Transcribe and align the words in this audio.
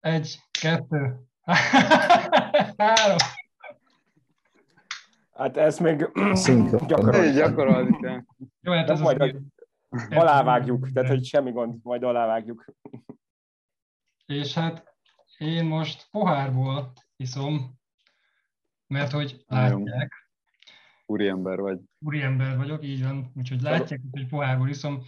Egy, 0.00 0.40
kettő, 0.60 1.20
három. 2.76 3.16
Hát 5.32 5.56
ezt 5.56 5.80
még 5.80 5.96
gyakorolni. 6.86 7.32
gyakorolni 7.32 8.00
kell. 8.00 8.22
Jó, 8.60 8.72
hát 8.72 8.90
ez 8.90 9.00
majd 9.00 9.36
alávágjuk, 10.10 10.92
tehát 10.92 11.08
hogy 11.08 11.24
semmi 11.24 11.50
gond, 11.50 11.78
majd 11.82 12.02
alávágjuk. 12.02 12.64
És 14.26 14.54
hát 14.54 14.94
én 15.38 15.64
most 15.64 16.08
pohárból 16.10 16.92
iszom, 17.16 17.78
mert 18.86 19.10
hogy 19.10 19.44
látják. 19.46 20.30
Úriember 21.06 21.58
vagy. 21.58 21.78
Úriember 21.98 22.56
vagyok, 22.56 22.84
így 22.84 23.02
van, 23.02 23.32
úgyhogy 23.34 23.60
látják, 23.60 24.00
hogy 24.10 24.26
pohárból 24.26 24.68
iszom, 24.68 25.02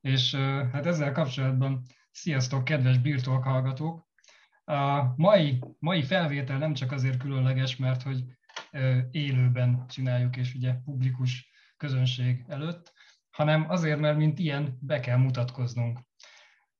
és 0.00 0.34
hát 0.72 0.86
ezzel 0.86 1.12
kapcsolatban 1.12 1.82
sziasztok, 2.10 2.64
kedves 2.64 2.98
birtok 2.98 3.44
hallgatók! 3.44 4.05
A 4.68 5.12
mai, 5.16 5.58
mai 5.78 6.02
felvétel 6.02 6.58
nem 6.58 6.74
csak 6.74 6.92
azért 6.92 7.18
különleges, 7.18 7.76
mert 7.76 8.02
hogy 8.02 8.24
élőben 9.10 9.86
csináljuk, 9.88 10.36
és 10.36 10.54
ugye 10.54 10.74
publikus 10.84 11.50
közönség 11.76 12.44
előtt, 12.48 12.92
hanem 13.30 13.70
azért, 13.70 14.00
mert 14.00 14.16
mint 14.16 14.38
ilyen 14.38 14.78
be 14.80 15.00
kell 15.00 15.16
mutatkoznunk. 15.16 16.00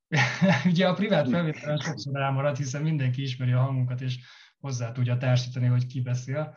ugye 0.64 0.88
a 0.88 0.94
privát 0.94 1.28
felvételen 1.28 1.78
sokszor 1.78 2.20
elmarad, 2.20 2.56
hiszen 2.56 2.82
mindenki 2.82 3.22
ismeri 3.22 3.52
a 3.52 3.60
hangunkat, 3.60 4.00
és 4.00 4.18
hozzá 4.58 4.92
tudja 4.92 5.16
társítani, 5.16 5.66
hogy 5.66 5.86
ki 5.86 6.00
beszél, 6.00 6.56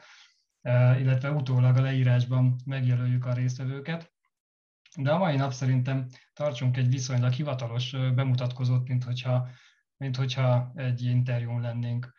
illetve 1.00 1.32
utólag 1.32 1.78
a 1.78 1.82
leírásban 1.82 2.56
megjelöljük 2.66 3.26
a 3.26 3.34
résztvevőket. 3.34 4.14
De 4.98 5.12
a 5.12 5.18
mai 5.18 5.36
nap 5.36 5.52
szerintem 5.52 6.08
tartsunk 6.34 6.78
egy 6.78 6.90
viszonylag 6.90 7.32
hivatalos 7.32 7.92
bemutatkozót, 7.92 8.88
mint 8.88 9.04
hogyha, 9.04 9.50
mint 10.00 10.16
hogyha 10.16 10.72
egy 10.76 11.02
interjún 11.02 11.62
lennénk. 11.62 12.14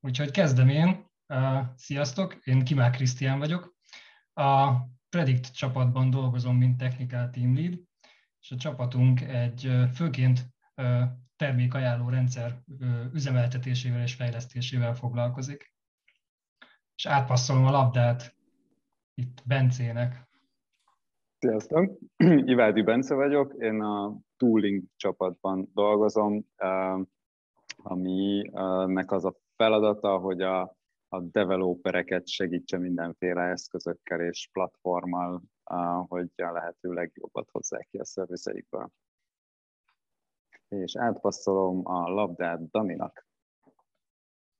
Úgyhogy 0.00 0.30
kezdem 0.30 0.68
én. 0.68 1.06
Sziasztok, 1.74 2.34
én 2.44 2.64
Kimák 2.64 2.92
Krisztián 2.92 3.38
vagyok. 3.38 3.74
A 4.32 4.72
Predict 5.08 5.56
csapatban 5.56 6.10
dolgozom, 6.10 6.56
mint 6.56 6.78
technical 6.78 7.30
team 7.30 7.54
lead, 7.54 7.80
és 8.40 8.50
a 8.50 8.56
csapatunk 8.56 9.20
egy 9.20 9.72
főként 9.94 10.46
termékajánló 11.36 12.08
rendszer 12.08 12.62
üzemeltetésével 13.12 14.02
és 14.02 14.14
fejlesztésével 14.14 14.94
foglalkozik. 14.94 15.74
És 16.94 17.06
átpasszolom 17.06 17.66
a 17.66 17.70
labdát 17.70 18.34
itt 19.14 19.42
Bencének. 19.44 20.28
Sziasztok! 21.38 21.98
Ivádi 22.52 22.82
Bence 22.82 23.14
vagyok, 23.14 23.54
én 23.58 23.80
a 23.80 24.18
tooling 24.36 24.84
csapatban 24.96 25.70
dolgozom, 25.74 26.46
aminek 27.86 29.12
az 29.12 29.24
a 29.24 29.34
feladata, 29.56 30.18
hogy 30.18 30.42
a 30.42 30.76
a 31.08 31.20
developereket 31.20 32.28
segítse 32.28 32.78
mindenféle 32.78 33.42
eszközökkel 33.42 34.20
és 34.20 34.48
platformmal, 34.52 35.42
hogy 36.08 36.30
a 36.36 36.52
lehető 36.52 36.92
legjobbat 36.92 37.48
hozzák 37.50 37.88
ki 37.90 37.98
a 37.98 38.04
szervizeikből. 38.04 38.90
És 40.68 40.96
átpasszolom 40.96 41.86
a 41.86 42.08
labdát 42.08 42.70
Daninak. 42.70 43.26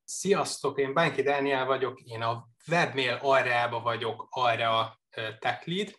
Sziasztok, 0.05 0.78
én 0.78 0.94
Bánki 0.94 1.22
Dániel 1.22 1.66
vagyok, 1.66 2.00
én 2.00 2.22
a 2.22 2.48
webmail 2.70 3.18
arába 3.22 3.80
vagyok 3.80 4.27
arra 4.30 5.00
tech 5.38 5.68
lead. 5.68 5.94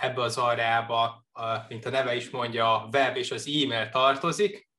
Ebbe 0.00 0.22
az 0.22 0.38
arába, 0.38 1.26
mint 1.68 1.84
a 1.84 1.90
neve 1.90 2.14
is 2.14 2.30
mondja, 2.30 2.82
a 2.82 2.88
web 2.92 3.16
és 3.16 3.30
az 3.30 3.46
e-mail 3.46 3.88
tartozik, 3.88 4.70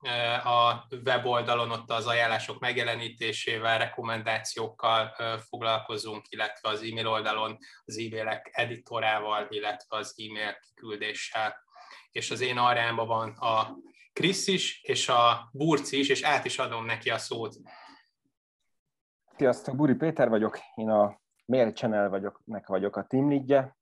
a 0.44 0.88
weboldalon 1.04 1.72
ott 1.72 1.90
az 1.90 2.08
ajánlások 2.08 2.60
megjelenítésével, 2.60 3.78
rekomendációkkal 3.78 5.16
foglalkozunk, 5.50 6.26
illetve 6.30 6.70
az 6.70 6.82
e-mail 6.82 7.08
oldalon 7.08 7.58
az 7.86 7.98
e-mailek 7.98 8.50
editorával, 8.52 9.48
illetve 9.50 9.98
az 9.98 10.16
e-mail 10.18 10.58
kiküldéssel. 10.60 11.56
És 12.12 12.32
az 12.32 12.42
én 12.42 12.58
arámban 12.58 13.08
van 13.08 13.30
a 13.30 13.78
Krisz 14.14 14.48
is, 14.48 14.82
és 14.84 15.10
a 15.10 15.50
Burci 15.52 16.00
is, 16.00 16.10
és 16.10 16.24
át 16.24 16.46
is 16.46 16.60
adom 16.60 16.86
neki 16.86 17.10
a 17.10 17.18
szót. 17.18 17.56
Sziasztok, 19.38 19.76
Buri 19.76 19.94
Péter 19.94 20.30
vagyok, 20.30 20.60
én 20.76 20.90
a 20.90 21.22
Mail 21.46 21.72
Channel 21.72 22.10
vagyok, 22.10 22.42
nek 22.46 22.68
vagyok 22.68 22.96
a 22.96 23.06
team 23.06 23.30
leadje, 23.30 23.78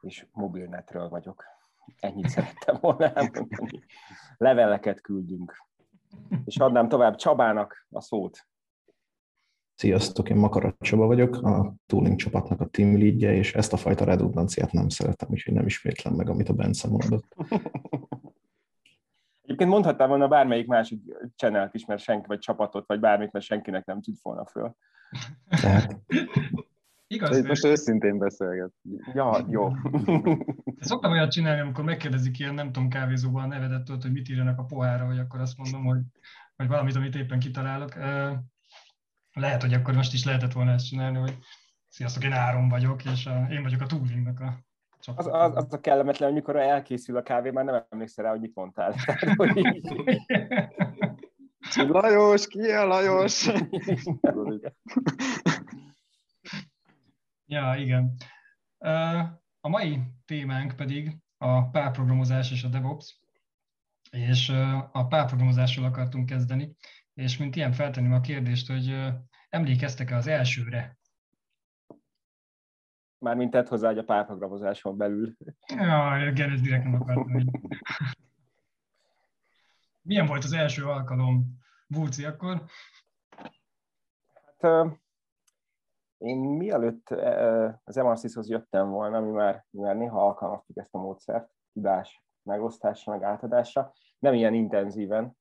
és 0.00 0.26
mobilnetről 0.32 1.08
vagyok. 1.08 1.53
Ennyit 2.00 2.28
szerettem 2.28 2.76
volna 2.80 3.12
elmondani. 3.12 3.84
Leveleket 4.36 5.00
küldünk. 5.00 5.56
És 6.44 6.56
adnám 6.56 6.88
tovább 6.88 7.16
Csabának 7.16 7.86
a 7.90 8.00
szót. 8.00 8.46
Sziasztok, 9.74 10.30
én 10.30 10.36
Makarat 10.36 10.76
Csaba 10.78 11.06
vagyok, 11.06 11.36
a 11.36 11.74
Tooling 11.86 12.16
csapatnak 12.16 12.60
a 12.60 12.66
team 12.66 12.98
leadje, 12.98 13.32
és 13.32 13.54
ezt 13.54 13.72
a 13.72 13.76
fajta 13.76 14.04
redundanciát 14.04 14.72
nem 14.72 14.88
szeretem, 14.88 15.28
úgyhogy 15.30 15.54
nem 15.54 15.66
ismétlem 15.66 16.14
meg, 16.14 16.28
amit 16.28 16.48
a 16.48 16.52
Bence 16.52 16.88
mondott. 16.88 17.24
Egyébként 19.42 19.70
mondhattam 19.70 20.08
volna 20.08 20.28
bármelyik 20.28 20.66
másik 20.66 21.00
channel 21.36 21.70
is, 21.72 21.84
mert 21.84 22.02
senki, 22.02 22.26
vagy 22.26 22.38
csapatot, 22.38 22.86
vagy 22.86 23.00
bármit, 23.00 23.32
mert 23.32 23.44
senkinek 23.44 23.84
nem 23.84 24.00
tud 24.00 24.14
volna 24.22 24.46
föl. 24.46 24.76
Tehát... 25.60 26.00
Igaz, 27.06 27.42
most 27.42 27.64
őszintén 27.64 28.18
beszélget. 28.18 28.72
Ja, 29.14 29.46
jó. 29.48 29.68
Szoktam 30.80 31.12
olyat 31.12 31.30
csinálni, 31.30 31.60
amikor 31.60 31.84
megkérdezik 31.84 32.38
ilyen, 32.38 32.54
nem 32.54 32.72
tudom, 32.72 32.88
kávézóban 32.88 33.42
a 33.42 33.46
nevedet, 33.46 33.88
hogy 33.88 34.12
mit 34.12 34.28
írjanak 34.28 34.58
a 34.58 34.64
pohára, 34.64 35.06
hogy 35.06 35.18
akkor 35.18 35.40
azt 35.40 35.56
mondom, 35.56 35.84
hogy, 35.84 36.00
hogy 36.56 36.66
valamit, 36.66 36.96
amit 36.96 37.14
éppen 37.14 37.38
kitalálok. 37.38 37.94
Lehet, 39.32 39.62
hogy 39.62 39.74
akkor 39.74 39.94
most 39.94 40.12
is 40.12 40.24
lehetett 40.24 40.52
volna 40.52 40.70
ezt 40.70 40.86
csinálni, 40.86 41.18
hogy 41.18 41.38
sziasztok, 41.88 42.24
én 42.24 42.32
Áron 42.32 42.68
vagyok, 42.68 43.04
és 43.04 43.26
a, 43.26 43.46
én 43.50 43.62
vagyok 43.62 43.80
a 43.80 43.86
Toolingnak 43.86 44.40
a 44.40 44.64
az, 45.06 45.26
az, 45.26 45.56
az, 45.56 45.72
a 45.72 45.80
kellemetlen, 45.80 46.28
hogy 46.28 46.38
mikor 46.38 46.56
elkészül 46.56 47.16
a 47.16 47.22
kávé, 47.22 47.50
már 47.50 47.64
nem 47.64 47.84
emlékszel 47.88 48.24
rá, 48.24 48.30
hogy 48.30 48.40
mit 48.40 48.54
mondtál. 48.54 48.94
Tehát, 49.04 49.36
hogy 49.36 49.80
Lajos, 51.88 52.46
ki 52.46 52.70
a 52.70 52.84
Lajos? 52.84 53.46
Ja, 57.46 57.74
igen. 57.76 58.16
A 59.64 59.68
mai 59.68 60.02
témánk 60.24 60.76
pedig 60.76 61.16
a 61.38 61.68
párprogramozás 61.70 62.50
és 62.50 62.64
a 62.64 62.68
DevOps, 62.68 63.18
és 64.10 64.48
a 64.92 65.06
párprogramozásról 65.06 65.84
akartunk 65.84 66.26
kezdeni, 66.26 66.76
és 67.14 67.36
mint 67.36 67.56
ilyen 67.56 67.72
feltenném 67.72 68.12
a 68.12 68.20
kérdést, 68.20 68.70
hogy 68.70 69.12
emlékeztek-e 69.48 70.16
az 70.16 70.26
elsőre? 70.26 70.98
Mármint 73.18 73.50
tett 73.50 73.68
hozzá, 73.68 73.88
hogy 73.88 73.98
a 73.98 74.04
párprogramozáson 74.04 74.96
belül. 74.96 75.36
Ja, 75.66 76.28
igen, 76.30 76.50
ez 76.50 76.60
direkt 76.60 76.84
nem 76.84 76.94
akartam. 76.94 77.44
Milyen 80.02 80.26
volt 80.26 80.44
az 80.44 80.52
első 80.52 80.84
alkalom, 80.84 81.58
Búci, 81.86 82.24
akkor? 82.24 82.64
Hát 84.58 84.86
én 86.24 86.38
mielőtt 86.38 87.08
az 87.84 87.96
MRCS-hoz 87.96 88.48
jöttem 88.48 88.90
volna, 88.90 89.20
mi 89.20 89.30
már, 89.30 89.64
mi 89.70 89.80
már 89.80 89.96
néha 89.96 90.26
alkalmaztuk 90.26 90.76
ezt 90.76 90.94
a 90.94 90.98
módszert, 90.98 91.50
tudás 91.72 92.24
megosztásra, 92.42 93.12
meg 93.12 93.22
átadásra, 93.22 93.92
nem 94.18 94.34
ilyen 94.34 94.54
intenzíven, 94.54 95.36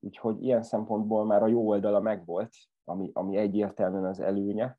úgyhogy 0.00 0.42
ilyen 0.42 0.62
szempontból 0.62 1.24
már 1.24 1.42
a 1.42 1.46
jó 1.46 1.68
oldala 1.68 2.00
megvolt, 2.00 2.50
ami, 2.84 3.10
ami 3.12 3.36
egyértelműen 3.36 4.04
az 4.04 4.20
előnye. 4.20 4.78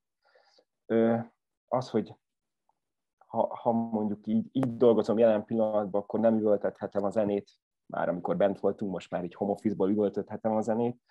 Az, 1.67 1.89
hogy 1.89 2.15
ha, 3.25 3.55
ha 3.55 3.71
mondjuk 3.71 4.27
így, 4.27 4.47
így 4.51 4.77
dolgozom 4.77 5.17
jelen 5.17 5.45
pillanatban, 5.45 6.01
akkor 6.01 6.19
nem 6.19 6.37
üvöltethetem 6.37 7.03
a 7.03 7.09
zenét, 7.09 7.49
már 7.85 8.09
amikor 8.09 8.37
bent 8.37 8.59
voltunk, 8.59 8.91
most 8.91 9.11
már 9.11 9.23
így 9.23 9.35
home 9.35 9.51
office-ból 9.51 9.89
üvöltöthetem 9.89 10.55
a 10.55 10.61
zenét, 10.61 11.01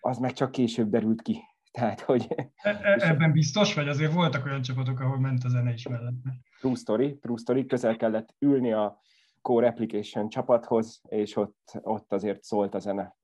az 0.00 0.18
meg 0.18 0.32
csak 0.32 0.50
később 0.50 0.90
derült 0.90 1.22
ki, 1.22 1.42
tehát, 1.74 2.00
hogy... 2.00 2.26
E, 2.56 2.70
e, 2.82 3.08
ebben 3.08 3.32
biztos 3.32 3.74
vagy? 3.74 3.88
Azért 3.88 4.12
voltak 4.12 4.44
olyan 4.44 4.62
csapatok, 4.62 5.00
ahol 5.00 5.18
ment 5.18 5.44
a 5.44 5.48
zene 5.48 5.72
is 5.72 5.88
mellette. 5.88 6.38
True 6.60 6.74
story, 6.74 7.18
true 7.18 7.36
story, 7.36 7.66
közel 7.66 7.96
kellett 7.96 8.34
ülni 8.38 8.72
a 8.72 9.00
Core 9.42 9.66
Application 9.66 10.28
csapathoz, 10.28 11.00
és 11.08 11.36
ott, 11.36 11.78
ott 11.82 12.12
azért 12.12 12.42
szólt 12.42 12.74
a 12.74 12.78
zene. 12.78 13.16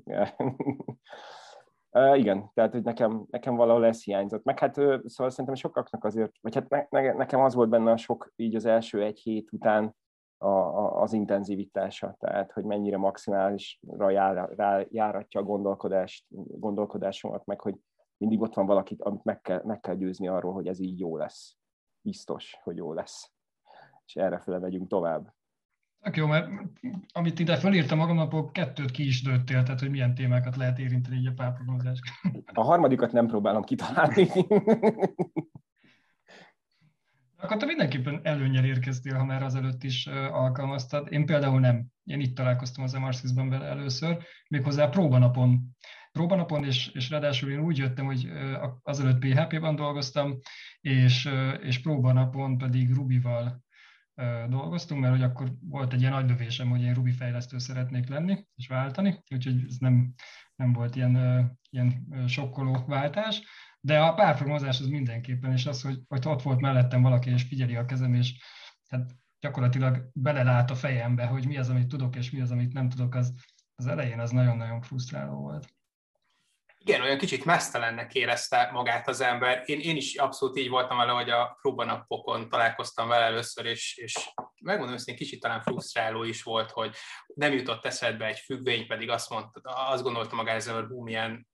Uh, 1.91 2.19
igen, 2.23 2.51
tehát 2.55 2.73
hogy 2.73 2.83
nekem, 2.83 3.25
nekem 3.31 3.55
valahol 3.55 3.87
ez 3.87 4.05
hiányzott. 4.05 4.45
Meg 4.45 4.59
hát 4.59 4.75
szóval 4.75 5.31
szerintem 5.31 5.55
sokaknak 5.55 6.05
azért, 6.05 6.33
vagy 6.41 6.55
hát 6.55 6.69
ne, 6.69 6.87
ne, 6.91 7.13
nekem 7.13 7.41
az 7.41 7.55
volt 7.55 7.69
benne 7.69 7.91
a 7.91 7.97
sok 7.97 8.33
így 8.37 8.55
az 8.55 8.65
első 8.65 9.03
egy 9.03 9.19
hét 9.19 9.53
után 9.53 9.97
a, 10.39 10.49
a, 10.49 11.01
az 11.01 11.13
intenzivitása, 11.13 12.17
tehát 12.19 12.53
hogy 12.53 12.65
mennyire 12.65 12.97
maximálisra 12.97 14.11
jár, 14.11 14.49
rá, 14.57 14.85
járatja 14.89 15.41
a 15.41 15.45
gondolkodást, 15.45 16.25
gondolkodásomat, 16.59 17.47
meg 17.47 17.61
hogy 17.61 17.75
mindig 18.21 18.41
ott 18.41 18.55
van 18.55 18.67
valakit, 18.67 19.03
amit 19.03 19.25
meg 19.25 19.41
kell, 19.41 19.63
meg 19.65 19.81
kell 19.81 19.95
győzni 19.95 20.29
arról, 20.29 20.53
hogy 20.53 20.67
ez 20.67 20.81
így 20.81 20.99
jó 20.99 21.17
lesz. 21.17 21.57
Biztos, 22.01 22.57
hogy 22.63 22.77
jó 22.77 22.93
lesz. 22.93 23.33
És 24.07 24.17
erre 24.17 24.39
fele 24.39 24.59
megyünk 24.59 24.89
tovább. 24.89 25.35
Tök 26.01 26.17
jó, 26.17 26.27
mert 26.27 26.49
amit 27.13 27.39
ide 27.39 27.57
fölírtam 27.57 27.99
magamnak, 27.99 28.53
kettőt 28.53 28.91
ki 28.91 29.07
is 29.07 29.23
dőttél, 29.23 29.63
tehát 29.63 29.81
hogy 29.81 29.91
milyen 29.91 30.15
témákat 30.15 30.57
lehet 30.57 30.79
érinteni 30.79 31.17
így 31.17 31.27
a 31.27 31.33
párprogramozás. 31.33 32.01
A 32.55 32.63
harmadikat 32.63 33.13
nem 33.13 33.27
próbálom 33.27 33.63
kitalálni. 33.63 34.29
Akkor 37.37 37.57
te 37.57 37.67
mindenképpen 37.67 38.21
előnyel 38.23 38.65
érkeztél, 38.65 39.15
ha 39.15 39.25
már 39.25 39.43
azelőtt 39.43 39.83
is 39.83 40.07
alkalmaztad. 40.07 41.13
Én 41.13 41.27
például 41.27 41.61
nem. 41.61 41.87
Én 42.05 42.21
itt 42.21 42.37
találkoztam 42.37 42.85
az 42.85 42.93
MRSIS-ben 42.93 43.49
vele 43.49 43.67
először, 43.67 44.19
méghozzá 44.49 44.89
próbanapon. 44.89 45.77
Próbanapon, 46.13 46.65
és, 46.65 46.89
és 46.89 47.11
ráadásul 47.11 47.51
én 47.51 47.61
úgy 47.61 47.79
jöttem, 47.79 48.07
hogy 48.07 48.31
azelőtt 48.83 49.19
PHP-ban 49.19 49.75
dolgoztam, 49.75 50.39
és, 50.81 51.29
és 51.61 51.81
próbanapon 51.81 52.59
pedig 52.59 52.95
Ruby-val 52.95 53.63
dolgoztunk, 54.49 55.01
mert 55.01 55.13
hogy 55.13 55.23
akkor 55.23 55.53
volt 55.61 55.93
egy 55.93 56.01
ilyen 56.01 56.13
nagy 56.13 56.29
lövésem, 56.29 56.69
hogy 56.69 56.83
én 56.83 56.95
Ruby 56.95 57.13
fejlesztő 57.13 57.59
szeretnék 57.59 58.09
lenni, 58.09 58.47
és 58.55 58.67
váltani, 58.67 59.23
úgyhogy 59.31 59.65
ez 59.69 59.77
nem, 59.79 60.15
nem 60.57 60.73
volt 60.73 60.97
ilyen, 60.97 61.17
ilyen 61.71 62.07
sokkoló 62.27 62.85
váltás. 62.87 63.43
De 63.81 64.01
a 64.01 64.15
párprogramozás 64.15 64.81
az 64.81 64.87
mindenképpen, 64.87 65.53
és 65.53 65.67
az, 65.67 65.83
hogy, 65.83 66.01
hogy 66.09 66.27
ott 66.27 66.43
volt 66.43 66.61
mellettem 66.61 67.03
valaki, 67.03 67.31
és 67.31 67.43
figyeli 67.43 67.77
a 67.77 67.85
kezem, 67.85 68.15
és 68.15 68.35
hát 68.89 69.11
gyakorlatilag 69.41 70.11
belelát 70.15 70.71
a 70.71 70.75
fejembe, 70.75 71.25
hogy 71.27 71.47
mi 71.47 71.57
az, 71.57 71.69
amit 71.69 71.89
tudok, 71.89 72.17
és 72.17 72.31
mi 72.31 72.41
az, 72.41 72.51
amit 72.51 72.73
nem 72.73 72.89
tudok, 72.89 73.15
az, 73.15 73.35
az 73.75 73.87
elején 73.87 74.19
az 74.19 74.31
nagyon-nagyon 74.31 74.81
frusztráló 74.81 75.41
volt. 75.41 75.79
Igen, 76.85 77.01
olyan 77.01 77.19
kicsit 77.19 77.45
mesztelennek 77.45 78.15
érezte 78.15 78.71
magát 78.73 79.09
az 79.09 79.21
ember. 79.21 79.63
Én, 79.65 79.81
én 79.81 79.97
is 79.97 80.15
abszolút 80.15 80.59
így 80.59 80.69
voltam 80.69 80.97
vele, 80.97 81.13
hogy 81.13 81.31
a 81.31 81.59
próbanapokon 81.61 82.49
találkoztam 82.49 83.09
vele 83.09 83.25
először, 83.25 83.67
és, 83.67 83.97
és 83.97 84.15
megmondom 84.61 84.95
őszintén, 84.95 85.17
kicsit 85.27 85.41
talán 85.41 85.63
frusztráló 85.63 86.23
is 86.23 86.43
volt, 86.43 86.71
hogy 86.71 86.95
nem 87.35 87.53
jutott 87.53 87.87
eszedbe 87.87 88.27
egy 88.27 88.39
függvény, 88.39 88.87
pedig 88.87 89.11
azt, 89.11 89.31
mondta, 89.31 89.61
azt 89.61 90.03
gondolta 90.03 90.35
maga 90.35 90.51
ezzel, 90.51 90.75
hogy 90.75 90.87
hú, 90.87 91.03
milyen 91.03 91.49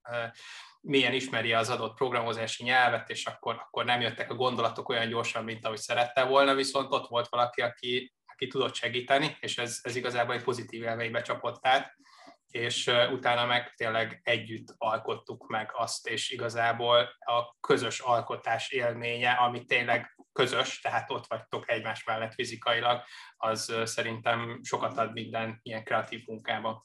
milyen 0.80 1.12
ismeri 1.12 1.52
az 1.52 1.70
adott 1.70 1.96
programozási 1.96 2.64
nyelvet, 2.64 3.10
és 3.10 3.26
akkor, 3.26 3.54
akkor 3.54 3.84
nem 3.84 4.00
jöttek 4.00 4.30
a 4.30 4.34
gondolatok 4.34 4.88
olyan 4.88 5.08
gyorsan, 5.08 5.44
mint 5.44 5.64
ahogy 5.64 5.78
szerette 5.78 6.24
volna, 6.24 6.54
viszont 6.54 6.92
ott 6.92 7.08
volt 7.08 7.28
valaki, 7.28 7.60
aki, 7.60 8.14
aki 8.26 8.46
tudott 8.46 8.74
segíteni, 8.74 9.36
és 9.40 9.58
ez, 9.58 9.78
ez 9.82 9.96
igazából 9.96 10.34
egy 10.34 10.42
pozitív 10.42 10.82
élménybe 10.82 11.22
csapott 11.22 11.66
át, 11.66 11.96
és 12.50 12.90
utána 13.12 13.46
meg 13.46 13.74
tényleg 13.74 14.20
együtt 14.22 14.74
alkottuk 14.76 15.48
meg 15.48 15.70
azt, 15.72 16.08
és 16.08 16.30
igazából 16.30 16.98
a 17.18 17.56
közös 17.60 18.00
alkotás 18.00 18.70
élménye, 18.70 19.30
ami 19.30 19.64
tényleg 19.64 20.16
közös, 20.32 20.80
tehát 20.80 21.10
ott 21.10 21.26
vagytok 21.26 21.70
egymás 21.70 22.04
mellett 22.04 22.34
fizikailag, 22.34 23.02
az 23.36 23.74
szerintem 23.84 24.60
sokat 24.62 24.98
ad 24.98 25.12
minden 25.12 25.60
ilyen 25.62 25.84
kreatív 25.84 26.26
munkában. 26.26 26.84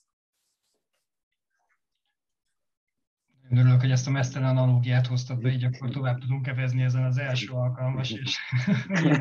Én 3.52 3.58
örülök, 3.58 3.80
hogy 3.80 3.92
ezt 3.92 4.08
a 4.08 4.12
mesztelen 4.12 4.58
analógiát 4.58 5.08
hoztad 5.08 5.42
be, 5.42 5.50
így 5.50 5.64
akkor 5.64 5.90
tovább 5.90 6.20
tudunk 6.20 6.42
kevezni 6.42 6.84
ezen 6.84 7.04
az 7.04 7.18
első 7.18 7.52
alkalmas 7.52 8.10
is. 8.10 8.40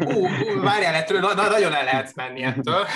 Ó, 0.05 0.29
várjál, 0.61 0.95
ettől 0.95 1.21
na, 1.21 1.35
nagyon 1.35 1.75
el 1.75 1.85
lehet 1.85 2.15
menni 2.15 2.43
ettől. 2.43 2.87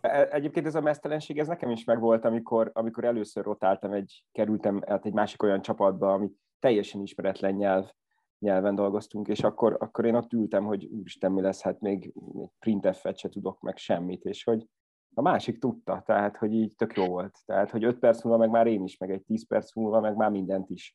E, 0.00 0.28
egyébként 0.30 0.66
ez 0.66 0.74
a 0.74 0.80
mesztelenség, 0.80 1.38
ez 1.38 1.46
nekem 1.46 1.70
is 1.70 1.84
megvolt, 1.84 2.24
amikor, 2.24 2.70
amikor 2.74 3.04
először 3.04 3.44
rotáltam, 3.44 3.92
egy, 3.92 4.24
kerültem 4.32 4.82
át 4.86 5.06
egy 5.06 5.12
másik 5.12 5.42
olyan 5.42 5.62
csapatba, 5.62 6.12
ami 6.12 6.30
teljesen 6.58 7.02
ismeretlen 7.02 7.54
nyelv, 7.54 7.90
nyelven 8.38 8.74
dolgoztunk, 8.74 9.28
és 9.28 9.42
akkor, 9.42 9.76
akkor 9.80 10.04
én 10.04 10.14
ott 10.14 10.32
ültem, 10.32 10.64
hogy 10.64 10.84
úristen, 10.84 11.32
mi 11.32 11.40
lesz, 11.40 11.62
hát 11.62 11.80
még, 11.80 12.12
még 12.32 12.48
printf-et 12.58 13.18
se 13.18 13.28
tudok, 13.28 13.60
meg 13.60 13.76
semmit, 13.76 14.24
és 14.24 14.44
hogy 14.44 14.66
a 15.14 15.22
másik 15.22 15.58
tudta, 15.58 16.02
tehát 16.06 16.36
hogy 16.36 16.52
így 16.52 16.74
tök 16.74 16.96
jó 16.96 17.06
volt. 17.06 17.38
Tehát, 17.46 17.70
hogy 17.70 17.84
5 17.84 17.98
perc 17.98 18.22
múlva 18.22 18.38
meg 18.38 18.50
már 18.50 18.66
én 18.66 18.84
is, 18.84 18.96
meg 18.96 19.10
egy 19.10 19.22
10 19.22 19.46
perc 19.46 19.74
múlva 19.74 20.00
meg 20.00 20.16
már 20.16 20.30
mindent 20.30 20.70
is. 20.70 20.94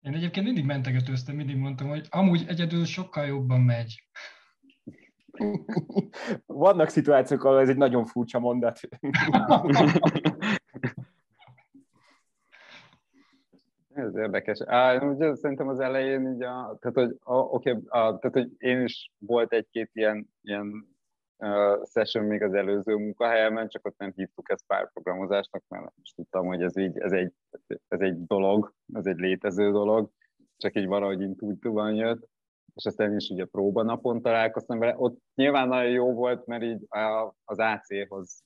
Én 0.00 0.14
egyébként 0.14 0.46
mindig 0.46 0.64
mentegetőztem, 0.64 1.36
mindig 1.36 1.56
mondtam, 1.56 1.88
hogy 1.88 2.06
amúgy 2.10 2.44
egyedül 2.48 2.84
sokkal 2.84 3.26
jobban 3.26 3.60
megy. 3.60 4.08
Vannak 6.46 6.88
szituációk, 6.88 7.44
ahol 7.44 7.60
ez 7.60 7.68
egy 7.68 7.76
nagyon 7.76 8.04
furcsa 8.04 8.38
mondat. 8.38 8.80
Ez 13.94 14.16
érdekes. 14.16 14.60
Á, 14.60 15.04
ugye 15.04 15.34
szerintem 15.34 15.68
az 15.68 15.80
elején 15.80 16.32
így 16.34 16.42
a, 16.42 16.76
tehát, 16.80 16.92
hogy, 16.94 17.16
a, 17.22 17.34
okay, 17.34 17.72
a, 17.72 17.98
tehát, 18.18 18.32
hogy 18.32 18.50
én 18.58 18.82
is 18.82 19.12
volt 19.18 19.52
egy-két 19.52 19.90
ilyen, 19.92 20.30
ilyen 20.42 20.88
session 21.90 22.24
még 22.24 22.42
az 22.42 22.54
előző 22.54 22.94
munkahelyemen, 22.94 23.68
csak 23.68 23.86
ott 23.86 23.98
nem 23.98 24.12
hívtuk 24.16 24.50
ezt 24.50 24.66
párprogramozásnak, 24.66 25.62
mert 25.68 25.92
is 26.02 26.12
tudtam, 26.12 26.46
hogy 26.46 26.62
ez, 26.62 26.76
így, 26.76 26.98
ez, 26.98 27.12
egy, 27.12 27.32
ez 27.88 28.00
egy 28.00 28.26
dolog, 28.26 28.74
ez 28.94 29.06
egy 29.06 29.18
létező 29.18 29.70
dolog, 29.70 30.10
csak 30.56 30.76
így 30.76 30.86
valahogy 30.86 31.20
intuitúban 31.20 31.94
jött, 31.94 32.28
és 32.74 32.84
aztán 32.84 33.16
is 33.16 33.28
ugye 33.28 33.44
próbanapon 33.44 34.22
találkoztam 34.22 34.78
vele. 34.78 34.94
Ott 34.96 35.18
nyilván 35.34 35.68
nagyon 35.68 35.90
jó 35.90 36.12
volt, 36.12 36.46
mert 36.46 36.62
így 36.62 36.86
az 37.44 37.58
AC-hoz 37.58 38.42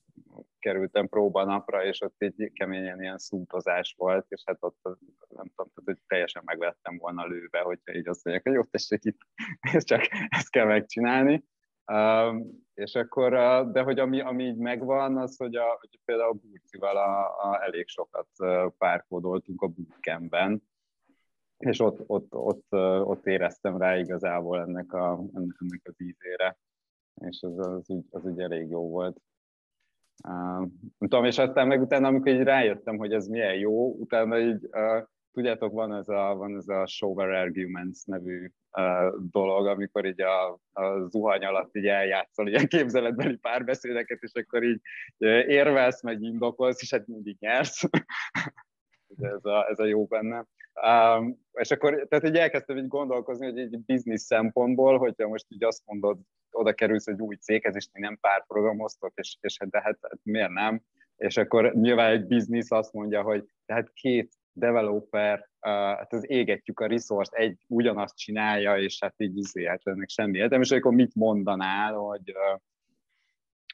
kerültem 0.59 1.07
próbanapra, 1.07 1.85
és 1.85 2.01
ott 2.01 2.15
egy 2.17 2.51
keményen 2.53 3.01
ilyen 3.01 3.17
szútozás 3.17 3.93
volt, 3.97 4.25
és 4.29 4.43
hát 4.45 4.57
ott 4.59 4.77
nem 4.83 4.97
tudom, 5.27 5.47
tehát, 5.55 5.81
hogy 5.85 5.97
teljesen 6.07 6.41
megvettem 6.45 6.97
volna 6.97 7.25
lőve, 7.25 7.59
hogyha 7.59 7.93
így 7.93 8.07
azt 8.07 8.23
mondják, 8.23 8.47
hogy 8.47 8.55
jó, 8.55 8.63
tessék 8.63 9.03
itt, 9.03 9.17
ezt 9.75 9.87
csak 9.87 10.01
ezt 10.29 10.49
kell 10.49 10.65
megcsinálni. 10.65 11.43
Um, 11.91 12.63
és 12.73 12.95
akkor, 12.95 13.31
de 13.71 13.81
hogy 13.81 13.99
ami, 13.99 14.21
ami 14.21 14.43
így 14.43 14.57
megvan, 14.57 15.17
az, 15.17 15.37
hogy, 15.37 15.55
a, 15.55 15.77
hogy 15.79 15.99
például 16.05 16.29
a 16.29 16.33
Burcival 16.33 16.97
a, 16.97 17.49
a 17.49 17.63
elég 17.63 17.87
sokat 17.87 18.27
párkódoltunk 18.77 19.61
a 19.61 19.67
bootcampben, 19.67 20.63
és 21.57 21.79
ott, 21.79 22.03
ott, 22.07 22.33
ott, 22.35 22.73
ott 23.03 23.25
éreztem 23.25 23.77
rá 23.77 23.97
igazából 23.97 24.59
ennek, 24.59 24.93
a, 24.93 25.23
ennek 25.33 25.81
az 25.83 26.01
ízére, 26.01 26.57
és 27.21 27.41
az, 27.41 27.59
az, 27.59 27.89
úgy, 27.89 28.05
az 28.09 28.25
úgy 28.25 28.39
elég 28.39 28.69
jó 28.69 28.89
volt. 28.89 29.17
Uh, 30.23 30.59
nem 30.97 31.09
tudom, 31.09 31.25
és 31.25 31.37
aztán 31.37 31.67
meg 31.67 31.81
utána, 31.81 32.07
amikor 32.07 32.33
így 32.33 32.43
rájöttem, 32.43 32.97
hogy 32.97 33.13
ez 33.13 33.27
milyen 33.27 33.55
jó, 33.55 33.91
utána 33.91 34.39
így 34.39 34.67
uh, 34.71 35.03
tudjátok, 35.31 35.73
van 35.73 35.93
ez 35.93 36.09
a, 36.09 36.35
van 36.35 36.55
ez 36.55 36.67
a 36.67 36.85
Shower 36.87 37.29
Arguments 37.29 38.05
nevű 38.05 38.51
uh, 38.77 39.13
dolog, 39.31 39.67
amikor 39.67 40.05
így 40.05 40.21
a, 40.21 40.59
a 40.73 41.07
zuhany 41.07 41.45
alatt 41.45 41.75
így 41.75 41.87
eljátszol 41.87 42.47
ilyen 42.47 42.67
képzeletbeli 42.67 43.35
párbeszédeket, 43.37 44.21
és 44.21 44.31
akkor 44.33 44.63
így 44.63 44.81
érvelsz, 45.47 46.01
meg 46.01 46.21
indokolsz, 46.21 46.81
és 46.81 46.91
hát 46.91 47.07
mindig 47.07 47.37
nyersz. 47.39 47.81
ez, 49.21 49.45
a, 49.45 49.69
ez 49.69 49.79
a 49.79 49.85
jó 49.85 50.05
benne. 50.05 50.45
Um, 50.83 51.39
és 51.53 51.71
akkor, 51.71 52.05
tehát 52.09 52.25
így 52.25 52.35
elkezdtem 52.35 52.77
így 52.77 52.87
gondolkozni, 52.87 53.45
hogy 53.45 53.59
egy 53.59 53.79
biznisz 53.79 54.23
szempontból, 54.23 54.97
hogyha 54.97 55.27
most 55.27 55.45
így 55.49 55.63
azt 55.63 55.81
mondod, 55.85 56.19
oda 56.51 56.73
kerülsz 56.73 57.07
egy 57.07 57.21
új 57.21 57.35
céghez, 57.35 57.75
és 57.75 57.87
ti 57.87 57.99
nem 57.99 58.17
párprogramoztok, 58.21 59.11
és, 59.15 59.37
és 59.41 59.57
de 59.69 59.81
hát, 59.81 59.97
hát 60.01 60.19
miért 60.23 60.49
nem? 60.49 60.81
És 61.17 61.37
akkor 61.37 61.73
nyilván 61.73 62.11
egy 62.11 62.25
biznisz 62.25 62.71
azt 62.71 62.93
mondja, 62.93 63.21
hogy 63.21 63.45
tehát 63.65 63.91
két 63.93 64.33
developer, 64.51 65.37
uh, 65.39 65.71
hát 65.71 66.13
az 66.13 66.29
égetjük 66.29 66.79
a 66.79 66.87
resource 66.87 67.37
egy 67.37 67.57
ugyanazt 67.67 68.17
csinálja, 68.17 68.77
és 68.77 68.97
hát 69.01 69.13
így 69.17 69.37
izé, 69.37 69.65
hát 69.65 69.81
ennek 69.83 70.09
semmi 70.09 70.37
értelme, 70.37 70.63
és 70.63 70.71
akkor 70.71 70.93
mit 70.93 71.15
mondanál, 71.15 71.93
hogy, 71.93 72.31
uh, 72.31 72.59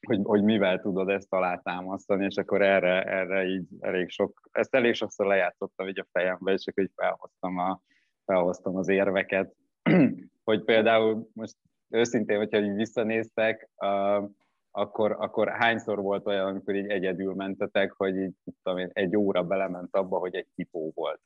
hogy, 0.08 0.20
hogy 0.24 0.44
mivel 0.44 0.80
tudod 0.80 1.10
ezt 1.10 1.34
alátámasztani, 1.34 2.26
és 2.26 2.36
akkor 2.36 2.62
erre, 2.62 3.04
erre 3.04 3.46
így 3.46 3.68
elég 3.80 4.10
sok, 4.10 4.50
ezt 4.52 4.76
elég 4.76 4.94
sokszor 4.94 5.26
lejátszottam 5.26 5.88
így 5.88 6.00
a 6.00 6.08
fejembe, 6.12 6.52
és 6.52 6.68
akkor 6.68 6.84
így 6.84 6.92
felhoztam, 6.96 7.58
a, 7.58 7.82
felhoztam 8.26 8.76
az 8.76 8.88
érveket, 8.88 9.56
hogy 10.44 10.64
például 10.64 11.28
most 11.34 11.56
őszintén, 11.90 12.38
hogyha 12.38 12.60
így 12.60 12.76
visszanéztek, 12.76 13.70
uh, 13.78 14.30
akkor, 14.72 15.16
akkor 15.20 15.50
hányszor 15.50 16.02
volt 16.02 16.28
olyan, 16.28 16.48
amikor 16.48 16.76
így 16.76 16.88
egyedül 16.88 17.34
mentetek, 17.34 17.92
hogy 17.92 18.16
így 18.16 18.34
tudom 18.64 18.80
én, 18.80 18.90
egy 18.94 19.16
óra 19.16 19.44
belement 19.44 19.96
abba, 19.96 20.18
hogy 20.18 20.36
egy 20.36 20.48
tipó 20.56 20.92
volt. 20.96 21.22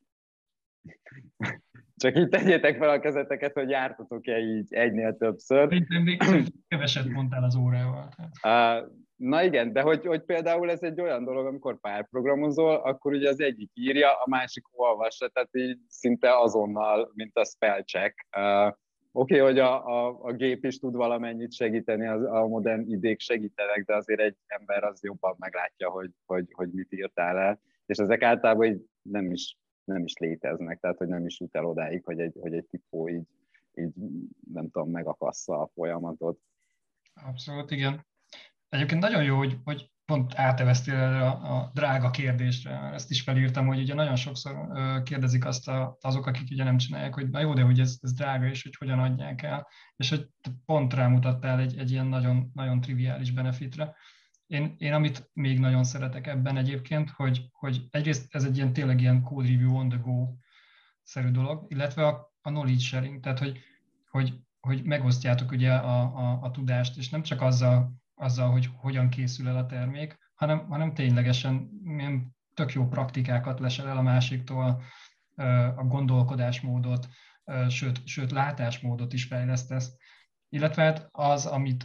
Csak 1.97 2.17
így 2.17 2.29
tegyétek 2.29 2.77
fel 2.77 2.89
a 2.89 2.99
kezeteket, 2.99 3.53
hogy 3.53 3.69
jártatok-e 3.69 4.39
így 4.39 4.73
egynél 4.73 5.17
többször. 5.17 5.67
Szerintem 5.67 6.01
még 6.01 6.21
keveset 6.67 7.07
mondtál 7.07 7.43
az 7.43 7.55
órával. 7.55 8.09
Uh, 8.43 8.91
na 9.15 9.43
igen, 9.43 9.73
de 9.73 9.81
hogy, 9.81 10.05
hogy 10.05 10.21
például 10.21 10.69
ez 10.71 10.83
egy 10.83 11.01
olyan 11.01 11.23
dolog, 11.23 11.45
amikor 11.45 11.79
párprogramozol, 11.79 12.75
akkor 12.75 13.13
ugye 13.13 13.29
az 13.29 13.39
egyik 13.39 13.71
írja, 13.73 14.11
a 14.11 14.29
másik 14.29 14.63
olvassa, 14.71 15.27
tehát 15.27 15.55
így 15.55 15.79
szinte 15.87 16.39
azonnal, 16.39 17.11
mint 17.13 17.37
a 17.37 17.45
spell 17.45 17.83
check. 17.83 18.27
Uh, 18.37 18.73
Oké, 19.17 19.39
okay, 19.39 19.45
hogy 19.45 19.59
a, 19.59 19.85
a, 19.85 20.19
a 20.21 20.33
gép 20.33 20.65
is 20.65 20.79
tud 20.79 20.95
valamennyit 20.95 21.53
segíteni, 21.53 22.07
az, 22.07 22.23
a 22.23 22.47
modern 22.47 22.91
idék 22.91 23.19
segítenek, 23.19 23.85
de 23.85 23.95
azért 23.95 24.19
egy 24.19 24.35
ember 24.47 24.83
az 24.83 25.03
jobban 25.03 25.35
meglátja, 25.39 25.89
hogy, 25.89 26.09
hogy, 26.25 26.45
hogy 26.51 26.69
mit 26.71 26.93
írtál 26.93 27.37
el, 27.37 27.59
és 27.85 27.97
ezek 27.97 28.23
általában 28.23 28.65
így 28.65 28.81
nem 29.01 29.31
is, 29.31 29.57
nem 29.85 30.03
is 30.03 30.13
léteznek, 30.17 30.79
tehát 30.79 30.97
hogy 30.97 31.07
nem 31.07 31.25
is 31.25 31.39
jut 31.39 31.55
el 31.55 31.65
odáig, 31.65 32.03
hogy 32.03 32.19
egy, 32.19 32.37
hogy 32.41 32.53
egy 32.53 32.65
tipó 32.65 33.09
így 33.09 33.25
így 33.77 33.93
nem 34.53 34.69
tudom, 34.69 34.89
megakassza 34.89 35.61
a 35.61 35.69
folyamatot. 35.73 36.39
Abszolút, 37.13 37.71
igen. 37.71 38.05
Egyébként 38.69 39.01
nagyon 39.01 39.23
jó, 39.23 39.37
hogy, 39.37 39.57
hogy 39.63 39.91
pont 40.05 40.33
áteveztél 40.35 40.95
erre 40.95 41.21
a, 41.21 41.57
a 41.57 41.71
drága 41.73 42.09
kérdésre. 42.09 42.91
Ezt 42.93 43.09
is 43.09 43.21
felírtam, 43.21 43.67
hogy 43.67 43.79
ugye 43.79 43.93
nagyon 43.93 44.15
sokszor 44.15 44.55
kérdezik 45.03 45.45
azt 45.45 45.67
a, 45.67 45.97
azok, 46.01 46.25
akik 46.25 46.51
ugye 46.51 46.63
nem 46.63 46.77
csinálják, 46.77 47.13
hogy 47.13 47.29
na 47.29 47.39
jó, 47.39 47.53
de 47.53 47.61
hogy 47.61 47.79
ez, 47.79 47.97
ez 48.01 48.13
drága, 48.13 48.45
és 48.45 48.63
hogy 48.63 48.75
hogyan 48.75 48.99
adják 48.99 49.41
el. 49.41 49.67
És 49.95 50.09
hogy 50.09 50.29
pont 50.65 50.93
rámutattál 50.93 51.59
egy, 51.59 51.77
egy 51.77 51.91
ilyen 51.91 52.07
nagyon, 52.07 52.51
nagyon 52.53 52.81
triviális 52.81 53.31
benefitre. 53.31 53.95
Én, 54.47 54.75
én 54.77 54.93
amit 54.93 55.29
még 55.33 55.59
nagyon 55.59 55.83
szeretek 55.83 56.27
ebben 56.27 56.57
egyébként, 56.57 57.09
hogy, 57.09 57.49
hogy 57.51 57.87
egyrészt 57.91 58.35
ez 58.35 58.43
egy 58.43 58.55
ilyen 58.55 58.73
tényleg 58.73 59.01
ilyen 59.01 59.21
code 59.21 59.47
review 59.47 59.75
on 59.75 59.89
the 59.89 59.97
go 59.97 60.27
szerű 61.03 61.29
dolog, 61.29 61.65
illetve 61.67 62.07
a, 62.07 62.33
a 62.41 62.49
knowledge 62.49 62.79
sharing, 62.79 63.19
tehát 63.19 63.39
hogy, 63.39 63.59
hogy, 64.09 64.33
hogy 64.59 64.83
megosztjátok 64.83 65.51
ugye 65.51 65.73
a, 65.73 66.01
a, 66.01 66.39
a 66.41 66.51
tudást, 66.51 66.97
és 66.97 67.09
nem 67.09 67.21
csak 67.21 67.41
azzal, 67.41 67.93
azzal, 68.15 68.51
hogy 68.51 68.69
hogyan 68.77 69.09
készül 69.09 69.47
el 69.47 69.57
a 69.57 69.65
termék, 69.65 70.17
hanem, 70.35 70.67
hanem 70.67 70.93
ténylegesen 70.93 71.53
milyen 71.83 72.35
tök 72.53 72.73
jó 72.73 72.87
praktikákat 72.87 73.59
lesel 73.59 73.87
el 73.87 73.97
a 73.97 74.01
másiktól, 74.01 74.81
a 75.75 75.83
gondolkodásmódot, 75.83 77.07
sőt, 77.69 78.07
sőt 78.07 78.31
látásmódot 78.31 79.13
is 79.13 79.23
fejlesztesz. 79.23 79.95
Illetve 80.55 80.81
hát 80.83 81.09
az, 81.11 81.45
amit, 81.45 81.83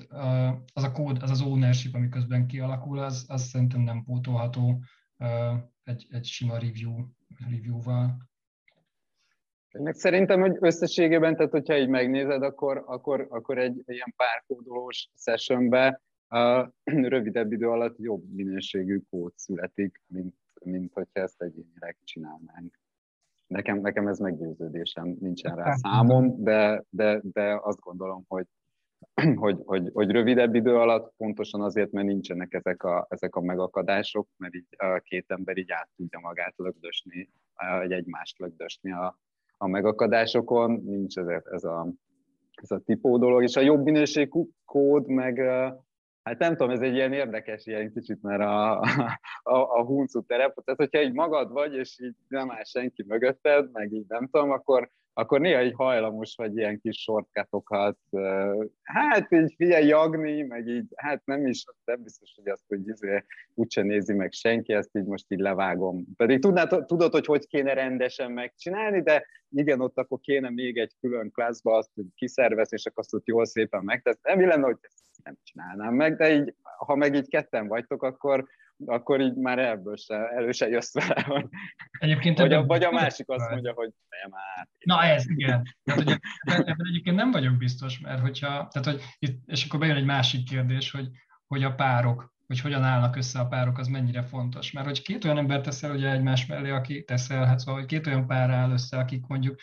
az 0.73 0.83
a 0.83 0.93
kód, 0.93 1.23
az 1.23 1.31
az 1.31 1.43
ownership, 1.43 1.95
ami 1.95 2.09
közben 2.09 2.47
kialakul, 2.47 2.99
az, 2.99 3.25
az 3.29 3.43
szerintem 3.43 3.81
nem 3.81 4.05
pótolható 4.05 4.83
egy, 5.85 6.07
egy 6.11 6.25
sima 6.25 6.53
review, 6.59 7.05
review-val. 7.50 8.17
Meg 9.79 9.95
szerintem, 9.95 10.41
hogy 10.41 10.57
összességében, 10.61 11.37
tehát 11.37 11.50
hogyha 11.50 11.79
így 11.79 11.89
megnézed, 11.89 12.43
akkor, 12.43 12.85
akkor, 12.87 13.27
akkor 13.31 13.59
egy 13.59 13.83
ilyen 13.87 14.15
párkódolós 14.17 15.11
sessionbe 15.17 16.00
uh, 16.31 16.69
rövidebb 17.15 17.53
idő 17.53 17.69
alatt 17.69 17.99
jobb 17.99 18.33
minőségű 18.35 19.00
kód 19.11 19.33
születik, 19.37 20.03
mint, 20.07 20.35
mint 20.65 20.93
hogyha 20.93 21.21
ezt 21.21 21.43
egyénileg 21.43 21.99
csinálnánk. 22.05 22.79
Nekem, 23.47 23.81
nekem 23.81 24.07
ez 24.07 24.19
meggyőződésem, 24.19 25.17
nincsen 25.21 25.57
rá 25.57 25.75
számom, 25.75 26.43
de, 26.43 26.85
de, 26.91 27.21
de 27.23 27.59
azt 27.62 27.81
gondolom, 27.81 28.25
hogy, 28.29 28.47
hogy, 29.35 29.59
hogy, 29.64 29.90
hogy 29.92 30.11
rövidebb 30.11 30.54
idő 30.54 30.76
alatt, 30.76 31.14
pontosan 31.16 31.61
azért, 31.61 31.90
mert 31.90 32.07
nincsenek 32.07 32.54
ezek 32.54 32.83
a, 32.83 33.07
ezek 33.09 33.35
a 33.35 33.40
megakadások, 33.40 34.28
mert 34.37 34.54
így 34.54 34.66
a 34.76 34.99
két 34.99 35.25
ember 35.28 35.57
így 35.57 35.71
át 35.71 35.88
tudja 35.97 36.19
magát 36.19 36.54
lögdösni, 36.57 37.30
egy 37.83 37.92
egymást 37.92 38.38
lögdösni 38.38 38.92
a, 38.92 39.19
a 39.57 39.66
megakadásokon, 39.66 40.71
nincs 40.71 41.19
ez, 41.19 41.26
ez 41.50 41.64
a, 41.64 41.92
ez 42.62 42.71
a 42.71 42.78
tipó 42.78 43.19
dolog, 43.19 43.42
és 43.42 43.57
a 43.57 43.61
jobb 43.61 43.85
minőségű 43.85 44.42
kód 44.64 45.07
meg, 45.07 45.38
hát 46.23 46.38
nem 46.38 46.57
tudom, 46.57 46.71
ez 46.71 46.80
egy 46.80 46.95
ilyen 46.95 47.12
érdekes, 47.12 47.66
ilyen 47.66 47.92
kicsit, 47.92 48.23
mert 48.23 48.40
a, 48.42 48.80
a, 49.42 49.78
a 49.78 49.85
huncu 49.85 50.23
terep, 50.23 50.54
tehát 50.64 50.80
hogyha 50.80 51.02
így 51.02 51.12
magad 51.12 51.52
vagy, 51.52 51.75
és 51.75 52.00
így 52.00 52.16
nem 52.28 52.50
áll 52.50 52.64
senki 52.64 53.04
mögötted, 53.07 53.71
meg 53.73 53.92
így 53.92 54.07
nem 54.09 54.28
tudom, 54.28 54.50
akkor 54.50 54.90
akkor 55.12 55.40
néha 55.40 55.59
egy 55.59 55.73
hajlamos 55.76 56.35
vagy 56.37 56.57
ilyen 56.57 56.81
kis 56.81 57.02
shortcutokat, 57.02 57.99
hát 58.83 59.33
így 59.33 59.55
figyelj 59.57 59.87
jagni, 59.87 60.43
meg 60.43 60.67
így, 60.67 60.87
hát 60.97 61.23
nem 61.25 61.47
is, 61.47 61.64
nem 61.85 62.02
biztos, 62.02 62.33
hogy 62.37 62.49
azt, 62.49 62.64
hogy 62.69 62.88
izé, 62.88 63.25
úgyse 63.55 63.83
nézi 63.83 64.12
meg 64.14 64.33
senki, 64.33 64.73
ezt 64.73 64.97
így 64.97 65.05
most 65.05 65.25
így 65.29 65.38
levágom. 65.38 66.05
Pedig 66.17 66.40
tudnád, 66.40 66.87
tudod, 66.87 67.12
hogy 67.12 67.26
hogy 67.26 67.47
kéne 67.47 67.73
rendesen 67.73 68.33
megcsinálni, 68.33 69.02
de 69.02 69.26
igen, 69.50 69.81
ott 69.81 69.99
akkor 69.99 70.21
kéne 70.21 70.50
még 70.50 70.79
egy 70.79 70.93
külön 71.00 71.31
klászba 71.31 71.76
azt, 71.76 71.90
hogy 71.95 72.05
kiszervez, 72.14 72.73
és 72.73 72.87
akkor 72.87 72.99
azt 72.99 73.14
ott 73.14 73.26
jól 73.26 73.45
szépen 73.45 73.85
megtesz. 73.85 74.19
Nem 74.23 74.47
lenne, 74.47 74.64
hogy 74.64 74.79
ezt 74.81 75.05
nem 75.25 75.37
csinálnám 75.43 75.95
meg, 75.95 76.17
de 76.17 76.35
így, 76.35 76.55
ha 76.79 76.95
meg 76.95 77.14
így 77.14 77.29
ketten 77.29 77.69
vagytok, 77.69 78.02
akkor, 78.02 78.47
akkor 78.87 79.21
így 79.21 79.35
már 79.35 79.59
ebből 79.59 79.97
se, 79.97 80.15
elő 80.15 80.53
se 80.53 80.69
jössz 80.69 80.95
vele, 80.95 81.23
hogy, 81.33 81.47
Egyébként 81.99 82.39
vagy, 82.39 82.53
a, 82.53 82.67
vagy 82.67 82.85
a 82.85 82.91
másik 82.91 83.29
azt 83.29 83.51
mondja, 83.51 83.73
hogy 83.73 83.91
nem 84.23 84.31
már. 84.31 84.69
Na 84.79 85.03
ez, 85.03 85.25
igen. 85.29 85.63
Tehát, 85.85 86.03
hogy 86.03 86.19
ebben 86.45 86.87
egyébként 86.89 87.17
nem 87.17 87.31
vagyok 87.31 87.57
biztos, 87.57 87.99
mert 87.99 88.21
hogyha, 88.21 88.49
tehát, 88.49 88.85
hogy 88.85 89.03
itt, 89.19 89.43
és 89.47 89.65
akkor 89.65 89.81
bejön 89.81 89.97
egy 89.97 90.05
másik 90.05 90.45
kérdés, 90.45 90.91
hogy, 90.91 91.09
hogy 91.47 91.63
a 91.63 91.75
párok, 91.75 92.35
hogy 92.47 92.61
hogyan 92.61 92.83
állnak 92.83 93.17
össze 93.17 93.39
a 93.39 93.47
párok, 93.47 93.79
az 93.79 93.87
mennyire 93.87 94.23
fontos. 94.23 94.73
Mert 94.73 94.87
hogy 94.87 95.03
két 95.03 95.25
olyan 95.25 95.39
ember 95.39 95.61
teszel 95.61 95.95
ugye 95.95 96.11
egymás 96.11 96.47
mellé, 96.47 96.71
aki 96.71 97.05
teszel, 97.05 97.45
hát 97.45 97.59
szóval, 97.59 97.75
hogy 97.75 97.89
két 97.89 98.07
olyan 98.07 98.27
pár 98.27 98.51
áll 98.51 98.71
össze, 98.71 98.99
akik 98.99 99.27
mondjuk 99.27 99.61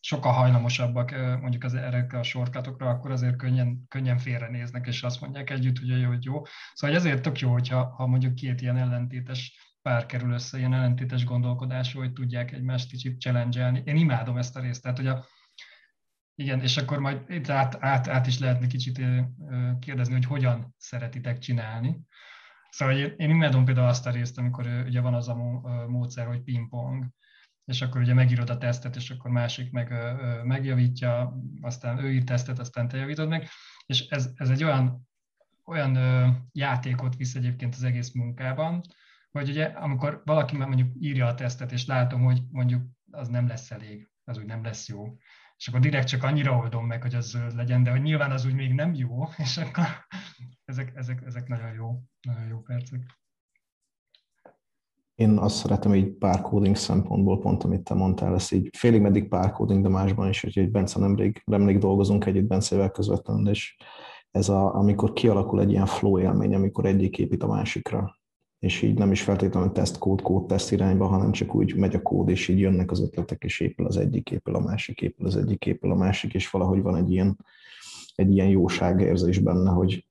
sokkal 0.00 0.32
hajlamosabbak 0.32 1.10
mondjuk 1.40 1.64
az 1.64 1.74
erre 1.74 2.06
a 2.18 2.22
sorkatokra, 2.22 2.88
akkor 2.88 3.10
azért 3.10 3.36
könnyen, 3.36 3.84
könnyen 3.88 4.18
félrenéznek, 4.18 4.86
és 4.86 5.02
azt 5.02 5.20
mondják 5.20 5.50
együtt, 5.50 5.78
hogy 5.78 6.00
jó, 6.00 6.08
hogy 6.08 6.24
jó. 6.24 6.42
Szóval 6.74 6.96
ezért 6.96 7.22
tök 7.22 7.38
jó, 7.38 7.52
hogyha 7.52 7.84
ha 7.84 8.06
mondjuk 8.06 8.34
két 8.34 8.60
ilyen 8.60 8.76
ellentétes 8.76 9.68
pár 9.82 10.06
kerül 10.06 10.32
össze, 10.32 10.58
ilyen 10.58 10.74
ellentétes 10.74 11.24
gondolkodású, 11.24 11.98
hogy 11.98 12.12
tudják 12.12 12.52
egymást 12.52 12.90
kicsit 12.90 13.20
challenge 13.20 13.82
Én 13.84 13.96
imádom 13.96 14.36
ezt 14.36 14.56
a 14.56 14.60
részt, 14.60 14.82
tehát 14.82 14.96
hogy 14.96 15.06
a, 15.06 15.26
igen, 16.34 16.60
és 16.60 16.76
akkor 16.76 16.98
majd 16.98 17.30
itt 17.30 17.48
át, 17.48 17.76
át, 17.80 18.08
át 18.08 18.26
is 18.26 18.38
lehetne 18.38 18.66
kicsit 18.66 19.00
kérdezni, 19.78 20.14
hogy 20.14 20.24
hogyan 20.24 20.74
szeretitek 20.78 21.38
csinálni. 21.38 22.00
Szóval 22.70 22.96
én, 22.96 23.14
én 23.16 23.30
imádom 23.30 23.64
például 23.64 23.88
azt 23.88 24.06
a 24.06 24.10
részt, 24.10 24.38
amikor 24.38 24.66
ugye 24.86 25.00
van 25.00 25.14
az 25.14 25.28
a 25.28 25.34
módszer, 25.88 26.26
hogy 26.26 26.42
pingpong, 26.42 27.06
és 27.70 27.82
akkor 27.82 28.00
ugye 28.00 28.14
megírod 28.14 28.50
a 28.50 28.58
tesztet, 28.58 28.96
és 28.96 29.10
akkor 29.10 29.30
másik 29.30 29.70
meg 29.70 29.92
megjavítja, 30.44 31.40
aztán 31.60 31.98
ő 31.98 32.12
ír 32.12 32.24
tesztet, 32.24 32.58
aztán 32.58 32.88
te 32.88 32.96
javítod 32.96 33.28
meg, 33.28 33.48
és 33.86 34.06
ez, 34.06 34.30
ez 34.34 34.50
egy 34.50 34.64
olyan, 34.64 35.08
olyan 35.64 35.98
játékot 36.52 37.16
visz 37.16 37.34
egyébként 37.34 37.74
az 37.74 37.82
egész 37.82 38.12
munkában, 38.12 38.80
hogy 39.30 39.48
ugye 39.48 39.64
amikor 39.64 40.22
valaki 40.24 40.56
már 40.56 40.66
mondjuk 40.68 40.90
írja 41.00 41.26
a 41.26 41.34
tesztet, 41.34 41.72
és 41.72 41.86
látom, 41.86 42.22
hogy 42.22 42.42
mondjuk 42.50 42.82
az 43.10 43.28
nem 43.28 43.46
lesz 43.46 43.70
elég, 43.70 44.10
az 44.24 44.38
úgy 44.38 44.46
nem 44.46 44.64
lesz 44.64 44.88
jó, 44.88 45.16
és 45.56 45.68
akkor 45.68 45.80
direkt 45.80 46.08
csak 46.08 46.22
annyira 46.22 46.56
oldom 46.56 46.86
meg, 46.86 47.02
hogy 47.02 47.14
az 47.14 47.28
zöld 47.28 47.54
legyen, 47.54 47.82
de 47.82 47.90
hogy 47.90 48.02
nyilván 48.02 48.30
az 48.30 48.44
úgy 48.44 48.54
még 48.54 48.72
nem 48.72 48.94
jó, 48.94 49.28
és 49.36 49.56
akkor 49.56 49.84
ezek, 50.70 50.92
ezek, 50.94 51.22
ezek 51.26 51.48
nagyon 51.48 51.72
jó, 51.72 52.02
nagyon 52.20 52.46
jó 52.46 52.60
percek. 52.60 53.19
Én 55.20 55.38
azt 55.38 55.56
szeretem 55.56 55.94
így 55.94 56.08
párkóding 56.08 56.76
szempontból, 56.76 57.38
pont 57.38 57.64
amit 57.64 57.82
te 57.82 57.94
mondtál, 57.94 58.34
ez 58.34 58.52
így 58.52 58.68
félig 58.72 59.00
meddig 59.00 59.28
párkóding, 59.28 59.82
de 59.82 59.88
másban 59.88 60.28
is, 60.28 60.40
hogy 60.40 60.58
egy 60.58 60.70
Bence 60.70 60.98
nemrég, 60.98 61.42
nemrég 61.44 61.78
dolgozunk 61.78 62.26
együtt 62.26 62.46
Bencevel 62.46 62.90
közvetlenül, 62.90 63.48
és 63.48 63.76
ez 64.30 64.48
a, 64.48 64.74
amikor 64.74 65.12
kialakul 65.12 65.60
egy 65.60 65.70
ilyen 65.70 65.86
flow 65.86 66.18
élmény, 66.18 66.54
amikor 66.54 66.84
egyik 66.84 67.18
épít 67.18 67.42
a 67.42 67.46
másikra, 67.46 68.18
és 68.58 68.82
így 68.82 68.98
nem 68.98 69.10
is 69.10 69.22
feltétlenül 69.22 69.72
teszt 69.72 69.98
kód, 69.98 70.22
kód 70.22 70.46
teszt 70.46 70.72
irányba, 70.72 71.06
hanem 71.06 71.32
csak 71.32 71.54
úgy 71.54 71.76
megy 71.76 71.94
a 71.94 72.02
kód, 72.02 72.28
és 72.28 72.48
így 72.48 72.58
jönnek 72.58 72.90
az 72.90 73.00
ötletek, 73.00 73.42
és 73.42 73.60
épül 73.60 73.86
az 73.86 73.96
egyik, 73.96 74.30
épül 74.30 74.54
a 74.54 74.60
másik, 74.60 75.00
épül 75.00 75.26
az 75.26 75.36
egyik, 75.36 75.66
épül 75.66 75.90
a 75.90 75.96
másik, 75.96 76.34
és 76.34 76.50
valahogy 76.50 76.82
van 76.82 76.96
egy 76.96 77.10
ilyen, 77.10 77.38
egy 78.14 78.32
ilyen 78.32 78.48
jóságérzés 78.48 79.38
benne, 79.38 79.70
hogy 79.70 80.04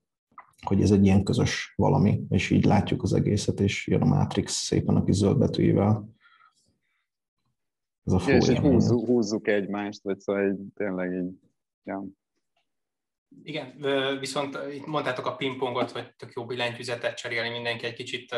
hogy 0.65 0.81
ez 0.81 0.91
egy 0.91 1.05
ilyen 1.05 1.23
közös 1.23 1.73
valami, 1.75 2.23
és 2.29 2.49
így 2.49 2.65
látjuk 2.65 3.03
az 3.03 3.13
egészet, 3.13 3.59
és 3.59 3.87
jön 3.87 4.01
a 4.01 4.05
Matrix 4.05 4.53
szépen 4.53 4.95
a 4.95 5.03
kis 5.03 5.15
zöld 5.15 5.37
betűjével. 5.37 6.09
Ez 8.05 8.13
a 8.13 8.31
és 8.31 8.49
húzzuk, 8.49 9.05
húzzuk 9.05 9.47
egymást, 9.47 10.03
vagy 10.03 10.19
szóval 10.19 10.41
egy, 10.41 10.59
tényleg 10.75 11.13
így, 11.13 11.39
ja. 11.83 12.05
Igen, 13.43 13.75
viszont 14.19 14.57
itt 14.71 14.85
mondtátok 14.85 15.25
a 15.25 15.35
pingpongot, 15.35 15.91
hogy 15.91 16.15
tök 16.15 16.31
jó 16.35 16.45
billentyűzetet 16.45 17.17
cserélni, 17.17 17.49
mindenki 17.49 17.85
egy 17.85 17.93
kicsit 17.93 18.35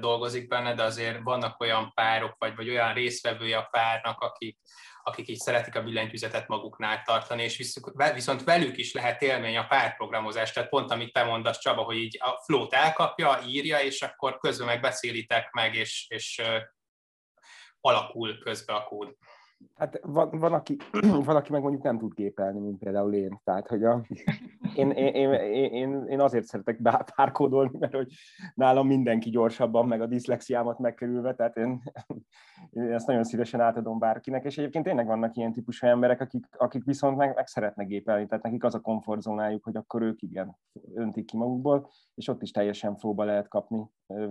dolgozik 0.00 0.48
benne, 0.48 0.74
de 0.74 0.82
azért 0.82 1.22
vannak 1.22 1.60
olyan 1.60 1.92
párok, 1.94 2.34
vagy, 2.38 2.56
vagy 2.56 2.68
olyan 2.68 2.94
részvevője 2.94 3.56
a 3.56 3.68
párnak, 3.70 4.20
akik, 4.20 4.58
akik 5.02 5.28
így 5.28 5.38
szeretik 5.38 5.74
a 5.74 5.82
billentyűzetet 5.82 6.48
maguknál 6.48 7.02
tartani, 7.02 7.42
és 7.42 7.74
viszont 8.14 8.44
velük 8.44 8.76
is 8.76 8.92
lehet 8.92 9.22
élmény 9.22 9.56
a 9.56 9.66
párprogramozás, 9.66 10.52
tehát 10.52 10.68
pont 10.68 10.90
amit 10.90 11.12
te 11.12 11.24
mondasz, 11.24 11.58
Csaba, 11.58 11.82
hogy 11.82 11.96
így 11.96 12.18
a 12.20 12.42
flót 12.44 12.72
elkapja, 12.72 13.38
írja, 13.46 13.78
és 13.78 14.02
akkor 14.02 14.38
közben 14.38 14.66
meg 14.66 14.80
beszélitek 14.80 15.50
meg, 15.50 15.74
és, 15.74 16.06
és 16.08 16.42
alakul 17.80 18.38
közbe 18.38 18.74
a 18.74 18.84
kód. 18.84 19.16
Hát 19.74 20.00
van, 20.02 20.30
van, 20.30 20.52
aki, 20.52 20.76
van, 21.26 21.36
aki 21.36 21.52
meg 21.52 21.62
mondjuk 21.62 21.82
nem 21.82 21.98
tud 21.98 22.14
gépelni, 22.14 22.60
mint 22.60 22.78
például 22.78 23.14
én. 23.14 23.40
Tehát, 23.44 23.68
hogy 23.68 23.84
a, 23.84 24.06
én, 24.74 24.90
én, 24.90 25.14
én, 25.14 25.32
én, 25.72 26.04
én 26.06 26.20
azért 26.20 26.44
szeretek 26.44 26.80
párkódolni, 27.14 27.78
mert 27.78 27.94
hogy 27.94 28.12
nálam 28.54 28.86
mindenki 28.86 29.30
gyorsabban, 29.30 29.86
meg 29.86 30.00
a 30.00 30.06
diszlexiámat 30.06 30.78
megkerülve, 30.78 31.34
tehát 31.34 31.56
én, 31.56 31.82
én 32.70 32.92
ezt 32.92 33.06
nagyon 33.06 33.24
szívesen 33.24 33.60
átadom 33.60 33.98
bárkinek, 33.98 34.44
és 34.44 34.58
egyébként 34.58 34.84
tényleg 34.84 35.06
vannak 35.06 35.36
ilyen 35.36 35.52
típusú 35.52 35.86
emberek, 35.86 36.20
akik, 36.20 36.46
akik 36.56 36.84
viszont 36.84 37.16
meg, 37.16 37.34
meg 37.34 37.46
szeretnek 37.46 37.86
gépelni, 37.86 38.26
tehát 38.26 38.44
nekik 38.44 38.64
az 38.64 38.74
a 38.74 38.80
komfortzónájuk, 38.80 39.64
hogy 39.64 39.76
akkor 39.76 40.02
ők 40.02 40.22
igen, 40.22 40.56
öntik 40.94 41.24
ki 41.24 41.36
magukból, 41.36 41.90
és 42.14 42.28
ott 42.28 42.42
is 42.42 42.50
teljesen 42.50 42.96
flóba 42.96 43.24
lehet 43.24 43.48
kapni, 43.48 43.86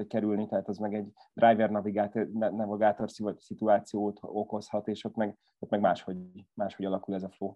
kerülni, 0.07 0.47
tehát 0.47 0.67
az 0.67 0.77
meg 0.77 0.93
egy 0.93 1.11
driver 1.33 1.69
navigátor, 1.69 2.27
navigátor 2.31 3.09
szituációt 3.37 4.17
okozhat, 4.21 4.87
és 4.87 5.03
ott 5.03 5.15
meg, 5.25 5.37
ott 5.59 5.69
meg 5.69 5.79
máshogy, 5.79 6.17
máshogy 6.53 6.85
alakul 6.85 7.15
ez 7.15 7.23
a 7.23 7.29
flow. 7.29 7.55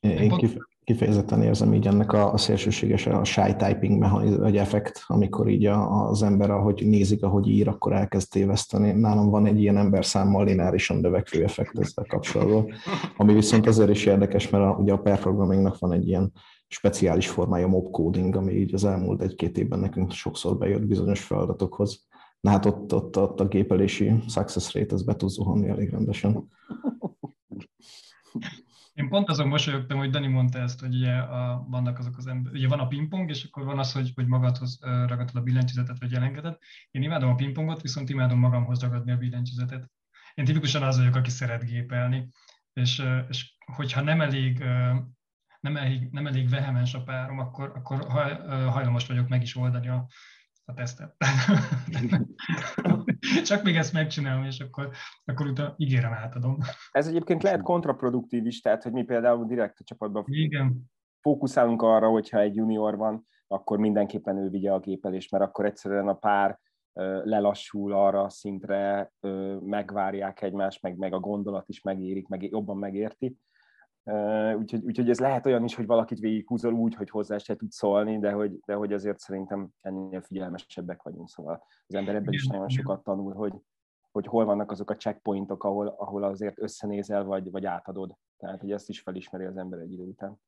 Én 0.00 0.32
kifejezetten 0.84 1.42
érzem 1.42 1.74
így 1.74 1.86
ennek 1.86 2.12
a, 2.12 2.32
a 2.32 2.36
szélsőséges, 2.36 3.06
a 3.06 3.24
shy 3.24 3.56
typing 3.56 3.98
mechanizm, 3.98 4.40
vagy 4.40 4.56
effekt, 4.56 5.04
amikor 5.06 5.48
így 5.48 5.66
a, 5.66 6.08
az 6.08 6.22
ember, 6.22 6.50
ahogy 6.50 6.86
nézik, 6.86 7.22
ahogy 7.22 7.48
ír, 7.48 7.68
akkor 7.68 7.92
elkezd 7.92 8.30
téveszteni. 8.30 8.92
Nálam 8.92 9.30
van 9.30 9.46
egy 9.46 9.60
ilyen 9.60 9.76
ember 9.76 10.04
számmal 10.04 10.44
lineárisan 10.44 10.96
növekvő 10.96 11.42
effekt 11.42 11.78
ezzel 11.78 12.04
kapcsolatban, 12.08 12.72
ami 13.16 13.34
viszont 13.34 13.66
azért 13.66 13.90
is 13.90 14.06
érdekes, 14.06 14.50
mert 14.50 14.64
a, 14.64 14.76
ugye 14.80 14.92
a 14.92 14.98
pair 14.98 15.18
programmingnak 15.18 15.78
van 15.78 15.92
egy 15.92 16.08
ilyen 16.08 16.32
speciális 16.66 17.28
formája 17.28 17.66
mob 17.66 17.90
coding, 17.90 18.36
ami 18.36 18.52
így 18.52 18.74
az 18.74 18.84
elmúlt 18.84 19.22
egy-két 19.22 19.58
évben 19.58 19.78
nekünk 19.78 20.12
sokszor 20.12 20.58
bejött 20.58 20.86
bizonyos 20.86 21.20
feladatokhoz. 21.20 22.06
Na 22.40 22.50
hát 22.50 22.66
ott, 22.66 22.94
ott, 22.94 23.18
ott 23.18 23.40
a 23.40 23.48
gépelési 23.48 24.12
success 24.28 24.74
rate 24.74 24.94
az 24.94 25.02
be 25.02 25.16
tud 25.16 25.28
zuhanni 25.28 25.68
elég 25.68 25.90
rendesen. 25.90 26.48
Én 28.94 29.08
pont 29.08 29.28
azon 29.28 29.48
mosolyogtam, 29.48 29.98
hogy 29.98 30.10
Dani 30.10 30.26
mondta 30.26 30.58
ezt, 30.58 30.80
hogy 30.80 30.94
ugye 30.94 31.12
a, 31.12 31.66
vannak 31.68 31.98
azok 31.98 32.16
az 32.16 32.26
ember, 32.26 32.52
ugye 32.52 32.68
van 32.68 32.80
a 32.80 32.86
pingpong, 32.86 33.30
és 33.30 33.44
akkor 33.44 33.64
van 33.64 33.78
az, 33.78 33.92
hogy, 33.92 34.12
hogy 34.14 34.26
magadhoz 34.26 34.78
ragadod 34.80 35.36
a 35.36 35.40
billentyűzetet, 35.40 35.98
vagy 35.98 36.14
elengeded. 36.14 36.56
Én 36.90 37.02
imádom 37.02 37.30
a 37.30 37.34
pingpongot, 37.34 37.82
viszont 37.82 38.08
imádom 38.08 38.38
magamhoz 38.38 38.80
ragadni 38.80 39.12
a 39.12 39.16
billentyűzetet. 39.16 39.90
Én 40.34 40.44
tipikusan 40.44 40.82
az 40.82 40.96
vagyok, 40.96 41.14
aki 41.14 41.30
szeret 41.30 41.64
gépelni, 41.64 42.28
és, 42.72 43.02
és 43.28 43.54
hogyha 43.74 44.00
nem 44.00 44.20
elég, 44.20 44.58
nem 45.60 45.76
elég, 45.76 46.08
nem 46.10 46.26
elég 46.26 46.48
vehemens 46.48 46.94
a 46.94 47.02
párom, 47.02 47.38
akkor, 47.38 47.72
akkor 47.74 48.06
hajlamos 48.68 49.06
vagyok 49.06 49.28
meg 49.28 49.42
is 49.42 49.56
oldani 49.56 49.88
a, 49.88 50.06
a 50.70 50.74
tesztet. 50.74 51.14
Csak 53.48 53.62
még 53.62 53.76
ezt 53.76 53.92
megcsinálom, 53.92 54.44
és 54.44 54.60
akkor, 54.60 54.90
akkor 55.24 55.46
utána 55.46 55.74
ígérem 55.76 56.12
átadom. 56.12 56.58
Ez 56.90 57.06
egyébként 57.06 57.42
lehet 57.42 57.62
kontraproduktív 57.62 58.46
is, 58.46 58.60
tehát 58.60 58.82
hogy 58.82 58.92
mi 58.92 59.02
például 59.02 59.46
direkt 59.46 59.78
a 59.78 59.84
csapatban 59.84 60.24
Igen. 60.26 60.90
fókuszálunk 61.20 61.82
arra, 61.82 62.08
hogyha 62.08 62.40
egy 62.40 62.54
junior 62.54 62.96
van, 62.96 63.26
akkor 63.46 63.78
mindenképpen 63.78 64.36
ő 64.36 64.48
vigye 64.48 64.72
a 64.72 64.80
gépelést, 64.80 65.30
mert 65.30 65.44
akkor 65.44 65.64
egyszerűen 65.64 66.08
a 66.08 66.14
pár 66.14 66.58
lelassul 67.22 67.92
arra 67.92 68.28
szintre, 68.28 69.12
megvárják 69.60 70.42
egymást, 70.42 70.82
meg, 70.82 70.96
meg 70.96 71.12
a 71.12 71.20
gondolat 71.20 71.68
is 71.68 71.82
megérik, 71.82 72.28
meg 72.28 72.42
jobban 72.42 72.76
megérti. 72.76 73.36
Úgyhogy, 74.56 74.84
úgyhogy 74.84 75.10
ez 75.10 75.18
lehet 75.18 75.46
olyan 75.46 75.64
is, 75.64 75.74
hogy 75.74 75.86
valakit 75.86 76.18
végighúzol 76.18 76.72
úgy, 76.72 76.94
hogy 76.94 77.10
hozzá 77.10 77.38
se 77.38 77.56
tud 77.56 77.70
szólni, 77.70 78.18
de 78.18 78.32
hogy, 78.32 78.60
de 78.66 78.74
hogy 78.74 78.92
azért 78.92 79.18
szerintem 79.18 79.68
ennél 79.80 80.20
figyelmesebbek 80.20 81.02
vagyunk. 81.02 81.28
Szóval 81.28 81.66
az 81.86 81.94
ember 81.94 82.14
ebben 82.14 82.32
is 82.32 82.46
nagyon 82.46 82.68
sokat 82.68 83.02
tanul, 83.02 83.32
hogy, 83.32 83.52
hogy 84.10 84.26
hol 84.26 84.44
vannak 84.44 84.70
azok 84.70 84.90
a 84.90 84.96
checkpointok, 84.96 85.64
ahol, 85.64 85.86
ahol 85.86 86.22
azért 86.22 86.60
összenézel, 86.60 87.24
vagy, 87.24 87.50
vagy 87.50 87.64
átadod. 87.64 88.16
Tehát, 88.36 88.60
hogy 88.60 88.72
ezt 88.72 88.88
is 88.88 89.00
felismeri 89.00 89.44
az 89.44 89.56
ember 89.56 89.78
egy 89.78 89.92
idő 89.92 90.02
után. 90.02 90.40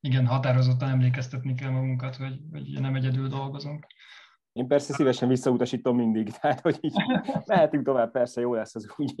Igen, 0.00 0.26
határozottan 0.26 0.88
emlékeztetni 0.88 1.54
kell 1.54 1.70
magunkat, 1.70 2.16
hogy, 2.16 2.40
hogy 2.50 2.80
nem 2.80 2.94
egyedül 2.94 3.28
dolgozunk. 3.28 3.86
Én 4.52 4.66
persze 4.66 4.92
szívesen 4.92 5.28
visszautasítom 5.28 5.96
mindig, 5.96 6.30
tehát 6.40 6.60
hogy 6.60 6.78
így 6.80 6.94
mehetünk 7.46 7.84
tovább, 7.84 8.10
persze 8.10 8.40
jó 8.40 8.54
lesz 8.54 8.74
az 8.74 8.94
úgy. 8.96 9.14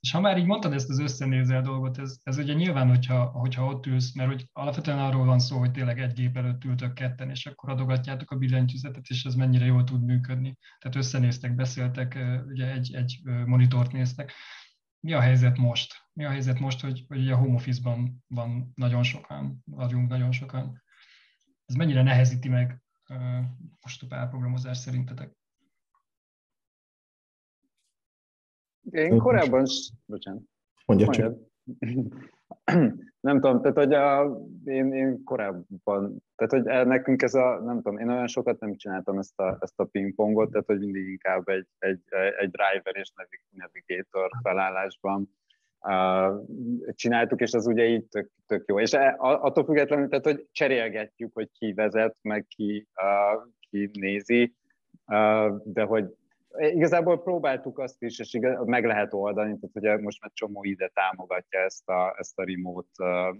És 0.00 0.10
ha 0.10 0.20
már 0.20 0.38
így 0.38 0.46
mondtad 0.46 0.72
ezt 0.72 0.90
az 0.90 0.98
összenézel 0.98 1.62
dolgot, 1.62 1.98
ez, 1.98 2.18
ez 2.22 2.38
ugye 2.38 2.52
nyilván, 2.52 2.88
hogyha, 2.88 3.24
hogyha 3.24 3.66
ott 3.66 3.86
ülsz, 3.86 4.14
mert 4.14 4.30
hogy 4.30 4.48
alapvetően 4.52 4.98
arról 4.98 5.24
van 5.24 5.38
szó, 5.38 5.58
hogy 5.58 5.70
tényleg 5.70 6.00
egy 6.00 6.12
gép 6.12 6.36
előtt 6.36 6.64
ültök 6.64 6.94
ketten, 6.94 7.30
és 7.30 7.46
akkor 7.46 7.70
adogatjátok 7.70 8.30
a 8.30 8.36
billentyűzetet, 8.36 9.06
és 9.08 9.24
ez 9.24 9.34
mennyire 9.34 9.64
jól 9.64 9.84
tud 9.84 10.04
működni. 10.04 10.58
Tehát 10.78 10.96
összenéztek, 10.96 11.54
beszéltek, 11.54 12.18
ugye 12.46 12.72
egy, 12.72 12.94
egy 12.94 13.20
monitort 13.46 13.92
néztek. 13.92 14.32
Mi 15.00 15.12
a 15.12 15.20
helyzet 15.20 15.56
most? 15.56 15.94
Mi 16.12 16.24
a 16.24 16.30
helyzet 16.30 16.58
most, 16.58 16.80
hogy, 16.80 17.04
hogy 17.08 17.18
ugye 17.18 17.32
a 17.32 17.36
home 17.36 17.54
office-ban 17.54 18.24
van 18.26 18.72
nagyon 18.74 19.02
sokan, 19.02 19.62
vagyunk 19.64 20.08
nagyon 20.08 20.32
sokan. 20.32 20.82
Ez 21.66 21.74
mennyire 21.74 22.02
nehezíti 22.02 22.48
meg 22.48 22.82
most 23.80 24.02
a 24.02 24.06
párprogramozás 24.06 24.78
szerintetek? 24.78 25.39
Én 28.90 29.18
korábban, 29.18 29.64
bocsánat. 30.06 30.42
Mondja 30.86 31.08
csak. 31.08 31.36
nem 33.20 33.40
tudom, 33.40 33.60
tehát 33.60 33.76
hogy 33.76 33.92
a, 33.92 34.38
én, 34.64 34.92
én 34.92 35.24
korábban, 35.24 36.22
tehát 36.36 36.50
hogy 36.50 36.86
nekünk 36.86 37.22
ez 37.22 37.34
a, 37.34 37.60
nem 37.64 37.76
tudom, 37.76 37.98
én 37.98 38.08
olyan 38.08 38.26
sokat 38.26 38.60
nem 38.60 38.76
csináltam 38.76 39.18
ezt 39.18 39.40
a, 39.40 39.58
ezt 39.60 39.80
a 39.80 39.84
pingpongot, 39.84 40.50
tehát 40.50 40.66
hogy 40.66 40.78
mindig 40.78 41.08
inkább 41.08 41.48
egy, 41.48 41.66
egy, 41.78 42.00
egy 42.38 42.50
driver 42.50 42.96
és 42.96 43.12
navigator 43.50 44.30
felállásban 44.42 45.30
uh, 45.80 46.44
csináltuk, 46.94 47.40
és 47.40 47.52
az 47.52 47.66
ugye 47.66 47.84
így 47.84 48.04
tök, 48.04 48.30
tök 48.46 48.64
jó. 48.66 48.80
És 48.80 48.92
e, 48.92 49.16
attól 49.18 49.64
függetlenül, 49.64 50.08
tehát 50.08 50.24
hogy 50.24 50.46
cserélgetjük, 50.52 51.30
hogy 51.34 51.48
ki 51.52 51.72
vezet, 51.72 52.16
meg 52.22 52.46
ki, 52.48 52.86
uh, 53.02 53.50
ki 53.70 53.90
nézi, 53.92 54.54
uh, 55.06 55.62
de 55.64 55.82
hogy 55.82 56.14
Igazából 56.58 57.22
próbáltuk 57.22 57.78
azt 57.78 58.02
is, 58.02 58.18
és 58.18 58.34
igaz, 58.34 58.66
meg 58.66 58.84
lehet 58.84 59.14
oldani, 59.14 59.58
tehát 59.58 59.76
ugye 59.76 59.98
most 59.98 60.20
már 60.20 60.30
csomó 60.34 60.64
ide 60.64 60.88
támogatja 60.88 61.60
ezt 61.60 61.88
a, 61.88 62.14
ezt 62.18 62.38
a 62.38 62.44
remote 62.44 63.04
uh, 63.04 63.36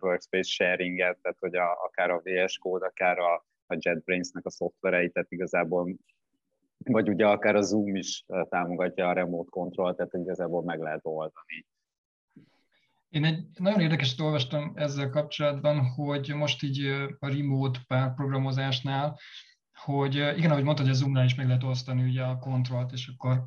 workspace 0.00 0.50
sharinget, 0.50 1.18
tehát 1.22 1.38
hogy 1.40 1.54
a, 1.54 1.84
akár 1.84 2.10
a 2.10 2.20
VS 2.24 2.58
Code, 2.58 2.86
akár 2.86 3.18
a, 3.18 3.34
a 3.66 3.76
JetBrains-nek 3.78 4.46
a 4.46 4.50
szoftverei, 4.50 5.10
tehát 5.10 5.32
igazából 5.32 5.94
vagy 6.84 7.08
ugye 7.08 7.26
akár 7.26 7.56
a 7.56 7.62
Zoom 7.62 7.96
is 7.96 8.24
támogatja 8.48 9.08
a 9.08 9.12
remote 9.12 9.50
control, 9.50 9.94
tehát 9.94 10.14
igazából 10.14 10.62
meg 10.62 10.80
lehet 10.80 11.00
oldani. 11.02 11.66
Én 13.08 13.24
egy 13.24 13.46
nagyon 13.58 13.80
érdekeset 13.80 14.20
olvastam 14.20 14.72
ezzel 14.74 15.10
kapcsolatban, 15.10 15.84
hogy 15.84 16.34
most 16.34 16.62
így 16.62 16.86
a 17.18 17.28
remote 17.28 17.78
párprogramozásnál 17.86 19.18
hogy 19.74 20.14
igen, 20.14 20.50
ahogy 20.50 20.64
mondtad, 20.64 20.86
hogy 20.86 20.94
a 20.94 20.98
Zoomnál 20.98 21.24
is 21.24 21.34
meg 21.34 21.46
lehet 21.46 21.64
osztani 21.64 22.02
ugye 22.02 22.22
a 22.22 22.38
kontrollt, 22.38 22.92
és 22.92 23.12
akkor 23.14 23.44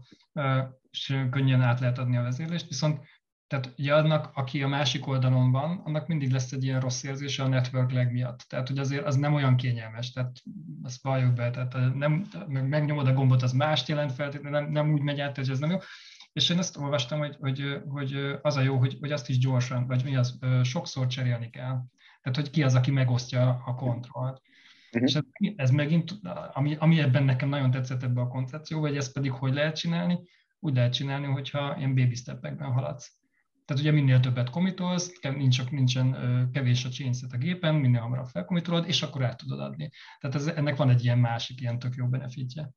és 0.92 1.26
könnyen 1.32 1.62
át 1.62 1.80
lehet 1.80 1.98
adni 1.98 2.18
a 2.18 2.22
vezérlést, 2.22 2.68
viszont 2.68 3.00
tehát 3.48 3.74
ugye 3.78 3.96
annak, 3.96 4.32
aki 4.34 4.64
a 4.64 4.68
másik 4.68 5.08
oldalon 5.08 5.52
van, 5.52 5.82
annak 5.84 6.08
mindig 6.08 6.32
lesz 6.32 6.52
egy 6.52 6.64
ilyen 6.64 6.80
rossz 6.80 7.04
érzése 7.04 7.44
a 7.44 7.48
network 7.48 7.92
lag 7.92 8.12
miatt. 8.12 8.40
Tehát, 8.40 8.68
hogy 8.68 8.78
azért 8.78 9.06
az 9.06 9.16
nem 9.16 9.34
olyan 9.34 9.56
kényelmes, 9.56 10.12
tehát 10.12 10.42
azt 10.84 11.04
valljuk 11.04 11.34
be, 11.34 11.50
tehát 11.50 11.96
nem, 11.96 12.28
megnyomod 12.48 13.08
a 13.08 13.14
gombot, 13.14 13.42
az 13.42 13.52
mást 13.52 13.88
jelent 13.88 14.12
feltétlenül, 14.12 14.60
nem, 14.60 14.72
nem 14.72 14.94
úgy 14.94 15.02
megy 15.02 15.20
át, 15.20 15.36
hogy 15.36 15.50
ez 15.50 15.60
nem 15.60 15.70
jó. 15.70 15.78
És 16.34 16.50
én 16.50 16.58
ezt 16.58 16.78
olvastam, 16.78 17.20
hogy, 17.20 17.36
hogy, 17.40 17.82
hogy 17.88 18.38
az 18.42 18.56
a 18.56 18.62
jó, 18.62 18.78
hogy, 18.78 18.98
hogy 19.00 19.12
azt 19.12 19.30
is 19.30 19.38
gyorsan, 19.38 19.88
vagy 19.88 20.04
mi 20.04 20.16
az, 20.16 20.40
sokszor 20.64 21.08
cserélni 21.08 21.50
kell. 21.50 21.84
Tehát, 22.22 22.36
hogy 22.36 22.50
ki 22.50 22.64
az, 22.64 22.76
aki 22.76 22.92
megosztja 22.92 23.62
a 23.66 23.76
kontrollt. 23.76 24.42
Uh-huh. 24.96 25.10
És 25.10 25.16
ez, 25.16 25.54
ez 25.56 25.70
megint, 25.70 26.20
ami, 26.54 26.76
ami 26.80 27.00
ebben 27.00 27.24
nekem 27.24 27.50
nagyon 27.50 27.72
tetszett 27.72 28.04
ebbe 28.04 28.22
a 28.22 28.28
koncepció, 28.28 28.80
vagy 28.80 28.98
ez 28.98 29.12
pedig 29.12 29.32
hogy 29.32 29.54
lehet 29.54 29.76
csinálni? 29.76 30.20
Úgy 30.60 30.76
lehet 30.76 30.94
csinálni, 30.94 31.26
hogyha 31.26 31.78
ilyen 31.78 31.96
baby 31.96 32.16
stepekben 32.16 32.72
haladsz. 32.72 33.20
Tehát 33.66 33.82
ugye 33.82 33.92
minél 33.92 34.20
többet 34.20 34.50
komitolsz, 34.50 35.20
nincs, 35.22 35.70
nincsen 35.70 36.50
kevés 36.54 36.86
a 36.86 36.90
chainset 36.90 37.34
a 37.34 37.38
gépen, 37.38 37.76
minél 37.76 38.02
hamarabb 38.02 38.26
felkomitolod, 38.26 38.88
és 38.88 39.02
akkor 39.02 39.24
át 39.24 39.38
tudod 39.38 39.60
adni. 39.60 39.90
Tehát 40.20 40.36
ez, 40.36 40.48
ennek 40.48 40.76
van 40.76 40.90
egy 40.90 41.04
ilyen 41.04 41.20
másik, 41.20 41.62
ilyen 41.62 41.80
tök 41.80 41.96
jó 41.96 42.08
benefitje. 42.08 42.70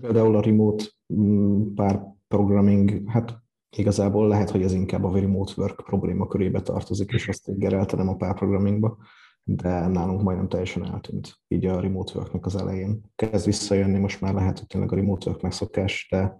Például 0.00 0.36
a 0.36 0.40
remote 0.40 0.84
mm, 1.14 1.74
pár 1.74 2.00
programming, 2.28 3.10
hát 3.10 3.45
igazából 3.78 4.28
lehet, 4.28 4.50
hogy 4.50 4.62
ez 4.62 4.72
inkább 4.72 5.04
a 5.04 5.18
remote 5.18 5.52
work 5.56 5.84
probléma 5.84 6.26
körébe 6.26 6.60
tartozik, 6.60 7.12
és 7.12 7.28
azt 7.28 7.48
ingerelte 7.48 7.96
nem 7.96 8.08
a 8.08 8.16
párprogrammingba, 8.16 8.98
de 9.42 9.86
nálunk 9.86 10.22
majdnem 10.22 10.48
teljesen 10.48 10.86
eltűnt 10.86 11.40
így 11.48 11.66
a 11.66 11.80
remote 11.80 12.18
worknek 12.18 12.46
az 12.46 12.56
elején. 12.56 13.00
Kezd 13.14 13.44
visszajönni, 13.44 13.98
most 13.98 14.20
már 14.20 14.34
lehet, 14.34 14.58
hogy 14.58 14.66
tényleg 14.66 14.92
a 14.92 14.94
remote 14.94 15.28
work 15.30 15.42
megszokás, 15.42 16.06
de, 16.10 16.38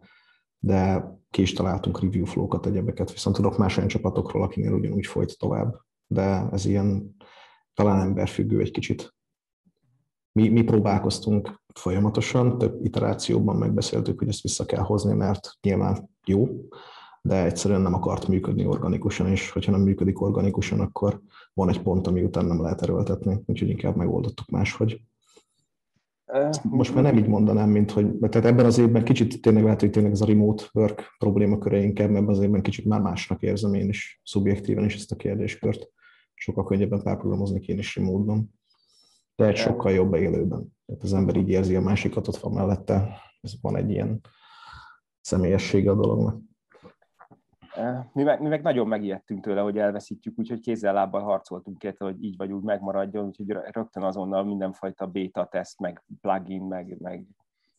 de 0.59 1.05
ki 1.31 1.43
is 1.43 1.53
találtunk 1.53 2.01
review 2.01 2.25
flow-kat, 2.25 2.67
egyebeket, 2.67 3.13
viszont 3.13 3.37
tudok 3.37 3.59
más 3.59 3.77
olyan 3.77 3.89
csapatokról, 3.89 4.43
akinél 4.43 4.73
ugyanúgy 4.73 5.07
folyt 5.07 5.39
tovább, 5.39 5.75
de 6.07 6.49
ez 6.53 6.65
ilyen 6.65 7.17
talán 7.75 8.01
emberfüggő 8.01 8.61
egy 8.61 8.71
kicsit. 8.71 9.15
Mi, 10.33 10.49
mi 10.49 10.63
próbálkoztunk 10.63 11.63
folyamatosan, 11.75 12.59
több 12.59 12.85
iterációban 12.85 13.57
megbeszéltük, 13.57 14.19
hogy 14.19 14.29
ezt 14.29 14.43
vissza 14.43 14.65
kell 14.65 14.83
hozni, 14.83 15.15
mert 15.15 15.51
nyilván 15.61 16.11
jó, 16.27 16.49
de 17.27 17.45
egyszerűen 17.45 17.81
nem 17.81 17.95
akart 17.95 18.29
működni 18.29 18.67
organikusan, 18.67 19.27
és 19.27 19.51
hogyha 19.51 19.71
nem 19.71 19.81
működik 19.81 20.21
organikusan, 20.21 20.81
akkor 20.81 21.21
van 21.55 21.69
egy 21.69 21.83
pont, 21.83 22.07
ami 22.07 22.23
után 22.23 22.45
nem 22.45 22.63
lehet 22.63 22.83
erőltetni, 22.83 23.43
úgyhogy 23.47 23.69
inkább 23.69 23.97
megoldottuk 23.97 24.49
máshogy. 24.49 25.01
Most 26.63 26.95
már 26.95 27.03
nem 27.03 27.17
így 27.17 27.27
mondanám, 27.27 27.71
mint 27.71 27.91
hogy, 27.91 28.19
tehát 28.19 28.49
ebben 28.49 28.65
az 28.65 28.79
évben 28.79 29.05
kicsit 29.05 29.43
tényleg 29.43 29.63
lehet, 29.63 29.81
hogy 29.81 29.91
tényleg 29.91 30.13
ez 30.13 30.21
a 30.21 30.27
remote 30.27 30.65
work 30.73 31.15
problémaköre 31.19 31.79
inkább, 31.83 32.09
ebben 32.09 32.29
az 32.29 32.41
évben 32.41 32.63
kicsit 32.63 32.85
már 32.85 33.01
másnak 33.01 33.43
érzem 33.43 33.75
én 33.75 33.89
is, 33.89 34.21
szubjektíven 34.25 34.85
is 34.85 34.95
ezt 34.95 35.13
a 35.13 35.17
kérdéskört. 35.17 35.91
Sokkal 36.35 36.65
könnyebben 36.65 37.03
párprogramozni 37.03 37.61
én 37.67 37.79
is 37.79 37.97
remote-ban. 37.97 38.55
De 39.37 39.47
egy 39.47 39.57
sokkal 39.57 39.93
jobb 39.93 40.15
élőben. 40.15 40.77
Tehát 40.87 41.03
az 41.03 41.15
ember 41.15 41.37
így 41.37 41.49
érzi 41.49 41.77
a 41.77 41.81
másikat, 41.81 42.29
ott 42.29 42.37
van 42.37 42.53
mellette, 42.53 43.21
ez 43.41 43.53
van 43.61 43.77
egy 43.77 43.91
ilyen 43.91 44.21
személyessége 45.21 45.91
a 45.91 45.95
dolognak. 45.95 46.41
Mi 48.13 48.23
meg, 48.23 48.41
mi 48.41 48.49
meg 48.49 48.63
nagyon 48.63 48.89
megijedtünk 48.89 49.41
tőle, 49.41 49.61
hogy 49.61 49.79
elveszítjük, 49.79 50.39
úgyhogy 50.39 50.61
kézzel-lábbal 50.61 51.23
harcoltunk 51.23 51.83
érte, 51.83 52.05
hogy 52.05 52.23
így 52.25 52.37
vagy 52.37 52.53
úgy 52.53 52.63
megmaradjon, 52.63 53.25
úgyhogy 53.25 53.51
rögtön 53.51 54.03
azonnal 54.03 54.45
mindenfajta 54.45 55.07
beta 55.07 55.47
teszt, 55.47 55.81
meg 55.81 56.03
plugin, 56.21 56.63
meg, 56.63 56.97
meg 57.01 57.27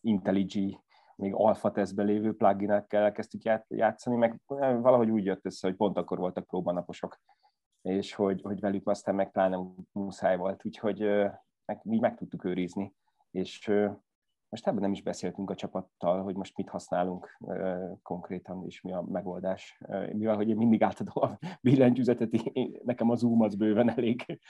IntelliJ, 0.00 0.78
még 1.16 1.34
alfa 1.34 1.70
tesztben 1.70 2.06
lévő 2.06 2.36
pluginekkel 2.36 3.02
elkezdtük 3.02 3.42
játszani, 3.68 4.16
meg 4.16 4.40
valahogy 4.46 5.10
úgy 5.10 5.24
jött 5.24 5.44
össze, 5.44 5.66
hogy 5.68 5.76
pont 5.76 5.96
akkor 5.96 6.18
voltak 6.18 6.46
próbanaposok, 6.46 7.20
és 7.82 8.14
hogy, 8.14 8.42
hogy 8.42 8.60
velük 8.60 8.88
aztán 8.88 9.14
meg 9.14 9.30
pláne 9.30 9.58
muszáj 9.92 10.36
volt, 10.36 10.64
úgyhogy 10.64 10.98
meg, 11.64 11.80
mi 11.82 11.98
meg 11.98 12.16
tudtuk 12.16 12.44
őrizni, 12.44 12.94
és 13.30 13.70
most 14.48 14.66
ebben 14.66 14.80
nem 14.80 14.92
is 14.92 15.02
beszéltünk 15.02 15.50
a 15.50 15.54
csapattal, 15.54 16.22
hogy 16.22 16.34
most 16.34 16.56
mit 16.56 16.68
használunk 16.68 17.36
uh, 17.40 17.98
konkrétan, 18.02 18.64
és 18.66 18.80
mi 18.80 18.92
a 18.92 19.04
megoldás. 19.08 19.78
Mivel, 20.12 20.36
hogy 20.36 20.48
én 20.48 20.56
mindig 20.56 20.82
átadom 20.82 21.22
a 21.22 21.38
billentyűzetet, 21.60 22.30
nekem 22.84 23.10
a 23.10 23.14
Zoom 23.14 23.40
az 23.40 23.54
bőven 23.54 23.90
elég. 23.90 24.40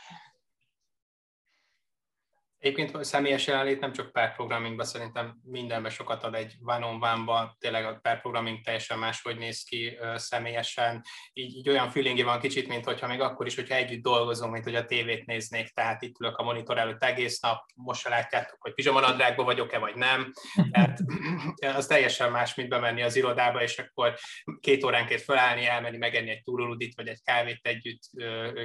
Egyébként 2.59 2.95
a 2.95 3.05
személyes 3.05 3.47
jelenlét 3.47 3.81
nem 3.81 3.93
csak 3.93 4.13
pair 4.13 4.35
programmingban, 4.35 4.87
szerintem 4.87 5.37
mindenben 5.43 5.91
sokat 5.91 6.25
ad 6.25 6.35
egy 6.35 6.55
one 6.65 6.87
on 6.87 7.03
one 7.03 7.55
tényleg 7.59 7.85
a 7.85 7.99
pair 8.03 8.21
programming 8.21 8.61
teljesen 8.61 8.99
máshogy 8.99 9.39
néz 9.39 9.63
ki 9.63 9.99
személyesen, 10.15 11.03
így, 11.33 11.57
így 11.57 11.69
olyan 11.69 11.91
feelingi 11.91 12.23
van 12.23 12.41
kicsit, 12.41 12.69
mint 12.69 12.85
hogyha 12.85 13.07
még 13.07 13.21
akkor 13.21 13.47
is, 13.47 13.55
hogyha 13.55 13.75
együtt 13.75 14.03
dolgozunk, 14.03 14.53
mint 14.53 14.65
hogy 14.65 14.75
a 14.75 14.85
tévét 14.85 15.27
néznék, 15.27 15.69
tehát 15.69 16.03
itt 16.03 16.21
ülök 16.21 16.37
a 16.37 16.43
monitor 16.43 16.79
előtt 16.79 17.03
egész 17.03 17.41
nap, 17.41 17.65
most 17.75 18.01
se 18.01 18.09
látjátok, 18.09 18.57
hogy 18.61 18.75
pizsamanadrágban 18.75 19.45
vagyok-e, 19.45 19.79
vagy 19.79 19.95
nem, 19.95 20.33
tehát 20.71 20.99
az 21.77 21.87
teljesen 21.87 22.31
más, 22.31 22.55
mint 22.55 22.69
bemenni 22.69 23.03
az 23.03 23.17
irodába, 23.17 23.63
és 23.63 23.79
akkor 23.79 24.15
két 24.61 24.85
óránként 24.85 25.21
felállni, 25.21 25.67
elmenni, 25.67 25.97
megenni 25.97 26.31
egy 26.31 26.43
túruludit, 26.43 26.95
vagy 26.95 27.09
egy 27.09 27.23
kávét 27.23 27.61
együtt, 27.63 28.03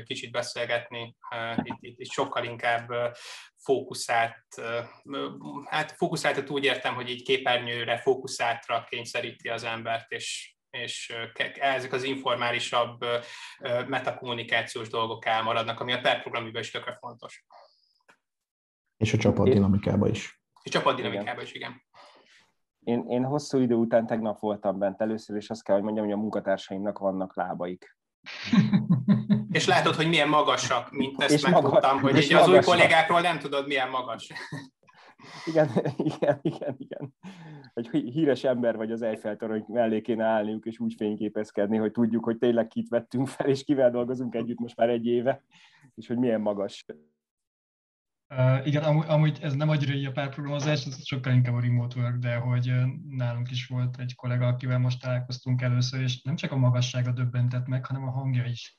kicsit 0.03 0.31
beszélgetni, 0.31 1.15
itt, 1.63 1.77
itt, 1.79 1.99
itt 1.99 2.11
sokkal 2.11 2.43
inkább 2.43 2.91
fókuszált, 3.63 4.45
hát 5.65 5.91
fókuszáltat 5.91 6.49
úgy 6.49 6.63
értem, 6.63 6.95
hogy 6.95 7.09
így 7.09 7.23
képernyőre 7.23 7.97
fókuszáltra 7.97 8.85
kényszeríti 8.89 9.49
az 9.49 9.63
embert, 9.63 10.11
és, 10.11 10.55
és 10.69 11.15
ezek 11.59 11.93
az 11.93 12.03
informálisabb 12.03 13.05
metakommunikációs 13.87 14.89
dolgok 14.89 15.25
elmaradnak, 15.25 15.79
ami 15.79 15.93
a 15.93 16.01
perprogramjában 16.01 16.61
is 16.61 16.71
tökre 16.71 16.97
fontos. 16.99 17.45
És 18.97 19.13
a 19.13 19.17
csapatdinamikában 19.17 20.09
is. 20.09 20.41
És 20.63 20.75
a 20.75 20.79
csapatdinamikában 20.79 21.43
is, 21.43 21.53
igen. 21.53 21.83
Én, 22.79 23.05
én 23.07 23.23
hosszú 23.23 23.57
idő 23.57 23.75
után 23.75 24.05
tegnap 24.05 24.39
voltam 24.39 24.79
bent 24.79 25.01
először, 25.01 25.35
és 25.35 25.49
azt 25.49 25.63
kell, 25.63 25.75
hogy 25.75 25.83
mondjam, 25.83 26.05
hogy 26.05 26.13
a 26.13 26.17
munkatársaimnak 26.17 26.97
vannak 26.99 27.35
lábaik. 27.35 27.97
És 29.51 29.67
látod, 29.67 29.95
hogy 29.95 30.07
milyen 30.07 30.29
magasak, 30.29 30.91
mint 30.91 31.21
ezt 31.21 31.33
és 31.33 31.41
megtudtam, 31.41 31.95
maga, 31.95 32.11
hogy 32.11 32.23
így 32.23 32.33
az 32.33 32.47
új 32.47 32.59
kollégákról 32.59 33.21
nem 33.21 33.39
tudod, 33.39 33.67
milyen 33.67 33.89
magas. 33.89 34.29
Igen, 35.45 35.69
igen, 35.97 36.39
igen, 36.41 36.75
igen. 36.77 37.13
Egy 37.73 37.87
híres 37.89 38.43
ember 38.43 38.75
vagy 38.75 38.91
az 38.91 39.01
Eiffel 39.01 39.35
torony 39.35 39.65
mellé 39.67 40.01
kéne 40.01 40.25
állniuk, 40.25 40.65
és 40.65 40.79
úgy 40.79 40.93
fényképezkedni, 40.97 41.77
hogy 41.77 41.91
tudjuk, 41.91 42.23
hogy 42.23 42.37
tényleg 42.37 42.67
kit 42.67 42.89
vettünk 42.89 43.27
fel, 43.27 43.47
és 43.47 43.63
kivel 43.63 43.91
dolgozunk 43.91 44.35
együtt 44.35 44.59
most 44.59 44.75
már 44.75 44.89
egy 44.89 45.05
éve, 45.05 45.43
és 45.95 46.07
hogy 46.07 46.17
milyen 46.17 46.41
magas. 46.41 46.85
Uh, 48.37 48.67
igen, 48.67 48.83
amúgy, 48.83 49.05
amúgy 49.07 49.37
ez 49.41 49.53
nem 49.53 49.69
annyira 49.69 50.09
a 50.09 50.11
párprogramozás, 50.11 50.85
ez 50.85 51.05
sokkal 51.05 51.33
inkább 51.33 51.53
a 51.53 51.61
remote 51.61 51.99
work, 51.99 52.17
de 52.17 52.35
hogy 52.35 52.73
nálunk 53.09 53.51
is 53.51 53.67
volt 53.67 53.99
egy 53.99 54.15
kollega, 54.15 54.47
akivel 54.47 54.79
most 54.79 55.01
találkoztunk 55.01 55.61
először, 55.61 56.01
és 56.01 56.21
nem 56.21 56.35
csak 56.35 56.51
a 56.51 56.57
magassága 56.57 57.11
döbbentett 57.11 57.67
meg, 57.67 57.85
hanem 57.85 58.07
a 58.07 58.11
hangja 58.11 58.45
is. 58.45 58.77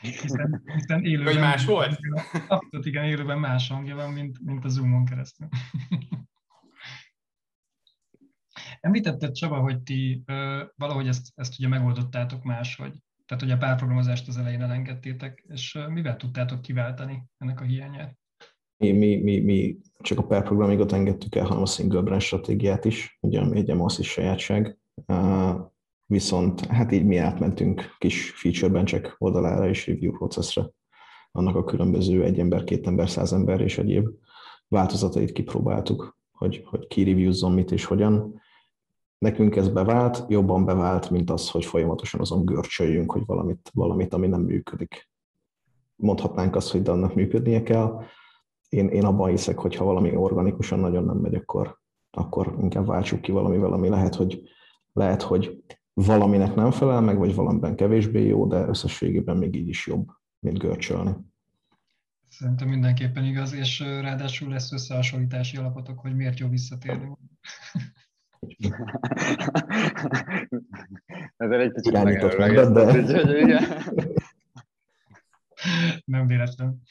Hiszen, 0.00 0.62
hiszen 0.74 1.04
élőben... 1.04 1.32
Hogy 1.32 1.42
más 1.42 1.64
volt? 1.64 1.98
Abszolút 2.48 2.86
igen, 2.86 3.04
élőben 3.04 3.38
más 3.38 3.68
hangja 3.68 3.94
van, 3.94 4.12
mint, 4.12 4.38
mint 4.44 4.64
a 4.64 4.68
Zoomon 4.68 5.04
keresztül. 5.04 5.48
Említetted 8.80 9.32
Csaba, 9.32 9.58
hogy 9.58 9.82
ti 9.82 10.22
ö, 10.26 10.64
valahogy 10.76 11.08
ezt, 11.08 11.32
ezt 11.34 11.58
ugye 11.58 11.68
megoldottátok 11.68 12.42
máshogy. 12.42 12.94
Tehát, 13.26 13.42
hogy 13.42 13.52
a 13.52 13.58
párprogramozást 13.58 14.28
az 14.28 14.36
elején 14.38 14.62
elengedtétek, 14.62 15.44
és 15.48 15.74
ö, 15.74 15.88
mivel 15.88 16.16
tudtátok 16.16 16.62
kiváltani 16.62 17.24
ennek 17.38 17.60
a 17.60 17.64
hiányát? 17.64 18.20
Mi, 18.90 19.16
mi, 19.16 19.40
mi, 19.40 19.76
csak 20.00 20.18
a 20.18 20.26
per 20.26 20.42
programingot 20.42 20.92
engedtük 20.92 21.34
el, 21.34 21.46
hanem 21.46 21.62
a 21.62 21.66
single 21.66 22.00
brand 22.00 22.20
stratégiát 22.20 22.84
is, 22.84 23.18
ugye 23.20 23.40
egy 23.52 23.74
is 23.98 24.08
sajátság. 24.08 24.78
Viszont 26.06 26.60
hát 26.66 26.92
így 26.92 27.04
mi 27.04 27.16
átmentünk 27.16 27.96
kis 27.98 28.30
feature 28.30 28.82
csak 28.82 29.14
oldalára 29.18 29.68
és 29.68 29.86
review 29.86 30.12
processre, 30.12 30.70
annak 31.32 31.56
a 31.56 31.64
különböző 31.64 32.24
egy 32.24 32.38
ember, 32.38 32.64
két 32.64 32.86
ember, 32.86 33.08
száz 33.08 33.32
ember 33.32 33.60
és 33.60 33.78
egyéb 33.78 34.08
változatait 34.68 35.32
kipróbáltuk, 35.32 36.18
hogy, 36.30 36.62
hogy 36.64 36.86
ki 36.86 37.02
reviewzzon 37.02 37.52
mit 37.52 37.70
és 37.70 37.84
hogyan. 37.84 38.40
Nekünk 39.18 39.56
ez 39.56 39.68
bevált, 39.68 40.24
jobban 40.28 40.64
bevált, 40.64 41.10
mint 41.10 41.30
az, 41.30 41.50
hogy 41.50 41.64
folyamatosan 41.64 42.20
azon 42.20 42.44
görcsöljünk, 42.44 43.12
hogy 43.12 43.22
valamit, 43.26 43.70
valamit, 43.74 44.14
ami 44.14 44.26
nem 44.26 44.40
működik. 44.40 45.10
Mondhatnánk 45.96 46.56
azt, 46.56 46.70
hogy 46.70 46.82
de 46.82 46.90
annak 46.90 47.14
működnie 47.14 47.62
kell. 47.62 48.02
Én, 48.72 48.88
én 48.88 49.04
abban 49.04 49.30
hiszek, 49.30 49.58
hogy 49.58 49.76
ha 49.76 49.84
valami 49.84 50.16
organikusan 50.16 50.78
nagyon 50.78 51.04
nem 51.04 51.16
megy, 51.16 51.34
akkor, 51.34 51.78
akkor 52.10 52.56
inkább 52.60 52.86
váltsuk 52.86 53.20
ki 53.20 53.32
valamivel, 53.32 53.72
ami 53.72 53.88
lehet, 53.88 54.14
hogy, 54.14 54.42
lehet, 54.92 55.22
hogy 55.22 55.62
valaminek 55.92 56.54
nem 56.54 56.70
felel 56.70 57.00
meg, 57.00 57.18
vagy 57.18 57.34
valamiben 57.34 57.76
kevésbé 57.76 58.26
jó, 58.26 58.46
de 58.46 58.66
összességében 58.66 59.36
még 59.36 59.56
így 59.56 59.68
is 59.68 59.86
jobb, 59.86 60.08
mint 60.38 60.58
görcsölni. 60.58 61.16
Szerintem 62.28 62.68
mindenképpen 62.68 63.24
igaz, 63.24 63.52
és 63.52 63.80
ráadásul 63.80 64.48
lesz 64.48 64.72
összehasonlítási 64.72 65.56
alapotok, 65.56 65.98
hogy 65.98 66.16
miért 66.16 66.38
jó 66.38 66.48
visszatérni. 66.48 67.16
Ezzel 71.36 71.60
egy 71.60 71.72
kicsit 71.72 71.92
megerőlegeztet, 71.92 73.06
de... 73.06 73.38
igen. 73.38 73.62
Nem 76.04 76.26
véletlen. 76.26 76.82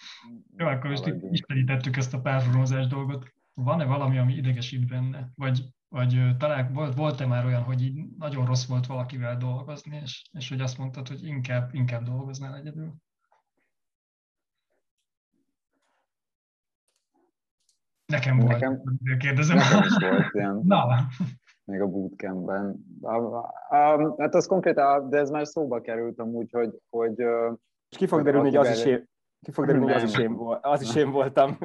Jó, 0.57 0.67
akkor 0.67 0.89
most 0.89 1.13
ismerítettük 1.31 1.97
ezt 1.97 2.13
a 2.13 2.21
párhuzamozás 2.21 2.87
dolgot. 2.87 3.33
Van-e 3.53 3.85
valami, 3.85 4.17
ami 4.17 4.33
idegesít 4.33 4.87
benne? 4.87 5.31
Vagy 5.35 5.63
vagy 5.91 6.35
talán 6.37 6.73
volt, 6.73 6.95
volt-e 6.95 7.25
már 7.25 7.45
olyan, 7.45 7.61
hogy 7.61 7.81
így 7.81 8.05
nagyon 8.17 8.45
rossz 8.45 8.65
volt 8.65 8.85
valakivel 8.85 9.37
dolgozni, 9.37 9.99
és, 10.03 10.29
és 10.31 10.49
hogy 10.49 10.61
azt 10.61 10.77
mondtad, 10.77 11.07
hogy 11.07 11.25
inkább, 11.25 11.73
inkább 11.73 12.03
dolgoznál 12.03 12.55
egyedül? 12.55 12.93
Nekem, 18.05 18.37
Nekem 18.37 18.81
volt, 18.83 19.17
kérdezem. 19.17 19.57
Nekem 19.57 19.83
is 19.83 19.97
volt 19.99 20.33
ilyen. 20.33 20.61
Na. 20.73 21.07
Még 21.63 21.81
a 21.81 21.87
bootcampben. 21.87 22.85
Hát 24.17 24.35
az 24.35 24.45
konkrétan, 24.45 25.09
de 25.09 25.17
ez 25.17 25.29
már 25.29 25.47
szóba 25.47 25.81
került 25.81 26.19
amúgy, 26.19 26.51
hogy, 26.51 26.81
hogy 26.89 27.15
és 27.91 27.97
ki 27.97 28.07
fog 28.07 28.21
derülni, 28.21 28.55
hogy 28.55 28.67
az 28.67 28.77
is, 28.77 28.83
ki 29.41 29.51
fog 29.51 29.65
derülni, 29.65 29.93
az 29.93 30.03
is, 30.03 30.17
én, 30.17 30.37
az 30.61 30.81
is 30.81 30.95
én 30.95 31.11
voltam. 31.11 31.57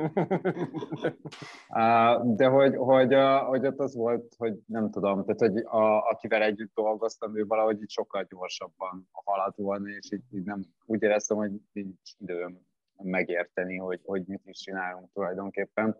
De 2.37 2.47
hogy, 2.47 2.77
hogy, 2.77 3.15
hogy 3.47 3.67
ott 3.67 3.79
az 3.79 3.95
volt, 3.95 4.35
hogy 4.39 4.55
nem 4.67 4.91
tudom, 4.91 5.25
tehát 5.25 5.41
hogy 5.41 5.65
a, 5.65 6.11
akivel 6.11 6.43
együtt 6.43 6.75
dolgoztam, 6.75 7.39
ő 7.39 7.47
valahogy 7.47 7.83
így 7.83 7.91
sokkal 7.91 8.27
gyorsabban 8.31 9.09
haladt 9.13 9.57
volna, 9.57 9.89
és 9.89 10.13
így, 10.13 10.23
így 10.31 10.45
nem 10.45 10.65
úgy 10.87 11.03
éreztem, 11.03 11.37
hogy 11.37 11.51
nincs 11.73 12.13
időm 12.19 12.61
megérteni, 13.03 13.77
hogy, 13.77 14.01
hogy 14.05 14.23
mit 14.27 14.43
is 14.45 14.59
csinálunk 14.59 15.13
tulajdonképpen. 15.13 15.97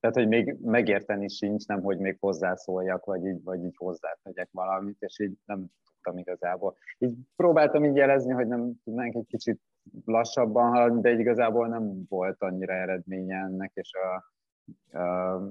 Tehát, 0.00 0.16
hogy 0.16 0.28
még 0.28 0.56
megérteni 0.60 1.28
sincs, 1.28 1.66
nem, 1.66 1.82
hogy 1.82 1.98
még 1.98 2.16
hozzászóljak, 2.20 3.04
vagy 3.04 3.26
így, 3.26 3.42
vagy 3.42 3.64
így 3.64 3.76
hozzátegyek 3.76 4.48
valamit, 4.52 4.96
és 5.00 5.18
így 5.18 5.32
nem 5.44 5.66
tudtam 5.84 6.18
igazából. 6.18 6.76
Így 6.98 7.16
próbáltam 7.36 7.84
így 7.84 7.96
jelezni, 7.96 8.32
hogy 8.32 8.46
nem 8.46 8.72
tudnánk 8.84 9.14
egy 9.14 9.26
kicsit 9.26 9.60
lassabban 10.04 10.70
haladni, 10.70 11.00
de 11.00 11.10
igazából 11.10 11.68
nem 11.68 12.02
volt 12.08 12.42
annyira 12.42 12.72
eredménye 12.72 13.36
ennek, 13.36 13.70
és 13.74 13.92
a, 13.92 14.14
a 14.98 15.42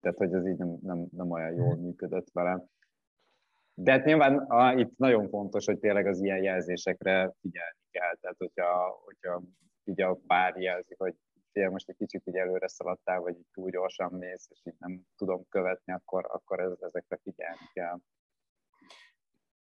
tehát 0.00 0.16
hogy 0.16 0.34
ez 0.34 0.46
így 0.46 0.56
nem, 0.56 0.78
nem, 0.82 1.06
nem 1.10 1.30
olyan 1.30 1.54
jól 1.54 1.76
működött 1.76 2.30
velem. 2.32 2.64
De 3.74 3.92
hát 3.92 4.04
nyilván 4.04 4.38
a, 4.38 4.72
itt 4.72 4.96
nagyon 4.96 5.28
fontos, 5.28 5.66
hogy 5.66 5.78
tényleg 5.78 6.06
az 6.06 6.22
ilyen 6.22 6.42
jelzésekre 6.42 7.32
figyelni 7.40 7.78
kell. 7.90 8.14
Tehát, 8.20 8.36
hogyha, 8.38 9.00
hogyha 9.04 9.42
így 9.84 10.00
a 10.00 10.18
pár 10.26 10.56
jelzik, 10.56 10.98
hogy 10.98 11.14
fél 11.52 11.70
most 11.70 11.88
egy 11.88 11.96
kicsit 11.96 12.26
így 12.26 12.36
előre 12.36 12.68
szaladtál, 12.68 13.20
vagy 13.20 13.36
így 13.36 13.46
túl 13.52 13.70
gyorsan 13.70 14.12
mész, 14.12 14.46
és 14.50 14.60
így 14.64 14.74
nem 14.78 15.02
tudom 15.16 15.46
követni, 15.48 15.92
akkor, 15.92 16.28
akkor 16.32 16.60
ez, 16.60 16.72
ezekre 16.80 17.18
figyelni 17.22 17.70
kell. 17.72 17.98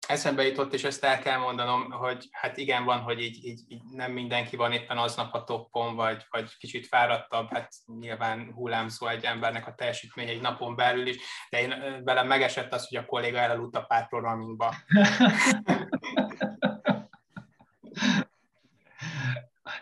eszembe 0.08 0.44
jutott, 0.44 0.74
és 0.74 0.84
ezt 0.84 1.04
el 1.04 1.20
kell 1.20 1.38
mondanom, 1.38 1.92
hogy 1.92 2.28
hát 2.32 2.58
igen, 2.58 2.86
van, 2.86 3.00
hogy 3.00 3.22
így, 3.22 3.46
így, 3.46 3.62
így 3.68 3.82
nem 3.92 4.12
mindenki 4.12 4.56
van 4.56 4.72
éppen 4.72 4.98
aznap 4.98 5.34
a 5.34 5.44
toppon, 5.44 5.96
vagy, 5.96 6.26
vagy 6.30 6.58
kicsit 6.58 6.88
fáradtabb, 6.88 7.50
hát 7.50 7.74
nyilván 8.00 8.52
hullámzó 8.54 9.08
egy 9.08 9.24
embernek 9.24 9.68
a 9.68 9.74
teljesítmény 9.74 10.28
egy 10.28 10.42
napon 10.42 10.76
belül 10.76 11.08
is, 11.08 11.18
de 11.50 11.62
én 11.62 12.04
velem 12.04 12.28
megesett 12.28 12.74
az, 12.74 12.88
hogy 12.88 12.98
a 12.98 13.06
kolléga 13.06 13.38
elaludt 13.38 13.76
a 13.76 13.86
pár 13.86 14.08
programmingba. 14.08 14.74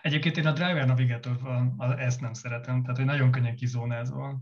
Egyébként 0.06 0.38
én 0.38 0.46
a 0.46 0.52
Driver 0.52 0.88
Navigator 0.88 1.38
ezt 1.98 2.22
nem 2.22 2.34
szeretem, 2.34 2.82
tehát 2.82 2.98
hogy 2.98 3.06
nagyon 3.06 3.32
könnyen 3.32 3.56
kizónázol. 3.56 4.40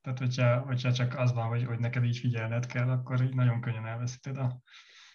Tehát 0.00 0.18
hogyha, 0.18 0.58
hogyha 0.58 0.92
csak 0.92 1.18
az 1.18 1.32
van, 1.32 1.46
hogy, 1.46 1.64
hogy 1.64 1.78
neked 1.78 2.04
így 2.04 2.16
figyelned 2.16 2.66
kell, 2.66 2.88
akkor 2.88 3.22
így 3.22 3.34
nagyon 3.34 3.60
könnyen 3.60 3.86
elveszíted 3.86 4.36
a, 4.36 4.60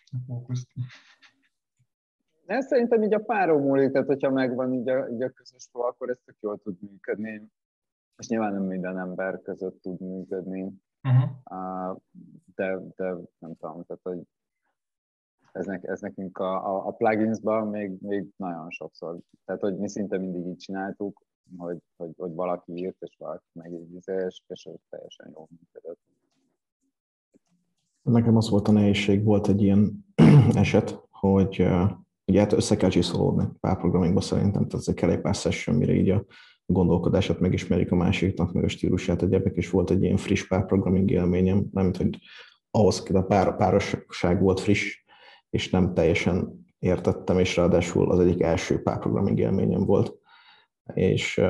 a 0.06 0.17
fókuszt. 0.25 0.71
Ez 2.45 2.65
szerintem 2.65 3.03
így 3.03 3.13
a 3.13 3.19
párom 3.19 3.62
múlik, 3.62 3.91
tehát 3.91 4.08
hogyha 4.08 4.29
megvan 4.29 4.73
így 4.73 4.89
a, 4.89 5.08
így 5.08 5.21
a 5.21 5.29
közös 5.29 5.62
szó, 5.62 5.82
akkor 5.82 6.10
ez 6.10 6.19
tök 6.25 6.38
jól 6.39 6.58
tud 6.58 6.82
működni. 6.82 7.51
És 8.17 8.27
nyilván 8.27 8.53
nem 8.53 8.63
minden 8.63 8.99
ember 8.99 9.41
között 9.41 9.82
tud 9.82 10.01
működni, 10.01 10.73
uh-huh. 11.03 11.29
de, 12.56 12.77
de 12.95 13.06
nem 13.38 13.56
tudom, 13.56 13.84
tehát 13.86 14.01
hogy 14.03 14.21
ez, 15.53 15.65
ne, 15.65 15.79
ez 15.81 16.01
nekünk 16.01 16.37
a, 16.37 16.75
a, 16.75 16.87
a 16.87 16.91
pluginsban 16.91 17.67
még, 17.67 17.91
még 18.01 18.27
nagyon 18.35 18.69
sokszor, 18.69 19.17
tehát 19.45 19.61
hogy 19.61 19.77
mi 19.77 19.89
szinte 19.89 20.17
mindig 20.17 20.45
így 20.45 20.57
csináltuk, 20.57 21.21
hogy, 21.57 21.77
hogy, 21.95 22.11
hogy 22.17 22.33
valaki 22.33 22.71
írt, 22.77 22.95
és 22.99 23.15
valaki 23.17 23.45
megígyizés, 23.51 24.25
és, 24.25 24.41
és 24.47 24.65
ez 24.65 24.79
teljesen 24.89 25.31
jó 25.33 25.47
működött. 25.59 25.99
Nekem 28.01 28.37
az 28.37 28.49
volt 28.49 28.67
a 28.67 28.71
nehézség, 28.71 29.23
volt 29.23 29.47
egy 29.47 29.61
ilyen 29.61 30.05
eset, 30.53 31.01
hogy 31.09 31.67
ugye 32.25 32.39
hát 32.39 32.53
össze 32.53 32.75
kell 32.75 32.89
csiszolódni 32.89 33.47
párprogrammingba 33.59 34.21
szerintem, 34.21 34.67
tehát 34.67 34.87
ez 34.87 34.93
kell 34.93 35.09
egy 35.09 35.21
pár 35.21 35.35
session, 35.35 35.75
mire 35.75 35.93
így 35.93 36.09
a 36.09 36.25
gondolkodását 36.65 37.39
megismerik 37.39 37.91
a 37.91 37.95
másiknak, 37.95 38.53
meg 38.53 38.63
a 38.63 38.67
stílusát 38.67 39.21
egyebek, 39.21 39.55
és 39.55 39.69
volt 39.69 39.89
egy 39.89 40.03
ilyen 40.03 40.17
friss 40.17 40.47
párprogramming 40.47 41.11
élményem, 41.11 41.65
nem 41.71 41.91
hogy 41.97 42.17
ahhoz, 42.71 43.03
a 43.13 43.21
pár, 43.21 43.55
párosság 43.55 44.41
volt 44.41 44.59
friss, 44.59 45.02
és 45.53 45.69
nem 45.69 45.93
teljesen 45.93 46.65
értettem, 46.79 47.39
és 47.39 47.55
ráadásul 47.55 48.11
az 48.11 48.19
egyik 48.19 48.41
első 48.41 48.81
párprogramming 48.81 49.39
élményem 49.39 49.85
volt, 49.85 50.17
és 50.93 51.41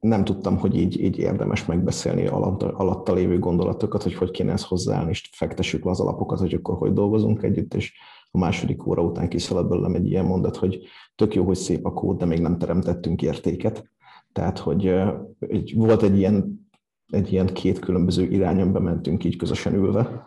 nem 0.00 0.24
tudtam, 0.24 0.58
hogy 0.58 0.76
így, 0.76 1.00
így 1.00 1.18
érdemes 1.18 1.66
megbeszélni 1.66 2.26
alatta, 2.26 2.72
alatta 2.72 3.12
lévő 3.12 3.38
gondolatokat, 3.38 4.02
hogy 4.02 4.14
hogy 4.14 4.30
kéne 4.30 4.52
ezt 4.52 4.64
hozzáállni, 4.64 5.10
és 5.10 5.28
fektessük 5.32 5.84
le 5.84 5.90
az 5.90 6.00
alapokat, 6.00 6.38
hogy 6.38 6.54
akkor 6.54 6.76
hogy 6.76 6.92
dolgozunk 6.92 7.42
együtt, 7.42 7.74
és 7.74 7.92
a 8.30 8.38
második 8.38 8.86
óra 8.86 9.02
után 9.02 9.28
kiszalad 9.28 9.68
belőlem 9.68 9.94
egy 9.94 10.06
ilyen 10.06 10.24
mondat, 10.24 10.56
hogy 10.56 10.82
tök 11.14 11.34
jó, 11.34 11.44
hogy 11.44 11.56
szép 11.56 11.86
a 11.86 11.92
kód, 11.92 12.18
de 12.18 12.24
még 12.24 12.40
nem 12.40 12.58
teremtettünk 12.58 13.22
értéket. 13.22 13.90
Tehát, 14.32 14.58
hogy 14.58 14.94
egy, 15.38 15.74
volt 15.76 16.02
egy 16.02 16.18
ilyen, 16.18 16.68
egy 17.06 17.32
ilyen 17.32 17.46
két 17.46 17.78
különböző 17.78 18.24
irányon 18.24 18.72
bementünk 18.72 19.24
így 19.24 19.36
közösen 19.36 19.74
ülve, 19.74 20.24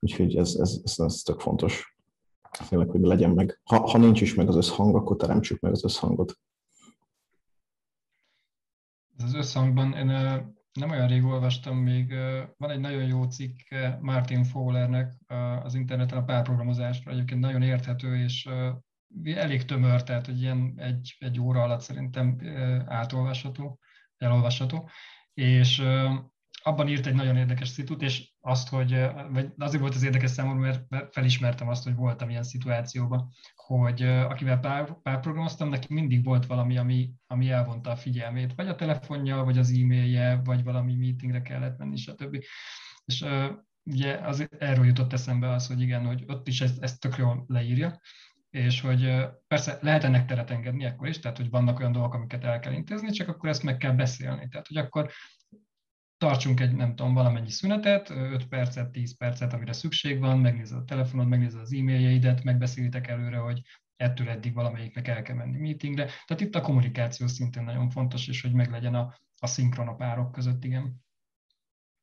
Úgyhogy 0.00 0.36
ez, 0.36 0.54
ez, 0.54 0.80
ez, 0.84 0.98
ez 0.98 1.14
tök 1.14 1.40
fontos. 1.40 1.96
Tényleg, 2.68 2.88
hogy 2.88 3.00
legyen 3.00 3.30
meg. 3.30 3.60
Ha, 3.64 3.88
ha 3.90 3.98
nincs 3.98 4.20
is 4.20 4.34
meg 4.34 4.48
az 4.48 4.56
összhang, 4.56 4.94
akkor 4.94 5.16
teremtsük 5.16 5.60
meg 5.60 5.72
az 5.72 5.84
összhangot. 5.84 6.38
Az 9.16 9.34
összhangban 9.34 9.92
én 9.92 10.06
nem 10.72 10.90
olyan 10.90 11.08
rég 11.08 11.24
olvastam 11.24 11.76
még, 11.76 12.14
van 12.56 12.70
egy 12.70 12.80
nagyon 12.80 13.06
jó 13.06 13.24
cikk 13.24 13.58
Martin 14.00 14.44
Fowlernek 14.44 15.14
az 15.62 15.74
interneten 15.74 16.18
a 16.18 16.24
párprogramozásra, 16.24 17.10
egyébként 17.10 17.40
nagyon 17.40 17.62
érthető, 17.62 18.16
és 18.16 18.48
elég 19.24 19.64
tömör, 19.64 20.02
tehát 20.02 20.26
hogy 20.26 20.40
ilyen 20.40 20.74
egy, 20.76 21.16
egy 21.18 21.40
óra 21.40 21.62
alatt 21.62 21.80
szerintem 21.80 22.38
átolvasható, 22.86 23.78
elolvasható, 24.16 24.90
és 25.34 25.82
abban 26.62 26.88
írt 26.88 27.06
egy 27.06 27.14
nagyon 27.14 27.36
érdekes 27.36 27.68
szitut, 27.68 28.02
és 28.02 28.29
azt, 28.40 28.68
hogy, 28.68 29.06
vagy 29.30 29.52
azért 29.58 29.80
volt 29.80 29.94
az 29.94 30.02
érdekes 30.02 30.30
számomra, 30.30 30.84
mert 30.88 31.12
felismertem 31.12 31.68
azt, 31.68 31.84
hogy 31.84 31.94
voltam 31.94 32.30
ilyen 32.30 32.42
szituációban, 32.42 33.32
hogy 33.54 34.02
akivel 34.02 34.58
pár, 34.58 35.02
párprogramoztam, 35.02 35.68
neki 35.68 35.94
mindig 35.94 36.24
volt 36.24 36.46
valami, 36.46 36.76
ami, 36.76 37.10
ami 37.26 37.50
elvonta 37.50 37.90
a 37.90 37.96
figyelmét, 37.96 38.54
vagy 38.54 38.68
a 38.68 38.74
telefonja, 38.74 39.44
vagy 39.44 39.58
az 39.58 39.70
e-mailje, 39.70 40.40
vagy 40.44 40.64
valami 40.64 40.94
meetingre 40.94 41.42
kellett 41.42 41.78
menni, 41.78 41.96
stb. 41.96 42.44
És 43.04 43.24
ugye 43.84 44.14
az, 44.14 44.48
erről 44.58 44.86
jutott 44.86 45.12
eszembe 45.12 45.50
az, 45.50 45.66
hogy 45.66 45.80
igen, 45.80 46.06
hogy 46.06 46.24
ott 46.26 46.48
is 46.48 46.60
ezt, 46.60 46.82
ezt 46.82 47.00
tök 47.00 47.16
jól 47.16 47.44
leírja, 47.46 48.00
és 48.50 48.80
hogy 48.80 49.26
persze 49.48 49.78
lehet 49.80 50.04
ennek 50.04 50.26
teret 50.26 50.50
engedni 50.50 50.84
akkor 50.84 51.08
is, 51.08 51.18
tehát 51.18 51.36
hogy 51.36 51.50
vannak 51.50 51.78
olyan 51.78 51.92
dolgok, 51.92 52.14
amiket 52.14 52.44
el 52.44 52.58
kell 52.58 52.72
intézni, 52.72 53.10
csak 53.10 53.28
akkor 53.28 53.48
ezt 53.48 53.62
meg 53.62 53.76
kell 53.76 53.92
beszélni. 53.92 54.48
Tehát, 54.48 54.66
hogy 54.66 54.76
akkor 54.76 55.10
tartsunk 56.20 56.60
egy, 56.60 56.74
nem 56.74 56.94
tudom, 56.94 57.14
valamennyi 57.14 57.50
szünetet, 57.50 58.10
5 58.10 58.48
percet, 58.48 58.90
10 58.90 59.16
percet, 59.16 59.52
amire 59.52 59.72
szükség 59.72 60.18
van, 60.18 60.38
megnézed 60.38 60.78
a 60.78 60.84
telefonod, 60.84 61.28
megnézed 61.28 61.60
az 61.60 61.72
e-mailjeidet, 61.72 62.44
megbeszélitek 62.44 63.06
előre, 63.06 63.36
hogy 63.36 63.60
ettől 63.96 64.28
eddig 64.28 64.54
valamelyiknek 64.54 65.08
el 65.08 65.22
kell 65.22 65.36
menni 65.36 65.58
meetingre. 65.58 66.04
Tehát 66.04 66.42
itt 66.42 66.54
a 66.54 66.60
kommunikáció 66.60 67.26
szintén 67.26 67.62
nagyon 67.62 67.90
fontos, 67.90 68.28
és 68.28 68.42
hogy 68.42 68.52
meglegyen 68.52 68.94
a, 68.94 69.14
a 69.40 69.46
szinkron 69.46 69.88
a 69.88 69.94
párok 69.94 70.32
között, 70.32 70.64
igen. 70.64 70.94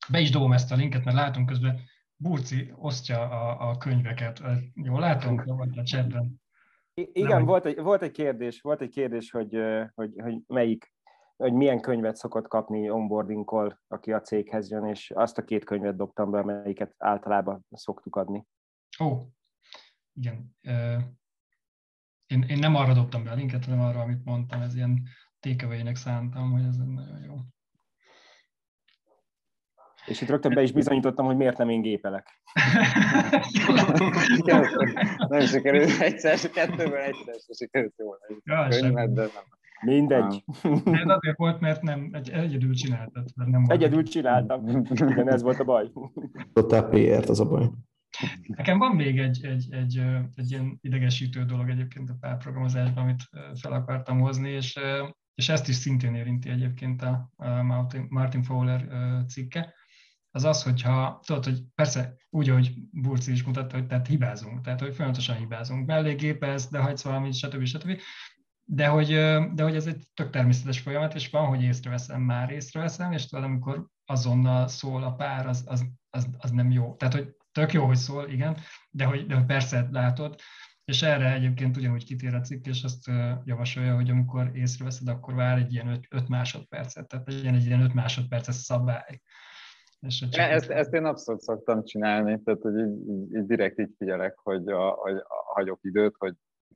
Be 0.10 0.20
is 0.20 0.30
dobom 0.30 0.54
ezt 0.54 0.72
a 0.72 0.76
linket, 0.76 1.04
mert 1.04 1.18
látom 1.18 1.46
közben 1.46 1.80
Burci 2.16 2.74
osztja 2.76 3.20
a, 3.30 3.70
a 3.70 3.78
könyveket. 3.78 4.42
Jól 4.74 5.00
látom, 5.00 5.36
vagy 5.46 5.78
a 5.78 5.84
chatben. 5.84 6.42
Igen, 6.94 7.46
volt, 7.46 7.66
egy, 7.66 7.80
volt 7.80 8.02
egy 8.02 8.12
kérdés, 8.12 8.62
volt 8.62 8.82
egy 8.82 8.90
kérdés, 8.90 9.32
hogy, 9.32 9.58
hogy, 9.94 10.12
hogy 10.18 10.38
melyik 10.48 10.96
hogy 11.38 11.54
milyen 11.54 11.82
könyvet 11.82 12.16
szokott 12.16 12.48
kapni 12.48 12.90
onboardingkor, 12.90 13.80
aki 13.88 14.12
a 14.12 14.22
céghez 14.22 14.72
jön, 14.72 14.86
és 14.86 15.12
azt 15.16 15.38
a 15.38 15.44
két 15.44 15.64
könyvet 15.64 15.96
dobtam 15.96 16.32
be, 16.32 16.40
amelyiket 16.40 16.94
általában 16.98 17.66
szoktuk 17.72 18.16
adni. 18.16 18.46
Ó, 19.00 19.18
igen. 20.14 20.56
Én, 22.26 22.46
én 22.48 22.60
nem 22.60 22.76
arra 22.76 22.94
dobtam 22.94 23.24
be 23.24 23.32
a 23.32 23.36
linket, 23.36 23.66
hanem 23.66 23.80
arra, 23.80 24.00
amit 24.00 24.26
mondtam, 24.26 24.62
ez 24.62 24.76
ilyen 24.76 25.04
tékevének 25.40 25.96
szántam, 25.96 26.52
hogy 26.52 26.64
ez 26.64 26.78
nagyon 26.78 27.24
jó. 27.26 27.36
És 30.06 30.22
itt 30.22 30.30
rögtön 30.30 30.54
be 30.54 30.62
is 30.62 30.72
bizonyítottam, 30.72 31.26
hogy 31.26 31.38
miért 31.38 31.58
nem 31.58 31.70
én 31.70 31.82
gépelek. 31.82 32.42
nem 35.30 35.46
sikerült 35.46 36.00
egyszer, 36.00 36.50
kettőből 36.50 36.98
egyszer 36.98 37.36
sikerült 37.58 37.94
jól. 37.98 38.20
Ja, 38.44 38.68
Könyvet, 38.68 39.14
de 39.14 39.22
nem. 39.22 39.57
Mindegy. 39.82 40.44
De 40.62 40.92
ez 40.92 41.10
azért 41.10 41.38
volt, 41.38 41.60
mert 41.60 41.82
nem, 41.82 42.10
egy, 42.12 42.30
egyedül 42.30 42.74
csináltad. 42.74 43.30
Mert 43.36 43.50
nem 43.50 43.64
egyedül 43.68 44.04
csináltam. 44.04 44.68
Igen, 44.90 45.30
ez 45.30 45.42
volt 45.42 45.60
a 45.60 45.64
baj. 45.64 45.92
Tudtál 46.54 46.90
PR-t, 46.90 47.30
az 47.30 47.40
a 47.40 47.46
baj. 47.46 47.70
Nekem 48.48 48.78
van 48.78 48.96
még 48.96 49.20
egy, 49.20 49.46
egy, 49.46 49.68
egy, 49.70 50.02
egy 50.36 50.52
ilyen 50.52 50.78
idegesítő 50.82 51.44
dolog 51.44 51.70
egyébként 51.70 52.10
a 52.10 52.18
párprogramozásban, 52.20 53.04
amit 53.04 53.24
fel 53.62 53.72
akartam 53.72 54.20
hozni, 54.20 54.50
és, 54.50 54.80
és 55.36 55.50
ezt 55.50 55.68
is 55.68 55.76
szintén 55.76 56.16
érinti 56.16 56.50
egyébként 56.50 57.02
a 57.02 57.30
Martin 58.10 58.44
Fowler 58.44 58.88
cikke, 59.28 59.74
az 60.32 60.44
az, 60.44 60.64
hogyha 60.64 61.20
tudod, 61.26 61.44
hogy 61.44 61.64
persze 61.76 62.16
úgy, 62.30 62.50
ahogy 62.50 62.74
Burci 62.92 63.32
is 63.32 63.44
mutatta, 63.44 63.76
hogy 63.76 63.88
tehát 63.88 64.08
hibázunk, 64.08 64.62
tehát 64.62 64.80
hogy 64.80 64.96
folyamatosan 64.96 65.38
hibázunk, 65.38 65.86
mellégépez, 65.86 66.68
de 66.68 66.80
hagysz 66.80 67.04
valamit, 67.04 67.34
stb. 67.34 67.66
stb 67.66 68.00
de 68.70 68.88
hogy, 68.88 69.08
de 69.54 69.64
hogy 69.64 69.76
ez 69.76 69.88
egy 69.88 70.04
tök 70.14 70.30
természetes 70.30 70.80
folyamat, 70.80 71.14
és 71.14 71.30
van, 71.30 71.46
hogy 71.46 71.64
észreveszem, 71.64 72.22
már 72.22 72.52
észreveszem, 72.52 73.12
és 73.12 73.28
tudod, 73.28 73.46
amikor 73.46 73.88
azonnal 74.06 74.68
szól 74.68 75.04
a 75.04 75.14
pár, 75.14 75.48
az, 75.48 75.64
az, 75.68 75.86
az, 76.10 76.28
az 76.38 76.52
nem 76.52 76.72
jó. 76.72 76.96
Tehát, 76.96 77.14
hogy 77.14 77.36
tök 77.52 77.74
jó, 77.74 77.86
hogy 77.86 77.96
szól, 77.96 78.30
igen, 78.30 78.58
de 78.92 79.06
hogy, 79.06 79.26
de 79.26 79.36
hogy 79.36 79.46
persze 79.46 79.88
látod, 79.92 80.36
és 80.86 81.02
erre 81.02 81.34
egyébként 81.34 81.78
ugyanúgy 81.78 82.06
kitér 82.06 82.34
a 82.34 82.42
cikk, 82.42 82.66
és 82.66 82.84
azt 82.84 83.08
javasolja, 83.44 83.96
hogy 83.96 84.10
amikor 84.10 84.52
észreveszed, 84.54 85.08
akkor 85.08 85.34
vár 85.34 85.58
egy 85.58 85.74
ilyen 85.74 86.06
5 86.10 86.28
másodpercet, 86.28 87.08
tehát 87.08 87.32
legyen 87.32 87.54
egy 87.54 87.66
ilyen 87.66 87.82
5 87.82 87.94
másodperces 87.94 88.56
szabály. 88.56 89.22
És 90.00 90.20
csak 90.30 90.50
ezt, 90.50 90.70
ezt 90.70 90.94
én 90.94 91.06
abszolút 91.06 91.42
szoktam 91.42 91.84
csinálni, 91.84 92.42
tehát 92.44 92.62
hogy 92.62 92.78
így, 92.78 93.10
így, 93.10 93.36
így 93.36 93.46
direkt 93.46 93.80
így 93.80 93.94
figyelek, 93.98 94.38
hogy, 94.38 94.68
a, 94.68 94.90
hogy 94.90 95.16
a, 95.16 95.54
hagyok 95.54 95.80
időt, 95.82 96.16
hogy 96.18 96.34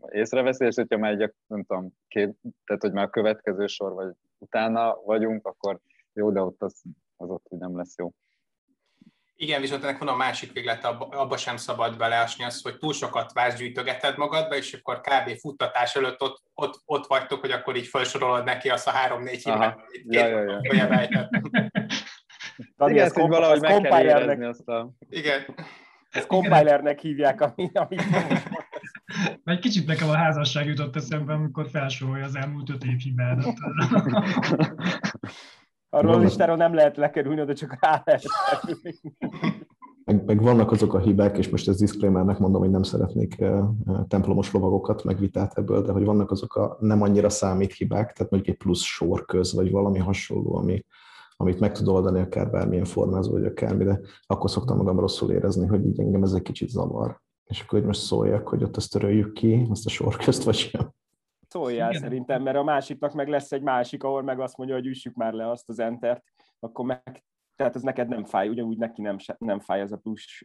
észreveszi, 0.10 0.66
és 0.66 0.76
hogyha 0.76 0.98
már 0.98 1.12
egy, 1.12 1.34
nem 1.48 1.64
tudom, 1.64 1.94
két, 2.08 2.36
tehát 2.66 2.82
hogy 2.82 2.92
már 2.92 3.06
a 3.06 3.10
következő 3.10 3.68
sor 3.68 3.94
vagy 3.94 4.14
utána 4.38 4.96
vagyunk, 5.06 5.46
akkor 5.46 5.80
jó, 6.14 6.32
de 6.32 6.42
ott 6.42 6.62
az, 6.62 6.82
az 7.16 7.30
ott 7.30 7.46
úgy 7.50 7.60
nem 7.60 7.78
lesz 7.78 7.98
jó. 7.98 8.12
Igen, 9.36 9.62
viszont 9.62 9.84
ennek 9.84 9.98
van 9.98 10.08
a 10.08 10.16
másik 10.16 10.54
véglet, 10.54 10.84
abba, 10.84 11.38
sem 11.38 11.58
szabad 11.58 11.98
beleásni 11.98 12.44
az, 12.44 12.62
hogy 12.62 12.78
túl 12.78 12.94
sokat 12.94 13.34
vásgyűjtögeted 13.34 14.18
magadba, 14.18 14.56
és 14.56 14.74
akkor 14.74 15.02
kb. 15.02 15.40
futtatás 15.40 15.96
előtt 15.96 16.22
ott, 16.22 16.44
ott, 16.54 16.82
ott 16.86 17.08
vagytok, 17.08 17.40
hogy 17.40 17.52
akkor 17.52 17.76
így 17.76 17.88
felsorolod 17.88 18.44
neki 18.44 18.70
azt 18.70 18.88
a 18.88 18.92
három-négy 18.92 19.44
hibát, 19.44 19.78
amit 19.78 20.06
két 20.10 20.14
ja, 20.14 20.28
ja, 20.28 20.42
ja. 20.42 21.30
Igen, 22.90 23.06
ezt 23.06 23.16
valahogy 23.16 23.62
meg 23.62 23.82
kell 23.82 24.04
érezni 24.04 24.46
azt 24.46 24.68
a... 24.68 24.92
Igen 25.10 25.46
Ezt 26.12 26.28
compilernek 26.28 27.00
hívják, 27.00 27.42
ami, 27.42 27.70
ami 27.74 27.96
Egy 29.44 29.60
kicsit 29.60 29.88
nekem 29.88 30.10
a 30.10 30.16
házasság 30.16 30.68
jutott 30.68 30.96
eszembe, 30.96 31.34
amikor 31.34 31.70
felsorolja 31.70 32.26
az 32.26 32.36
elmúlt 32.36 32.70
öt 32.70 32.84
év 32.84 32.98
hibádat. 32.98 33.54
Arról 35.90 36.14
az 36.14 36.22
listáról 36.22 36.56
nem 36.56 36.74
lehet 36.74 36.98
lekerülni, 36.98 37.46
de 37.46 37.54
csak 37.54 37.78
rá 37.80 38.02
lehet 38.06 38.24
meg, 40.04 40.26
meg 40.26 40.42
vannak 40.42 40.72
azok 40.72 40.94
a 40.94 41.00
hibák, 41.00 41.38
és 41.38 41.50
most 41.50 41.68
ez 41.68 41.78
disclaimernek 41.78 42.38
mondom, 42.38 42.62
hogy 42.62 42.70
nem 42.70 42.84
szeretnék 42.84 43.36
uh, 43.40 44.08
templomos 44.08 44.52
lovagokat, 44.52 45.04
meg 45.04 45.20
vitát 45.20 45.58
ebből, 45.58 45.82
de 45.82 45.92
hogy 45.92 46.04
vannak 46.04 46.32
azok 46.32 46.56
a 46.56 46.78
nem 46.80 47.02
annyira 47.02 47.30
számít 47.30 47.74
hibák, 47.74 48.12
tehát 48.12 48.32
mondjuk 48.32 48.56
egy 48.56 48.62
plusz 48.64 48.82
sor 48.82 49.26
köz, 49.26 49.54
vagy 49.54 49.72
valami 49.72 50.00
hasonló, 50.00 50.56
ami, 50.56 50.86
amit 51.36 51.60
meg 51.60 51.72
tud 51.72 51.88
oldani 51.88 52.20
akár 52.20 52.50
bármilyen 52.50 52.86
formázó, 52.86 53.32
vagy 53.32 53.46
akármi, 53.46 53.84
de 53.84 54.00
akkor 54.28 54.50
szoktam 54.50 54.78
magam 54.78 55.00
rosszul 55.00 55.32
érezni, 55.32 55.68
hogy 55.68 55.86
így 55.86 56.00
engem 56.00 56.24
ez 56.24 56.34
egy 56.34 56.42
kicsit 56.42 56.70
zavar. 56.70 57.22
És 57.52 57.62
akkor 57.62 57.80
hogy 57.80 57.88
most 57.88 58.00
szóljak, 58.00 58.48
hogy 58.48 58.64
ott 58.64 58.76
azt 58.76 58.92
töröljük 58.92 59.34
ki, 59.34 59.68
azt 59.70 59.86
a 59.86 59.90
sor 59.90 60.16
közt, 60.16 60.44
vagy 60.44 60.56
sem. 60.56 60.92
Szóljál 61.48 61.90
Igen. 61.90 62.02
szerintem, 62.02 62.42
mert 62.44 62.58
a 62.58 62.64
másiknak 62.64 63.14
meg 63.14 63.28
lesz 63.28 63.52
egy 63.52 63.62
másik, 63.62 64.04
ahol 64.04 64.22
meg 64.22 64.40
azt 64.40 64.58
mondja, 64.58 64.76
hogy 64.76 64.86
üssük 64.86 65.16
már 65.16 65.34
le 65.34 65.50
azt 65.50 65.70
az 65.70 65.80
entert, 65.80 66.24
akkor 66.60 66.86
meg 66.86 67.24
tehát 67.56 67.76
ez 67.76 67.82
neked 67.82 68.08
nem 68.08 68.26
fáj, 68.26 68.50
ugyanúgy 68.50 68.78
neki 68.78 69.02
nem, 69.02 69.16
nem 69.38 69.60
fáj 69.60 69.80
ez 69.80 69.92
a 69.92 69.98
plusz, 69.98 70.42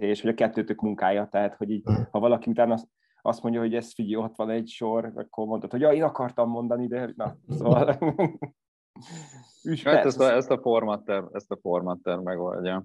és 0.00 0.20
hogy 0.20 0.30
a 0.30 0.34
kettőtök 0.34 0.80
munkája, 0.80 1.28
tehát 1.30 1.54
hogy 1.54 1.70
így, 1.70 1.82
ha 2.10 2.18
valaki 2.18 2.50
utána 2.50 2.76
azt 3.22 3.42
mondja, 3.42 3.60
hogy 3.60 3.74
ez 3.74 3.94
figyelj, 3.94 4.24
ott 4.24 4.36
van 4.36 4.50
egy 4.50 4.68
sor, 4.68 5.12
akkor 5.14 5.46
mondod, 5.46 5.70
hogy 5.70 5.80
ja, 5.80 5.92
én 5.92 6.02
akartam 6.02 6.50
mondani, 6.50 6.86
de 6.86 7.12
na, 7.16 7.36
szóval... 7.48 7.98
Üs, 9.64 9.82
hát 9.82 10.04
ezt 10.04 10.20
a, 10.20 10.32
ezt 10.32 10.50
a 10.50 10.58
formatter, 10.58 11.24
ezt 11.32 11.50
a 11.50 11.58
formatter 11.60 12.18
megoldja. 12.18 12.84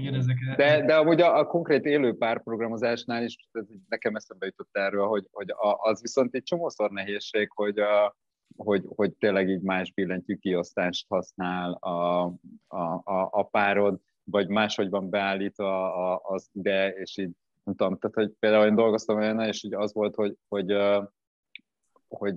Igen, 0.00 0.14
ezek... 0.14 0.36
De, 0.56 0.84
de 0.84 0.96
amúgy 0.96 1.20
a, 1.20 1.38
a 1.38 1.46
konkrét 1.46 1.84
élő 1.84 2.16
párprogramozásnál 2.16 3.24
is 3.24 3.36
ez 3.52 3.64
nekem 3.88 4.14
eszembe 4.14 4.46
jutott 4.46 4.76
erről, 4.76 5.06
hogy, 5.06 5.26
hogy 5.30 5.50
a, 5.50 5.78
az 5.80 6.00
viszont 6.00 6.34
egy 6.34 6.42
csomószor 6.42 6.90
nehézség, 6.90 7.50
hogy, 7.54 7.78
a, 7.78 8.16
hogy, 8.56 8.84
hogy 8.88 9.12
tényleg 9.12 9.48
így 9.48 9.62
más 9.62 9.92
billentyű 9.92 10.34
kiosztást 10.34 11.06
használ 11.08 11.72
a, 11.72 12.24
a, 12.66 12.82
a, 13.04 13.28
a 13.30 13.42
párod, 13.42 14.00
vagy 14.24 14.48
máshogy 14.48 14.90
van 14.90 15.10
beállítva 15.10 16.16
az 16.16 16.48
ide, 16.52 16.88
és 16.88 17.16
így 17.16 17.30
nem 17.64 17.74
tudom, 17.74 17.98
tehát 17.98 18.16
hogy 18.16 18.32
például 18.38 18.66
én 18.66 18.74
dolgoztam 18.74 19.16
olyan, 19.16 19.40
és 19.40 19.64
így 19.64 19.74
az 19.74 19.94
volt, 19.94 20.14
hogy, 20.14 20.36
hogy, 20.48 20.76
hogy 22.08 22.34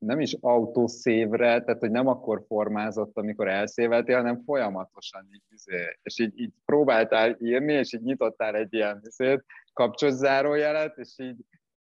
nem 0.00 0.20
is 0.20 0.36
autószévre, 0.40 1.60
tehát 1.62 1.80
hogy 1.80 1.90
nem 1.90 2.06
akkor 2.06 2.44
formázott, 2.46 3.16
amikor 3.16 3.48
elszéveltél, 3.48 4.16
hanem 4.16 4.42
folyamatosan 4.44 5.28
így, 5.32 5.42
izé, 5.48 5.98
és 6.02 6.18
így, 6.18 6.40
így 6.40 6.52
próbáltál 6.64 7.36
írni, 7.40 7.72
és 7.72 7.92
így 7.92 8.02
nyitottál 8.02 8.54
egy 8.54 8.74
ilyen 8.74 9.00
izét, 9.04 9.44
kapcsos 9.72 10.12
zárójelet, 10.12 10.98
és 10.98 11.14
így 11.16 11.36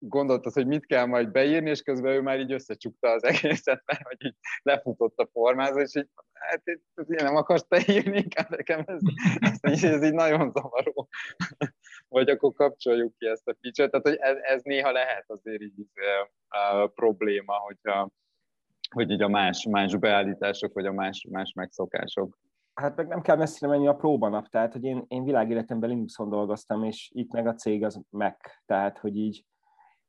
gondoltad, 0.09 0.53
hogy 0.53 0.67
mit 0.67 0.87
kell 0.87 1.07
majd 1.07 1.31
beírni, 1.31 1.71
és 1.71 1.83
közben 1.83 2.13
ő 2.13 2.21
már 2.21 2.41
így 2.41 2.53
összecsukta 2.53 3.09
az 3.09 3.25
egészet, 3.25 3.83
mert 3.87 4.03
hogy 4.03 4.25
így 4.25 4.37
lefutott 4.63 5.19
a 5.19 5.29
formázó, 5.33 5.81
és 5.81 5.95
így, 5.95 6.09
hát 6.33 6.63
én 6.67 7.25
nem 7.25 7.37
akarsz 7.37 7.67
te 7.69 7.83
írni, 7.87 8.17
inkább 8.19 8.49
nekem 8.49 8.83
ez, 8.87 9.01
ez, 9.61 9.85
ez 9.85 10.05
így 10.05 10.15
nagyon 10.15 10.51
zavaró. 10.51 11.09
Vagy 12.09 12.29
akkor 12.29 12.53
kapcsoljuk 12.53 13.15
ki 13.19 13.27
ezt 13.27 13.49
a 13.49 13.57
feature 13.61 13.89
tehát 13.89 14.07
hogy 14.07 14.17
ez, 14.17 14.37
ez 14.55 14.63
néha 14.63 14.91
lehet 14.91 15.25
azért 15.27 15.63
így 15.63 15.87
a 16.49 16.87
probléma, 16.87 17.55
hogyha 17.55 18.11
hogy 18.91 19.11
így 19.11 19.23
a 19.23 19.29
más, 19.29 19.67
más 19.71 19.97
beállítások, 19.97 20.73
vagy 20.73 20.87
a 20.87 20.93
más, 20.93 21.27
más 21.31 21.53
megszokások. 21.53 22.39
Hát 22.75 22.97
meg 22.97 23.07
nem 23.07 23.21
kell 23.21 23.37
messzire 23.37 23.71
menni 23.71 23.87
a 23.87 23.95
próbanap, 23.95 24.49
tehát 24.49 24.73
hogy 24.73 24.85
én, 24.85 25.05
én 25.09 25.25
világéletemben 25.25 25.91
Linuxon 25.91 26.29
dolgoztam, 26.29 26.85
és 26.85 27.11
itt 27.15 27.33
meg 27.33 27.47
a 27.47 27.55
cég 27.55 27.85
az 27.85 28.01
Mac, 28.11 28.37
tehát 28.67 28.99
hogy 28.99 29.17
így 29.17 29.45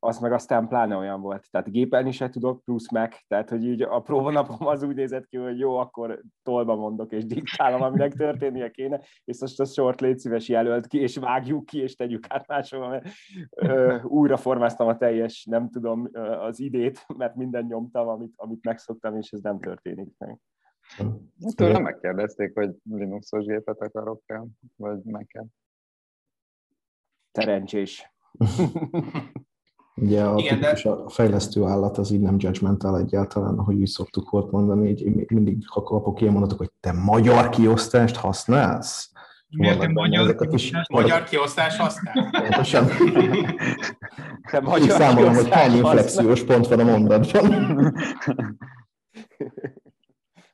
az 0.03 0.19
meg 0.19 0.31
aztán 0.31 0.67
pláne 0.67 0.95
olyan 0.95 1.21
volt. 1.21 1.51
Tehát 1.51 1.71
gépelni 1.71 2.11
se 2.11 2.29
tudok, 2.29 2.63
plusz 2.63 2.91
meg, 2.91 3.23
tehát 3.27 3.49
hogy 3.49 3.65
így 3.65 3.81
a 3.81 3.99
próbanapom 3.99 4.67
az 4.67 4.83
úgy 4.83 4.95
nézett 4.95 5.25
ki, 5.25 5.37
hogy 5.37 5.59
jó, 5.59 5.77
akkor 5.77 6.21
tolba 6.43 6.75
mondok 6.75 7.11
és 7.11 7.25
diktálom, 7.25 7.81
aminek 7.81 8.13
történnie 8.13 8.71
kéne, 8.71 9.01
és 9.23 9.39
most 9.39 9.59
a 9.59 9.65
sort 9.65 10.01
légy 10.01 10.19
szíves 10.19 10.47
jelölt 10.47 10.87
ki, 10.87 10.99
és 10.99 11.17
vágjuk 11.17 11.65
ki, 11.65 11.79
és 11.79 11.95
tegyük 11.95 12.25
át 12.29 12.47
máshol, 12.47 12.89
mert 12.89 13.07
ö, 13.55 14.01
újra 14.01 14.37
formáztam 14.37 14.87
a 14.87 14.97
teljes, 14.97 15.45
nem 15.49 15.69
tudom, 15.69 16.09
az 16.39 16.59
idét, 16.59 17.05
mert 17.17 17.35
minden 17.35 17.65
nyomtam, 17.65 18.07
amit, 18.07 18.33
amit 18.35 18.65
megszoktam, 18.65 19.17
és 19.17 19.31
ez 19.31 19.41
nem 19.41 19.59
történik 19.59 20.13
meg. 20.17 20.39
Tőlem 21.55 21.81
megkérdezték, 21.81 22.53
hogy 22.53 22.75
Linuxos 22.89 23.45
gépet 23.45 23.81
akarok-e, 23.81 24.43
vagy 24.75 25.03
meg 25.03 25.25
kell. 25.27 25.45
Ugye 29.95 30.23
a, 30.23 30.37
Igen, 30.37 30.59
de... 30.59 30.89
a 30.89 31.09
fejlesztő 31.09 31.63
állat 31.63 31.97
az 31.97 32.11
így 32.11 32.19
nem 32.19 32.35
judgmental 32.39 32.99
egyáltalán, 32.99 33.57
ahogy 33.57 33.75
úgy 33.75 33.87
szoktuk 33.87 34.29
volt 34.29 34.51
mondani, 34.51 34.89
így 34.89 35.31
mindig 35.31 35.65
kapok 35.65 36.21
ilyen 36.21 36.33
mondatok, 36.33 36.57
hogy 36.57 36.71
te 36.79 36.91
magyar 36.91 37.49
kiosztást 37.49 38.15
használsz? 38.15 39.11
Miért 39.49 39.79
te 39.79 39.87
magyar, 39.87 40.35
kiosztást, 40.35 40.89
magyar 40.89 41.23
kiosztást 41.23 41.77
használsz? 41.77 42.29
Pontosan. 42.31 42.87
Te 44.51 44.59
magyar 44.59 44.89
számolom, 44.89 45.33
hogy 45.33 45.49
hány 45.49 45.75
inflexiós 45.75 46.43
pont 46.43 46.67
van 46.67 46.79
a 46.79 46.83
mondatban. 46.83 47.45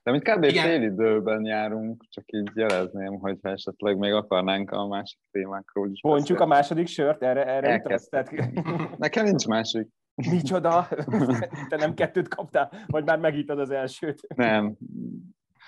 De 0.09 0.15
mint 0.15 0.53
kb. 0.53 0.59
fél 0.59 0.81
időben 0.81 1.45
járunk, 1.45 2.05
csak 2.09 2.23
így 2.27 2.49
jelezném, 2.53 3.19
hogy 3.19 3.37
esetleg 3.41 3.97
még 3.97 4.13
akarnánk 4.13 4.71
a 4.71 4.87
másik 4.87 5.19
témákról 5.31 5.89
is 5.91 6.01
Bontjuk 6.01 6.39
a 6.39 6.45
második 6.45 6.87
sört, 6.87 7.23
erre, 7.23 7.45
erre 7.45 7.99
Tehát... 8.09 8.31
Nekem 8.97 9.25
nincs 9.25 9.47
másik. 9.47 9.87
Micsoda? 10.15 10.87
Te 11.69 11.75
nem 11.75 11.93
kettőt 11.93 12.27
kaptál? 12.27 12.71
Vagy 12.87 13.05
már 13.05 13.19
megíttad 13.19 13.59
az 13.59 13.69
elsőt? 13.69 14.27
Nem. 14.35 14.77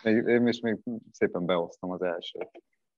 Én 0.04 0.48
is 0.48 0.60
még 0.60 0.78
szépen 1.12 1.46
beosztom 1.46 1.92
az 1.92 2.02
elsőt. 2.02 2.50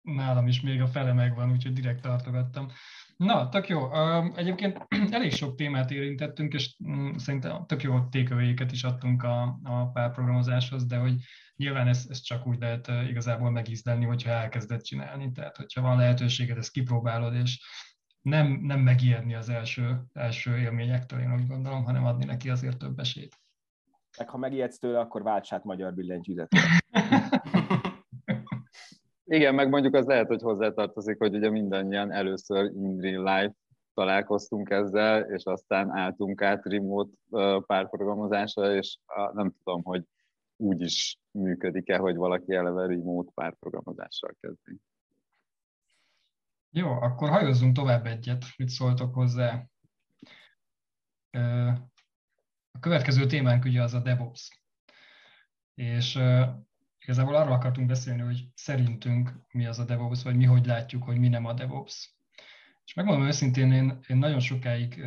Nálam 0.02 0.46
is 0.46 0.60
még 0.60 0.80
a 0.80 0.86
fele 0.86 1.12
megvan, 1.12 1.50
úgyhogy 1.50 1.72
direkt 1.72 2.02
tartogattam. 2.02 2.68
Na, 3.16 3.48
tök 3.48 3.68
jó. 3.68 3.90
Egyébként 4.34 4.86
elég 5.10 5.32
sok 5.32 5.54
témát 5.54 5.90
érintettünk, 5.90 6.52
és 6.52 6.76
mm, 6.88 7.16
szerintem 7.16 7.66
tök 7.66 7.82
jó 7.82 8.00
tékövéket 8.08 8.72
is 8.72 8.84
adtunk 8.84 9.22
a, 9.22 9.58
a 9.62 9.90
párprogramozáshoz, 9.92 10.86
de 10.86 10.96
hogy 10.96 11.14
nyilván 11.56 11.88
ezt, 11.88 12.10
ezt 12.10 12.24
csak 12.24 12.46
úgy 12.46 12.58
lehet 12.58 12.90
igazából 13.08 13.50
megízdelni, 13.50 14.04
hogyha 14.04 14.30
elkezded 14.30 14.82
csinálni. 14.82 15.32
Tehát, 15.32 15.56
hogyha 15.56 15.80
van 15.80 15.96
lehetőséged, 15.96 16.56
ezt 16.56 16.72
kipróbálod, 16.72 17.34
és 17.34 17.60
nem, 18.22 18.58
nem 18.62 18.80
megijedni 18.80 19.34
az 19.34 19.48
első, 19.48 20.02
első 20.12 20.56
élményektől, 20.56 21.20
én 21.20 21.34
úgy 21.34 21.46
gondolom, 21.46 21.84
hanem 21.84 22.04
adni 22.04 22.24
neki 22.24 22.50
azért 22.50 22.78
több 22.78 22.98
esélyt. 22.98 23.40
Meg 24.18 24.28
ha 24.28 24.38
megijedsz 24.38 24.78
tőle, 24.78 24.98
akkor 24.98 25.22
váltsát 25.22 25.64
magyar 25.64 25.94
billentyűzet. 25.94 26.48
Igen, 29.32 29.54
meg 29.54 29.68
mondjuk 29.68 29.94
az 29.94 30.06
lehet, 30.06 30.26
hogy 30.26 30.42
hozzátartozik, 30.42 31.18
hogy 31.18 31.34
ugye 31.34 31.50
mindannyian 31.50 32.10
először 32.10 32.64
in 32.64 33.00
real 33.00 33.40
life 33.40 33.54
találkoztunk 33.94 34.70
ezzel, 34.70 35.22
és 35.22 35.44
aztán 35.44 35.90
álltunk 35.90 36.42
át 36.42 36.64
remote 36.64 37.16
párprogramozásra, 37.66 38.74
és 38.74 38.98
nem 39.32 39.54
tudom, 39.64 39.82
hogy 39.82 40.04
úgy 40.56 40.80
is 40.80 41.18
működik-e, 41.30 41.96
hogy 41.96 42.16
valaki 42.16 42.54
eleve 42.54 42.86
remote 42.86 43.30
párprogramozással 43.34 44.36
kezdi. 44.40 44.80
Jó, 46.70 46.88
akkor 46.88 47.28
hajozzunk 47.28 47.76
tovább 47.76 48.06
egyet, 48.06 48.44
mit 48.56 48.68
szóltok 48.68 49.14
hozzá. 49.14 49.64
A 52.70 52.78
következő 52.80 53.26
témánk 53.26 53.64
ugye 53.64 53.82
az 53.82 53.94
a 53.94 54.00
DevOps. 54.00 54.60
És 55.74 56.20
igazából 57.02 57.34
arról 57.34 57.52
akartunk 57.52 57.86
beszélni, 57.86 58.20
hogy 58.20 58.48
szerintünk 58.54 59.32
mi 59.52 59.66
az 59.66 59.78
a 59.78 59.84
DevOps, 59.84 60.22
vagy 60.22 60.36
mi 60.36 60.44
hogy 60.44 60.66
látjuk, 60.66 61.02
hogy 61.02 61.18
mi 61.18 61.28
nem 61.28 61.44
a 61.44 61.52
DevOps. 61.52 62.14
És 62.84 62.94
megmondom 62.94 63.26
őszintén, 63.26 63.72
én, 63.72 63.98
én 64.06 64.16
nagyon 64.16 64.40
sokáig, 64.40 65.04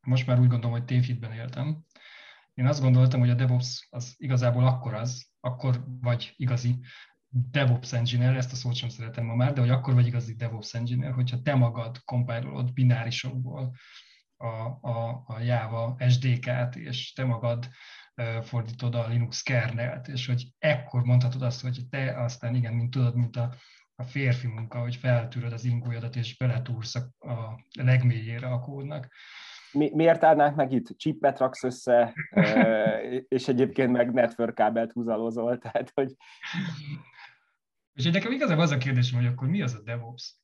most 0.00 0.26
már 0.26 0.40
úgy 0.40 0.48
gondolom, 0.48 0.70
hogy 0.70 0.84
tévhitben 0.84 1.32
éltem. 1.32 1.84
Én 2.54 2.66
azt 2.66 2.80
gondoltam, 2.80 3.20
hogy 3.20 3.30
a 3.30 3.34
DevOps 3.34 3.86
az 3.90 4.14
igazából 4.18 4.66
akkor 4.66 4.94
az, 4.94 5.26
akkor 5.40 5.84
vagy 6.00 6.34
igazi 6.36 6.80
DevOps 7.28 7.92
engineer, 7.92 8.36
ezt 8.36 8.52
a 8.52 8.56
szót 8.56 8.74
sem 8.74 8.88
szeretem 8.88 9.24
ma 9.24 9.34
már, 9.34 9.52
de 9.52 9.60
hogy 9.60 9.70
akkor 9.70 9.94
vagy 9.94 10.06
igazi 10.06 10.34
DevOps 10.34 10.74
engineer, 10.74 11.12
hogyha 11.12 11.42
te 11.42 11.54
magad 11.54 12.04
kompilolod 12.04 12.72
binárisokból 12.72 13.76
a, 14.36 14.46
a, 14.90 15.22
a 15.26 15.40
Java 15.40 15.96
SDK-t, 16.08 16.76
és 16.76 17.12
te 17.12 17.24
magad 17.24 17.68
fordítod 18.42 18.94
a 18.94 19.08
Linux 19.08 19.42
kernelt, 19.42 20.08
és 20.08 20.26
hogy 20.26 20.46
ekkor 20.58 21.02
mondhatod 21.02 21.42
azt, 21.42 21.62
hogy 21.62 21.80
te 21.90 22.22
aztán 22.22 22.54
igen, 22.54 22.74
mint 22.74 22.90
tudod, 22.90 23.14
mint 23.14 23.36
a, 23.36 23.54
a 23.94 24.02
férfi 24.02 24.46
munka, 24.46 24.78
hogy 24.80 24.96
feltűröd 24.96 25.52
az 25.52 25.64
ingójadat, 25.64 26.16
és 26.16 26.36
beletúrsz 26.36 26.94
a, 26.94 27.28
a 27.28 27.64
legmélyére 27.78 28.46
a 28.46 28.60
kódnak. 28.60 29.08
Mi, 29.72 29.90
miért 29.94 30.24
állnánk 30.24 30.56
meg 30.56 30.72
itt? 30.72 30.96
Chipet 30.96 31.38
raksz 31.38 31.64
össze, 31.64 32.14
és 33.28 33.48
egyébként 33.48 33.92
meg 33.92 34.12
network 34.12 34.54
kábelt 34.54 34.92
húzalozol, 34.92 35.58
tehát 35.58 35.90
hogy... 35.94 36.16
És 37.92 38.04
nekem 38.04 38.32
igazából 38.32 38.62
az 38.62 38.70
a 38.70 38.78
kérdésem, 38.78 39.18
hogy 39.18 39.28
akkor 39.28 39.48
mi 39.48 39.62
az 39.62 39.74
a 39.74 39.82
DevOps? 39.82 40.40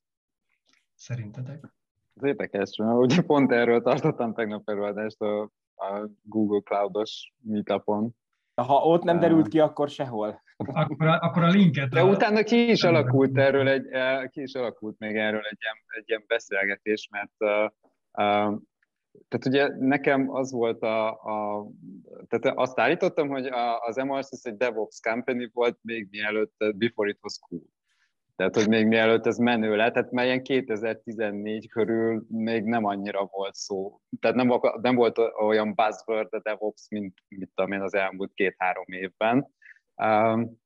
szerintetek? 0.99 1.75
Az 2.15 2.23
érdekes, 2.23 2.77
mert 2.77 2.99
ugye 2.99 3.23
pont 3.23 3.53
erről 3.53 3.83
tartottam 3.83 4.35
tegnap 4.35 4.69
előadást 4.69 5.21
a, 5.21 5.51
a 5.79 6.09
Google 6.23 6.61
Cloud-os 6.61 7.33
meetupon. 7.43 8.17
Ha 8.55 8.83
ott 8.83 9.03
nem 9.03 9.19
derült 9.19 9.49
ki, 9.49 9.61
akkor 9.61 9.89
sehol. 9.89 10.43
Akkor 10.57 11.07
a, 11.07 11.19
akkor 11.21 11.43
a 11.43 11.49
linket... 11.49 11.89
De 11.89 12.01
a... 12.01 12.09
utána 12.09 12.43
ki 12.43 12.71
is 12.71 12.83
alakult 12.83 13.39
erről 13.39 13.69
egy, 13.69 13.87
ki 14.31 14.43
is 14.43 14.55
alakult 14.55 14.99
még 14.99 15.17
erről 15.17 15.43
egy 15.51 15.59
ilyen, 15.61 15.77
egy 15.87 16.05
ilyen 16.07 16.25
beszélgetés, 16.27 17.09
mert 17.11 17.33
uh, 17.39 17.71
uh, 18.13 18.61
tehát 19.29 19.47
ugye 19.47 19.69
nekem 19.79 20.31
az 20.31 20.53
volt 20.53 20.83
a, 20.83 21.09
a 21.09 21.67
tehát 22.29 22.59
azt 22.59 22.79
állítottam, 22.79 23.29
hogy 23.29 23.47
a, 23.47 23.81
az 23.81 23.97
MRCS 23.97 24.45
egy 24.45 24.57
DevOps 24.57 25.01
company 25.01 25.51
volt 25.53 25.79
még 25.83 26.09
mielőtt, 26.11 26.55
before 26.77 27.09
it 27.09 27.19
was 27.23 27.39
cool. 27.49 27.63
Tehát, 28.39 28.55
hogy 28.55 28.69
még 28.69 28.87
mielőtt 28.87 29.27
ez 29.27 29.37
menő 29.37 29.77
lett, 29.77 29.93
tehát 29.93 30.11
már 30.11 30.25
ilyen 30.25 30.43
2014 30.43 31.69
körül 31.69 32.27
még 32.29 32.65
nem 32.65 32.85
annyira 32.85 33.29
volt 33.31 33.55
szó. 33.55 34.01
Tehát 34.21 34.37
nem, 34.37 34.61
nem 34.81 34.95
volt 34.95 35.19
olyan 35.41 35.75
buzzword 35.75 36.35
a 36.35 36.41
DevOps, 36.41 36.89
mint, 36.89 37.15
mint 37.29 37.51
tudom 37.55 37.81
az 37.81 37.95
elmúlt 37.95 38.33
két-három 38.35 38.85
évben. 38.87 39.55
Um, 40.03 40.61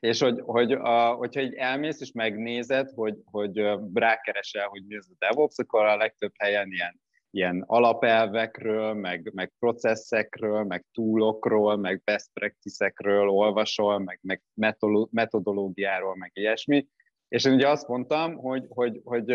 és 0.00 0.20
hogy, 0.20 0.40
hogy 0.44 0.72
a, 0.72 1.12
hogyha 1.12 1.40
így 1.40 1.54
elmész 1.54 2.00
és 2.00 2.12
megnézed, 2.12 2.90
hogy, 2.94 3.16
hogy 3.24 3.58
rákeresel, 3.94 4.68
hogy 4.68 4.84
mi 4.86 4.96
az 4.96 5.10
a 5.10 5.26
DevOps, 5.26 5.58
akkor 5.58 5.84
a 5.84 5.96
legtöbb 5.96 6.32
helyen 6.38 6.68
ilyen 6.70 7.00
ilyen 7.34 7.64
alapelvekről, 7.66 8.94
meg, 8.94 9.30
meg 9.34 9.52
processzekről, 9.58 10.64
meg 10.64 10.84
túlokról, 10.92 11.76
meg 11.76 12.02
best 12.04 12.30
practice-ekről 12.32 13.28
olvasol, 13.28 13.98
meg, 13.98 14.20
meg 14.54 14.78
metodológiáról, 15.10 16.16
meg 16.16 16.30
ilyesmi. 16.34 16.86
És 17.28 17.44
én 17.44 17.52
ugye 17.52 17.68
azt 17.68 17.88
mondtam, 17.88 18.34
hogy, 18.34 18.64
hogy, 18.68 19.00
hogy, 19.04 19.30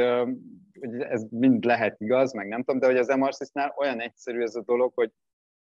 hogy 0.80 1.04
ez 1.04 1.26
mind 1.30 1.64
lehet 1.64 2.02
igaz, 2.02 2.34
meg 2.34 2.48
nem 2.48 2.64
tudom, 2.64 2.80
de 2.80 2.86
hogy 2.86 2.98
az 2.98 3.08
MRSys-nál 3.08 3.76
olyan 3.78 4.02
egyszerű 4.02 4.42
ez 4.42 4.56
a 4.56 4.64
dolog, 4.64 4.92
hogy 4.96 5.12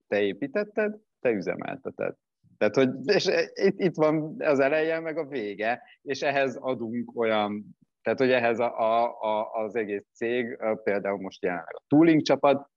te 0.09 0.21
építetted, 0.21 0.97
te 1.21 1.31
üzemelteted. 1.31 2.15
Tehát, 2.59 2.75
hogy, 2.75 2.91
és 3.05 3.31
itt, 3.55 3.81
itt 3.81 3.95
van 3.95 4.37
az 4.39 4.59
eleje, 4.59 5.01
meg 5.01 5.19
a 5.19 5.27
vége, 5.27 5.83
és 6.03 6.23
ehhez 6.23 6.57
adunk 6.57 7.21
olyan 7.21 7.78
tehát, 8.03 8.19
hogy 8.19 8.31
ehhez 8.31 8.59
a, 8.59 8.79
a, 8.79 9.21
a, 9.21 9.53
az 9.53 9.77
egész 9.77 10.07
cég, 10.13 10.59
például 10.85 11.19
most 11.19 11.43
jelenleg 11.43 11.75
a 11.77 11.85
tooling 11.89 12.23
csapat, 12.23 12.71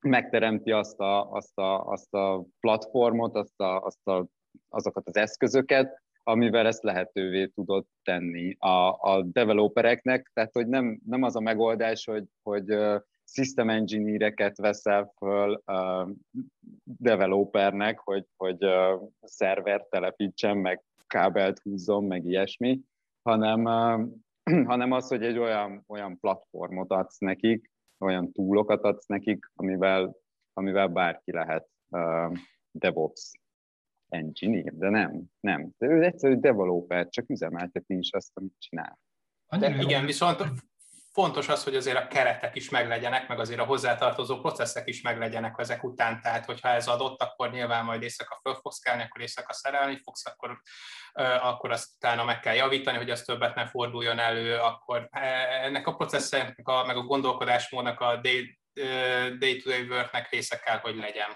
megteremti 0.00 0.70
azt 0.70 1.00
a, 1.00 1.30
azt 1.30 1.58
a, 1.58 1.86
azt 1.86 2.14
a 2.14 2.44
platformot, 2.60 3.36
azt 3.36 3.60
a, 3.60 3.80
azt 3.80 4.08
a, 4.08 4.26
azokat 4.68 5.06
az 5.06 5.16
eszközöket, 5.16 6.02
amivel 6.22 6.66
ezt 6.66 6.82
lehetővé 6.82 7.46
tudod 7.46 7.84
tenni 8.02 8.56
a, 8.58 8.96
a 9.00 9.22
developereknek, 9.22 10.30
tehát 10.34 10.52
hogy 10.52 10.66
nem, 10.66 11.00
nem 11.06 11.22
az 11.22 11.36
a 11.36 11.40
megoldás, 11.40 12.04
hogy, 12.04 12.24
hogy 12.42 12.74
uh, 12.74 13.00
system 13.24 13.70
engineereket 13.70 14.56
veszel 14.56 15.12
föl 15.16 15.62
uh, 15.66 16.08
developernek, 16.82 17.98
hogy, 17.98 18.26
hogy 18.36 18.64
uh, 18.64 19.00
szervert 19.22 19.90
telepítsen, 19.90 20.56
meg 20.56 20.82
kábelt 21.06 21.58
húzzon, 21.58 22.04
meg 22.04 22.24
ilyesmi, 22.24 22.80
hanem 23.22 23.64
uh, 23.64 24.08
hanem 24.72 24.92
az, 24.92 25.08
hogy 25.08 25.22
egy 25.22 25.38
olyan, 25.38 25.84
olyan 25.86 26.18
platformot 26.18 26.90
adsz 26.90 27.18
nekik, 27.18 27.70
olyan 27.98 28.32
túlokat 28.32 28.82
adsz 28.82 29.06
nekik, 29.06 29.50
amivel, 29.54 30.16
amivel 30.52 30.86
bárki 30.86 31.32
lehet 31.32 31.68
uh, 31.88 32.36
DevOps 32.70 33.32
engineer, 34.08 34.74
de 34.74 34.88
nem, 34.88 35.22
nem. 35.40 35.70
De 35.78 35.86
ő 35.86 36.04
egyszerű 36.04 36.34
developer, 36.34 37.08
csak 37.08 37.30
üzemelteti 37.30 37.98
is 37.98 38.12
azt, 38.12 38.30
amit 38.34 38.54
csinál. 38.58 38.98
De 39.58 39.76
igen, 39.80 40.04
viszont 40.04 40.42
fontos 41.18 41.48
az, 41.48 41.64
hogy 41.64 41.74
azért 41.74 41.96
a 41.96 42.06
keretek 42.06 42.54
is 42.54 42.70
meglegyenek, 42.70 43.28
meg 43.28 43.38
azért 43.38 43.60
a 43.60 43.64
hozzátartozó 43.64 44.40
processzek 44.40 44.88
is 44.88 45.02
meglegyenek 45.02 45.54
ezek 45.58 45.84
után, 45.84 46.20
tehát 46.20 46.44
hogyha 46.44 46.68
ez 46.68 46.88
adott, 46.88 47.22
akkor 47.22 47.50
nyilván 47.50 47.84
majd 47.84 48.02
éjszaka 48.02 48.38
föl 48.42 48.54
fogsz 48.54 48.78
kelni, 48.78 49.02
akkor 49.02 49.20
éjszaka 49.20 49.52
szerelni 49.52 50.00
fogsz, 50.02 50.26
akkor, 50.26 50.60
akkor 51.42 51.70
azt 51.70 51.88
utána 51.96 52.24
meg 52.24 52.40
kell 52.40 52.54
javítani, 52.54 52.96
hogy 52.96 53.10
az 53.10 53.22
többet 53.22 53.54
ne 53.54 53.66
forduljon 53.66 54.18
elő, 54.18 54.56
akkor 54.56 55.08
e, 55.10 55.20
ennek 55.64 55.86
a 55.86 55.94
processznek, 55.94 56.68
a, 56.68 56.84
meg 56.86 56.96
a 56.96 57.02
gondolkodásmódnak 57.02 58.00
a 58.00 58.16
day-to-day 58.16 59.86
worknek 59.88 60.30
része 60.30 60.56
kell, 60.56 60.78
hogy 60.78 60.96
legyen. 60.96 61.30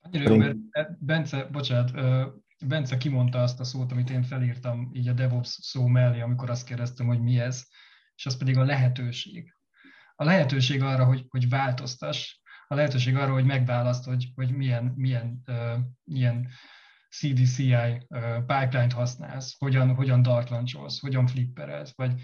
Annyira 0.00 0.36
mert 0.36 0.56
Bence, 0.98 1.44
bocsánat, 1.44 1.90
Bence 2.66 2.96
kimondta 2.96 3.42
azt 3.42 3.60
a 3.60 3.64
szót, 3.64 3.92
amit 3.92 4.10
én 4.10 4.22
felírtam 4.22 4.90
így 4.92 5.08
a 5.08 5.12
DevOps 5.12 5.58
szó 5.60 5.86
mellé, 5.86 6.20
amikor 6.20 6.50
azt 6.50 6.66
kérdeztem, 6.66 7.06
hogy 7.06 7.20
mi 7.20 7.40
ez 7.40 7.64
és 8.16 8.26
az 8.26 8.36
pedig 8.36 8.56
a 8.56 8.64
lehetőség. 8.64 9.54
A 10.16 10.24
lehetőség 10.24 10.82
arra, 10.82 11.04
hogy, 11.04 11.24
hogy 11.28 11.48
változtass, 11.48 12.36
a 12.66 12.74
lehetőség 12.74 13.16
arra, 13.16 13.32
hogy 13.32 13.44
megválaszt, 13.44 14.04
hogy, 14.04 14.32
hogy 14.34 14.50
milyen, 14.50 14.92
milyen, 14.96 15.42
uh, 15.46 15.78
milyen 16.04 16.48
CDCI 17.10 17.74
uh, 17.74 18.36
pipeline-t 18.38 18.92
használsz, 18.92 19.54
hogyan, 19.58 19.94
hogyan 19.94 20.22
dartlancsolsz, 20.22 21.00
hogyan 21.00 21.26
flipperelsz, 21.26 21.92
vagy 21.96 22.20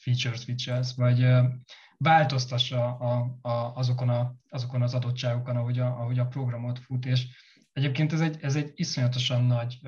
feature 0.00 0.36
switchelsz, 0.36 0.94
vagy 0.94 1.22
uh, 1.22 1.44
változtassa 1.96 2.96
a, 2.96 3.38
a, 3.40 3.74
azokon, 3.74 4.08
a, 4.08 4.34
azokon 4.48 4.82
az 4.82 4.94
adottságokon, 4.94 5.56
ahogy 5.56 5.78
a, 5.78 5.86
ahogy 5.86 6.18
a 6.18 6.26
programot 6.26 6.78
fut, 6.78 7.06
és 7.06 7.26
egyébként 7.72 8.12
ez 8.12 8.20
egy, 8.20 8.36
ez 8.40 8.56
egy 8.56 8.72
iszonyatosan 8.74 9.44
nagy 9.44 9.78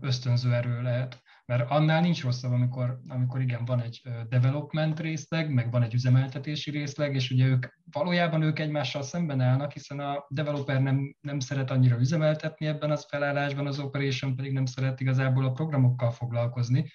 ösztönző 0.00 0.54
erő 0.54 0.82
lehet 0.82 1.22
mert 1.46 1.70
annál 1.70 2.00
nincs 2.00 2.22
rosszabb, 2.22 2.52
amikor, 2.52 3.00
amikor 3.08 3.40
igen, 3.40 3.64
van 3.64 3.80
egy 3.80 4.02
development 4.28 5.00
részleg, 5.00 5.52
meg 5.52 5.70
van 5.70 5.82
egy 5.82 5.94
üzemeltetési 5.94 6.70
részleg, 6.70 7.14
és 7.14 7.30
ugye 7.30 7.46
ők 7.46 7.66
valójában 7.90 8.42
ők 8.42 8.58
egymással 8.58 9.02
szemben 9.02 9.40
állnak, 9.40 9.72
hiszen 9.72 10.00
a 10.00 10.24
developer 10.28 10.82
nem, 10.82 11.16
nem 11.20 11.40
szeret 11.40 11.70
annyira 11.70 11.98
üzemeltetni 11.98 12.66
ebben 12.66 12.90
az 12.90 13.06
felállásban, 13.08 13.66
az 13.66 13.78
operation 13.78 14.36
pedig 14.36 14.52
nem 14.52 14.66
szeret 14.66 15.00
igazából 15.00 15.44
a 15.44 15.52
programokkal 15.52 16.10
foglalkozni, 16.10 16.90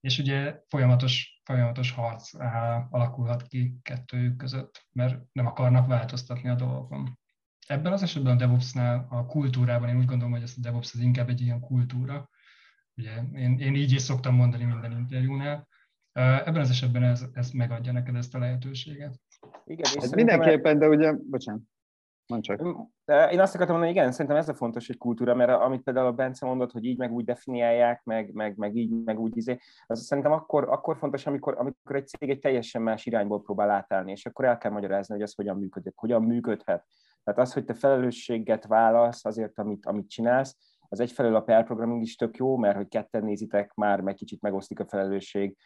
és 0.00 0.18
ugye 0.18 0.56
folyamatos, 0.68 1.40
folyamatos 1.44 1.90
harc 1.90 2.30
alakulhat 2.90 3.42
ki 3.42 3.74
kettőjük 3.82 4.36
között, 4.36 4.86
mert 4.92 5.20
nem 5.32 5.46
akarnak 5.46 5.86
változtatni 5.86 6.48
a 6.48 6.54
dolgokon. 6.54 7.18
Ebben 7.66 7.92
az 7.92 8.02
esetben 8.02 8.32
a 8.32 8.38
DevOps-nál, 8.38 9.06
a 9.10 9.26
kultúrában 9.26 9.88
én 9.88 9.96
úgy 9.96 10.04
gondolom, 10.04 10.32
hogy 10.32 10.42
ez 10.42 10.54
a 10.56 10.60
DevOps 10.60 10.92
az 10.92 11.00
inkább 11.00 11.28
egy 11.28 11.40
ilyen 11.40 11.60
kultúra, 11.60 12.30
Ugye, 13.02 13.40
én, 13.40 13.58
én 13.58 13.74
így 13.74 13.92
is 13.92 14.02
szoktam 14.02 14.34
mondani 14.34 14.64
minden 14.64 14.92
interjúnál. 14.92 15.68
Ebben 16.12 16.60
az 16.60 16.70
esetben 16.70 17.02
ez, 17.02 17.24
ez 17.32 17.50
megadja 17.50 17.92
neked 17.92 18.14
ezt 18.14 18.34
a 18.34 18.38
lehetőséget. 18.38 19.20
Igen, 19.64 19.84
és 19.94 20.02
ez 20.02 20.10
mindenképpen, 20.10 20.78
de 20.78 20.88
ugye, 20.88 21.12
bocsánat, 21.12 21.62
Mondd 22.26 22.42
csak. 22.42 22.60
Én 23.32 23.40
azt 23.40 23.54
akartam 23.54 23.76
mondani, 23.76 23.90
igen, 23.90 24.12
szerintem 24.12 24.36
ez 24.36 24.48
a 24.48 24.54
fontos 24.54 24.88
egy 24.88 24.98
kultúra, 24.98 25.34
mert 25.34 25.50
amit 25.50 25.82
például 25.82 26.06
a 26.06 26.12
Bence 26.12 26.46
mondott, 26.46 26.72
hogy 26.72 26.84
így 26.84 26.98
meg 26.98 27.12
úgy 27.12 27.24
definiálják, 27.24 28.04
meg, 28.04 28.32
meg, 28.32 28.56
meg 28.56 28.76
így, 28.76 28.90
meg 29.04 29.18
úgy 29.18 29.36
izé, 29.36 29.58
az 29.86 30.04
szerintem 30.04 30.32
akkor, 30.32 30.68
akkor 30.68 30.96
fontos, 30.96 31.26
amikor, 31.26 31.54
amikor 31.58 31.96
egy 31.96 32.06
cég 32.06 32.30
egy 32.30 32.38
teljesen 32.38 32.82
más 32.82 33.06
irányból 33.06 33.42
próbál 33.42 33.70
átállni, 33.70 34.10
és 34.10 34.26
akkor 34.26 34.44
el 34.44 34.58
kell 34.58 34.70
magyarázni, 34.70 35.14
hogy 35.14 35.22
az 35.22 35.34
hogyan 35.34 35.56
működik, 35.56 35.92
hogyan 35.96 36.22
működhet. 36.22 36.86
Tehát 37.24 37.40
az, 37.40 37.52
hogy 37.52 37.64
te 37.64 37.74
felelősséget 37.74 38.66
válasz 38.66 39.24
azért, 39.24 39.58
amit, 39.58 39.86
amit 39.86 40.08
csinálsz, 40.08 40.56
az 40.92 41.00
egyfelől 41.00 41.34
a 41.36 41.40
pair 41.40 41.64
programming 41.64 42.02
is 42.02 42.16
tök 42.16 42.36
jó, 42.36 42.56
mert 42.56 42.76
hogy 42.76 42.88
ketten 42.88 43.24
nézitek, 43.24 43.74
már 43.74 44.00
meg 44.00 44.14
kicsit 44.14 44.40
megosztik 44.40 44.80
a 44.80 44.86
felelősség, 44.86 45.56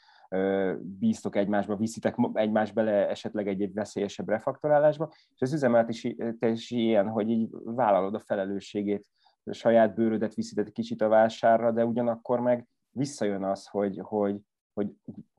bíztok 0.81 1.37
egymásba, 1.37 1.77
viszitek 1.77 2.17
egymás 2.33 2.73
bele 2.73 3.09
esetleg 3.09 3.49
egy, 3.49 3.63
egy 3.63 3.73
veszélyesebb 3.75 4.29
refaktorálásba, 4.29 5.13
és 5.35 5.41
az 5.41 5.53
üzemeltetés 5.53 6.71
ilyen, 6.71 7.09
hogy 7.09 7.31
így 7.31 7.49
vállalod 7.65 8.15
a 8.15 8.21
felelősségét, 8.21 9.07
a 9.45 9.53
saját 9.53 9.95
bőrödet 9.95 10.35
viszitek 10.35 10.73
kicsit 10.73 11.03
a 11.03 11.09
vásárra, 11.09 11.73
de 11.73 11.85
ugyanakkor 11.85 12.41
meg 12.41 12.67
visszajön 12.91 13.45
az, 13.45 13.67
hogy, 13.67 14.01
hogy, 14.03 14.41
hogy 14.75 14.89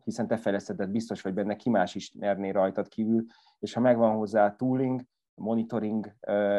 hiszen 0.03 0.27
te 0.27 0.37
fejlesztetted, 0.37 0.89
biztos 0.89 1.21
vagy 1.21 1.33
benne, 1.33 1.55
ki 1.55 1.69
más 1.69 1.95
is 1.95 2.11
merné 2.19 2.49
rajtad 2.49 2.87
kívül, 2.87 3.25
és 3.59 3.73
ha 3.73 3.79
megvan 3.79 4.15
hozzá 4.15 4.45
a 4.45 4.55
tooling, 4.55 5.01
monitoring, 5.37 6.15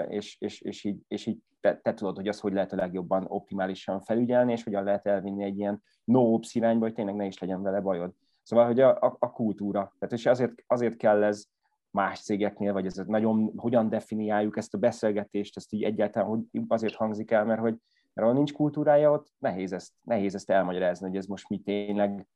és, 0.08 0.36
és, 0.40 0.60
és 0.60 0.84
így, 0.84 1.00
és 1.08 1.26
így 1.26 1.38
te, 1.60 1.76
te 1.76 1.94
tudod, 1.94 2.16
hogy 2.16 2.28
az 2.28 2.40
hogy 2.40 2.52
lehet 2.52 2.72
a 2.72 2.76
legjobban 2.76 3.24
optimálisan 3.28 4.00
felügyelni, 4.00 4.52
és 4.52 4.64
hogyan 4.64 4.84
lehet 4.84 5.06
elvinni 5.06 5.44
egy 5.44 5.58
ilyen 5.58 5.82
no-ops 6.04 6.54
irányba, 6.54 6.84
hogy 6.84 6.94
tényleg 6.94 7.14
ne 7.14 7.26
is 7.26 7.38
legyen 7.38 7.62
vele 7.62 7.80
bajod. 7.80 8.12
Szóval, 8.42 8.66
hogy 8.66 8.80
a, 8.80 8.90
a, 9.00 9.16
a 9.18 9.30
kultúra. 9.30 9.92
Tehát 9.98 10.14
és 10.14 10.26
azért, 10.26 10.52
azért 10.66 10.96
kell 10.96 11.22
ez 11.22 11.44
más 11.90 12.20
cégeknél, 12.20 12.72
vagy 12.72 12.86
ez 12.86 12.96
nagyon, 13.06 13.52
hogyan 13.56 13.88
definiáljuk 13.88 14.56
ezt 14.56 14.74
a 14.74 14.78
beszélgetést, 14.78 15.56
ezt 15.56 15.72
így 15.72 15.82
egyáltalán 15.82 16.28
hogy 16.28 16.62
azért 16.68 16.94
hangzik 16.94 17.30
el, 17.30 17.44
mert 17.44 17.60
hogy 17.60 17.76
mert 18.14 18.32
nincs 18.32 18.52
kultúrája, 18.52 19.10
ott 19.10 19.32
nehéz 19.38 19.72
ezt, 19.72 19.92
nehéz 20.02 20.34
ezt 20.34 20.50
elmagyarázni, 20.50 21.06
hogy 21.06 21.16
ez 21.16 21.26
most 21.26 21.48
mi 21.48 21.58
tényleg 21.58 22.26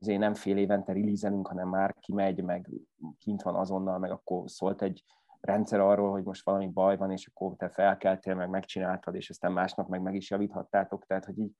azért 0.00 0.18
nem 0.18 0.34
fél 0.34 0.56
évente 0.56 0.92
release 0.92 1.40
hanem 1.42 1.68
már 1.68 1.94
kimegy, 2.00 2.42
meg 2.42 2.70
kint 3.18 3.42
van 3.42 3.54
azonnal, 3.54 3.98
meg 3.98 4.10
akkor 4.10 4.50
szólt 4.50 4.82
egy 4.82 5.04
rendszer 5.42 5.80
arról, 5.80 6.10
hogy 6.10 6.22
most 6.22 6.44
valami 6.44 6.68
baj 6.68 6.96
van, 6.96 7.10
és 7.10 7.30
akkor 7.32 7.56
te 7.56 7.68
felkeltél, 7.68 8.34
meg 8.34 8.48
megcsináltad, 8.48 9.14
és 9.14 9.30
aztán 9.30 9.52
másnap 9.52 9.88
meg 9.88 10.02
meg 10.02 10.14
is 10.14 10.30
javíthattátok, 10.30 11.06
tehát 11.06 11.24
hogy 11.24 11.38
így 11.38 11.52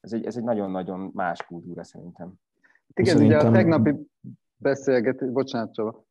ez 0.00 0.12
egy, 0.12 0.26
ez 0.26 0.36
egy 0.36 0.42
nagyon-nagyon 0.42 1.10
más 1.14 1.42
kultúra 1.42 1.84
szerintem. 1.84 2.32
Igen, 2.94 3.14
Szerintem... 3.14 3.38
ugye 3.38 3.48
a 3.48 3.52
tegnapi 3.52 3.94
beszélgetés, 4.56 5.30
bocsánat 5.30 5.74
Csaba, 5.74 6.04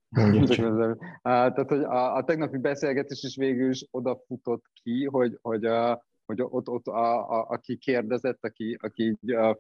tehát, 1.22 1.70
hogy 1.70 1.84
a, 1.84 2.16
a 2.16 2.24
tegnapi 2.24 2.58
beszélgetés 2.58 3.24
is 3.24 3.36
végül 3.36 3.70
is 3.70 3.88
odafutott 3.92 4.66
ki, 4.74 5.06
hogy, 5.06 5.40
hogy, 5.42 5.66
a, 5.66 6.06
hogy 6.26 6.42
ott, 6.42 6.70
ott 6.70 6.88
a, 6.88 7.30
a, 7.30 7.50
aki 7.50 7.78
kérdezett, 7.78 8.46
aki, 8.46 8.78
aki 8.82 9.18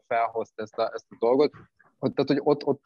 felhozta 0.07 0.61
ezt 0.61 0.78
a, 0.78 0.91
ezt 0.93 1.05
a 1.09 1.16
dolgot, 1.20 1.51
hogy, 1.97 2.14
tehát, 2.14 2.30
hogy 2.30 2.41
ott, 2.43 2.66
ott 2.66 2.82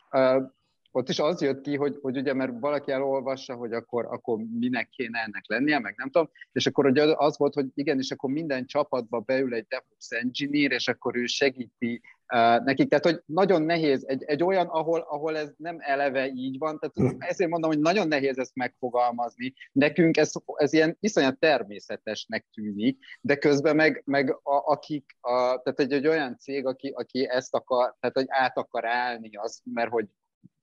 ott 0.98 1.10
is 1.10 1.20
az 1.20 1.42
jött 1.42 1.62
ki, 1.62 1.76
hogy, 1.76 1.98
hogy 2.02 2.18
ugye, 2.18 2.34
mert 2.34 2.52
valaki 2.60 2.92
elolvassa, 2.92 3.56
hogy 3.56 3.74
akkor, 3.74 4.06
akkor 4.06 4.38
minek 4.60 4.90
kéne 4.90 5.20
ennek 5.20 5.44
lennie, 5.48 5.80
meg 5.80 5.94
nem 5.98 6.10
tudom, 6.10 6.30
és 6.52 6.66
akkor 6.66 6.86
ugye 6.86 7.04
az 7.16 7.38
volt, 7.38 7.54
hogy 7.54 7.66
igenis, 7.74 8.12
akkor 8.12 8.30
minden 8.30 8.66
csapatba 8.66 9.20
beül 9.20 9.54
egy 9.54 9.66
DevOps 9.68 10.10
engineer, 10.10 10.72
és 10.72 10.88
akkor 10.88 11.16
ő 11.18 11.26
segíti 11.26 12.02
uh, 12.34 12.64
nekik. 12.64 12.90
Tehát, 12.90 13.06
hogy 13.06 13.22
nagyon 13.26 13.62
nehéz, 13.62 14.06
egy, 14.08 14.24
egy 14.24 14.44
olyan, 14.44 14.68
ahol, 14.68 15.00
ahol 15.00 15.38
ez 15.38 15.54
nem 15.58 15.78
eleve 15.80 16.28
így 16.28 16.58
van, 16.58 16.80
tehát 16.80 17.16
ezért 17.30 17.50
mondom, 17.50 17.70
hogy 17.70 17.80
nagyon 17.80 18.08
nehéz 18.08 18.38
ezt 18.38 18.56
megfogalmazni. 18.56 19.54
Nekünk 19.72 20.18
ez, 20.18 20.32
ez 20.56 20.74
ilyen 20.74 20.98
iszonyat 21.00 21.40
természetesnek 21.40 22.46
tűnik, 22.54 22.98
de 23.22 23.36
közben 23.36 23.76
meg, 23.76 24.02
meg 24.06 24.32
a, 24.32 24.72
akik, 24.72 25.18
a, 25.20 25.38
tehát 25.38 25.80
egy, 25.80 25.92
egy 25.92 26.08
olyan 26.08 26.38
cég, 26.38 26.66
aki, 26.66 26.90
aki 26.96 27.28
ezt 27.30 27.56
akar, 27.56 27.96
tehát 28.00 28.16
hogy 28.16 28.28
át 28.28 28.58
akar 28.58 28.86
állni, 28.86 29.30
az, 29.36 29.62
mert 29.64 29.92
hogy 29.92 30.06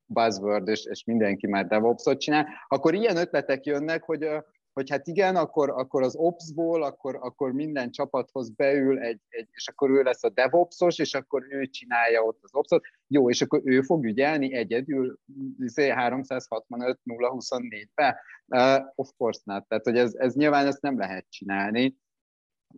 buzzword, 0.06 0.68
és, 0.68 0.84
és 0.84 1.04
mindenki 1.04 1.46
már 1.46 1.66
DevOps-ot 1.66 2.20
csinál, 2.20 2.46
akkor 2.68 2.94
ilyen 2.94 3.16
ötletek 3.16 3.64
jönnek, 3.64 4.02
hogy, 4.02 4.28
hogy 4.72 4.90
hát 4.90 5.06
igen, 5.06 5.36
akkor, 5.36 5.70
akkor 5.70 6.02
az 6.02 6.16
Ops-ból, 6.16 6.82
akkor, 6.82 7.18
akkor 7.20 7.52
minden 7.52 7.90
csapathoz 7.90 8.50
beül 8.50 8.98
egy, 8.98 9.20
egy, 9.28 9.48
és 9.50 9.68
akkor 9.68 9.90
ő 9.90 10.02
lesz 10.02 10.24
a 10.24 10.28
DevOps-os, 10.28 10.98
és 10.98 11.14
akkor 11.14 11.46
ő 11.48 11.66
csinálja 11.66 12.22
ott 12.22 12.38
az 12.42 12.54
Ops-ot. 12.54 12.84
Jó, 13.06 13.30
és 13.30 13.42
akkor 13.42 13.60
ő 13.64 13.82
fog 13.82 14.04
ügyelni 14.04 14.54
egyedül 14.54 15.18
365-024-be? 15.58 18.20
Uh, 18.46 18.76
of 18.94 19.10
course 19.16 19.40
not. 19.44 19.68
Tehát, 19.68 19.84
hogy 19.84 19.96
ez, 19.96 20.14
ez 20.14 20.34
nyilván 20.34 20.66
ezt 20.66 20.82
nem 20.82 20.98
lehet 20.98 21.26
csinálni. 21.30 21.96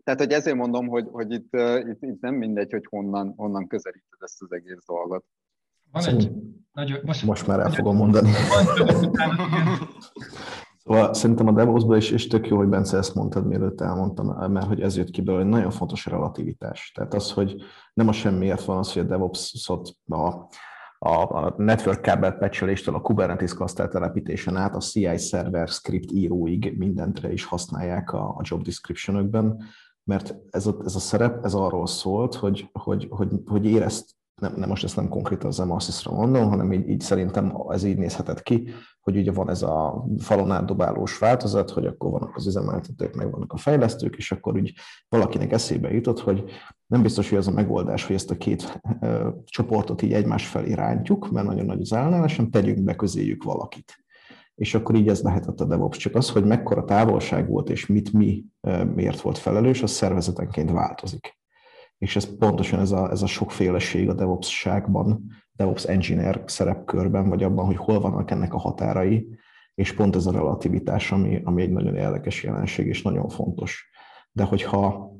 Tehát, 0.05 0.20
hogy 0.20 0.33
ezért 0.33 0.57
mondom, 0.57 0.87
hogy, 0.87 1.09
hogy 1.11 1.33
itt, 1.33 1.55
uh, 1.55 1.89
itt, 1.89 2.03
itt 2.03 2.20
nem 2.20 2.35
mindegy, 2.35 2.72
hogy 2.72 2.87
honnan, 2.91 3.35
honnan 3.37 3.66
közelíted 3.66 4.20
ezt 4.20 4.43
az 4.43 4.53
egész 4.53 4.85
dolgot. 4.87 5.24
Van 5.97 6.14
egy 6.14 6.30
nagyon... 6.72 6.99
Most, 7.05 7.24
most 7.24 7.47
már 7.47 7.61
el 7.61 7.70
fogom 7.70 7.97
mondani. 7.97 8.30
Szóval 10.84 11.14
szerintem 11.14 11.47
a 11.47 11.53
DevOps-ban 11.53 11.97
is, 11.97 12.11
is 12.11 12.26
tök 12.26 12.49
jó, 12.49 12.57
hogy 12.57 12.68
Bence 12.68 12.97
ezt 12.97 13.14
mondtad, 13.14 13.47
mielőtt 13.47 13.80
elmondtam, 13.80 14.53
mert 14.53 14.66
hogy 14.66 14.80
ez 14.80 14.97
jött 14.97 15.11
ki 15.11 15.20
belőle, 15.20 15.44
nagyon 15.44 15.70
fontos 15.70 16.07
a 16.07 16.11
relativitás. 16.11 16.92
Tehát 16.94 17.14
az, 17.14 17.32
hogy 17.32 17.62
nem 17.94 18.09
a 18.09 18.12
semmiért 18.12 18.64
van 18.64 18.78
az, 18.78 18.92
hogy 18.92 19.03
a 19.03 19.07
DevOps-ot 19.07 19.97
a, 20.09 20.49
a, 20.99 21.55
network 21.57 22.01
kábel 22.01 22.32
patcheléstől 22.32 22.94
a 22.94 23.01
Kubernetes 23.01 23.55
cluster 23.55 23.88
telepítésen 23.88 24.57
át 24.57 24.74
a 24.74 24.80
CI 24.80 25.16
server 25.16 25.68
script 25.68 26.11
íróig 26.12 26.74
mindentre 26.78 27.32
is 27.32 27.44
használják 27.44 28.12
a, 28.12 28.28
a 28.28 28.40
job 28.42 28.62
description 28.62 29.59
mert 30.05 30.34
ez 30.51 30.66
a, 30.66 30.76
ez 30.84 30.94
a 30.94 30.99
szerep, 30.99 31.44
ez 31.44 31.55
arról 31.55 31.86
szólt, 31.86 32.34
hogy, 32.34 32.68
hogy, 32.72 33.07
hogy, 33.11 33.28
hogy 33.47 33.66
érezt, 33.66 34.16
nem, 34.41 34.53
nem 34.57 34.68
most 34.68 34.84
ezt 34.84 34.97
nem 34.97 35.09
konkrétan 35.09 35.47
az 35.47 35.61
Emassisra 35.61 36.12
mondom, 36.12 36.49
hanem 36.49 36.72
így, 36.72 36.89
így 36.89 37.01
szerintem 37.01 37.57
ez 37.68 37.84
így 37.84 37.97
nézhetett 37.97 38.43
ki, 38.43 38.68
hogy 39.01 39.16
ugye 39.16 39.32
van 39.32 39.51
ez 39.51 39.62
a 39.62 40.07
falon 40.18 40.51
átdobálós 40.51 41.18
változat, 41.18 41.70
hogy 41.70 41.87
akkor 41.87 42.11
vannak 42.11 42.37
az 42.37 42.47
üzemeltetők, 42.47 43.14
meg 43.14 43.30
vannak 43.30 43.53
a 43.53 43.57
fejlesztők, 43.57 44.16
és 44.16 44.32
akkor 44.32 44.57
úgy 44.57 44.72
valakinek 45.09 45.53
eszébe 45.53 45.93
jutott, 45.93 46.20
hogy 46.20 46.45
nem 46.87 47.03
biztos, 47.03 47.28
hogy 47.28 47.39
ez 47.39 47.47
a 47.47 47.53
megoldás, 47.53 48.05
hogy 48.05 48.14
ezt 48.14 48.30
a 48.30 48.37
két 48.37 48.80
ö, 49.01 49.28
csoportot 49.45 50.03
így 50.03 50.12
egymás 50.12 50.47
felé 50.47 50.72
rántjuk, 50.72 51.30
mert 51.30 51.47
nagyon 51.47 51.66
nagy 51.66 51.80
az 51.80 51.93
ellenállás, 51.93 52.37
hanem 52.37 52.51
tegyünk 52.51 52.80
be 52.80 52.95
közéjük 52.95 53.45
valakit. 53.45 54.05
És 54.55 54.74
akkor 54.74 54.95
így 54.95 55.09
ez 55.09 55.22
lehetett 55.22 55.61
a 55.61 55.64
DevOps. 55.64 55.99
Csak 55.99 56.14
az, 56.14 56.30
hogy 56.30 56.45
mekkora 56.45 56.84
távolság 56.84 57.49
volt, 57.49 57.70
és 57.70 57.87
mit 57.87 58.12
mi 58.12 58.45
miért 58.95 59.20
volt 59.20 59.39
felelős, 59.39 59.82
az 59.82 59.91
szervezetenként 59.91 60.70
változik 60.70 61.36
és 61.99 62.16
ez 62.16 62.36
pontosan 62.38 62.80
ez 62.80 62.90
a, 62.90 63.11
ez 63.11 63.22
a 63.22 63.26
sokféleség 63.26 64.09
a 64.09 64.14
DevOps-ságban, 64.14 65.30
DevOps 65.53 65.84
engineer 65.84 66.42
szerepkörben, 66.47 67.28
vagy 67.28 67.42
abban, 67.42 67.66
hogy 67.66 67.76
hol 67.76 68.01
vannak 68.01 68.30
ennek 68.30 68.55
a 68.55 68.59
határai, 68.59 69.28
és 69.74 69.92
pont 69.92 70.16
ez 70.16 70.26
a 70.26 70.32
relativitás, 70.32 71.12
ami, 71.12 71.40
ami 71.44 71.62
egy 71.62 71.70
nagyon 71.70 71.97
érdekes 71.97 72.42
jelenség, 72.42 72.86
és 72.86 73.03
nagyon 73.03 73.28
fontos. 73.28 73.90
De 74.32 74.44
hogyha 74.44 75.11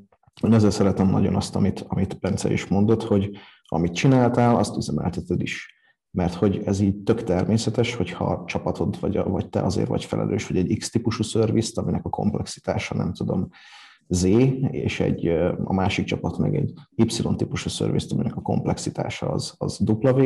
én 0.43 0.53
ezzel 0.53 0.69
szeretem 0.69 1.09
nagyon 1.09 1.35
azt, 1.35 1.55
amit, 1.55 1.85
amit 1.87 2.19
Bence 2.19 2.51
is 2.51 2.67
mondott, 2.67 3.03
hogy 3.03 3.37
amit 3.67 3.93
csináltál, 3.93 4.55
azt 4.55 4.77
üzemelteted 4.77 5.41
is. 5.41 5.75
Mert 6.11 6.33
hogy 6.33 6.61
ez 6.65 6.79
így 6.79 6.95
tök 6.95 7.23
természetes, 7.23 7.95
hogyha 7.95 8.25
a 8.25 8.45
csapatod 8.45 8.99
vagy, 8.99 9.23
vagy 9.23 9.49
te 9.49 9.61
azért 9.61 9.87
vagy 9.87 10.05
felelős, 10.05 10.47
hogy 10.47 10.57
egy 10.57 10.77
X-típusú 10.77 11.23
szervizt, 11.23 11.77
aminek 11.77 12.05
a 12.05 12.09
komplexitása 12.09 12.95
nem 12.95 13.13
tudom, 13.13 13.49
Z, 14.07 14.23
és 14.71 14.99
egy, 14.99 15.27
a 15.63 15.73
másik 15.73 16.05
csapat 16.05 16.37
meg 16.37 16.55
egy 16.55 16.73
Y-típusú 16.95 17.69
szervizt, 17.69 18.11
aminek 18.11 18.35
a 18.35 18.41
komplexitása 18.41 19.29
az, 19.29 19.55
az 19.57 19.79
W. 19.79 20.23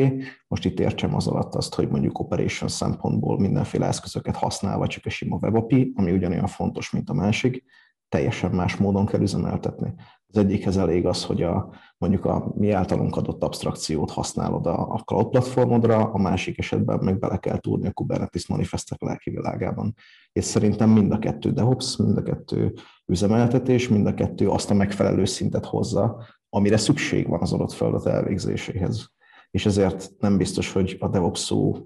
Most 0.48 0.64
itt 0.64 0.80
értsem 0.80 1.14
az 1.14 1.26
alatt 1.26 1.54
azt, 1.54 1.74
hogy 1.74 1.88
mondjuk 1.88 2.18
operation 2.18 2.68
szempontból 2.68 3.38
mindenféle 3.38 3.86
eszközöket 3.86 4.36
használ, 4.36 4.78
vagy 4.78 4.88
csak 4.88 5.06
a 5.06 5.10
sima 5.10 5.38
WebAPI, 5.40 5.92
ami 5.94 6.12
ugyanolyan 6.12 6.46
fontos, 6.46 6.90
mint 6.90 7.10
a 7.10 7.14
másik, 7.14 7.64
teljesen 8.08 8.50
más 8.50 8.76
módon 8.76 9.06
kell 9.06 9.20
üzemeltetni. 9.20 9.94
Az 10.26 10.36
egyikhez 10.36 10.76
elég 10.76 11.06
az, 11.06 11.24
hogy 11.24 11.42
a, 11.42 11.74
mondjuk 11.98 12.24
a 12.24 12.52
mi 12.54 12.70
általunk 12.70 13.16
adott 13.16 13.42
abstrakciót 13.42 14.10
használod 14.10 14.66
a, 14.66 14.92
a 14.92 14.98
cloud 14.98 15.28
platformodra, 15.28 15.98
a 15.98 16.18
másik 16.18 16.58
esetben 16.58 16.98
meg 17.02 17.18
bele 17.18 17.36
kell 17.36 17.58
túrni 17.58 17.86
a 17.86 17.92
Kubernetes 17.92 18.46
manifestek 18.46 19.00
lelki 19.00 19.30
világában. 19.30 19.94
És 20.32 20.44
szerintem 20.44 20.90
mind 20.90 21.12
a 21.12 21.18
kettő 21.18 21.50
DevOps, 21.50 21.96
mind 21.96 22.16
a 22.16 22.22
kettő 22.22 22.72
üzemeltetés, 23.06 23.88
mind 23.88 24.06
a 24.06 24.14
kettő 24.14 24.48
azt 24.48 24.70
a 24.70 24.74
megfelelő 24.74 25.24
szintet 25.24 25.64
hozza, 25.64 26.24
amire 26.48 26.76
szükség 26.76 27.28
van 27.28 27.40
az 27.40 27.52
adott 27.52 27.72
feladat 27.72 28.06
elvégzéséhez. 28.06 29.10
És 29.50 29.66
ezért 29.66 30.10
nem 30.18 30.36
biztos, 30.36 30.72
hogy 30.72 30.96
a 31.00 31.08
DevOps 31.08 31.40
szó 31.40 31.76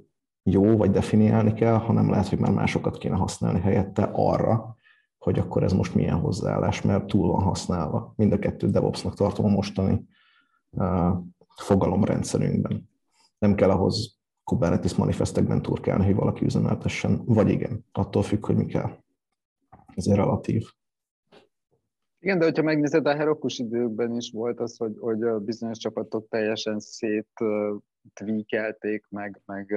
jó, 0.43 0.77
vagy 0.77 0.91
definiálni 0.91 1.53
kell, 1.53 1.77
hanem 1.77 2.11
lehet, 2.11 2.29
hogy 2.29 2.39
már 2.39 2.53
másokat 2.53 2.99
kéne 2.99 3.17
használni 3.17 3.61
helyette 3.61 4.11
arra, 4.13 4.77
hogy 5.19 5.39
akkor 5.39 5.63
ez 5.63 5.73
most 5.73 5.95
milyen 5.95 6.21
hozzáállás, 6.21 6.83
mert 6.83 7.07
túl 7.07 7.33
van 7.33 7.43
használva. 7.43 8.13
Mind 8.17 8.33
a 8.33 8.39
kettő 8.39 8.71
DevOps-nak 8.71 9.15
tartom 9.15 9.45
a 9.45 9.49
mostani 9.49 10.07
uh, 10.71 11.13
fogalomrendszerünkben. 11.57 12.91
Nem 13.39 13.55
kell 13.55 13.71
ahhoz 13.71 14.16
Kubernetes 14.47 14.95
manifestekben 14.95 15.63
turkálni, 15.63 16.05
hogy 16.05 16.15
valaki 16.15 16.45
üzemeltessen, 16.45 17.23
vagy 17.25 17.49
igen, 17.49 17.85
attól 17.93 18.23
függ, 18.23 18.47
hogy 18.47 18.57
mi 18.57 18.67
kell. 18.67 18.91
Ez 19.95 20.07
egy 20.07 20.17
relatív. 20.17 20.63
Igen, 22.19 22.39
de 22.39 22.45
hogyha 22.45 22.63
megnézed, 22.63 23.07
a 23.07 23.15
Herokus 23.15 23.59
időkben 23.59 24.17
is 24.17 24.31
volt 24.31 24.61
az, 24.61 24.77
hogy, 24.77 24.97
hogy 24.99 25.43
bizonyos 25.43 25.79
csapatok 25.79 26.29
teljesen 26.29 26.81
szét 26.81 27.29
tweakelték, 28.15 29.07
meg, 29.09 29.43
meg 29.45 29.75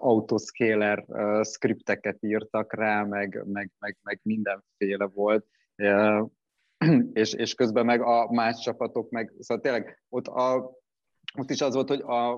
autoscaler 0.00 1.04
skripteket 1.42 2.16
írtak 2.20 2.74
rá, 2.74 3.04
meg, 3.04 3.42
meg, 3.46 3.70
meg, 3.78 3.96
meg 4.02 4.20
mindenféle 4.22 5.04
volt. 5.04 5.46
És, 7.12 7.32
és 7.32 7.54
közben 7.54 7.84
meg 7.84 8.02
a 8.02 8.32
más 8.32 8.60
csapatok 8.60 9.10
meg, 9.10 9.32
szóval 9.38 9.62
tényleg 9.62 10.02
ott, 10.08 10.26
a, 10.26 10.72
ott 11.38 11.50
is 11.50 11.60
az 11.60 11.74
volt, 11.74 11.88
hogy 11.88 12.00
a, 12.00 12.32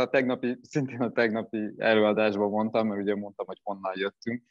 a 0.00 0.08
tegnapi, 0.08 0.58
szintén 0.62 1.00
a 1.00 1.12
tegnapi 1.12 1.74
előadásban 1.76 2.50
mondtam, 2.50 2.86
mert 2.88 3.00
ugye 3.00 3.14
mondtam, 3.14 3.46
hogy 3.46 3.60
honnan 3.62 3.92
jöttünk, 3.94 4.42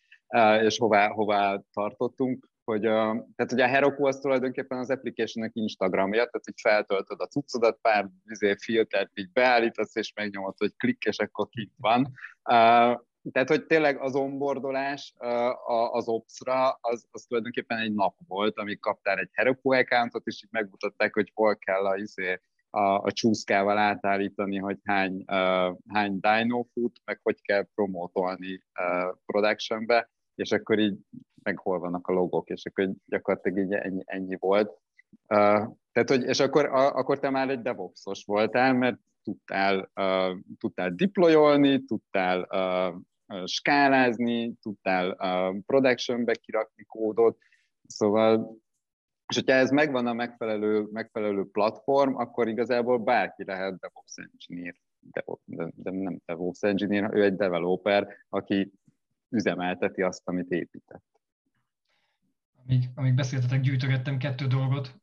és 0.61 0.77
hová, 0.77 1.07
hová 1.07 1.61
tartottunk, 1.73 2.49
hogy, 2.63 2.85
a, 2.85 3.27
tehát 3.35 3.51
ugye 3.51 3.63
a 3.63 3.67
Heroku 3.67 4.05
az 4.05 4.19
tulajdonképpen 4.19 4.77
az 4.77 4.89
application 4.89 5.49
Instagramja, 5.53 6.17
tehát 6.17 6.45
hogy 6.45 6.59
feltöltöd 6.61 7.19
a 7.21 7.27
cuccodat, 7.27 7.79
pár 7.81 8.09
izé, 8.25 8.55
filtert 8.57 9.11
így 9.13 9.31
beállítasz, 9.31 9.95
és 9.95 10.13
megnyomod, 10.13 10.53
hogy 10.57 10.75
klik, 10.77 11.03
és 11.03 11.17
akkor 11.17 11.49
kint 11.49 11.73
van. 11.77 12.01
Uh, 12.49 13.01
tehát, 13.31 13.49
hogy 13.49 13.65
tényleg 13.65 13.97
az 14.01 14.15
onboardolás 14.15 15.13
az 15.91 16.07
Ops-ra, 16.07 16.77
az, 16.81 17.07
az 17.11 17.23
tulajdonképpen 17.23 17.77
egy 17.77 17.93
nap 17.93 18.15
volt, 18.27 18.57
amíg 18.57 18.79
kaptál 18.79 19.17
egy 19.17 19.29
Heroku 19.31 19.73
accountot, 19.73 20.25
és 20.25 20.43
így 20.43 20.51
megmutatták, 20.51 21.13
hogy 21.13 21.31
hol 21.33 21.55
kell 21.55 21.85
a, 21.85 21.95
izé, 21.95 22.39
a, 22.75 23.01
a 23.01 23.11
csúszkával 23.11 23.77
átállítani, 23.77 24.57
hogy 24.57 24.77
hány, 24.83 25.23
uh, 25.27 25.77
hány 25.87 26.19
dino 26.19 26.63
fut, 26.73 27.01
meg 27.05 27.19
hogy 27.23 27.41
kell 27.41 27.67
promotolni 27.75 28.63
uh, 28.79 29.17
productionbe, 29.25 30.09
és 30.35 30.51
akkor 30.51 30.79
így 30.79 30.97
meg 31.43 31.59
hol 31.59 31.79
vannak 31.79 32.07
a 32.07 32.13
logók, 32.13 32.49
és 32.49 32.65
akkor 32.65 32.91
gyakorlatilag 33.05 33.57
így 33.57 33.73
ennyi, 33.73 34.03
ennyi 34.05 34.35
volt. 34.39 34.69
Uh, 35.27 35.75
tehát, 35.91 36.09
hogy, 36.09 36.23
és 36.23 36.39
akkor, 36.39 36.65
a, 36.65 36.95
akkor 36.95 37.19
te 37.19 37.29
már 37.29 37.49
egy 37.49 37.61
DevOps-os 37.61 38.23
voltál, 38.25 38.73
mert 38.73 38.97
tudtál, 39.23 39.91
uh, 39.95 40.37
tudtál 40.59 40.89
deployolni, 40.89 41.83
tudtál 41.83 42.47
uh, 42.49 43.45
skálázni, 43.45 44.53
tudtál 44.61 45.09
uh, 45.09 45.61
productionbe 45.65 46.33
kirakni 46.33 46.83
kódot, 46.83 47.37
szóval 47.87 48.57
és 49.27 49.35
hogyha 49.35 49.53
ez 49.53 49.71
megvan 49.71 50.07
a 50.07 50.13
megfelelő, 50.13 50.87
megfelelő 50.91 51.49
platform, 51.51 52.15
akkor 52.15 52.47
igazából 52.47 52.97
bárki 52.97 53.43
lehet 53.43 53.79
DevOps 53.79 54.13
engineer. 54.15 54.75
de, 54.99 55.23
de, 55.43 55.71
de 55.75 55.91
nem 55.91 56.21
DevOps 56.25 56.61
engineer, 56.61 57.13
ő 57.13 57.23
egy 57.23 57.35
developer, 57.35 58.07
aki 58.29 58.73
üzemelteti 59.29 60.01
azt, 60.01 60.27
amit 60.27 60.51
épített. 60.51 61.03
Amíg, 62.67 62.89
amíg 62.95 63.13
beszéltetek, 63.13 63.61
gyűjtögettem 63.61 64.17
kettő 64.17 64.47
dolgot. 64.47 64.95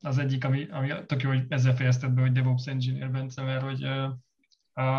Az 0.00 0.18
egyik, 0.18 0.44
ami, 0.44 0.68
ami 0.70 1.04
tök 1.06 1.22
jó, 1.22 1.28
hogy 1.28 1.44
ezzel 1.48 1.74
fejezted 1.74 2.10
be, 2.10 2.20
hogy 2.20 2.32
DevOps 2.32 2.66
Engineer 2.66 3.10
Bence, 3.10 3.42
mert 3.42 3.62
hogy 3.62 3.86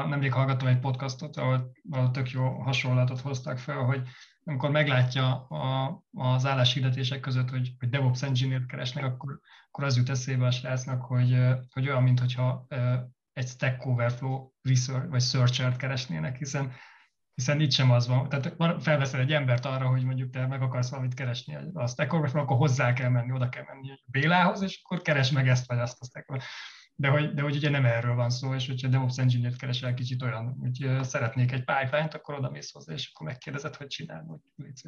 nemrég 0.09 0.33
hallgattam 0.33 0.67
egy 0.67 0.79
podcastot, 0.79 1.37
ahol, 1.37 1.71
ahol 1.91 2.11
tök 2.11 2.31
jó 2.31 2.43
hasonlatot 2.43 3.19
hoztak 3.19 3.57
fel, 3.57 3.83
hogy 3.83 4.01
amikor 4.43 4.71
meglátja 4.71 5.47
a, 5.47 6.03
az 6.11 6.45
álláshirdetések 6.45 7.19
között, 7.19 7.49
hogy, 7.49 7.71
hogy 7.79 7.89
DevOps 7.89 8.21
Engineer 8.21 8.65
keresnek, 8.65 9.03
akkor, 9.03 9.39
akkor 9.67 9.83
az 9.83 9.97
jut 9.97 10.09
eszébe 10.09 10.45
a 10.45 10.51
srácnak, 10.51 11.01
hogy, 11.01 11.37
hogy 11.73 11.87
olyan, 11.87 12.03
mintha 12.03 12.67
egy 13.33 13.47
Stack 13.47 13.85
Overflow 13.85 14.49
research, 14.61 15.09
vagy 15.09 15.21
searcher 15.21 15.75
keresnének, 15.75 16.37
hiszen 16.37 16.71
hiszen 17.35 17.59
itt 17.59 17.71
sem 17.71 17.91
az 17.91 18.07
van. 18.07 18.29
Tehát 18.29 18.55
felveszel 18.83 19.19
egy 19.19 19.33
embert 19.33 19.65
arra, 19.65 19.87
hogy 19.87 20.03
mondjuk 20.03 20.29
te 20.29 20.47
meg 20.47 20.61
akarsz 20.61 20.89
valamit 20.89 21.13
keresni 21.13 21.57
a 21.73 21.87
Stack 21.87 22.13
Overflow, 22.13 22.43
akkor 22.43 22.57
hozzá 22.57 22.93
kell 22.93 23.09
menni, 23.09 23.31
oda 23.31 23.49
kell 23.49 23.63
menni 23.67 23.99
Bélához, 24.05 24.61
és 24.61 24.81
akkor 24.83 25.01
keres 25.01 25.31
meg 25.31 25.47
ezt 25.47 25.67
vagy 25.67 25.79
azt 25.79 26.01
a 26.01 26.05
Stack 26.05 26.29
de 27.01 27.07
hogy, 27.07 27.33
de 27.33 27.41
hogy 27.41 27.55
ugye 27.55 27.69
nem 27.69 27.85
erről 27.85 28.15
van 28.15 28.29
szó, 28.29 28.53
és 28.53 28.67
hogyha 28.67 28.87
DevOps 28.87 29.17
Engineer-t 29.17 29.57
keresel 29.57 29.93
kicsit 29.93 30.21
olyan, 30.21 30.57
hogy 30.59 31.03
szeretnék 31.03 31.51
egy 31.51 31.63
pipeline-t, 31.63 32.13
akkor 32.13 32.35
oda 32.35 32.49
mész 32.49 32.71
hozzá, 32.71 32.93
és 32.93 33.11
akkor 33.13 33.27
megkérdezed, 33.27 33.75
hogy 33.75 33.87
csinál, 33.87 34.23
hogy 34.27 34.39
légy 34.55 34.81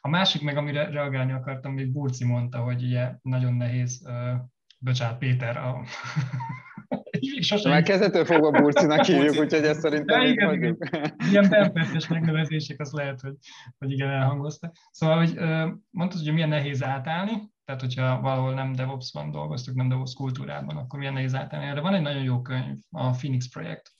A 0.00 0.08
másik 0.08 0.42
meg, 0.42 0.56
amire 0.56 0.90
reagálni 0.90 1.32
akartam, 1.32 1.72
még 1.72 1.92
Burci 1.92 2.24
mondta, 2.24 2.58
hogy 2.58 2.82
ugye 2.82 3.12
nagyon 3.22 3.54
nehéz, 3.54 4.02
uh, 4.04 4.40
bocsánat, 4.78 5.18
Péter, 5.18 5.56
a, 5.56 5.80
Sosem. 7.40 7.70
Már 7.70 7.82
kezdetől 7.82 8.24
fogva 8.24 8.50
Burcinak 8.50 9.04
hívjuk, 9.04 9.38
úgyhogy 9.38 9.64
ezt 9.64 9.80
szerintem 9.80 10.20
ja, 10.20 10.28
igen, 10.28 10.54
igen. 10.54 10.76
Ilyen 11.30 11.48
benfettes 11.48 12.08
megnevezések, 12.08 12.80
az 12.80 12.92
lehet, 12.92 13.20
hogy, 13.20 13.34
hogy 13.78 13.90
igen, 13.90 14.10
elhangoztak. 14.10 14.74
Szóval, 14.90 15.16
hogy 15.16 15.34
mondtad, 15.90 16.20
hogy 16.22 16.32
milyen 16.32 16.48
nehéz 16.48 16.82
átállni, 16.82 17.51
tehát 17.64 17.80
hogyha 17.80 18.20
valahol 18.20 18.54
nem 18.54 18.72
DevOps-ban 18.72 19.30
dolgoztuk, 19.30 19.74
nem 19.74 19.88
DevOps 19.88 20.14
kultúrában, 20.14 20.76
akkor 20.76 20.98
milyen 20.98 21.14
nehéz 21.14 21.34
átállni. 21.34 21.66
Erre 21.66 21.80
van 21.80 21.94
egy 21.94 22.02
nagyon 22.02 22.22
jó 22.22 22.42
könyv, 22.42 22.78
a 22.90 23.10
Phoenix 23.10 23.48
projekt, 23.48 23.92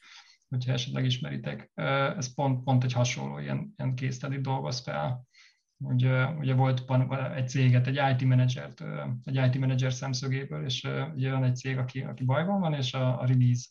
hogyha 0.48 0.72
esetleg 0.72 1.04
ismeritek. 1.04 1.70
Ez 2.16 2.34
pont, 2.34 2.64
pont 2.64 2.84
egy 2.84 2.92
hasonló 2.92 3.38
ilyen, 3.38 3.72
ilyen 3.76 3.94
készteli 3.94 4.40
dolgoz 4.40 4.80
fel. 4.80 5.26
Ugye, 5.78 6.26
ugye 6.26 6.54
volt 6.54 6.90
egy 7.34 7.48
céget, 7.48 7.86
egy 7.86 8.00
IT 8.12 8.28
menedzsert, 8.28 8.84
egy 9.24 9.34
IT 9.34 9.58
menedzser 9.58 9.92
szemszögéből, 9.92 10.64
és 10.64 10.88
ugye 11.14 11.30
van 11.30 11.44
egy 11.44 11.56
cég, 11.56 11.78
aki, 11.78 12.00
aki 12.00 12.24
bajban 12.24 12.60
van, 12.60 12.74
és 12.74 12.94
a, 12.94 13.20
a 13.20 13.26
release 13.26 13.68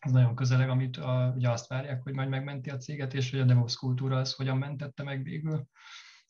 az 0.00 0.12
nagyon 0.12 0.34
közeleg, 0.34 0.68
amit 0.68 0.96
a, 0.96 1.32
ugye 1.36 1.50
azt 1.50 1.68
várják, 1.68 2.02
hogy 2.02 2.14
majd 2.14 2.28
megmenti 2.28 2.70
a 2.70 2.76
céget, 2.76 3.14
és 3.14 3.30
hogy 3.30 3.40
a 3.40 3.44
DevOps 3.44 3.76
kultúra 3.76 4.16
az 4.16 4.34
hogyan 4.34 4.56
mentette 4.56 5.02
meg 5.02 5.22
végül. 5.22 5.66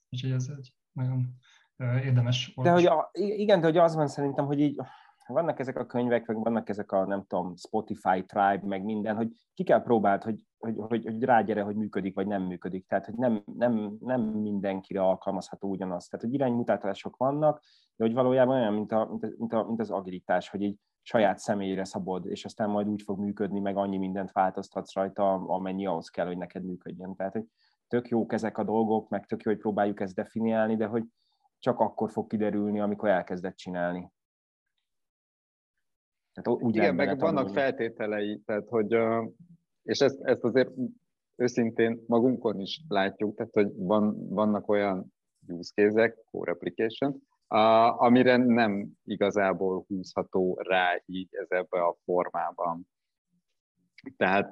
Úgyhogy 0.09 0.30
ez 0.30 0.49
egy 0.57 0.72
nagyon 0.93 1.37
érdemes 1.79 2.53
olvasni. 2.55 2.83
De 2.83 2.91
hogy 2.91 2.99
a, 2.99 3.11
igen, 3.12 3.61
de 3.61 3.66
hogy 3.66 3.77
az 3.77 3.95
van 3.95 4.09
szerintem, 4.09 4.47
hogy 4.47 4.61
így 4.61 4.81
vannak 5.27 5.59
ezek 5.59 5.79
a 5.79 5.87
könyvek, 5.87 6.27
meg 6.27 6.37
vannak 6.37 6.68
ezek 6.68 6.93
a, 6.93 7.07
nem 7.07 7.24
tudom, 7.27 7.57
Spotify 7.57 8.24
Tribe, 8.24 8.61
meg 8.62 8.85
minden, 8.85 9.16
hogy 9.16 9.29
ki 9.55 9.64
kell 9.64 9.83
próbáld, 9.83 10.22
hogy, 10.22 10.41
hogy, 10.59 10.74
hogy, 10.79 11.05
hogy 11.05 11.22
rágyere, 11.22 11.62
hogy 11.62 11.77
működik, 11.77 12.14
vagy 12.14 12.27
nem 12.27 12.43
működik. 12.43 12.87
Tehát, 12.87 13.05
hogy 13.07 13.14
nem, 13.14 13.43
nem, 13.57 13.97
nem 14.01 14.20
mindenkire 14.20 15.01
alkalmazható 15.01 15.68
ugyanaz. 15.68 16.09
Tehát, 16.09 16.24
hogy 16.24 16.35
iránymutatások 16.35 17.16
vannak, 17.16 17.62
de 17.97 18.05
hogy 18.05 18.14
valójában 18.14 18.57
olyan, 18.57 18.72
mint, 18.72 18.93
a, 18.93 19.07
mint, 19.11 19.24
a, 19.24 19.29
mint, 19.39 19.53
a, 19.53 19.64
mint 19.66 19.81
az 19.81 19.91
agilitás, 19.91 20.49
hogy 20.49 20.62
így 20.62 20.79
saját 21.03 21.39
személyre 21.39 21.85
szabod, 21.85 22.27
és 22.27 22.45
aztán 22.45 22.70
majd 22.70 22.89
úgy 22.89 23.03
fog 23.03 23.18
működni, 23.18 23.61
meg 23.61 23.77
annyi 23.77 23.97
mindent 23.97 24.33
változtatsz 24.33 24.95
rajta, 24.95 25.33
amennyi 25.33 25.87
ahhoz 25.87 26.09
kell, 26.09 26.27
hogy 26.27 26.39
neked 26.39 26.64
működjön. 26.64 27.16
Tehát, 27.16 27.33
hogy 27.33 27.45
tök 27.89 28.09
jók 28.09 28.33
ezek 28.33 28.59
a 28.59 28.64
dolgok, 28.64 29.09
meg 29.09 29.27
tök 29.27 29.43
jó, 29.43 29.51
hogy 29.51 29.61
próbáljuk 29.61 30.01
ezt 30.01 30.14
definiálni, 30.14 30.77
de 30.77 30.87
hogy 30.87 31.05
csak 31.59 31.80
akkor 31.80 32.11
fog 32.11 32.26
kiderülni, 32.26 32.80
amikor 32.80 33.09
elkezdett 33.09 33.57
csinálni. 33.57 34.11
Tehát 36.32 36.62
úgy 36.62 36.76
Igen, 36.76 36.94
meg 36.94 37.09
tanulni. 37.09 37.34
vannak 37.34 37.52
feltételei, 37.52 38.42
tehát 38.44 38.68
hogy, 38.68 38.96
és 39.82 40.00
ezt, 40.00 40.20
ezt 40.22 40.44
azért 40.44 40.70
őszintén 41.36 42.04
magunkon 42.07 42.61
is 42.61 42.80
látjuk, 42.88 43.36
tehát 43.36 43.52
hogy 43.52 43.72
van, 43.76 44.28
vannak 44.28 44.68
olyan 44.68 45.14
use 45.48 45.72
case 45.74 46.14
core 46.30 46.52
application, 46.52 47.22
amire 47.98 48.36
nem 48.36 48.88
igazából 49.04 49.84
húzható 49.88 50.59
rá 50.62 51.02
így 51.07 51.28
ez 51.30 51.50
ebbe 51.50 51.82
a 51.82 51.96
formában. 52.04 52.88
Tehát, 54.16 54.50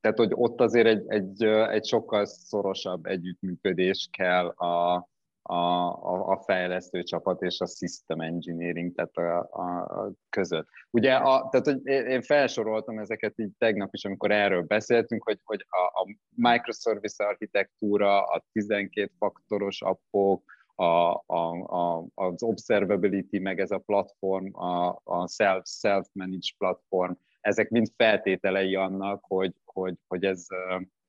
tehát 0.00 0.16
hogy 0.16 0.32
ott 0.34 0.60
azért 0.60 0.86
egy, 0.86 1.04
egy, 1.06 1.44
egy 1.44 1.86
sokkal 1.86 2.24
szorosabb 2.24 3.06
együttműködés 3.06 4.08
kell 4.12 4.46
a, 4.46 5.08
a, 5.50 5.86
a, 5.86 6.28
a 6.30 6.42
fejlesztő 6.44 7.02
csapat 7.02 7.42
és 7.42 7.60
a 7.60 7.66
system 7.66 8.20
engineering 8.20 8.94
tehát 8.94 9.16
a, 9.16 9.48
a, 9.50 10.02
a 10.02 10.12
között. 10.28 10.68
Ugye, 10.90 11.14
a, 11.14 11.48
tehát, 11.48 11.66
hogy 11.66 11.86
én 11.86 12.22
felsoroltam 12.22 12.98
ezeket 12.98 13.38
így 13.38 13.50
tegnap 13.58 13.94
is, 13.94 14.04
amikor 14.04 14.30
erről 14.30 14.62
beszéltünk, 14.62 15.24
hogy, 15.24 15.40
hogy 15.44 15.66
a, 15.68 16.00
a 16.00 16.06
microservice 16.34 17.26
architektúra, 17.26 18.22
a 18.22 18.44
12 18.52 19.12
faktoros 19.18 19.82
appok, 19.82 20.42
a, 20.74 21.22
a, 21.26 21.50
a, 21.66 22.06
az 22.14 22.42
observability, 22.42 23.38
meg 23.38 23.60
ez 23.60 23.70
a 23.70 23.78
platform, 23.78 24.58
a, 24.60 25.00
a 25.04 25.28
self, 25.28 25.62
self-managed 25.66 26.56
platform, 26.58 27.12
ezek 27.40 27.68
mind 27.68 27.86
feltételei 27.96 28.74
annak, 28.74 29.24
hogy, 29.28 29.54
hogy, 29.64 29.94
hogy 30.06 30.24
ez, 30.24 30.46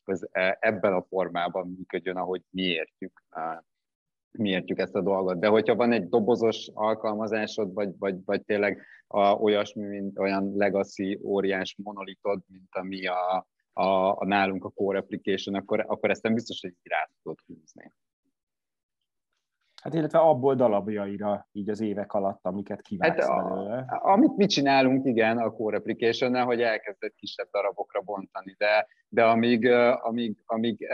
ez 0.06 0.22
ebben 0.60 0.94
a 0.94 1.06
formában 1.10 1.68
működjön, 1.78 2.18
ahogy 2.18 2.42
mi 2.50 2.62
értjük 2.62 3.24
mi 4.32 4.50
értjük 4.50 4.80
ezt 4.80 4.96
a 4.96 5.02
dolgot. 5.02 5.40
De 5.40 5.48
hogyha 5.48 5.76
van 5.76 5.92
egy 5.92 6.10
dobozos 6.10 6.70
alkalmazásod, 6.74 7.74
vagy, 7.74 7.98
vagy, 7.98 8.16
vagy 8.26 8.44
tényleg 8.44 8.82
a, 9.08 9.20
olyasmi, 9.20 9.86
mint 9.86 10.20
olyan 10.20 10.54
legacy 10.56 11.20
óriás 11.24 11.76
monolitod, 11.84 12.42
mint 12.48 12.70
ami 12.76 13.08
a, 13.08 13.48
a, 13.74 14.18
a 14.20 14.26
nálunk 14.26 14.64
a 14.64 14.70
core 14.70 15.00
application, 15.00 15.56
akkor, 15.56 15.86
akkor 15.88 16.10
ezt 16.10 16.24
nem 16.24 16.34
biztos, 16.34 16.62
hogy 16.62 16.70
így 16.70 16.92
rá 16.92 17.10
tudod 17.22 17.40
húzni. 17.46 17.92
Hát 19.82 19.94
illetve 19.94 20.20
abból 20.20 20.56
darabjaira 20.56 21.48
így 21.52 21.70
az 21.70 21.82
évek 21.82 22.14
alatt, 22.14 22.40
amiket 22.42 22.82
kivágsz 22.82 23.28
hát 23.28 23.44
belőle. 23.44 23.86
Amit 23.90 24.36
mi 24.36 24.46
csinálunk, 24.46 25.06
igen, 25.06 25.38
a 25.38 25.52
Core 25.52 25.78
application 25.78 26.44
hogy 26.44 26.62
elkezdett 26.62 27.16
kisebb 27.16 27.48
darabokra 27.52 28.02
bontani, 28.02 28.56
de, 28.58 28.88
de 29.10 29.26
amíg, 29.26 29.68
amíg, 30.02 30.44
amíg 30.46 30.88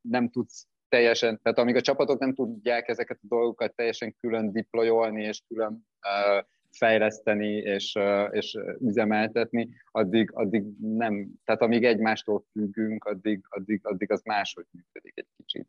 nem 0.00 0.30
tudsz 0.30 0.68
teljesen, 0.88 1.40
tehát 1.42 1.58
amíg 1.58 1.76
a 1.76 1.80
csapatok 1.80 2.18
nem 2.18 2.34
tudják 2.34 2.88
ezeket 2.88 3.18
a 3.22 3.26
dolgokat 3.28 3.74
teljesen 3.74 4.16
külön 4.20 4.52
deployolni 4.52 5.22
és 5.24 5.42
külön 5.48 5.72
uh, 5.72 6.44
fejleszteni 6.70 7.52
és, 7.56 7.94
uh, 7.94 8.28
és 8.30 8.58
üzemeltetni, 8.80 9.68
addig, 9.90 10.30
addig 10.32 10.64
nem, 10.80 11.28
tehát 11.44 11.62
amíg 11.62 11.84
egymástól 11.84 12.44
függünk, 12.52 13.04
addig, 13.04 13.44
addig, 13.48 13.80
addig 13.82 14.12
az 14.12 14.22
máshogy 14.22 14.66
működik 14.70 15.12
egy 15.16 15.28
kicsit. 15.36 15.68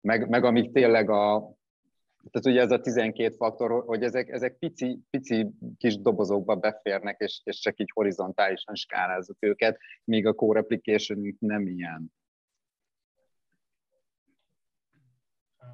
Meg, 0.00 0.28
meg 0.28 0.44
amíg 0.44 0.72
tényleg 0.72 1.10
a, 1.10 1.56
tehát 2.30 2.46
ugye 2.46 2.60
ez 2.60 2.70
a 2.70 2.80
12 2.80 3.34
faktor, 3.34 3.84
hogy 3.86 4.02
ezek, 4.02 4.28
ezek 4.28 4.58
pici, 4.58 5.00
pici 5.10 5.46
kis 5.78 6.00
dobozokba 6.00 6.54
beférnek, 6.54 7.20
és, 7.20 7.40
és 7.44 7.58
csak 7.58 7.80
így 7.80 7.90
horizontálisan 7.94 8.74
skálázzuk 8.74 9.36
őket, 9.40 9.78
míg 10.04 10.26
a 10.26 10.32
core 10.32 10.60
application 10.60 11.36
nem 11.38 11.66
ilyen. 11.66 12.12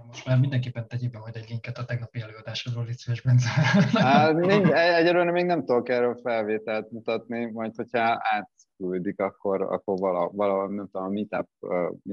Most 0.07 0.27
már 0.27 0.39
mindenképpen 0.39 0.89
tegyél 0.89 1.11
be 1.11 1.19
majd 1.19 1.37
egy 1.37 1.49
linket 1.49 1.79
a 1.79 1.85
tegnapi 1.85 2.21
előadásodról, 2.21 2.85
Lic 2.85 3.09
és 3.09 3.21
Bence. 3.21 3.49
Hát, 3.49 4.37
egyelőre 4.99 5.31
még 5.31 5.45
nem 5.45 5.65
tudok 5.65 5.89
erről 5.89 6.21
felvételt 6.23 6.91
mutatni, 6.91 7.45
majd 7.45 7.75
hogyha 7.75 8.19
átküldik, 8.21 9.21
akkor, 9.21 9.63
akkor 9.63 9.99
valahol, 9.99 10.31
vala, 10.35 10.69
nem 10.69 10.89
tudom, 10.91 11.07
a 11.07 11.11
meetup, 11.11 11.49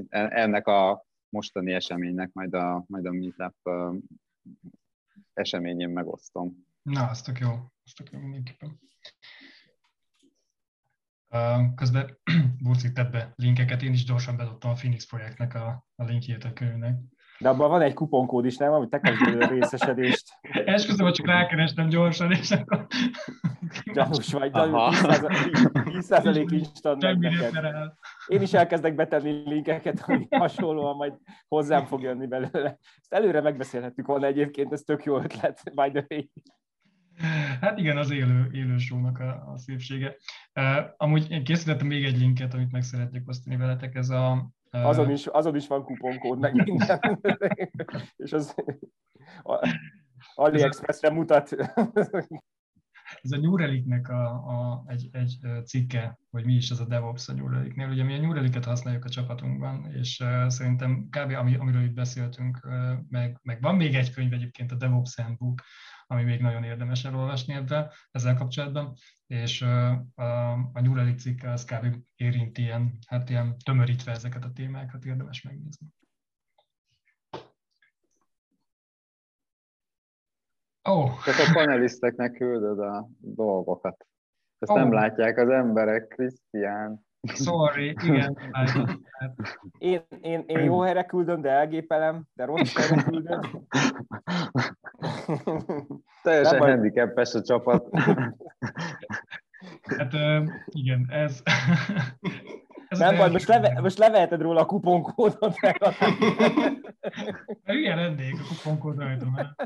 ennek 0.08 0.66
a 0.66 1.04
mostani 1.28 1.72
eseménynek 1.72 2.32
majd 2.32 2.54
a, 2.54 2.84
majd 2.86 3.06
a 3.06 3.12
meetup 3.12 3.56
eseményén 5.32 5.88
megosztom. 5.88 6.68
Na, 6.82 7.06
az 7.06 7.22
tök 7.22 7.38
jó, 7.38 7.50
az 7.84 7.92
tök 7.92 8.10
jó 8.10 8.18
mindenképpen. 8.18 8.78
Közben 11.74 12.18
Burcik 12.62 12.92
tett 12.92 13.10
be 13.10 13.32
linkeket, 13.36 13.82
én 13.82 13.92
is 13.92 14.04
gyorsan 14.04 14.36
bedobtam 14.36 14.70
a 14.70 14.74
Phoenix 14.74 15.06
projektnek 15.06 15.54
a, 15.54 15.86
a 15.94 16.04
linkjét 16.04 16.44
a 16.44 16.52
könyvnek. 16.52 16.98
De 17.40 17.48
abban 17.48 17.68
van 17.68 17.82
egy 17.82 17.94
kuponkód 17.94 18.44
is, 18.44 18.56
nem? 18.56 18.72
Amit 18.72 18.88
te 18.88 18.98
kapsz 18.98 19.20
a 19.40 19.48
részesedést. 19.48 20.38
Esküszöm, 20.64 21.04
hogy 21.04 21.14
csak 21.14 21.26
rákerestem 21.26 21.88
gyorsan, 21.88 22.32
és 22.32 22.50
akkor... 22.50 22.86
Gyanús 23.92 24.32
vagy, 24.32 24.50
10% 24.52 26.46
instant 26.50 27.02
neked. 27.02 27.92
Én 28.26 28.42
is 28.42 28.52
elkezdek 28.52 28.94
betenni 28.94 29.42
linkeket, 29.44 30.02
ami 30.06 30.26
hasonlóan 30.30 30.96
majd 30.96 31.12
hozzám 31.48 31.84
fog 31.84 32.02
jönni 32.02 32.26
belőle. 32.26 32.78
Ezt 33.00 33.12
előre 33.12 33.40
megbeszélhettük 33.40 34.06
volna 34.06 34.26
egyébként, 34.26 34.72
ez 34.72 34.80
tök 34.80 35.04
jó 35.04 35.18
ötlet, 35.18 35.62
by 35.74 35.90
the 35.90 36.06
way. 36.08 36.22
Hát 37.60 37.78
igen, 37.78 37.96
az 37.96 38.10
élő, 38.10 38.48
élő 38.52 38.78
show-nak 38.78 39.18
a, 39.18 39.52
a 39.52 39.58
szépsége. 39.58 40.16
Uh, 40.54 40.94
amúgy 40.96 41.30
én 41.30 41.44
készítettem 41.44 41.86
még 41.86 42.04
egy 42.04 42.18
linket, 42.18 42.54
amit 42.54 42.72
meg 42.72 42.82
szeretnék 42.82 43.28
osztani 43.28 43.56
veletek, 43.56 43.94
ez 43.94 44.10
a... 44.10 44.50
Azon, 44.70 45.10
is, 45.10 45.26
azon 45.26 45.56
is 45.56 45.66
van 45.66 45.84
kuponkód, 45.84 46.38
meg 46.38 46.54
minden. 46.54 47.20
És 48.16 48.32
az 48.32 48.54
AliExpressre 50.34 51.10
mutat. 51.10 51.56
Ez 53.22 53.32
a 53.32 53.36
New 53.36 53.56
Relic-nek 53.56 54.08
a, 54.08 54.30
a, 54.30 54.84
egy, 54.86 55.08
egy 55.12 55.38
cikke, 55.64 56.18
hogy 56.30 56.44
mi 56.44 56.54
is 56.54 56.70
ez 56.70 56.80
a 56.80 56.84
DevOps 56.84 57.28
a 57.28 57.32
New 57.32 57.48
Relic-nél. 57.48 57.88
Ugye 57.88 58.04
mi 58.04 58.14
a 58.14 58.20
New 58.20 58.32
Relic-et 58.32 58.64
használjuk 58.64 59.04
a 59.04 59.08
csapatunkban, 59.08 59.92
és 59.92 60.20
uh, 60.20 60.48
szerintem 60.48 61.08
kb. 61.10 61.32
Ami, 61.32 61.56
amiről 61.56 61.82
itt 61.82 61.94
beszéltünk, 61.94 62.60
uh, 62.64 62.92
meg, 63.08 63.38
meg 63.42 63.60
van 63.60 63.76
még 63.76 63.94
egy 63.94 64.10
könyv 64.10 64.32
egyébként, 64.32 64.72
a 64.72 64.74
DevOps 64.74 65.14
Handbook, 65.14 65.62
ami 66.06 66.22
még 66.22 66.40
nagyon 66.40 66.64
érdemes 66.64 67.04
elolvasni 67.04 67.54
ebben, 67.54 67.90
ezzel 68.10 68.34
kapcsolatban, 68.34 68.96
és 69.30 69.62
a, 69.62 69.90
a 70.72 70.80
New 70.80 70.94
Relic 70.94 71.22
cikke 71.22 71.50
az 71.50 71.64
kb. 71.64 71.96
érint 72.16 72.58
ilyen, 72.58 72.98
hát 73.06 73.30
ilyen 73.30 73.56
tömörítve 73.64 74.12
ezeket 74.12 74.44
a 74.44 74.52
témákat, 74.52 75.04
érdemes 75.04 75.42
megnézni. 75.42 75.86
Oh. 80.82 81.22
Csak 81.24 81.38
a 81.38 81.52
paneliszteknek 81.52 82.32
küldöd 82.32 82.78
a 82.78 83.08
dolgokat. 83.20 84.06
Ezt 84.58 84.70
oh. 84.70 84.76
nem 84.76 84.92
látják 84.92 85.38
az 85.38 85.48
emberek, 85.48 86.08
Krisztián. 86.08 87.06
Sorry, 87.22 87.86
igen. 87.86 88.38
Én, 89.78 90.02
én, 90.20 90.44
én 90.46 90.58
jó 90.58 90.80
helyre 90.80 91.04
küldöm, 91.04 91.40
de 91.40 91.50
elgépelem, 91.50 92.24
de 92.32 92.44
rossz 92.44 92.76
helyre 92.76 93.02
küldöm. 93.02 93.40
Teljesen 96.22 96.58
nem 96.58 96.68
handicapes 96.68 97.34
a 97.34 97.42
csapat. 97.42 97.88
Hát 99.82 100.12
igen, 100.66 101.06
ez... 101.10 101.42
ez 102.88 102.98
nem 102.98 103.16
baj, 103.16 103.30
most, 103.30 103.46
leve, 103.46 103.80
most 103.80 103.98
leveheted 103.98 104.40
róla 104.40 104.60
a 104.60 104.66
kuponkódot. 104.66 105.56
Hülye 107.64 107.94
lennék 107.94 108.34
a 108.34 108.46
kuponkód 108.48 108.98
rajta, 108.98 109.56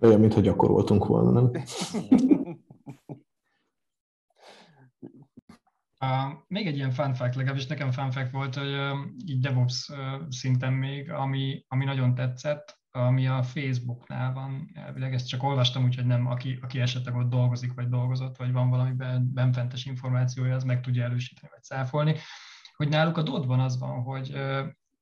olyan, 0.00 0.20
mintha 0.20 0.40
gyakoroltunk 0.40 1.06
volna, 1.06 1.30
nem? 1.30 1.50
Uh, 6.00 6.32
még 6.48 6.66
egy 6.66 6.76
ilyen 6.76 6.90
fun 6.90 7.14
fact, 7.14 7.34
legalábbis 7.34 7.66
nekem 7.66 7.90
fun 7.90 8.10
fact 8.10 8.30
volt, 8.30 8.54
hogy 8.54 8.72
uh, 8.72 8.98
így 9.26 9.40
DevOps 9.40 9.88
uh, 9.88 10.28
szinten 10.28 10.72
még, 10.72 11.10
ami, 11.10 11.64
ami 11.68 11.84
nagyon 11.84 12.14
tetszett, 12.14 12.81
ami 12.92 13.26
a 13.26 13.42
Facebooknál 13.42 14.32
van, 14.32 14.70
elvileg 14.74 15.14
ezt 15.14 15.28
csak 15.28 15.42
olvastam, 15.42 15.84
úgyhogy 15.84 16.06
nem, 16.06 16.26
aki, 16.26 16.58
aki 16.62 16.80
esetleg 16.80 17.16
ott 17.16 17.28
dolgozik, 17.28 17.74
vagy 17.74 17.88
dolgozott, 17.88 18.36
vagy 18.36 18.52
van 18.52 18.70
valami 18.70 18.92
benfentes 19.20 19.84
információja, 19.84 20.54
az 20.54 20.64
meg 20.64 20.80
tudja 20.80 21.04
elősíteni, 21.04 21.48
vagy 21.52 21.62
száfolni, 21.62 22.16
hogy 22.76 22.88
náluk 22.88 23.16
a 23.16 23.22
dot 23.22 23.46
az 23.46 23.78
van, 23.78 24.02
hogy 24.02 24.36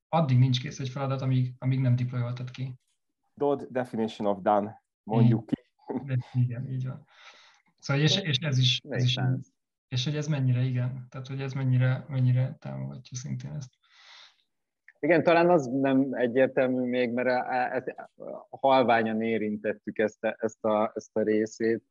addig 0.08 0.38
nincs 0.38 0.60
kész 0.60 0.78
egy 0.78 0.88
feladat, 0.88 1.20
amíg, 1.20 1.54
amíg 1.58 1.80
nem 1.80 1.96
deployoltad 1.96 2.50
ki. 2.50 2.74
Dot 3.34 3.72
definition 3.72 4.28
of 4.28 4.38
done, 4.42 4.82
mondjuk 5.02 5.46
ki. 5.46 5.54
Igen, 6.32 6.70
így 6.70 6.86
van. 6.86 7.06
Szóval 7.78 8.02
és, 8.02 8.16
és 8.16 8.36
ez 8.38 8.58
is, 8.58 8.80
ez 8.88 9.04
is 9.04 9.18
és 9.90 10.04
hogy 10.04 10.16
ez 10.16 10.26
mennyire 10.26 10.62
igen, 10.62 11.06
tehát 11.08 11.26
hogy 11.26 11.40
ez 11.40 11.52
mennyire, 11.52 12.04
mennyire 12.08 12.56
támogatja 12.58 13.16
szintén 13.16 13.52
ezt. 13.52 13.78
Igen, 15.00 15.22
talán 15.22 15.50
az 15.50 15.66
nem 15.66 16.08
egyértelmű 16.10 16.88
még, 16.88 17.12
mert 17.12 17.28
ezt 17.72 17.94
halványan 18.50 19.22
érintettük 19.22 19.98
ezt 19.98 20.24
a, 20.24 20.36
ezt, 20.38 20.64
a, 20.64 20.92
ezt 20.94 21.16
a 21.16 21.22
részét, 21.22 21.82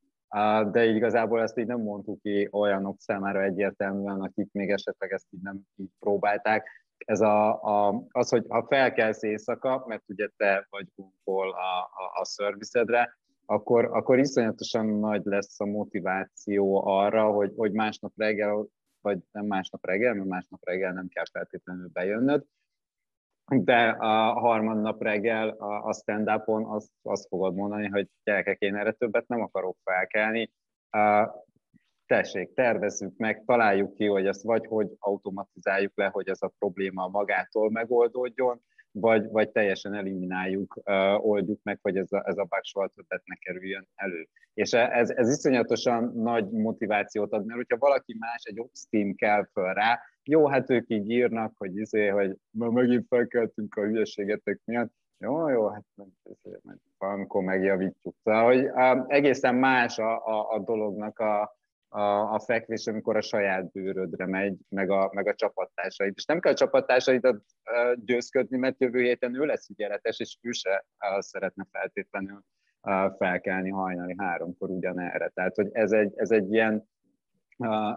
de 0.71 0.85
igazából 0.85 1.41
ezt 1.41 1.57
így 1.57 1.65
nem 1.65 1.81
mondtuk 1.81 2.21
ki 2.21 2.47
olyanok 2.51 2.99
számára 2.99 3.43
egyértelműen, 3.43 4.21
akik 4.21 4.51
még 4.51 4.69
esetleg 4.69 5.11
ezt 5.11 5.25
így 5.29 5.41
nem 5.41 5.61
így 5.75 5.89
próbálták. 5.99 6.67
Ez 6.97 7.21
a, 7.21 7.63
a, 7.63 8.03
az, 8.11 8.29
hogy 8.29 8.45
ha 8.49 8.65
felkelsz 8.69 9.23
éjszaka, 9.23 9.83
mert 9.87 10.03
ugye 10.07 10.29
te 10.37 10.67
vagy 10.69 10.87
Google 10.95 11.55
a, 11.55 11.79
a, 11.79 12.19
a 12.19 12.25
szervizedre, 12.25 13.17
akkor, 13.45 13.85
akkor 13.85 14.19
iszonyatosan 14.19 14.85
nagy 14.85 15.21
lesz 15.25 15.59
a 15.59 15.65
motiváció 15.65 16.87
arra, 16.87 17.31
hogy, 17.31 17.53
hogy 17.55 17.71
másnap 17.71 18.11
reggel, 18.15 18.67
vagy 19.01 19.19
nem 19.31 19.45
másnap 19.45 19.85
reggel, 19.85 20.13
mert 20.13 20.27
másnap 20.27 20.65
reggel 20.65 20.93
nem 20.93 21.07
kell 21.07 21.25
feltétlenül 21.31 21.89
bejönnöd, 21.93 22.43
de 23.49 23.89
a 23.89 24.39
harmadnap 24.39 25.01
reggel 25.01 25.49
a, 25.49 25.87
a 25.87 25.93
stand-upon 25.93 26.65
azt, 26.65 26.91
azt 27.01 27.27
fogod 27.27 27.55
mondani, 27.55 27.87
hogy 27.87 28.07
gyerekek, 28.23 28.59
én 28.59 28.75
erre 28.75 28.91
többet 28.91 29.27
nem 29.27 29.41
akarok 29.41 29.77
felkelni, 29.83 30.51
tessék, 32.05 32.53
tervezzük 32.53 33.17
meg, 33.17 33.43
találjuk 33.45 33.95
ki, 33.95 34.05
hogy 34.05 34.25
ezt 34.25 34.43
vagy 34.43 34.65
hogy 34.65 34.87
automatizáljuk 34.99 35.91
le, 35.95 36.05
hogy 36.05 36.27
ez 36.27 36.41
a 36.41 36.51
probléma 36.59 37.07
magától 37.07 37.71
megoldódjon, 37.71 38.61
vagy, 38.91 39.29
vagy 39.29 39.49
teljesen 39.49 39.93
elimináljuk, 39.93 40.81
uh, 40.85 41.25
oldjuk 41.25 41.59
meg, 41.63 41.79
hogy 41.81 41.97
ez 41.97 42.11
a, 42.11 42.23
ez 42.27 42.37
a 42.37 42.43
bug 42.43 42.63
soha 42.63 42.87
többet 42.87 43.21
ne 43.25 43.35
kerüljön 43.35 43.87
elő. 43.95 44.27
És 44.53 44.73
ez, 44.73 45.09
ez 45.09 45.29
iszonyatosan 45.29 46.11
nagy 46.15 46.49
motivációt 46.49 47.33
ad, 47.33 47.45
mert 47.45 47.57
hogyha 47.57 47.77
valaki 47.77 48.15
más, 48.19 48.43
egy 48.43 48.59
ops 48.59 48.87
kell 49.15 49.45
föl 49.45 49.73
rá, 49.73 49.99
jó, 50.29 50.47
hát 50.47 50.69
ők 50.69 50.89
így 50.89 51.09
írnak, 51.09 51.53
hogy 51.57 51.77
izé, 51.77 52.07
hogy 52.07 52.37
ma 52.49 52.69
megint 52.69 53.05
felkeltünk 53.07 53.75
a 53.75 53.81
hülyeségetek 53.81 54.59
miatt, 54.65 54.91
jó, 55.17 55.49
jó, 55.49 55.67
hát 55.67 55.83
valamikor 56.97 57.43
megjavítjuk. 57.43 58.15
Szóval, 58.23 58.45
hogy 58.45 58.69
egészen 59.07 59.55
más 59.55 59.99
a, 59.99 60.25
a, 60.25 60.51
a 60.51 60.59
dolognak 60.59 61.19
a, 61.19 61.57
a, 61.87 62.33
a 62.33 62.39
fekvés, 62.39 62.87
amikor 62.87 63.15
a 63.15 63.21
saját 63.21 63.71
bőrödre 63.71 64.25
megy, 64.25 64.57
meg 64.69 64.89
a, 64.89 65.09
meg 65.13 65.27
a 65.27 65.35
csapattársaid. 65.35 66.13
És 66.15 66.25
nem 66.25 66.39
kell 66.39 66.51
a 66.51 66.55
csapattásaidat 66.55 67.43
győzködni, 67.95 68.57
mert 68.57 68.79
jövő 68.79 69.01
héten 69.01 69.35
ő 69.35 69.45
lesz 69.45 69.69
ügyeletes, 69.69 70.19
és 70.19 70.37
ő 70.41 70.51
se 70.51 70.85
szeretne 71.19 71.67
feltétlenül 71.71 72.43
felkelni 73.17 73.69
hajnali 73.69 74.15
háromkor 74.17 74.69
ugyanerre. 74.69 75.31
Tehát, 75.33 75.55
hogy 75.55 75.69
ez 75.71 75.91
egy, 75.91 76.13
ez 76.15 76.31
egy 76.31 76.53
ilyen, 76.53 76.87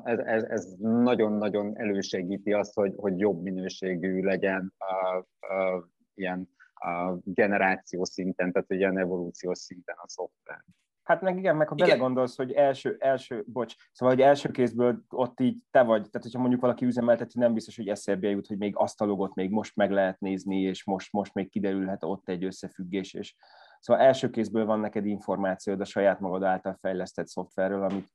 ez, 0.04 0.18
ez, 0.18 0.42
ez 0.42 0.74
nagyon-nagyon 0.78 1.78
elősegíti 1.78 2.52
azt, 2.52 2.74
hogy, 2.74 2.92
hogy 2.96 3.18
jobb 3.18 3.42
minőségű 3.42 4.22
legyen 4.22 4.74
a, 4.78 5.16
a, 5.54 5.88
ilyen 6.14 6.48
a 6.74 7.18
generáció 7.24 8.04
szinten, 8.04 8.52
tehát 8.52 8.70
ilyen 8.70 8.98
evolúciós 8.98 9.58
szinten 9.58 9.96
a 9.98 10.08
szoftver. 10.08 10.64
Hát 11.02 11.20
meg 11.20 11.38
igen, 11.38 11.56
meg 11.56 11.68
ha 11.68 11.74
igen. 11.74 11.88
belegondolsz, 11.88 12.36
hogy 12.36 12.52
első, 12.52 12.96
első, 12.98 13.44
bocs, 13.46 13.74
szóval, 13.92 14.14
hogy 14.14 14.24
első 14.24 14.50
kézből 14.50 15.04
ott 15.08 15.40
így 15.40 15.56
te 15.70 15.82
vagy, 15.82 16.00
tehát 16.00 16.22
hogyha 16.22 16.38
mondjuk 16.38 16.60
valaki 16.60 16.84
üzemelteti, 16.84 17.38
nem 17.38 17.54
biztos, 17.54 17.76
hogy 17.76 17.88
eszébe 17.88 18.28
jut, 18.28 18.46
hogy 18.46 18.58
még 18.58 18.76
azt 18.76 19.00
a 19.00 19.04
logot 19.04 19.34
még 19.34 19.50
most 19.50 19.76
meg 19.76 19.90
lehet 19.90 20.20
nézni, 20.20 20.60
és 20.60 20.84
most, 20.84 21.12
most 21.12 21.34
még 21.34 21.50
kiderülhet 21.50 22.04
ott 22.04 22.28
egy 22.28 22.44
összefüggés, 22.44 23.14
és 23.14 23.34
szóval 23.80 24.02
első 24.02 24.30
kézből 24.30 24.64
van 24.64 24.80
neked 24.80 25.06
információd 25.06 25.80
a 25.80 25.84
saját 25.84 26.20
magad 26.20 26.42
által 26.42 26.76
fejlesztett 26.80 27.26
szoftverről, 27.26 27.82
amit, 27.82 28.08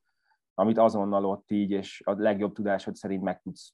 amit 0.60 0.78
azonnal 0.78 1.26
ott 1.26 1.52
így, 1.52 1.72
és 1.72 2.02
a 2.06 2.12
legjobb 2.12 2.54
tudásod 2.54 2.96
szerint 2.96 3.24
meg 3.24 3.42
tudsz 3.42 3.74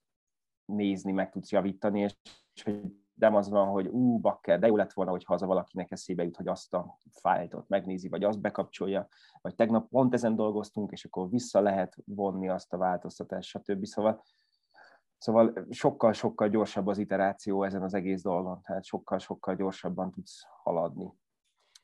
nézni, 0.66 1.12
meg 1.12 1.32
tudsz 1.32 1.52
javítani, 1.52 2.00
és, 2.00 2.16
és 2.54 2.64
hogy 2.64 2.82
nem 3.14 3.36
az 3.36 3.50
van, 3.50 3.68
hogy 3.68 3.88
ú, 3.88 4.20
bakker, 4.20 4.60
de 4.60 4.68
jó 4.68 4.76
lett 4.76 4.94
volna, 4.94 5.12
hogy 5.12 5.24
haza 5.24 5.46
valakinek 5.46 5.92
eszébe 5.92 6.24
jut, 6.24 6.36
hogy 6.36 6.48
azt 6.48 6.74
a 6.74 6.98
fájtot 7.12 7.68
megnézi, 7.68 8.08
vagy 8.10 8.24
azt 8.24 8.42
bekapcsolja, 8.42 9.08
vagy 9.42 9.56
tegnap 9.56 9.90
pont 9.90 10.14
ezen 10.14 10.36
dolgoztunk, 10.36 10.92
és 10.92 11.06
akkor 11.06 11.30
vissza 11.30 11.62
lehet 11.62 11.98
vonni 12.06 12.50
azt 12.50 12.74
a 12.74 12.78
változtatást, 12.78 13.50
stb. 13.50 13.86
Szóval, 13.86 14.24
szóval 15.18 15.66
sokkal-sokkal 15.70 16.50
gyorsabb 16.50 16.88
az 16.88 16.98
iteráció 16.98 17.64
ezen 17.64 17.82
az 17.82 17.94
egész 17.94 18.22
dolgon, 18.22 18.62
tehát 18.62 18.86
sokkal-sokkal 18.86 19.56
gyorsabban 19.56 20.12
tudsz 20.12 20.44
haladni. 20.64 21.14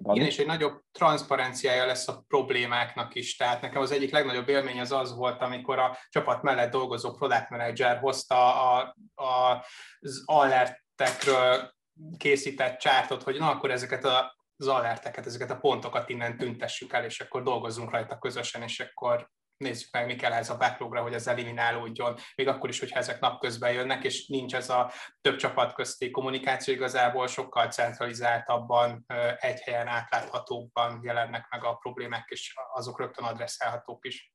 Van 0.04 0.16
Igen, 0.16 0.28
és 0.28 0.38
egy 0.38 0.46
nagyobb 0.46 0.82
transzparenciája 0.92 1.86
lesz 1.86 2.08
a 2.08 2.24
problémáknak 2.28 3.16
is. 3.16 3.36
Tehát 3.36 3.62
nekem 3.62 3.82
az 3.82 3.92
egyik 3.92 4.12
legnagyobb 4.12 4.50
élmény 4.50 4.80
az 4.80 4.92
az 4.92 5.16
volt, 5.16 5.42
amikor 5.42 5.80
a 5.80 5.98
csapat 6.10 6.42
mellett 6.42 6.72
dolgozó 6.72 7.12
product 7.12 7.50
manager 7.50 7.98
hozta 7.98 8.72
a, 8.72 8.96
a, 9.16 9.66
az 10.00 10.24
alert 10.26 10.88
alertekről 11.00 11.74
készített 12.18 12.80
csártot, 12.80 13.24
hogy 13.24 13.38
na 13.38 13.50
akkor 13.50 13.72
ezeket 13.72 14.06
a 14.06 14.38
az 14.62 14.68
alerteket, 14.68 15.26
ezeket 15.26 15.52
a 15.52 15.58
pontokat 15.58 16.10
innen 16.10 16.38
tüntessük 16.38 16.94
el, 16.94 17.04
és 17.04 17.20
akkor 17.20 17.44
dolgozzunk 17.44 17.92
rajta 17.92 18.18
közösen, 18.18 18.62
és 18.62 18.80
akkor 18.80 19.30
nézzük 19.60 19.90
meg, 19.92 20.06
mi 20.06 20.16
kell 20.16 20.32
ez 20.32 20.50
a 20.50 20.58
backlogra, 20.58 21.02
hogy 21.02 21.14
ez 21.14 21.28
eliminálódjon, 21.28 22.16
még 22.36 22.48
akkor 22.48 22.70
is, 22.70 22.80
hogyha 22.80 23.00
ezek 23.00 23.20
napközben 23.20 23.72
jönnek, 23.72 24.04
és 24.04 24.28
nincs 24.28 24.56
ez 24.56 24.70
a 24.70 24.92
több 25.22 25.36
csapat 25.36 25.74
közti 25.74 26.12
kommunikáció, 26.12 26.74
igazából 26.74 27.28
sokkal 27.28 27.68
centralizáltabban, 27.68 29.06
egy 29.38 29.60
helyen 29.60 29.88
átláthatóbban 29.88 31.00
jelennek 31.04 31.48
meg 31.50 31.64
a 31.64 31.74
problémák, 31.74 32.30
és 32.30 32.54
azok 32.74 33.00
rögtön 33.00 33.26
adresszálhatók 33.26 34.06
is. 34.06 34.34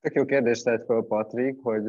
Tök 0.00 0.14
jó 0.14 0.24
kérdést 0.24 0.64
tett 0.64 0.84
fel 0.84 1.04
Patrik, 1.08 1.58
hogy 1.62 1.84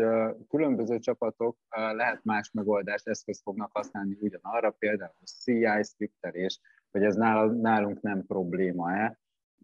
különböző 0.50 1.00
csapatok 1.00 1.58
lehet 1.70 2.24
más 2.24 2.52
megoldást, 2.54 3.08
eszközt 3.08 3.42
fognak 3.42 3.70
használni 3.74 4.18
ugyanarra, 4.20 4.72
például 4.72 5.14
CI, 5.44 5.84
scriptelés, 5.84 6.60
hogy 6.92 7.04
ez 7.04 7.16
nálunk 7.16 8.02
nem 8.02 8.26
probléma-e. 8.26 9.20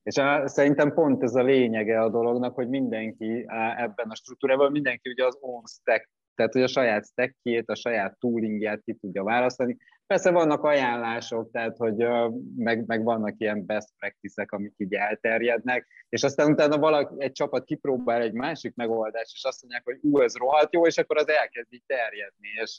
És 0.07 0.17
a, 0.17 0.47
szerintem 0.47 0.93
pont 0.93 1.23
ez 1.23 1.35
a 1.35 1.43
lényege 1.43 2.01
a 2.01 2.09
dolognak, 2.09 2.55
hogy 2.55 2.69
mindenki 2.69 3.45
ebben 3.77 4.09
a 4.09 4.15
struktúrában, 4.15 4.71
mindenki 4.71 5.09
ugye 5.09 5.25
az 5.25 5.37
own 5.41 5.63
stack, 5.65 6.09
tehát 6.35 6.53
hogy 6.53 6.61
a 6.61 6.67
saját 6.67 7.05
stackjét, 7.05 7.69
a 7.69 7.75
saját 7.75 8.17
toolingját 8.19 8.81
ki 8.83 8.93
tudja 8.93 9.23
választani. 9.23 9.77
Persze 10.05 10.31
vannak 10.31 10.63
ajánlások, 10.63 11.51
tehát 11.51 11.77
hogy 11.77 12.07
meg, 12.55 12.85
meg 12.85 13.03
vannak 13.03 13.35
ilyen 13.37 13.65
best 13.65 13.89
practices 13.99 14.45
amik 14.49 14.73
így 14.77 14.93
elterjednek, 14.93 15.87
és 16.09 16.23
aztán 16.23 16.51
utána 16.51 16.77
valaki, 16.77 17.13
egy 17.17 17.31
csapat 17.31 17.63
kipróbál 17.63 18.21
egy 18.21 18.33
másik 18.33 18.75
megoldást, 18.75 19.31
és 19.33 19.43
azt 19.43 19.61
mondják, 19.61 19.83
hogy 19.83 19.99
ú, 20.01 20.21
ez 20.21 20.35
rohadt 20.35 20.73
jó, 20.73 20.85
és 20.85 20.97
akkor 20.97 21.17
az 21.17 21.29
elkezd 21.29 21.73
így 21.73 21.83
terjedni, 21.85 22.47
és 22.61 22.75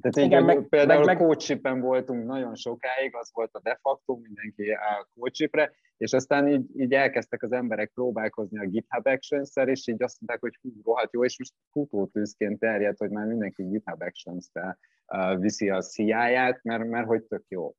tehát 0.00 0.16
Igen, 0.16 0.44
meg, 0.44 0.68
például 0.68 1.04
meg, 1.04 1.16
meg... 1.16 1.26
coachship 1.26 1.68
voltunk 1.68 2.26
nagyon 2.26 2.54
sokáig, 2.54 3.14
az 3.14 3.30
volt 3.32 3.54
a 3.54 3.60
de 3.62 3.78
facto, 3.82 4.14
mindenki 4.14 4.70
a 4.70 5.08
coachshipre, 5.14 5.72
és 5.96 6.12
aztán 6.12 6.48
így, 6.48 6.66
így 6.76 6.92
elkezdtek 6.92 7.42
az 7.42 7.52
emberek 7.52 7.90
próbálkozni 7.94 8.58
a 8.58 8.66
GitHub 8.66 9.06
Actions-szel, 9.06 9.68
és 9.68 9.86
így 9.86 10.02
azt 10.02 10.20
mondták, 10.20 10.40
hogy 10.40 10.58
hú, 10.62 10.82
rohadt 10.84 11.12
jó, 11.12 11.24
és 11.24 11.38
most 11.38 11.52
futótűzként 11.70 12.58
terjed, 12.58 12.96
hogy 12.96 13.10
már 13.10 13.26
mindenki 13.26 13.62
GitHub 13.62 14.02
Actions-tel 14.02 14.78
uh, 15.06 15.40
viszi 15.40 15.70
a 15.70 15.80
CI-ját, 15.80 16.60
mert, 16.62 16.88
mert 16.88 17.06
hogy 17.06 17.22
tök 17.22 17.44
jó. 17.48 17.74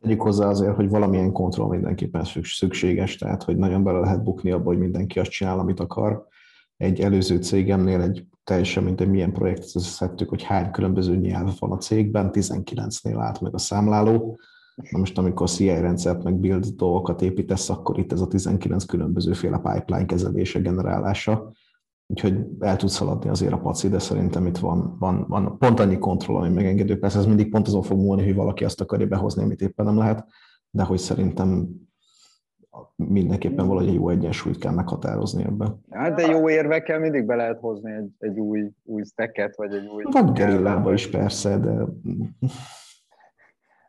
Tegyük 0.00 0.22
hozzá 0.22 0.48
azért, 0.48 0.74
hogy 0.74 0.88
valamilyen 0.88 1.32
kontroll 1.32 1.68
mindenképpen 1.68 2.24
szükséges, 2.42 3.16
tehát 3.16 3.42
hogy 3.42 3.56
nagyon 3.56 3.84
bele 3.84 3.98
lehet 3.98 4.22
bukni 4.22 4.50
abba, 4.50 4.64
hogy 4.64 4.78
mindenki 4.78 5.18
azt 5.18 5.30
csinál, 5.30 5.58
amit 5.58 5.80
akar. 5.80 6.26
Egy 6.76 7.00
előző 7.00 7.36
cégemnél 7.36 8.00
egy 8.00 8.26
teljesen 8.44 8.84
mint 8.84 9.00
egy 9.00 9.10
milyen 9.10 9.32
projektet 9.32 9.74
összeszedtük, 9.74 10.28
hogy 10.28 10.42
hány 10.42 10.70
különböző 10.70 11.16
nyelv 11.16 11.54
van 11.58 11.72
a 11.72 11.76
cégben, 11.76 12.30
19-nél 12.32 13.16
állt 13.18 13.40
meg 13.40 13.54
a 13.54 13.58
számláló. 13.58 14.38
Na 14.90 14.98
most, 14.98 15.18
amikor 15.18 15.50
CI 15.50 15.68
rendszert 15.68 16.22
meg 16.22 16.34
build 16.34 16.66
dolgokat 16.66 17.22
építesz, 17.22 17.68
akkor 17.68 17.98
itt 17.98 18.12
ez 18.12 18.20
a 18.20 18.26
19 18.26 18.84
különbözőféle 18.84 19.58
pipeline 19.58 20.06
kezelése, 20.06 20.58
generálása. 20.58 21.52
Úgyhogy 22.06 22.46
el 22.58 22.76
tudsz 22.76 22.98
haladni 22.98 23.30
azért 23.30 23.52
a 23.52 23.58
paci, 23.58 23.88
de 23.88 23.98
szerintem 23.98 24.46
itt 24.46 24.58
van, 24.58 24.96
van, 24.98 25.24
van 25.28 25.58
pont 25.58 25.80
annyi 25.80 25.98
kontroll, 25.98 26.36
ami 26.36 26.54
megengedő. 26.54 26.98
Persze 26.98 27.18
ez 27.18 27.26
mindig 27.26 27.50
pont 27.50 27.66
azon 27.66 27.82
fog 27.82 27.98
múlni, 27.98 28.24
hogy 28.24 28.34
valaki 28.34 28.64
azt 28.64 28.80
akarja 28.80 29.06
behozni, 29.06 29.42
amit 29.42 29.60
éppen 29.60 29.86
nem 29.86 29.98
lehet, 29.98 30.26
de 30.70 30.82
hogy 30.82 30.98
szerintem 30.98 31.68
mindenképpen 32.96 33.66
valahogy 33.66 33.88
egy 33.88 33.94
jó 33.94 34.08
egyensúlyt 34.08 34.58
kell 34.58 34.72
meghatározni 34.72 35.44
ebben. 35.44 35.80
Hát 35.90 36.14
de 36.14 36.26
jó 36.26 36.50
érvekkel 36.50 36.98
mindig 36.98 37.26
be 37.26 37.34
lehet 37.34 37.60
hozni 37.60 37.92
egy, 37.92 38.10
egy 38.18 38.38
új, 38.38 38.70
új 38.84 39.02
stacket, 39.02 39.56
vagy 39.56 39.74
egy 39.74 39.86
új... 39.86 40.04
Van 40.10 40.32
gerillába 40.32 40.92
is 40.92 41.10
persze, 41.10 41.58
de... 41.58 41.84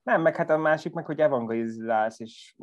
Nem, 0.04 0.22
meg 0.22 0.36
hát 0.36 0.50
a 0.50 0.58
másik 0.58 0.94
meg, 0.94 1.06
hogy 1.06 1.20
evangelizálsz, 1.20 2.20
és 2.20 2.56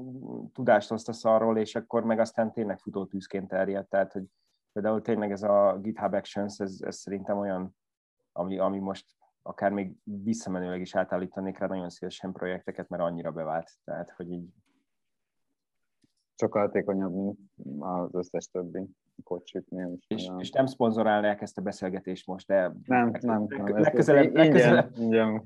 tudást 0.52 0.90
osztasz 0.90 1.24
arról, 1.24 1.58
és 1.58 1.74
akkor 1.74 2.04
meg 2.04 2.18
aztán 2.18 2.52
tényleg 2.52 2.78
futótűzként 2.78 3.48
terjed. 3.48 3.86
Tehát, 3.88 4.12
hogy 4.12 4.24
például 4.72 5.02
tényleg 5.02 5.30
ez 5.30 5.42
a 5.42 5.78
GitHub 5.82 6.14
Actions, 6.14 6.60
ez, 6.60 6.76
ez 6.80 6.96
szerintem 6.96 7.38
olyan, 7.38 7.76
ami, 8.32 8.58
ami 8.58 8.78
most 8.78 9.06
akár 9.42 9.70
még 9.70 9.96
visszamenőleg 10.04 10.80
is 10.80 10.94
átállítanék 10.94 11.58
rá 11.58 11.66
nagyon 11.66 11.90
szívesen 11.90 12.32
projekteket, 12.32 12.88
mert 12.88 13.02
annyira 13.02 13.30
bevált. 13.30 13.70
Tehát, 13.84 14.10
hogy 14.10 14.30
így 14.30 14.48
sokkal 16.36 16.62
hatékonyabb, 16.62 17.14
mint 17.14 17.38
az 17.78 18.14
összes 18.14 18.46
többi 18.46 18.88
kocsiknél. 19.24 19.96
És, 20.06 20.28
és 20.38 20.50
nem 20.50 20.66
szponzorálnák 20.66 21.40
ezt 21.40 21.58
a 21.58 21.62
beszélgetést 21.62 22.26
most, 22.26 22.46
de 22.46 22.72
nem, 22.84 23.10
nem, 23.20 23.46
nem. 23.48 23.78
Legközelebb, 23.78 24.34
legközelebb, 24.34 24.96
legközelebb, 24.96 25.42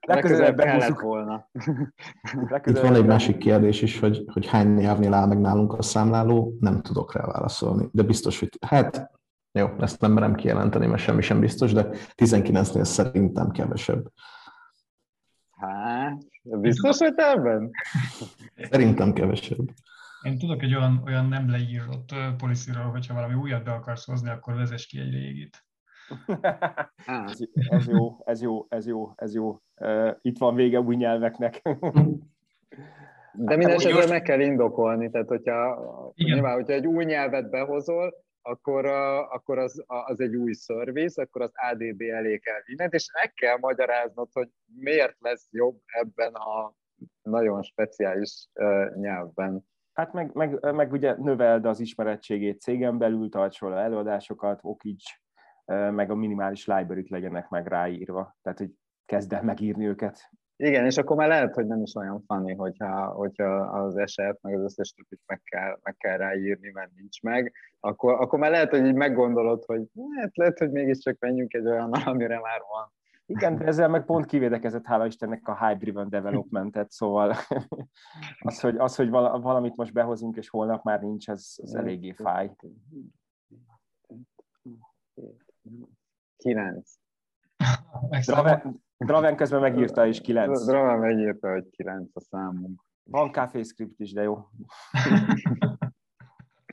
legközelebb 0.00 0.58
kellett 0.58 0.98
volna. 0.98 1.48
Itt 2.64 2.78
van 2.78 2.94
egy 2.94 3.06
másik 3.06 3.38
kérdés 3.38 3.82
is, 3.82 3.98
hogy, 3.98 4.24
hogy 4.32 4.46
hány 4.46 4.74
nyelvnél 4.74 5.14
áll 5.14 5.26
meg 5.26 5.40
nálunk 5.40 5.72
a 5.72 5.82
számláló, 5.82 6.56
nem 6.60 6.80
tudok 6.80 7.12
rá 7.12 7.26
válaszolni, 7.26 7.88
de 7.92 8.02
biztos, 8.02 8.38
hogy 8.38 8.58
hát 8.66 9.10
jó, 9.52 9.68
ezt 9.78 10.00
nem 10.00 10.12
merem 10.12 10.34
kijelenteni, 10.34 10.86
mert 10.86 11.02
semmi 11.02 11.22
sem 11.22 11.40
biztos, 11.40 11.72
de 11.72 11.88
19-nél 12.16 12.84
szerintem 12.84 13.50
kevesebb. 13.50 14.12
Hát, 15.50 16.18
biztos, 16.42 16.98
hogy 16.98 17.12
ebben? 17.16 17.70
Szerintem 18.70 19.12
kevesebb. 19.12 19.68
Én 20.22 20.38
tudok 20.38 20.62
egy 20.62 20.74
olyan, 20.74 21.02
olyan 21.06 21.28
nem 21.28 21.50
leírott 21.50 22.14
policyról, 22.36 22.90
hogyha 22.90 23.14
valami 23.14 23.34
újat 23.34 23.64
be 23.64 23.72
akarsz 23.72 24.06
hozni, 24.06 24.30
akkor 24.30 24.54
vezess 24.54 24.86
ki 24.86 24.98
egy 24.98 25.12
régit. 25.12 25.64
ez, 27.06 27.38
ez 27.76 27.88
jó, 27.88 28.16
ez 28.24 28.42
jó, 28.42 28.66
ez 28.68 28.86
jó, 28.86 29.12
ez 29.16 29.34
jó. 29.34 29.58
Itt 30.20 30.38
van 30.38 30.54
vége 30.54 30.80
új 30.80 30.96
nyelveknek. 30.96 31.62
De 33.34 33.56
minden 33.56 33.70
hát, 33.70 33.78
esetben 33.78 34.08
meg 34.08 34.22
kell 34.22 34.40
indokolni, 34.40 35.10
tehát 35.10 35.28
hogyha, 35.28 35.78
Igen. 36.14 36.32
nyilván, 36.32 36.54
hogyha 36.54 36.72
egy 36.72 36.86
új 36.86 37.04
nyelvet 37.04 37.50
behozol, 37.50 38.14
akkor, 38.42 38.86
akkor 39.30 39.58
az, 39.58 39.84
az 39.86 40.20
egy 40.20 40.36
új 40.36 40.52
szerviz, 40.52 41.18
akkor 41.18 41.42
az 41.42 41.52
ADB 41.54 42.00
elé 42.00 42.38
kell 42.38 42.60
vinned, 42.66 42.94
és 42.94 43.06
meg 43.20 43.32
kell 43.32 43.56
magyaráznod, 43.60 44.28
hogy 44.32 44.48
miért 44.78 45.16
lesz 45.18 45.48
jobb 45.50 45.80
ebben 45.86 46.32
a 46.32 46.74
nagyon 47.22 47.62
speciális 47.62 48.48
nyelvben. 48.94 49.64
Hát 49.92 50.12
meg, 50.12 50.30
meg, 50.34 50.72
meg 50.74 50.92
ugye 50.92 51.14
növeld 51.18 51.64
az 51.64 51.80
ismerettségét 51.80 52.60
cégen 52.60 52.98
belül, 52.98 53.28
tarts 53.28 53.60
róla 53.60 53.78
előadásokat, 53.78 54.60
okíts, 54.62 55.20
meg 55.90 56.10
a 56.10 56.14
minimális 56.14 56.66
library 56.66 57.06
legyenek 57.08 57.48
meg 57.48 57.66
ráírva. 57.66 58.36
Tehát, 58.42 58.58
hogy 58.58 58.70
kezd 59.04 59.32
el 59.32 59.42
megírni 59.42 59.86
őket. 59.86 60.30
Igen, 60.56 60.84
és 60.84 60.96
akkor 60.96 61.16
már 61.16 61.28
lehet, 61.28 61.54
hogy 61.54 61.66
nem 61.66 61.82
is 61.82 61.94
olyan 61.94 62.24
funny, 62.26 62.54
hogyha, 62.56 63.06
hogyha 63.06 63.60
az 63.60 63.96
eset, 63.96 64.38
meg 64.42 64.54
az 64.54 64.62
összes 64.62 64.92
többit 64.92 65.20
meg 65.26 65.40
kell, 65.44 65.78
meg 65.82 65.96
kell 65.96 66.16
ráírni, 66.16 66.70
mert 66.70 66.90
nincs 66.94 67.22
meg, 67.22 67.52
akkor, 67.80 68.20
akkor 68.20 68.38
már 68.38 68.50
lehet, 68.50 68.70
hogy 68.70 68.86
így 68.86 68.94
meggondolod, 68.94 69.64
hogy 69.64 69.82
hát 70.20 70.36
lehet, 70.36 70.58
hogy 70.58 70.70
mégiscsak 70.70 71.18
menjünk 71.18 71.54
egy 71.54 71.66
olyan, 71.66 71.92
amire 72.04 72.40
már 72.40 72.60
van. 72.72 72.92
Igen, 73.26 73.56
de 73.56 73.64
ezzel 73.64 73.88
meg 73.88 74.04
pont 74.04 74.26
kivédekezett, 74.26 74.84
hála 74.84 75.06
Istennek 75.06 75.48
a 75.48 75.66
hype-driven 75.66 76.08
developmentet, 76.08 76.90
szóval 76.90 77.36
az, 78.48 78.60
hogy, 78.60 78.76
az, 78.76 78.96
hogy 78.96 79.10
valamit 79.10 79.76
most 79.76 79.92
behozunk, 79.92 80.36
és 80.36 80.48
holnap 80.48 80.84
már 80.84 81.00
nincs, 81.00 81.28
ez, 81.28 81.54
ez 81.56 81.72
eléggé 81.72 82.12
fáj. 82.12 82.50
Kilenc. 86.36 86.92
Draven, 88.26 88.82
Draven 88.96 89.36
közben 89.36 89.60
megírta 89.60 90.06
is 90.06 90.20
kilenc. 90.20 90.66
Draven 90.66 90.98
megírta, 90.98 91.50
hogy 91.50 91.70
kilenc 91.70 92.10
a 92.16 92.20
számunk. 92.20 92.84
Van 93.02 93.50
script 93.64 94.00
is, 94.00 94.12
de 94.12 94.22
jó. 94.22 94.48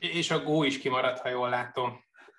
És 0.00 0.30
a 0.30 0.42
Go 0.42 0.62
is 0.62 0.78
kimaradt, 0.78 1.18
ha 1.18 1.28
jól 1.28 1.48
látom. 1.48 1.92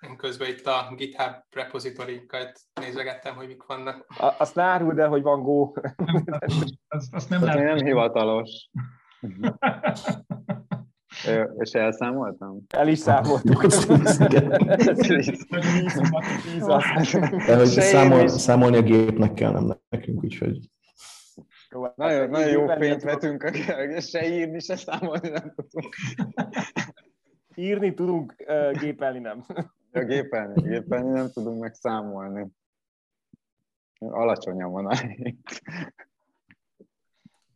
Én 0.08 0.16
közben 0.16 0.48
itt 0.48 0.66
a 0.66 0.92
GitHub 0.96 1.34
repozitorikat 1.50 2.60
nézegettem, 2.80 3.34
hogy 3.34 3.46
mik 3.46 3.62
vannak. 3.62 4.06
A, 4.08 4.34
azt 4.38 4.54
ne 4.54 4.62
áruld 4.62 4.98
el, 4.98 5.08
hogy 5.08 5.22
van 5.22 5.42
Go. 5.42 5.72
azt, 6.88 7.14
azt 7.14 7.28
nem, 7.28 7.44
nem 7.44 7.76
hivatalos. 7.76 8.70
és 11.58 11.70
elszámoltam? 11.70 12.60
El 12.68 12.88
is 12.88 12.98
számoltuk. 12.98 13.66
De 17.46 17.56
hogy 17.56 17.66
számol, 17.66 18.28
számolni 18.28 18.76
a 18.76 18.82
gépnek 18.82 19.34
kell, 19.34 19.50
nem 19.50 19.78
nekünk, 19.88 20.24
úgyhogy... 20.24 20.58
Nagyon, 21.94 22.30
nagyon 22.30 22.48
jó 22.48 22.66
fényt 22.66 23.02
vetünk, 23.02 23.50
és 23.96 24.08
se 24.08 24.28
írni, 24.28 24.60
se 24.60 24.76
számolni 24.76 25.28
nem 25.28 25.54
tudunk. 25.54 25.94
Írni 27.54 27.94
tudunk, 27.94 28.34
gépelni 28.80 29.18
nem. 29.18 29.44
Ja, 29.92 30.04
gépelni, 30.04 30.68
gépelni 30.68 31.10
nem 31.10 31.30
tudunk 31.30 31.60
meg 31.60 31.74
számolni. 31.74 32.50
Alacsony 33.98 34.62
a 34.62 34.68
vonalait. 34.68 35.62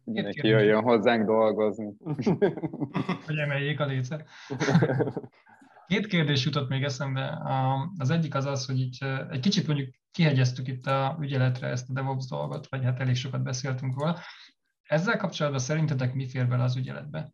Mindenki 0.05 0.49
jöjjön 0.49 0.83
hozzánk 0.83 1.27
dolgozni. 1.27 1.97
Hogy 3.27 3.39
emeljék 3.39 3.81
a 3.81 3.87
lécet. 3.87 4.29
Két 5.87 6.07
kérdés 6.07 6.45
jutott 6.45 6.69
még 6.69 6.83
eszembe. 6.83 7.43
Az 7.99 8.11
egyik 8.11 8.35
az 8.35 8.45
az, 8.45 8.67
hogy 8.67 8.81
itt 8.81 9.03
egy 9.31 9.41
kicsit 9.41 9.67
mondjuk 9.67 9.95
kihegyeztük 10.11 10.69
itt 10.69 10.87
a 10.87 11.17
ügyeletre 11.21 11.67
ezt 11.67 11.91
a 11.91 11.93
DevOps 11.93 12.27
dolgot, 12.27 12.69
vagy 12.69 12.85
hát 12.85 13.01
elég 13.01 13.15
sokat 13.15 13.43
beszéltünk 13.43 13.99
róla. 13.99 14.19
Ezzel 14.83 15.17
kapcsolatban 15.17 15.61
szerintetek 15.61 16.15
mi 16.15 16.29
fér 16.29 16.49
bele 16.49 16.63
az 16.63 16.77
ügyeletbe? 16.77 17.33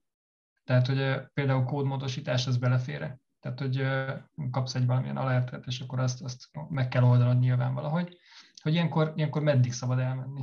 Tehát, 0.64 0.86
hogy 0.86 1.20
például 1.34 1.64
kódmódosítás 1.64 2.46
az 2.46 2.56
belefér 2.56 3.16
tehát, 3.42 3.58
hogy 3.58 3.82
kapsz 4.50 4.74
egy 4.74 4.86
valamilyen 4.86 5.16
alertet, 5.16 5.66
és 5.66 5.80
akkor 5.80 6.00
azt, 6.00 6.22
azt 6.22 6.48
meg 6.68 6.88
kell 6.88 7.02
oldanod 7.02 7.38
nyilván 7.38 7.74
valahogy, 7.74 8.18
hogy 8.62 8.72
ilyenkor, 8.72 9.12
ilyenkor 9.16 9.42
meddig 9.42 9.72
szabad 9.72 9.98
elmenni? 9.98 10.42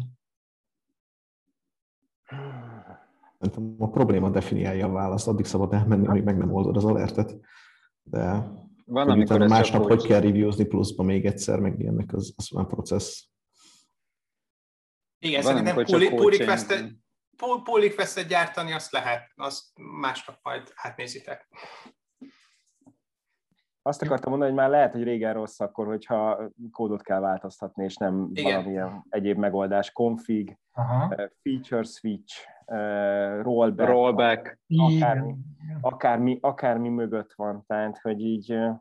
A 3.77 3.89
probléma 3.89 4.29
definiálja 4.29 4.85
a 4.85 4.91
választ, 4.91 5.27
addig 5.27 5.45
szabad 5.45 5.73
elmenni, 5.73 6.07
amíg 6.07 6.23
meg 6.23 6.37
nem 6.37 6.53
oldod 6.53 6.77
az 6.77 6.85
alertet. 6.85 7.39
De 8.03 8.51
van, 8.85 9.09
amikor 9.09 9.47
másnap 9.47 9.83
hogy 9.83 10.05
kell 10.05 10.21
reviewzni 10.21 10.65
pluszba 10.65 11.03
még 11.03 11.25
egyszer, 11.25 11.59
meg 11.59 11.79
ilyenek, 11.79 12.13
az, 12.13 12.33
az 12.35 12.53
olyan 12.53 12.67
processz. 12.67 13.27
Igen, 15.19 15.43
van, 15.43 15.51
szerintem 15.55 15.83
pull, 17.37 17.61
pull, 17.63 18.23
gyártani, 18.27 18.71
azt 18.71 18.91
lehet, 18.91 19.31
azt 19.35 19.65
másnap 19.75 20.39
majd 20.41 20.71
átnézitek. 20.75 21.47
Azt 23.89 24.01
akartam 24.01 24.29
mondani, 24.29 24.51
hogy 24.51 24.59
már 24.59 24.69
lehet, 24.69 24.91
hogy 24.91 25.03
régen 25.03 25.33
rossz 25.33 25.59
akkor, 25.59 25.87
hogyha 25.87 26.39
kódot 26.71 27.01
kell 27.01 27.19
változtatni, 27.19 27.83
és 27.83 27.95
nem 27.95 28.29
Igen. 28.33 28.53
valamilyen 28.53 29.05
egyéb 29.09 29.37
megoldás, 29.37 29.91
config, 29.91 30.57
Aha. 30.73 31.15
Eh, 31.15 31.27
feature 31.41 31.83
switch, 31.83 32.47
eh, 32.65 33.41
rollback, 33.41 33.89
rollback. 33.89 34.59
Akármi, 34.77 35.35
akármi, 35.81 36.37
akármi 36.41 36.89
mögött 36.89 37.33
van. 37.33 37.63
Tehát, 37.67 37.97
hogy 37.97 38.21
így 38.21 38.51
eh, 38.51 38.75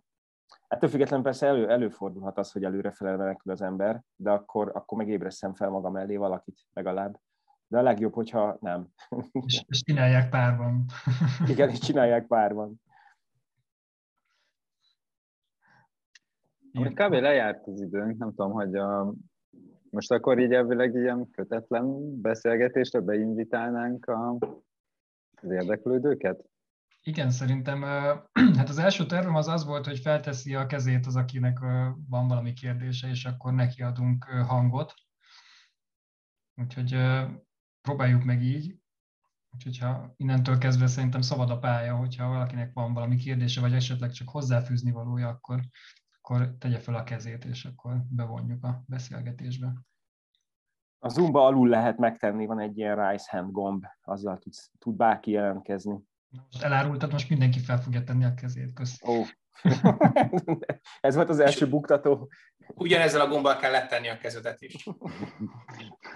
Ettől 0.69 0.91
függetlenül 0.91 1.25
persze 1.25 1.47
elő, 1.47 1.71
előfordulhat 1.71 2.39
az, 2.39 2.53
hogy 2.53 2.65
előrefele 2.65 3.17
menekül 3.17 3.53
az 3.53 3.63
ember, 3.63 4.03
de 4.17 4.31
akkor, 4.31 4.71
akkor 4.75 4.99
meg 4.99 5.09
ébreszem 5.09 5.55
fel 5.55 5.69
magam 5.69 5.97
elé 5.97 6.17
valakit 6.17 6.61
legalább. 6.73 7.19
De 7.67 7.79
a 7.79 7.83
legjobb, 7.83 8.15
hogyha 8.15 8.57
nem. 8.61 8.89
És, 9.33 9.65
és 9.67 9.83
csinálják 9.83 10.29
párban. 10.29 10.85
Igen, 11.47 11.69
és 11.69 11.79
csinálják 11.79 12.27
párban. 12.27 12.81
Amúgy 16.73 16.93
kb. 16.93 17.13
lejárt 17.13 17.67
az 17.67 17.81
időnk, 17.81 18.19
nem 18.19 18.29
tudom, 18.29 18.53
hogy 18.53 18.75
a, 18.75 19.15
most 19.91 20.13
akkor 20.13 20.39
így 20.39 20.53
elvileg 20.53 20.95
ilyen 20.95 21.31
kötetlen 21.31 22.21
beszélgetésre 22.21 23.01
beinvitálnánk 23.01 24.07
a, 24.07 24.37
az 25.43 25.51
érdeklődőket? 25.51 26.45
Igen, 27.03 27.31
szerintem 27.31 27.83
hát 28.59 28.69
az 28.69 28.79
első 28.79 29.07
tervem 29.07 29.35
az 29.35 29.49
az 29.49 29.65
volt, 29.65 29.87
hogy 29.87 29.99
felteszi 29.99 30.55
a 30.55 30.67
kezét 30.67 31.07
az, 31.07 31.17
akinek 31.17 31.59
van 32.09 32.29
valami 32.29 32.53
kérdése, 32.53 33.09
és 33.09 33.25
akkor 33.25 33.55
neki 33.55 33.83
adunk 33.83 34.25
hangot. 34.25 34.95
Úgyhogy 36.55 36.97
próbáljuk 37.81 38.25
meg 38.25 38.43
így. 38.43 38.77
Úgyhogy 39.55 39.79
ha 39.79 40.15
innentől 40.17 40.59
kezdve 40.59 40.87
szerintem 40.87 41.21
szabad 41.21 41.51
a 41.51 41.59
pálya, 41.59 41.97
hogyha 41.97 42.29
valakinek 42.29 42.73
van 42.73 42.95
valami 42.95 43.17
kérdése, 43.17 43.61
vagy 43.61 43.73
esetleg 43.73 44.11
csak 44.11 44.29
hozzáfűzni 44.29 44.91
valója, 44.91 45.29
akkor 45.29 45.61
akkor 46.29 46.55
tegye 46.59 46.79
fel 46.79 46.95
a 46.95 47.03
kezét, 47.03 47.45
és 47.45 47.65
akkor 47.65 47.97
bevonjuk 48.11 48.65
a 48.65 48.83
beszélgetésbe. 48.87 49.73
A 50.99 51.09
Zoomba 51.09 51.47
alul 51.47 51.69
lehet 51.69 51.99
megtenni, 51.99 52.47
van 52.47 52.61
egy 52.61 52.79
ilyen 52.79 53.11
Rise 53.11 53.29
Hand 53.31 53.53
gomb, 53.53 53.85
azzal 54.01 54.39
tud, 54.39 54.53
tud 54.79 54.97
bárki 54.97 55.31
jelentkezni. 55.31 55.99
Most 56.29 56.63
elárultad, 56.63 57.13
most 57.13 57.29
mindenki 57.29 57.59
fel 57.59 57.81
fogja 57.81 58.05
tenni 58.05 58.25
a 58.25 58.35
kezét. 58.35 58.73
Kösz. 58.73 59.03
Ó. 59.03 59.23
Ez 61.01 61.15
volt 61.15 61.29
az 61.29 61.39
első 61.39 61.69
buktató. 61.69 62.31
Ugyanezzel 62.75 63.21
a 63.21 63.29
gombbal 63.29 63.57
kell 63.57 63.71
letenni 63.71 64.09
a 64.09 64.19
kezedet 64.19 64.61
is. 64.61 64.89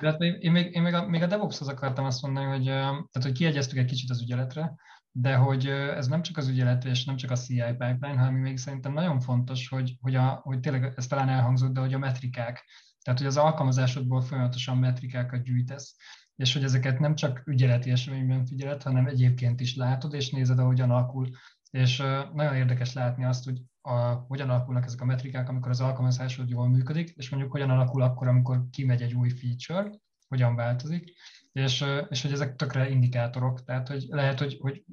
Hát 0.01 0.21
én 0.21 0.53
még, 0.53 0.75
én 0.75 0.83
még 0.83 0.95
a, 0.95 1.07
még 1.07 1.23
a 1.23 1.27
DevOps-hoz 1.27 1.69
akartam 1.69 2.05
azt 2.05 2.23
mondani, 2.23 2.47
hogy, 2.47 2.65
tehát, 2.65 3.23
hogy 3.23 3.33
kiegyeztük 3.33 3.79
egy 3.79 3.85
kicsit 3.87 4.11
az 4.11 4.23
ügyeletre, 4.23 4.75
de 5.13 5.35
hogy 5.35 5.67
ez 5.67 6.07
nem 6.07 6.23
csak 6.23 6.37
az 6.37 6.49
ügyelet 6.49 6.85
és 6.85 7.05
nem 7.05 7.17
csak 7.17 7.31
a 7.31 7.37
CI 7.37 7.63
pipeline, 7.69 8.19
hanem 8.19 8.35
még 8.35 8.57
szerintem 8.57 8.93
nagyon 8.93 9.21
fontos, 9.21 9.69
hogy, 9.69 9.97
hogy, 10.01 10.15
a, 10.15 10.41
hogy 10.43 10.61
tényleg 10.61 10.93
ez 10.97 11.07
talán 11.07 11.29
elhangzott, 11.29 11.73
de 11.73 11.81
hogy 11.81 11.95
a 11.95 11.99
metrikák, 11.99 12.65
tehát 13.03 13.19
hogy 13.19 13.29
az 13.29 13.37
alkalmazásodból 13.37 14.21
folyamatosan 14.21 14.79
metrikákat 14.79 15.43
gyűjtesz, 15.43 15.97
és 16.37 16.53
hogy 16.53 16.65
ezeket 16.65 16.99
nem 16.99 17.15
csak 17.15 17.43
ügyeleti 17.47 17.91
eseményben 17.91 18.47
figyeled, 18.47 18.83
hanem 18.83 19.07
egyébként 19.07 19.61
is 19.61 19.77
látod, 19.77 20.15
és 20.15 20.31
nézed, 20.31 20.59
ahogyan 20.59 20.91
alakul. 20.91 21.29
És 21.71 21.99
nagyon 22.33 22.55
érdekes 22.55 22.93
látni 22.93 23.25
azt, 23.25 23.45
hogy 23.45 23.63
a, 23.81 23.93
hogyan 24.13 24.51
alakulnak 24.51 24.85
ezek 24.85 25.01
a 25.01 25.05
metrikák, 25.05 25.49
amikor 25.49 25.71
az 25.71 25.81
alkalmazásod 25.81 26.49
jól 26.49 26.69
működik, 26.69 27.09
és 27.09 27.31
mondjuk 27.31 27.53
hogyan 27.53 27.71
alakul 27.71 28.03
akkor, 28.03 28.29
amikor 28.29 28.63
kimegy 28.71 29.03
egy 29.03 29.15
új 29.15 29.29
feature, 29.31 29.91
hogyan 30.29 30.55
változik, 30.55 31.13
és, 31.53 31.85
és 32.09 32.23
hogy 32.23 32.33
ezek 32.33 32.57
tökre 32.57 32.89
indikátorok, 32.89 33.65
tehát 33.65 33.89
hogy 33.89 34.07
lehet, 34.09 34.39
hogy, 34.39 34.59
hogy 34.61 34.85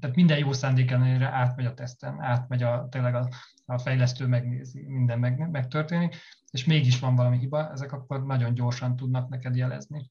tehát 0.00 0.16
minden 0.16 0.38
jó 0.38 0.52
szándék 0.52 0.90
ellenére 0.90 1.26
átmegy 1.26 1.66
a 1.66 1.74
teszten, 1.74 2.20
átmegy 2.20 2.62
a, 2.62 2.88
tényleg 2.90 3.14
a, 3.14 3.28
a 3.66 3.78
fejlesztő 3.78 4.26
megnézi, 4.26 4.86
minden 4.86 5.18
meg, 5.18 5.50
megtörténik, 5.50 6.16
és 6.50 6.64
mégis 6.64 7.00
van 7.00 7.16
valami 7.16 7.38
hiba, 7.38 7.70
ezek 7.70 7.92
akkor 7.92 8.24
nagyon 8.24 8.54
gyorsan 8.54 8.96
tudnak 8.96 9.28
neked 9.28 9.56
jelezni. 9.56 10.10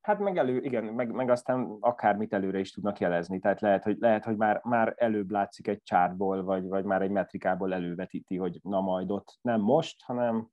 Hát 0.00 0.18
meg 0.18 0.36
elő, 0.36 0.60
igen, 0.60 0.84
meg, 0.84 1.10
meg 1.10 1.30
aztán 1.30 1.76
akármit 1.80 2.32
előre 2.32 2.58
is 2.58 2.72
tudnak 2.72 2.98
jelezni. 2.98 3.38
Tehát 3.38 3.60
lehet, 3.60 3.82
hogy, 3.82 3.96
lehet, 4.00 4.24
hogy 4.24 4.36
már, 4.36 4.60
már 4.64 4.94
előbb 4.96 5.30
látszik 5.30 5.66
egy 5.66 5.82
csárból, 5.82 6.44
vagy, 6.44 6.64
vagy 6.64 6.84
már 6.84 7.02
egy 7.02 7.10
metrikából 7.10 7.74
elővetíti, 7.74 8.36
hogy 8.36 8.58
na 8.62 8.80
majd 8.80 9.10
ott 9.10 9.38
nem 9.40 9.60
most, 9.60 10.02
hanem 10.02 10.48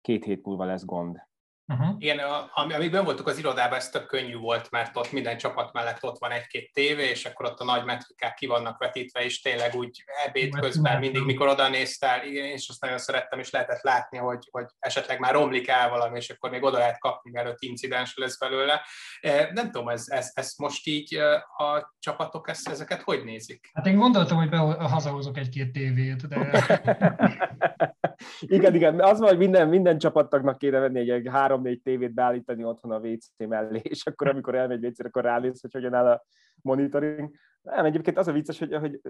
két 0.00 0.24
hét 0.24 0.44
múlva 0.44 0.64
lesz 0.64 0.84
gond. 0.84 1.26
Uh-huh. 1.68 1.94
Igen, 1.98 2.18
amíg 2.54 2.90
ben 2.90 3.04
voltunk 3.04 3.28
az 3.28 3.38
irodában, 3.38 3.78
ez 3.78 3.88
tök 3.88 4.06
könnyű 4.06 4.36
volt, 4.36 4.70
mert 4.70 4.96
ott 4.96 5.12
minden 5.12 5.36
csapat 5.36 5.72
mellett 5.72 6.04
ott 6.04 6.18
van 6.18 6.30
egy-két 6.30 6.72
tévé, 6.72 7.08
és 7.08 7.24
akkor 7.24 7.46
ott 7.46 7.60
a 7.60 7.64
nagy 7.64 7.84
metrikák 7.84 8.34
ki 8.34 8.46
vannak 8.46 8.78
vetítve, 8.78 9.24
és 9.24 9.40
tényleg 9.40 9.74
úgy 9.74 10.04
ebéd 10.26 10.54
közben 10.58 10.98
mindig, 10.98 11.22
mikor 11.22 11.48
oda 11.48 11.68
néztál, 11.68 12.26
igen, 12.26 12.44
és 12.44 12.68
azt 12.68 12.80
nagyon 12.80 12.98
szerettem, 12.98 13.38
és 13.38 13.50
lehetett 13.50 13.82
látni, 13.82 14.18
hogy, 14.18 14.48
hogy 14.50 14.64
esetleg 14.78 15.18
már 15.18 15.32
romlik 15.32 15.68
el 15.68 15.88
valami, 15.88 16.16
és 16.16 16.30
akkor 16.30 16.50
még 16.50 16.62
oda 16.62 16.78
lehet 16.78 16.98
kapni, 16.98 17.30
mielőtt 17.30 17.62
incidens 17.62 18.16
lesz 18.16 18.38
belőle. 18.38 18.82
E, 19.20 19.50
nem 19.52 19.70
tudom, 19.70 19.88
ez, 19.88 20.04
ez, 20.06 20.30
ez 20.34 20.52
most 20.56 20.86
így 20.86 21.14
e, 21.14 21.34
a 21.36 21.94
csapatok 21.98 22.48
ezt, 22.48 22.68
ezeket 22.68 23.02
hogy 23.02 23.24
nézik? 23.24 23.70
Hát 23.74 23.86
én 23.86 23.96
gondoltam, 23.96 24.36
hogy 24.36 24.48
be, 24.48 24.58
hazahozok 24.58 25.38
egy-két 25.38 25.72
tévét, 25.72 26.28
de... 26.28 26.64
igen, 28.40 28.74
igen, 28.74 29.00
az 29.00 29.18
van, 29.18 29.28
hogy 29.28 29.38
minden, 29.38 29.68
minden 29.68 29.98
csapattagnak 29.98 30.58
kéne 30.58 30.78
venni 30.78 31.10
egy 31.10 31.28
három-négy 31.56 31.82
tévét 31.82 32.14
beállítani 32.14 32.64
otthon 32.64 32.92
a 32.92 32.98
WC 32.98 33.26
mellé, 33.36 33.80
és 33.82 34.06
akkor 34.06 34.28
amikor 34.28 34.54
elmegy 34.54 34.84
wc 34.84 35.04
akkor 35.04 35.22
ránéz, 35.22 35.60
hogy 35.60 35.72
hogyan 35.72 35.94
áll 35.94 36.06
a 36.06 36.24
monitoring. 36.62 37.30
Nem, 37.62 37.84
egyébként 37.84 38.18
az 38.18 38.28
a 38.28 38.32
vicces, 38.32 38.58
hogy, 38.58 38.74
hogy 38.74 39.00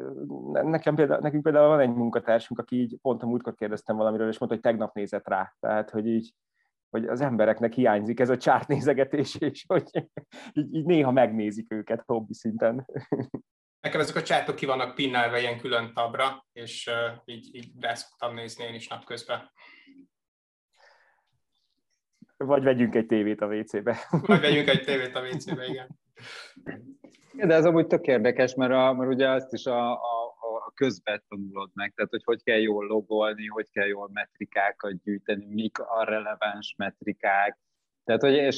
nekem 0.51 0.95
például, 0.95 1.21
nekünk 1.21 1.43
például 1.43 1.69
van 1.69 1.81
egy 1.81 1.95
munkatársunk, 1.95 2.61
aki 2.61 2.77
így 2.77 2.99
pont 3.03 3.23
a 3.23 3.27
múltkor 3.27 3.55
kérdeztem 3.55 3.97
valamiről, 3.97 4.29
és 4.29 4.39
mondta, 4.39 4.59
hogy 4.59 4.73
tegnap 4.73 4.95
nézett 4.95 5.29
rá. 5.29 5.55
Tehát, 5.61 5.91
hogy 5.91 6.07
így 6.07 6.35
hogy 6.91 7.07
az 7.07 7.21
embereknek 7.21 7.73
hiányzik 7.73 8.21
ez 8.21 8.31
a 8.31 8.37
csártnézegetés, 8.37 9.35
és 9.51 9.65
hogy 9.67 9.91
így, 10.53 10.75
így 10.75 10.85
néha 10.85 11.11
megnézik 11.11 11.73
őket 11.73 12.03
hobbi 12.07 12.35
szinten. 12.35 12.87
Nekem 13.81 14.01
ezek 14.01 14.17
a 14.17 14.23
csátok 14.23 14.55
ki 14.55 14.67
vannak 14.67 14.95
pinnálva 14.95 15.39
ilyen 15.39 15.59
külön 15.59 15.93
tabra, 15.93 16.47
és 16.53 16.87
uh, 16.87 17.19
így, 17.25 17.55
így 17.55 17.73
be 17.75 17.95
szoktam 17.95 18.35
nézni 18.35 18.65
én 18.65 18.75
is 18.75 18.89
napközben. 18.89 19.51
Vagy 22.37 22.63
vegyünk 22.63 22.95
egy 22.95 23.07
tévét 23.07 23.41
a 23.41 23.47
WC-be. 23.47 23.97
Vagy 24.27 24.41
vegyünk 24.41 24.69
egy 24.69 24.85
tévét 24.85 25.15
a 25.15 25.21
WC-be, 25.21 25.67
igen. 25.67 25.89
De 27.33 27.55
ez 27.55 27.65
amúgy 27.65 27.87
tök 27.87 28.07
érdekes, 28.07 28.55
mert, 28.55 28.73
a, 28.73 28.93
mert 28.93 29.13
ugye 29.13 29.29
azt 29.29 29.53
is 29.53 29.67
a, 29.67 29.93
a, 29.93 30.37
a 30.67 30.73
közben 30.75 31.23
tanulod 31.29 31.71
meg, 31.75 31.93
tehát 31.95 32.11
hogy 32.11 32.25
hogy 32.25 32.43
kell 32.43 32.59
jól 32.59 32.87
logolni, 32.87 33.47
hogy 33.47 33.71
kell 33.71 33.87
jól 33.87 34.11
metrikákat 34.13 35.03
gyűjteni, 35.03 35.47
mik 35.47 35.79
a 35.79 36.05
releváns 36.05 36.75
metrikák, 36.77 37.59
tehát, 38.07 38.21
hogy 38.21 38.33
és 38.33 38.57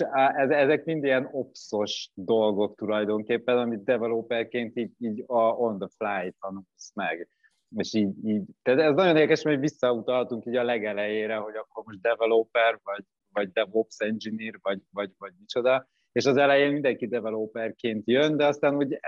ezek 0.48 0.84
mind 0.84 1.04
ilyen 1.04 1.28
opszos 1.32 2.10
dolgok 2.14 2.76
tulajdonképpen, 2.76 3.58
amit 3.58 3.84
developerként 3.84 4.76
így, 4.76 4.92
így 4.98 5.24
a 5.26 5.42
on 5.42 5.78
the 5.78 5.88
fly 5.96 6.34
tanulsz 6.40 6.92
meg. 6.94 7.28
És 7.76 7.94
így, 7.94 8.26
így, 8.26 8.42
tehát 8.62 8.80
ez 8.80 8.94
nagyon 8.94 9.16
érdekes, 9.16 9.42
hogy 9.42 9.58
visszautalhatunk 9.58 10.46
így 10.46 10.56
a 10.56 10.62
legelejére, 10.62 11.36
hogy 11.36 11.54
akkor 11.56 11.84
most 11.84 12.00
developer, 12.00 12.78
vagy, 12.82 13.04
vagy 13.32 13.52
DevOps 13.52 13.98
engineer, 13.98 14.58
vagy, 14.62 14.80
vagy, 14.90 15.10
vagy 15.18 15.32
micsoda, 15.38 15.88
és 16.12 16.26
az 16.26 16.36
elején 16.36 16.72
mindenki 16.72 17.06
developerként 17.06 18.06
jön, 18.06 18.36
de 18.36 18.46
aztán 18.46 18.76
úgy 18.76 18.98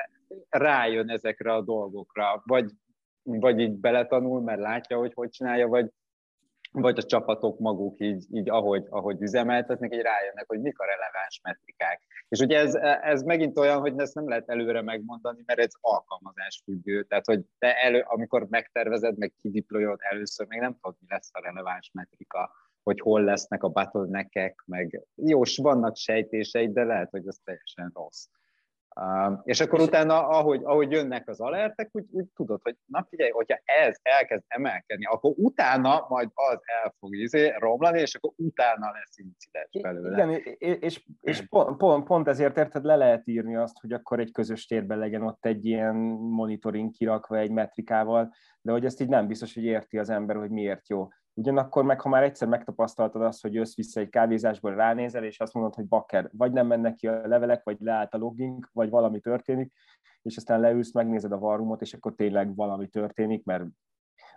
rájön 0.49 1.11
ezekre 1.11 1.53
a 1.53 1.63
dolgokra, 1.63 2.43
vagy, 2.45 2.71
vagy 3.23 3.59
így 3.59 3.73
beletanul, 3.73 4.41
mert 4.41 4.61
látja, 4.61 4.99
hogy 4.99 5.13
hogy 5.15 5.31
csinálja, 5.31 5.69
vagy, 5.69 5.91
vagy 6.73 6.99
a 6.99 7.03
csapatok 7.03 7.59
maguk 7.59 8.01
így, 8.01 8.27
így 8.31 8.51
ahogy, 8.51 8.87
ahogy 8.89 9.23
üzemeltetnek, 9.23 9.95
így 9.95 10.01
rájönnek, 10.01 10.45
hogy 10.47 10.61
mik 10.61 10.79
a 10.79 10.85
releváns 10.85 11.41
metrikák. 11.43 12.03
És 12.29 12.39
ugye 12.39 12.59
ez, 12.59 12.75
ez 13.03 13.23
megint 13.23 13.59
olyan, 13.59 13.81
hogy 13.81 13.99
ezt 13.99 14.15
nem 14.15 14.29
lehet 14.29 14.49
előre 14.49 14.83
megmondani, 14.83 15.43
mert 15.47 15.59
ez 15.61 15.73
alkalmazás 15.81 16.61
függő. 16.65 17.03
Tehát, 17.03 17.27
hogy 17.27 17.41
te 17.59 17.77
elő, 17.77 18.01
amikor 18.01 18.47
megtervezed, 18.49 19.19
meg 19.19 19.33
kidiployod 19.41 19.99
először, 20.03 20.47
még 20.47 20.61
nem 20.61 20.77
tudod, 20.81 20.97
mi 21.01 21.07
lesz 21.09 21.31
a 21.33 21.41
releváns 21.43 21.91
metrika, 21.93 22.51
hogy 22.83 23.01
hol 23.01 23.23
lesznek 23.25 23.63
a 23.63 23.69
bottleneckek, 23.69 24.63
meg 24.67 25.03
jó, 25.15 25.41
vannak 25.57 25.97
sejtéseid, 25.97 26.73
de 26.73 26.85
lehet, 26.85 27.11
hogy 27.11 27.27
ez 27.27 27.37
teljesen 27.45 27.91
rossz. 27.95 28.27
Uh, 28.97 29.39
és 29.43 29.61
akkor 29.61 29.81
utána, 29.81 30.29
ahogy, 30.29 30.61
ahogy 30.65 30.91
jönnek 30.91 31.29
az 31.29 31.41
alertek, 31.41 31.89
úgy, 31.93 32.05
úgy 32.11 32.27
tudod, 32.35 32.61
hogy 32.63 32.77
na 32.87 33.07
figyelj, 33.09 33.31
hogyha 33.31 33.61
ez 33.65 33.97
elkezd 34.03 34.45
emelkedni, 34.47 35.05
akkor 35.05 35.33
utána 35.37 36.07
majd 36.09 36.31
az 36.35 36.59
el 36.83 36.95
fog 36.99 37.17
izé, 37.17 37.55
romlani, 37.59 38.01
és 38.01 38.15
akkor 38.15 38.33
utána 38.37 38.91
lesz 38.93 39.19
incidens 39.19 39.81
belőle. 39.83 40.25
Igen, 40.25 40.57
és, 40.81 41.07
és 41.21 41.47
pont, 41.49 41.77
pont, 41.77 42.05
pont 42.05 42.29
ezért 42.29 42.57
érted, 42.57 42.85
le 42.85 42.97
lehet 42.97 43.27
írni 43.27 43.57
azt, 43.57 43.79
hogy 43.81 43.93
akkor 43.93 44.21
egy 44.21 44.33
közös 44.33 44.67
térben 44.67 44.99
legyen 44.99 45.23
ott 45.23 45.47
egy 45.47 45.65
ilyen 45.65 45.95
monitoring 46.17 46.91
kirakva 46.91 47.39
egy 47.39 47.51
metrikával, 47.51 48.35
de 48.61 48.73
hogy 48.73 48.85
ezt 48.85 49.01
így 49.01 49.09
nem 49.09 49.27
biztos, 49.27 49.55
hogy 49.55 49.65
érti 49.65 49.99
az 49.99 50.11
ember, 50.11 50.37
hogy 50.37 50.51
miért 50.51 50.89
jó 50.89 51.09
Ugyanakkor 51.41 51.85
meg, 51.85 52.01
ha 52.01 52.09
már 52.09 52.23
egyszer 52.23 52.49
megtapasztaltad 52.49 53.23
azt, 53.23 53.43
hogy 53.43 53.55
jössz 53.55 53.75
vissza 53.75 54.01
egy 54.01 54.09
kávézásból, 54.09 54.75
ránézel, 54.75 55.25
és 55.25 55.41
azt 55.41 55.55
mondod, 55.55 55.75
hogy 55.75 55.87
bakker, 55.87 56.31
vagy 56.33 56.53
nem 56.53 56.67
mennek 56.67 56.95
ki 56.95 57.09
a 57.09 57.27
levelek, 57.27 57.65
vagy 57.65 57.77
leállt 57.81 58.15
a 58.15 58.19
logging, 58.19 58.69
vagy 58.73 58.91
valami 58.91 59.21
történik, 59.21 59.73
és 60.23 60.37
aztán 60.37 60.61
leülsz, 60.61 60.93
megnézed 60.93 61.33
a 61.33 61.39
varrumot, 61.39 61.81
és 61.81 61.95
akkor 61.95 62.15
tényleg 62.15 62.55
valami 62.55 62.89
történik, 62.89 63.45
mert 63.45 63.65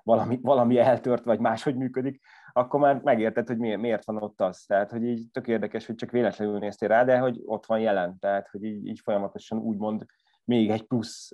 valami, 0.03 0.39
valami 0.41 0.77
eltört, 0.77 1.23
vagy 1.23 1.39
máshogy 1.39 1.75
működik, 1.75 2.21
akkor 2.53 2.79
már 2.79 3.01
megérted, 3.01 3.47
hogy 3.47 3.57
miért, 3.57 3.81
miért 3.81 4.05
van 4.05 4.23
ott 4.23 4.41
az. 4.41 4.63
Tehát, 4.67 4.91
hogy 4.91 5.03
így 5.03 5.31
tök 5.31 5.47
érdekes, 5.47 5.85
hogy 5.85 5.95
csak 5.95 6.11
véletlenül 6.11 6.59
néztél 6.59 6.87
rá, 6.87 7.03
de 7.03 7.17
hogy 7.17 7.41
ott 7.45 7.65
van 7.65 7.79
jelen. 7.79 8.19
Tehát, 8.19 8.47
hogy 8.47 8.63
így, 8.63 8.87
így 8.87 8.99
folyamatosan 8.99 9.57
úgymond 9.57 10.05
még 10.45 10.69
egy 10.69 10.83
plusz 10.83 11.31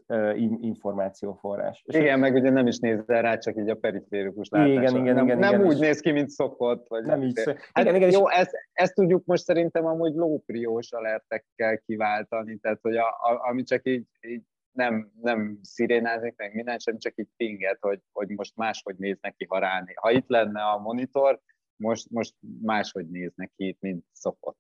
információforrás. 0.62 1.84
És 1.86 1.96
igen, 1.96 2.20
meg 2.20 2.34
ugye 2.34 2.50
nem 2.50 2.68
is 2.68 2.78
nézzel 2.78 3.22
rá, 3.22 3.38
csak 3.38 3.58
így 3.58 3.70
a 3.70 3.76
periférikus 3.76 4.50
látása. 4.50 4.72
Igen, 4.72 4.96
igen, 4.96 5.16
nem, 5.16 5.26
igen, 5.26 5.40
nem 5.40 5.54
igen, 5.54 5.66
úgy 5.66 5.74
és... 5.74 5.80
néz 5.80 6.00
ki, 6.00 6.12
mint 6.12 6.30
szokott. 6.30 6.88
Vagy 6.88 7.04
nem 7.04 7.22
így 7.22 7.36
szok... 7.36 7.58
hát 7.72 7.84
igen, 7.84 7.96
igen, 7.96 8.12
jó, 8.12 8.30
és... 8.30 8.36
ezt, 8.36 8.52
ezt, 8.74 8.94
tudjuk 8.94 9.26
most 9.26 9.44
szerintem 9.44 9.86
amúgy 9.86 10.14
lópriós 10.14 10.92
alertekkel 10.92 11.78
kiváltani, 11.78 12.58
tehát 12.58 12.80
hogy 12.82 12.96
a, 12.96 13.08
a, 13.08 13.48
ami 13.50 13.64
csak 13.64 13.88
így, 13.88 14.06
így 14.22 14.44
nem, 14.72 15.12
nem 15.22 15.60
szirénázik 15.62 16.34
meg 16.38 16.54
minden, 16.54 16.80
sem 16.80 16.98
csak 16.98 17.14
így 17.16 17.30
pinget, 17.38 17.78
hogy, 17.80 18.00
hogy 18.12 18.30
most 18.30 18.56
máshogy 18.56 18.96
néz 18.98 19.18
neki, 19.22 19.46
ha 19.50 19.60
ráné. 19.60 19.94
Ha 19.96 20.12
itt 20.12 20.28
lenne 20.28 20.62
a 20.62 20.78
monitor, 20.78 21.40
most, 21.76 22.10
most 22.10 22.36
máshogy 22.62 23.10
néz 23.10 23.32
neki, 23.36 23.78
mint 23.80 24.06
szokott. 24.12 24.58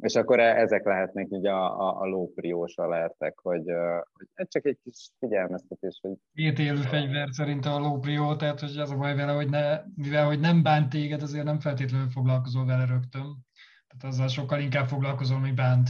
És 0.00 0.14
akkor 0.14 0.40
e, 0.40 0.56
ezek 0.56 0.84
lehetnek 0.84 1.26
így 1.30 1.46
a, 1.46 1.80
a, 1.80 2.00
a 2.00 2.06
lópriós 2.06 2.76
alertek, 2.76 3.38
hogy, 3.38 3.64
hogy 4.34 4.48
csak 4.48 4.66
egy 4.66 4.78
kis 4.84 5.10
figyelmeztetés. 5.18 5.98
Hogy... 6.02 6.16
Két 6.34 6.58
élő 6.58 6.80
fegyver 6.80 7.28
szerint 7.30 7.66
a 7.66 7.78
lóprió, 7.78 8.36
tehát 8.36 8.60
hogy 8.60 8.76
az 8.76 8.90
a 8.90 8.96
baj 8.96 9.14
vele, 9.14 9.32
hogy 9.32 9.48
ne, 9.48 9.80
mivel 9.94 10.26
hogy 10.26 10.40
nem 10.40 10.62
bánt 10.62 10.88
téged, 10.88 11.22
azért 11.22 11.44
nem 11.44 11.60
feltétlenül 11.60 12.08
foglalkozol 12.08 12.66
vele 12.66 12.84
rögtön. 12.86 13.46
Tehát 13.86 14.14
azzal 14.14 14.28
sokkal 14.28 14.60
inkább 14.60 14.86
foglalkozol, 14.86 15.38
mint 15.38 15.56
bánt. 15.56 15.88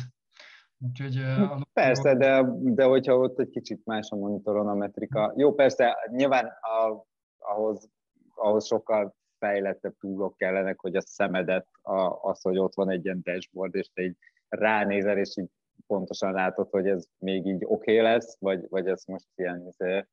Úgyhogy 0.80 1.16
a 1.16 1.68
persze, 1.72 2.14
de, 2.14 2.44
de 2.60 2.84
hogyha 2.84 3.16
ott 3.16 3.38
egy 3.38 3.50
kicsit 3.50 3.84
más 3.84 4.10
a 4.10 4.16
monitoron 4.16 4.68
a 4.68 4.74
metrika. 4.74 5.32
Jó, 5.36 5.54
persze, 5.54 5.96
nyilván 6.10 6.46
a, 6.46 7.04
ahhoz, 7.38 7.90
ahhoz 8.34 8.66
sokkal 8.66 9.16
fejlettebb 9.38 9.94
túlok 9.98 10.36
kellenek, 10.36 10.80
hogy 10.80 10.96
a 10.96 11.00
szemedet, 11.00 11.66
a, 11.82 12.28
az, 12.30 12.40
hogy 12.42 12.58
ott 12.58 12.74
van 12.74 12.90
egy 12.90 13.04
ilyen 13.04 13.20
dashboard, 13.22 13.74
és 13.74 13.88
te 13.94 14.02
így 14.02 14.16
ránézel, 14.48 15.18
és 15.18 15.36
így 15.36 15.50
pontosan 15.86 16.32
látod, 16.32 16.68
hogy 16.70 16.88
ez 16.88 17.06
még 17.18 17.46
így 17.46 17.64
oké 17.64 17.92
okay 17.92 18.00
lesz, 18.00 18.36
vagy, 18.40 18.68
vagy 18.68 18.86
ez 18.86 19.04
most 19.04 19.28
ilyen, 19.34 19.66
izé, 19.66 20.06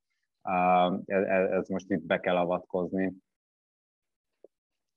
ez, 1.06 1.50
ez 1.50 1.68
most 1.68 1.92
itt 1.92 2.06
be 2.06 2.20
kell 2.20 2.38
avatkozni. 2.38 3.14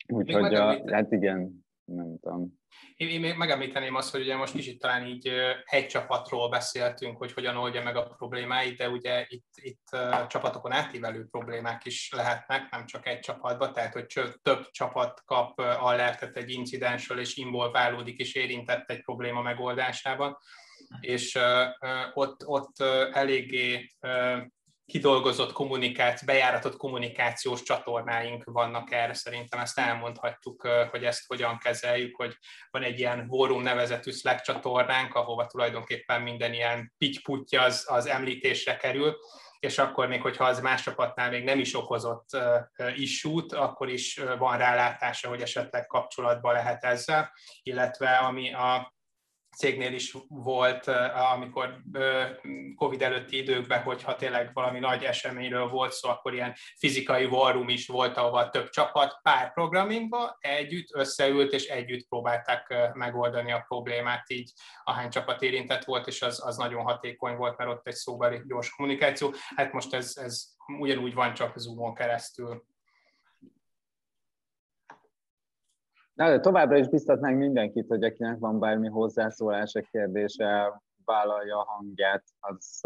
Úgyhogy, 0.09 0.55
hát 0.91 1.13
igen, 1.13 1.67
nem 1.89 2.19
tudom. 2.21 2.59
Én, 2.97 3.09
én 3.09 3.21
még 3.21 3.37
megemlíteném 3.37 3.95
azt, 3.95 4.11
hogy 4.11 4.21
ugye 4.21 4.37
most 4.37 4.53
kicsit 4.53 4.79
talán 4.79 5.07
így 5.07 5.33
egy 5.65 5.87
csapatról 5.87 6.49
beszéltünk, 6.49 7.17
hogy 7.17 7.33
hogyan 7.33 7.57
oldja 7.57 7.83
meg 7.83 7.97
a 7.97 8.03
problémáit, 8.03 8.77
de 8.77 8.89
ugye 8.89 9.27
itt, 9.29 9.49
itt 9.55 9.97
csapatokon 10.29 10.73
átívelő 10.73 11.27
problémák 11.31 11.85
is 11.85 12.13
lehetnek, 12.17 12.71
nem 12.71 12.87
csak 12.87 13.07
egy 13.07 13.21
csapatban, 13.21 13.73
tehát 13.73 13.93
hogy 13.93 14.07
több 14.43 14.71
csapat 14.71 15.23
kap 15.25 15.59
alertet 15.59 16.37
egy 16.37 16.51
incidensről, 16.51 17.19
és 17.19 17.37
involválódik 17.37 18.19
és 18.19 18.35
érintett 18.35 18.91
egy 18.91 19.03
probléma 19.03 19.43
megoldásában, 19.43 20.39
és 21.01 21.39
ott, 22.15 22.47
ott 22.47 22.81
eléggé 23.13 23.91
kidolgozott 24.89 25.53
kommunikáció, 25.53 26.27
bejáratott 26.27 26.77
kommunikációs 26.77 27.63
csatornáink 27.63 28.45
vannak 28.45 28.93
erre, 28.93 29.15
szerintem 29.15 29.61
ezt 29.61 29.79
elmondhatjuk, 29.79 30.69
hogy 30.91 31.05
ezt 31.05 31.27
hogyan 31.27 31.59
kezeljük, 31.59 32.17
hogy 32.17 32.37
van 32.71 32.83
egy 32.83 32.99
ilyen 32.99 33.27
Vorum 33.27 33.63
nevezetű 33.63 34.11
Slack 34.11 34.45
csatornánk, 34.45 35.15
ahova 35.15 35.47
tulajdonképpen 35.47 36.23
minden 36.23 36.53
ilyen 36.53 36.95
pitty 36.99 37.57
az, 37.57 37.85
az 37.89 38.07
említésre 38.07 38.77
kerül, 38.77 39.17
és 39.59 39.79
akkor 39.79 40.09
még, 40.09 40.23
hogyha 40.23 40.45
az 40.45 40.61
más 40.61 40.83
csapatnál 40.83 41.31
még 41.31 41.45
nem 41.45 41.59
is 41.59 41.75
okozott 41.75 42.29
issút, 42.95 43.53
akkor 43.53 43.89
is 43.89 44.21
van 44.39 44.59
rálátása, 44.59 45.29
hogy 45.29 45.41
esetleg 45.41 45.87
kapcsolatba 45.87 46.53
lehet 46.53 46.85
ezzel, 46.85 47.33
illetve 47.63 48.11
ami 48.11 48.53
a 48.53 48.97
cégnél 49.59 49.93
is 49.93 50.17
volt, 50.29 50.87
amikor 51.33 51.83
Covid 52.77 53.03
előtti 53.03 53.37
időkben, 53.37 53.83
hogyha 53.83 54.17
tényleg 54.17 54.51
valami 54.53 54.79
nagy 54.79 55.05
eseményről 55.05 55.69
volt 55.69 55.93
szó, 55.93 56.09
akkor 56.09 56.35
ilyen 56.35 56.55
fizikai 56.77 57.25
warroom 57.25 57.69
is 57.69 57.87
volt, 57.87 58.17
ahol 58.17 58.49
több 58.49 58.69
csapat 58.69 59.19
pár 59.23 59.53
programingba 59.53 60.37
együtt 60.41 60.89
összeült, 60.95 61.53
és 61.53 61.67
együtt 61.67 62.09
próbálták 62.09 62.91
megoldani 62.95 63.53
a 63.53 63.65
problémát, 63.69 64.31
így 64.31 64.53
ahány 64.85 65.11
csapat 65.11 65.43
érintett 65.43 65.85
volt, 65.85 66.07
és 66.07 66.23
az, 66.23 66.47
az 66.47 66.57
nagyon 66.57 66.83
hatékony 66.83 67.37
volt, 67.37 67.57
mert 67.57 67.71
ott 67.71 67.87
egy 67.87 67.95
szóbeli 67.95 68.43
gyors 68.47 68.71
kommunikáció. 68.71 69.35
Hát 69.57 69.73
most 69.73 69.95
ez, 69.95 70.13
ez 70.17 70.45
ugyanúgy 70.79 71.15
van, 71.15 71.35
csak 71.35 71.59
Zoomon 71.59 71.95
keresztül. 71.95 72.65
Na, 76.19 76.29
de 76.29 76.41
továbbra 76.41 76.77
is 76.79 76.89
biztatnánk 76.89 77.39
mindenkit, 77.39 77.89
hogy 77.89 78.05
akinek 78.05 78.39
van 78.39 78.59
bármi 78.59 78.89
hozzászólása, 78.89 79.81
kérdése, 79.81 80.81
vállalja 81.05 81.59
a 81.59 81.65
hangját, 81.65 82.25
az, 82.39 82.81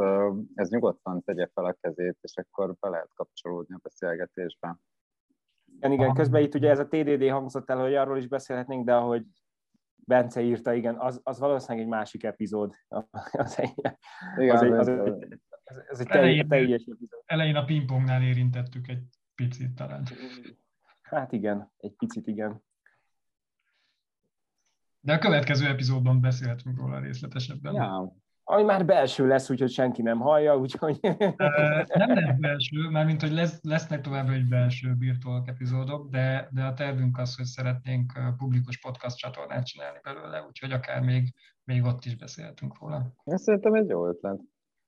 ez 0.54 0.68
nyugodtan 0.68 1.22
tegye 1.22 1.48
fel 1.54 1.64
a 1.64 1.76
kezét, 1.80 2.18
és 2.20 2.36
akkor 2.36 2.74
be 2.80 2.88
lehet 2.88 3.10
kapcsolódni 3.14 3.74
a 3.74 3.80
beszélgetésbe. 3.82 4.78
Igen, 5.76 5.92
igen, 5.92 6.14
közben 6.14 6.42
itt 6.42 6.54
ugye 6.54 6.70
ez 6.70 6.78
a 6.78 6.88
TDD 6.88 7.28
hangzott 7.28 7.70
el, 7.70 7.78
hogy 7.78 7.94
arról 7.94 8.18
is 8.18 8.28
beszélhetnénk, 8.28 8.84
de 8.84 8.94
ahogy 8.94 9.24
Bence 9.94 10.40
írta, 10.40 10.72
igen, 10.72 10.98
az, 10.98 11.20
az 11.22 11.38
valószínűleg 11.38 11.84
egy 11.84 11.92
másik 11.92 12.24
epizód. 12.24 12.74
Az 13.32 13.58
egy, 13.58 13.74
igen, 14.36 14.56
az 14.56 14.62
egy, 14.62 14.72
az 14.72 14.88
egy, 14.88 15.40
az 15.88 16.00
egy 16.00 16.08
elején, 16.08 16.48
teljes 16.48 16.82
epizód. 16.82 17.22
Elején 17.24 17.56
a 17.56 17.64
pingpongnál 17.64 18.22
érintettük 18.22 18.88
egy 18.88 19.04
picit 19.34 19.74
talán. 19.74 20.02
Hát 21.02 21.32
igen, 21.32 21.72
egy 21.76 21.92
picit 21.92 22.26
igen. 22.26 22.62
De 25.04 25.12
a 25.12 25.18
következő 25.18 25.66
epizódban 25.66 26.20
beszélhetünk 26.20 26.76
róla 26.78 26.98
részletesebben. 26.98 27.74
Ja. 27.74 28.16
Ami 28.44 28.62
már 28.62 28.84
belső 28.84 29.26
lesz, 29.26 29.50
úgyhogy 29.50 29.70
senki 29.70 30.02
nem 30.02 30.18
hallja, 30.18 30.56
úgyhogy... 30.56 30.98
nem 31.02 32.14
lesz 32.14 32.38
belső, 32.38 32.88
mert 32.90 33.06
mint 33.06 33.20
hogy 33.20 33.32
lesz, 33.32 33.60
lesznek 33.62 34.00
továbbra 34.00 34.32
egy 34.32 34.48
belső 34.48 34.94
virtual 34.98 35.42
epizódok, 35.46 36.10
de, 36.10 36.48
de 36.50 36.64
a 36.64 36.74
tervünk 36.74 37.18
az, 37.18 37.36
hogy 37.36 37.44
szeretnénk 37.44 38.12
publikus 38.36 38.78
podcast 38.78 39.16
csatornát 39.16 39.66
csinálni 39.66 39.98
belőle, 40.02 40.44
úgyhogy 40.48 40.72
akár 40.72 41.02
még, 41.02 41.34
még 41.64 41.84
ott 41.84 42.04
is 42.04 42.16
beszélhetünk 42.16 42.80
róla. 42.80 43.12
Én 43.24 43.36
szerintem 43.36 43.74
egy 43.74 43.88
jó 43.88 44.08
ötlet. 44.08 44.40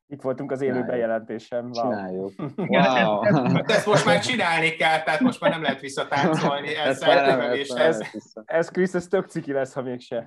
Itt 0.07 0.23
voltunk 0.23 0.53
az 0.53 0.61
élő 0.61 0.85
bejelentésem. 0.85 1.71
Wow. 1.71 1.73
Csináljuk. 1.73 2.33
Wow. 2.57 3.23
ezt, 3.23 3.71
ezt 3.71 3.87
most 3.87 4.05
már 4.05 4.21
csinálni 4.29 4.71
kell, 4.71 5.03
tehát 5.03 5.21
most 5.21 5.41
már 5.41 5.51
nem 5.51 5.63
lehet 5.63 5.81
visszatáncolni. 5.81 6.77
Ez, 6.77 7.03
ez, 7.03 7.71
ez, 7.71 7.71
ez, 7.71 8.01
ez 8.45 8.69
Krisz, 8.69 8.95
ez 8.95 9.07
tök 9.07 9.29
ciki 9.29 9.53
lesz, 9.53 9.73
ha 9.73 9.83
mégse. 9.83 10.27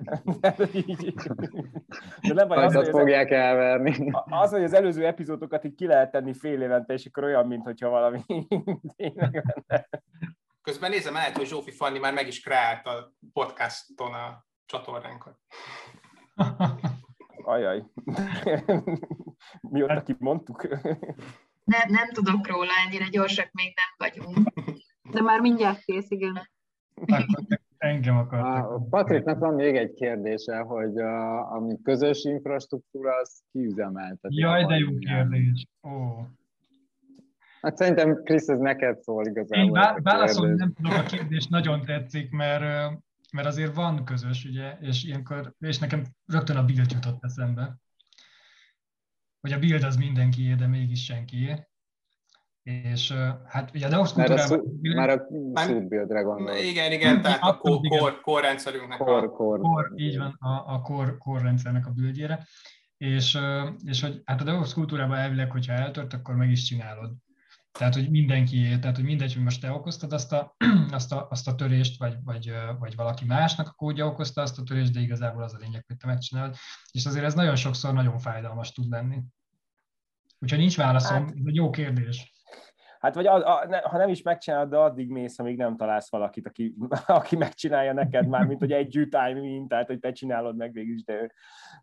De 2.28 2.34
nem 2.34 2.48
baj, 2.48 2.64
az, 2.64 2.74
hogy 2.74 2.88
fogják 2.88 3.26
az, 3.26 3.36
elverni. 3.36 4.10
Az, 4.24 4.50
hogy 4.50 4.62
az 4.62 4.74
előző 4.74 5.06
epizódokat 5.06 5.64
így 5.64 5.74
ki 5.74 5.86
lehet 5.86 6.10
tenni 6.10 6.34
fél 6.34 6.62
évente, 6.62 6.92
és 6.92 7.06
akkor 7.06 7.24
olyan, 7.24 7.46
mintha 7.46 7.88
valami 7.88 8.20
tényleg. 8.96 9.44
Közben 10.62 10.90
nézem 10.90 11.16
el, 11.16 11.32
hogy 11.32 11.46
Zsófi 11.46 11.70
Fanni 11.70 11.98
már 11.98 12.12
meg 12.12 12.26
is 12.26 12.40
kreált 12.40 12.86
a 12.86 13.12
podcaston 13.32 14.12
a 14.12 14.46
csatornánkat. 14.66 15.38
Ajaj. 17.48 17.84
Mióta 19.72 20.02
kimondtuk? 20.02 20.68
Ne, 21.64 21.78
nem 21.88 22.08
tudok 22.12 22.46
róla, 22.46 22.70
ennyire 22.86 23.08
gyorsak 23.10 23.48
még 23.52 23.74
nem 23.76 24.10
vagyunk. 24.10 24.48
De 25.10 25.22
már 25.22 25.40
mindjárt 25.40 25.84
kész, 25.84 26.10
igen. 26.10 26.48
Engem 27.78 28.16
akartak. 28.16 28.88
Patriknak 28.88 29.38
van 29.38 29.54
még 29.54 29.76
egy 29.76 29.94
kérdése, 29.94 30.58
hogy 30.58 30.98
a, 30.98 31.50
ami 31.52 31.82
közös 31.82 32.24
infrastruktúra, 32.24 33.16
az 33.16 33.42
kiüzemelteti. 33.52 34.38
Jaj, 34.38 34.64
de 34.64 34.76
jó 34.76 34.98
kérdés. 34.98 35.66
Ó. 35.82 35.90
Hát 37.60 37.76
szerintem 37.76 38.22
Krisz, 38.22 38.48
ez 38.48 38.58
neked 38.58 39.00
szól 39.00 39.26
igazából. 39.26 39.64
Én 39.64 40.02
válaszolni 40.02 40.54
nem 40.54 40.72
tudok, 40.72 40.92
a 40.92 41.02
kérdés 41.02 41.46
nagyon 41.46 41.84
tetszik, 41.84 42.30
mert 42.30 42.92
mert 43.32 43.46
azért 43.46 43.74
van 43.74 44.04
közös, 44.04 44.44
ugye, 44.44 44.76
és 44.80 45.04
ilyenkor, 45.04 45.54
és 45.58 45.78
nekem 45.78 46.04
rögtön 46.26 46.56
a 46.56 46.64
build 46.64 46.90
jutott 46.90 47.24
eszembe, 47.24 47.76
hogy 49.40 49.52
a 49.52 49.58
build 49.58 49.82
az 49.82 49.96
mindenkié, 49.96 50.54
de 50.54 50.66
mégis 50.66 51.04
senkié. 51.04 51.66
És 52.62 53.12
hát 53.46 53.74
ugye 53.74 53.86
a 53.86 53.88
DevOps 53.88 54.12
kultúrában... 54.12 54.60
Már 54.80 55.08
a 55.08 55.26
suit 55.60 55.88
buildre 55.88 56.20
gondolok. 56.20 56.60
Igen, 56.60 56.92
igen, 56.92 57.22
tehát 57.22 57.42
a 57.42 57.56
core 58.22 58.46
rendszerünknek 58.46 58.98
core, 58.98 59.26
a... 59.26 59.28
Core, 59.28 59.60
core, 59.60 59.90
így 59.94 60.18
van, 60.18 60.36
a, 60.38 60.74
a 60.74 60.80
core, 60.80 61.16
core 61.18 61.42
rendszernek 61.42 61.86
a 61.86 61.90
buildjére. 61.90 62.46
És, 62.96 63.38
és 63.84 64.00
hogy 64.00 64.22
hát 64.24 64.40
a 64.40 64.44
DevOps 64.44 64.72
kultúrában 64.72 65.18
elvileg, 65.18 65.50
hogyha 65.50 65.72
eltört, 65.72 66.12
akkor 66.12 66.34
meg 66.34 66.50
is 66.50 66.62
csinálod. 66.62 67.12
Tehát, 67.78 67.94
hogy 67.94 68.10
mindenki, 68.10 68.78
tehát, 68.80 68.96
hogy 68.96 69.04
mindegy, 69.04 69.34
hogy 69.34 69.42
most 69.42 69.60
te 69.60 69.72
okoztad 69.72 70.12
azt 70.12 70.32
a, 70.32 70.54
azt 70.98 71.12
a, 71.12 71.26
azt 71.30 71.48
a 71.48 71.54
törést, 71.54 71.98
vagy, 71.98 72.16
vagy, 72.24 72.52
vagy 72.78 72.96
valaki 72.96 73.24
másnak 73.24 73.68
a 73.68 73.72
kódja 73.76 74.06
okozta 74.06 74.42
azt 74.42 74.58
a 74.58 74.62
törést, 74.62 74.92
de 74.92 75.00
igazából 75.00 75.42
az 75.42 75.54
a 75.54 75.58
lényeg, 75.60 75.84
hogy 75.86 75.96
te 75.96 76.06
megcsinálod. 76.06 76.54
És 76.92 77.06
azért 77.06 77.24
ez 77.24 77.34
nagyon 77.34 77.56
sokszor 77.56 77.92
nagyon 77.94 78.18
fájdalmas 78.18 78.72
tud 78.72 78.90
lenni. 78.90 79.22
Úgyhogy 80.38 80.58
nincs 80.58 80.76
válaszom, 80.76 81.16
hát, 81.16 81.34
ez 81.36 81.44
egy 81.46 81.54
jó 81.54 81.70
kérdés. 81.70 82.32
Hát 83.00 83.14
vagy 83.14 83.26
a, 83.26 83.60
a, 83.60 83.66
ne, 83.66 83.78
ha 83.78 83.96
nem 83.96 84.08
is 84.08 84.22
megcsinálod, 84.22 84.70
de 84.70 84.76
addig 84.76 85.10
mész, 85.10 85.38
amíg 85.38 85.56
nem 85.56 85.76
találsz 85.76 86.10
valakit, 86.10 86.46
aki, 86.46 86.74
aki 87.06 87.36
megcsinálja 87.36 87.92
neked 87.92 88.26
már, 88.26 88.46
mint 88.46 88.60
hogy 88.60 88.72
egy 88.72 89.06
time 89.10 89.66
tehát 89.68 89.86
hogy 89.86 89.98
te 89.98 90.12
csinálod 90.12 90.56
meg 90.56 90.72
végül 90.72 90.94
is, 90.94 91.04
de, 91.04 91.32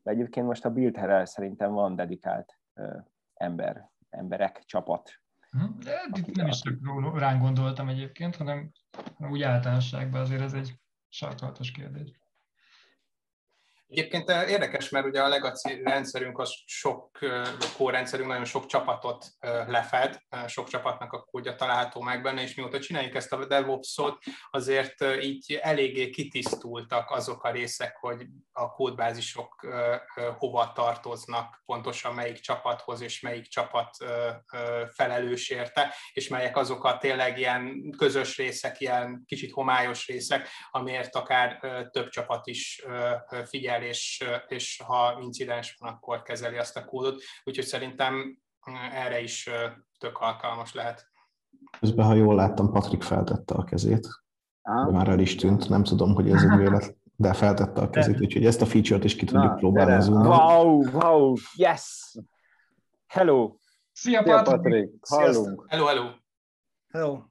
de 0.04 0.12
egyébként 0.12 0.46
most 0.46 0.66
a 0.66 0.70
build 0.70 1.00
szerintem 1.24 1.72
van 1.72 1.96
dedikált 1.96 2.58
ö, 2.74 2.98
ember, 3.34 3.90
emberek, 4.10 4.64
csapat. 4.66 5.24
Hm? 5.56 5.80
De 5.80 6.10
nem 6.34 6.48
is 6.48 6.62
csak 6.62 7.18
ránk 7.18 7.42
gondoltam 7.42 7.88
egyébként, 7.88 8.36
hanem 8.36 8.72
úgy 9.18 9.42
általánosságban 9.42 10.22
azért 10.22 10.42
ez 10.42 10.54
egy 10.54 10.80
sarkalatos 11.10 11.72
kérdés. 11.72 12.12
Egyébként 13.88 14.30
eh, 14.30 14.50
érdekes, 14.50 14.90
mert 14.90 15.06
ugye 15.06 15.22
a 15.22 15.28
legacy 15.28 15.82
rendszerünk, 15.84 16.40
az 16.40 16.54
sok, 16.66 17.20
a 17.78 17.92
rendszerünk 17.92 18.30
nagyon 18.30 18.46
sok 18.46 18.66
csapatot 18.66 19.26
lefed, 19.68 20.20
sok 20.48 20.68
csapatnak 20.68 21.14
a 21.14 21.24
kódja 21.24 21.56
található 21.56 22.02
meg 22.02 22.22
benne, 22.22 22.42
és 22.42 22.56
mióta 22.56 22.80
csináljuk 22.80 23.16
ezt 23.16 23.34
a 23.34 23.46
DevOps-ot, 23.46 24.18
azért 24.50 25.06
így 25.22 25.60
eléggé 25.62 26.10
kitisztultak 26.10 27.12
azok 27.12 27.44
a 27.44 27.52
részek, 27.52 27.96
hogy 27.96 28.26
a 28.52 28.72
kódbázisok 28.72 29.68
hova 30.38 30.72
tartoznak, 30.72 31.62
pontosan 31.66 32.14
melyik 32.14 32.40
csapathoz, 32.40 33.02
és 33.02 33.22
melyik 33.22 33.48
csapat 33.48 33.90
felelős 34.94 35.50
érte, 35.50 35.94
és 36.14 36.28
melyek 36.28 36.58
azok 36.58 36.84
a 36.84 36.98
tényleg 36.98 37.38
ilyen 37.38 37.94
közös 37.98 38.38
részek, 38.38 38.80
ilyen 38.80 39.24
kicsit 39.26 39.52
homályos 39.52 40.08
részek, 40.08 40.48
amiért 40.72 41.16
akár 41.16 41.60
több 41.92 42.10
csapat 42.10 42.48
is 42.48 42.86
figyel 43.46 43.75
és, 43.84 44.24
és 44.48 44.82
ha 44.86 45.18
incidens 45.22 45.76
van, 45.80 45.94
akkor 45.94 46.22
kezeli 46.22 46.58
azt 46.58 46.78
a 46.78 46.86
kódot. 46.86 47.22
Úgyhogy 47.44 47.66
szerintem 47.66 48.40
erre 48.92 49.22
is 49.22 49.50
tök 49.98 50.18
alkalmas 50.18 50.74
lehet. 50.74 51.08
Közben, 51.80 52.06
ha 52.06 52.14
jól 52.14 52.36
láttam, 52.36 52.72
Patrik 52.72 53.04
feltette 53.04 53.54
a 53.54 53.64
kezét. 53.64 54.08
De 54.62 54.92
már 54.92 55.08
el 55.08 55.20
is 55.20 55.36
tűnt, 55.36 55.70
nem 55.70 55.84
tudom, 55.84 56.14
hogy 56.14 56.30
ez 56.30 56.44
egy 56.44 56.58
vélet, 56.64 56.98
de 57.16 57.34
feltette 57.34 57.82
a 57.82 57.90
kezét, 57.90 58.22
úgyhogy 58.22 58.46
ezt 58.46 58.62
a 58.62 58.66
feature-t 58.66 59.04
is 59.04 59.16
ki 59.16 59.26
tudjuk 59.26 59.52
Na, 59.52 59.56
próbálni 59.56 60.10
Wow, 60.10 60.84
wow, 60.92 61.34
yes! 61.56 62.16
Hello! 63.08 63.56
Szia, 63.92 64.22
Szia 64.24 64.42
Patrik! 64.42 64.90
Hallunk! 65.10 65.66
Hello, 65.70 65.86
hello! 65.86 66.10
Hello! 66.88 67.22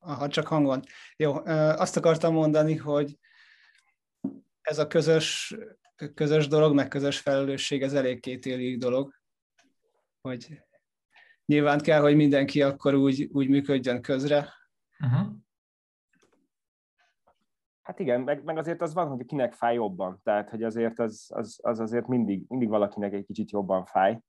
Aha, 0.00 0.28
csak 0.28 0.46
hangon. 0.46 0.82
Jó, 1.16 1.34
azt 1.76 1.96
akartam 1.96 2.32
mondani, 2.32 2.76
hogy 2.76 3.18
ez 4.62 4.78
a 4.78 4.86
közös, 4.86 5.56
közös 6.14 6.48
dolog, 6.48 6.74
meg 6.74 6.88
közös 6.88 7.18
felelősség, 7.18 7.82
ez 7.82 7.94
elég 7.94 8.20
kétélű 8.20 8.76
dolog, 8.76 9.14
hogy 10.20 10.62
nyilván 11.46 11.78
kell, 11.78 12.00
hogy 12.00 12.16
mindenki 12.16 12.62
akkor 12.62 12.94
úgy, 12.94 13.28
úgy 13.32 13.48
működjön 13.48 14.02
közre. 14.02 14.48
Uh-huh. 15.04 15.32
Hát 17.82 17.98
igen, 17.98 18.20
meg, 18.20 18.44
meg 18.44 18.58
azért 18.58 18.82
az 18.82 18.94
van, 18.94 19.08
hogy 19.08 19.24
kinek 19.24 19.52
fáj 19.52 19.74
jobban. 19.74 20.20
Tehát, 20.22 20.50
hogy 20.50 20.62
azért 20.62 20.98
az, 20.98 21.30
az, 21.34 21.58
az 21.62 21.80
azért 21.80 22.06
mindig, 22.06 22.44
mindig 22.48 22.68
valakinek 22.68 23.12
egy 23.12 23.24
kicsit 23.24 23.50
jobban 23.50 23.84
fáj, 23.84 24.20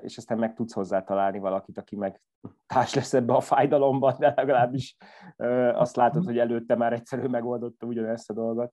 és 0.00 0.16
aztán 0.16 0.38
meg 0.38 0.54
tudsz 0.54 0.72
hozzá 0.72 1.02
találni 1.02 1.38
valakit, 1.38 1.78
aki 1.78 1.96
meg 1.96 2.20
társ 2.66 2.94
lesz 2.94 3.14
ebbe 3.14 3.34
a 3.34 3.40
fájdalomban, 3.40 4.16
de 4.18 4.32
legalábbis 4.36 4.96
azt 5.72 5.96
látod, 5.96 6.24
hogy 6.24 6.38
előtte 6.38 6.74
már 6.74 6.92
egyszerűen 6.92 7.30
megoldotta 7.30 7.86
ugyanezt 7.86 8.30
a 8.30 8.34
dolgot. 8.34 8.72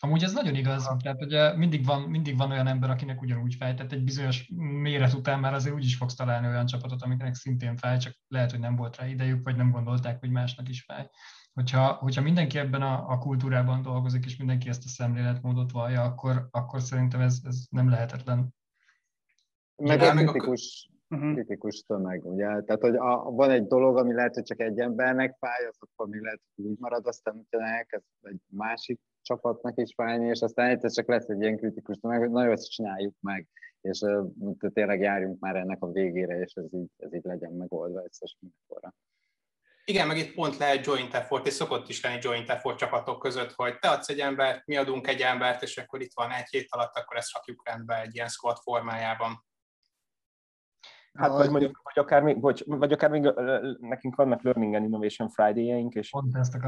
Amúgy 0.00 0.22
ez 0.22 0.32
nagyon 0.32 0.54
igaz, 0.54 0.90
tehát 1.02 1.22
ugye 1.22 1.56
mindig 1.56 1.84
van, 1.84 2.02
mindig 2.02 2.36
van 2.36 2.50
olyan 2.50 2.66
ember, 2.66 2.90
akinek 2.90 3.20
ugyanúgy 3.20 3.54
fáj, 3.54 3.74
tehát 3.74 3.92
egy 3.92 4.04
bizonyos 4.04 4.48
méret 4.56 5.12
után 5.12 5.40
már 5.40 5.54
azért 5.54 5.74
úgy 5.74 5.84
is 5.84 5.96
fogsz 5.96 6.14
találni 6.14 6.46
olyan 6.46 6.66
csapatot, 6.66 7.02
amiknek 7.02 7.34
szintén 7.34 7.76
fáj, 7.76 7.98
csak 7.98 8.12
lehet, 8.28 8.50
hogy 8.50 8.60
nem 8.60 8.76
volt 8.76 8.96
rá 8.96 9.06
idejük, 9.06 9.44
vagy 9.44 9.56
nem 9.56 9.70
gondolták, 9.70 10.20
hogy 10.20 10.30
másnak 10.30 10.68
is 10.68 10.82
fáj. 10.82 11.08
Hogyha, 11.52 11.92
hogyha 11.92 12.22
mindenki 12.22 12.58
ebben 12.58 12.82
a, 12.82 13.08
a 13.08 13.18
kultúrában 13.18 13.82
dolgozik, 13.82 14.24
és 14.24 14.36
mindenki 14.36 14.68
ezt 14.68 14.84
a 14.84 14.88
szemléletmódot 14.88 15.72
vallja, 15.72 16.02
akkor, 16.02 16.48
akkor 16.50 16.80
szerintem 16.80 17.20
ez, 17.20 17.38
ez 17.44 17.66
nem 17.70 17.90
lehetetlen. 17.90 18.54
Meg 19.76 20.00
a 20.00 20.10
kritikus, 20.10 20.90
uh-huh. 21.08 21.32
kritikus 21.32 21.82
tömeg, 21.86 22.24
ugye? 22.24 22.46
Tehát, 22.46 22.80
hogy 22.80 22.96
a, 22.96 23.30
van 23.30 23.50
egy 23.50 23.66
dolog, 23.66 23.96
ami 23.96 24.14
lehet, 24.14 24.34
hogy 24.34 24.44
csak 24.44 24.60
egy 24.60 24.78
embernek 24.78 25.36
fáj, 25.38 25.66
az 25.68 25.76
akkor 25.78 26.08
még 26.08 26.20
lehet, 26.20 26.40
hogy 26.54 26.64
úgy 26.64 26.78
marad, 26.78 27.06
aztán 27.06 27.34
utána 27.34 27.66
elkezd 27.66 28.04
egy 28.20 28.40
másik 28.46 29.00
csapatnak 29.28 29.78
is 29.78 29.92
fájni, 29.94 30.28
és 30.28 30.40
aztán 30.40 30.70
egyszer 30.70 30.90
csak 30.90 31.08
lesz 31.08 31.28
egy 31.28 31.40
ilyen 31.40 31.56
kritikus 31.56 31.96
tömeg, 31.96 32.18
hogy 32.18 32.30
nagyon 32.30 32.52
ezt 32.52 32.70
csináljuk 32.70 33.14
meg, 33.20 33.48
és 33.80 34.00
uh, 34.00 34.70
tényleg 34.72 35.00
járjunk 35.00 35.40
már 35.40 35.56
ennek 35.56 35.82
a 35.82 35.92
végére, 35.92 36.40
és 36.40 36.52
ez 36.52 36.74
így, 36.74 36.90
ez 36.96 37.14
így 37.14 37.24
legyen 37.24 37.52
megoldva 37.52 38.02
egyszer 38.02 38.28
mindenkorra. 38.38 38.94
Igen, 39.84 40.06
meg 40.06 40.16
itt 40.16 40.34
pont 40.34 40.56
lehet 40.56 40.86
joint 40.86 41.14
effort, 41.14 41.46
és 41.46 41.52
szokott 41.52 41.88
is 41.88 42.02
lenni 42.02 42.18
joint 42.22 42.50
effort 42.50 42.78
csapatok 42.78 43.18
között, 43.18 43.52
hogy 43.52 43.78
te 43.78 43.88
adsz 43.88 44.08
egy 44.08 44.20
embert, 44.20 44.66
mi 44.66 44.76
adunk 44.76 45.06
egy 45.06 45.20
embert, 45.20 45.62
és 45.62 45.78
akkor 45.78 46.00
itt 46.00 46.14
van 46.14 46.30
egy 46.30 46.48
hét 46.50 46.66
alatt, 46.68 46.96
akkor 46.96 47.16
ezt 47.16 47.32
rakjuk 47.34 47.68
rendbe 47.68 48.00
egy 48.00 48.14
ilyen 48.14 48.28
squad 48.28 48.56
formájában. 48.56 49.46
Hát, 51.18 51.30
vagy, 51.30 51.50
mondjuk, 51.50 51.80
vagy, 51.82 52.04
akár 52.04 52.22
még, 52.22 52.40
vagy, 52.40 52.64
vagy 52.66 52.92
akár 52.92 53.10
még 53.10 53.32
nekünk 53.80 54.16
vannak 54.16 54.42
Learning 54.42 54.74
and 54.74 54.84
Innovation 54.84 55.28
Friday-eink, 55.28 55.94
és 55.94 56.12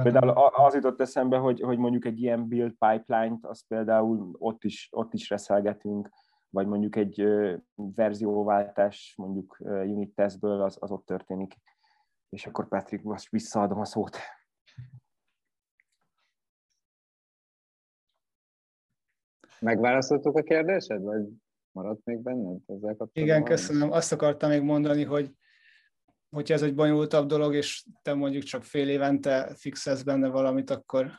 például 0.02 0.31
az 0.51 0.74
jutott 0.74 1.01
eszembe, 1.01 1.36
hogy, 1.36 1.60
hogy 1.60 1.78
mondjuk 1.78 2.05
egy 2.05 2.22
ilyen 2.22 2.48
build 2.48 2.72
pipeline-t, 2.78 3.47
azt 3.47 3.66
például 3.68 4.31
ott 4.39 4.64
is, 4.64 4.89
ott 4.93 5.14
is 5.14 5.31
reszelgetünk, 5.31 6.09
vagy 6.48 6.66
mondjuk 6.66 6.97
egy 6.97 7.28
verzióváltás, 7.74 9.14
mondjuk 9.16 9.56
unit 9.60 10.14
testből, 10.14 10.62
az, 10.62 10.77
az 10.81 10.90
ott 10.90 11.06
történik. 11.06 11.55
És 12.28 12.47
akkor 12.47 12.68
Patrick, 12.68 13.05
most 13.05 13.31
visszaadom 13.31 13.81
a 13.81 13.85
szót. 13.85 14.16
Megválaszoltuk 19.60 20.36
a 20.36 20.43
kérdésed, 20.43 21.02
vagy 21.02 21.28
Maradt 21.73 22.05
még 22.05 22.19
benned 22.19 22.61
ezzel 22.67 22.97
kapcsolatban? 22.97 23.25
Igen, 23.25 23.45
köszönöm. 23.45 23.93
Azt 23.93 24.13
akartam 24.13 24.51
még 24.51 24.63
mondani, 24.63 25.05
hogy 25.05 25.31
hogyha 26.31 26.55
ez 26.55 26.63
egy 26.63 26.75
bonyolultabb 26.75 27.27
dolog, 27.27 27.55
és 27.55 27.85
te 28.03 28.15
mondjuk 28.15 28.43
csak 28.43 28.65
fél 28.65 28.89
évente 28.89 29.55
fixelsz 29.55 30.03
benne 30.03 30.29
valamit, 30.29 30.71
akkor 30.71 31.11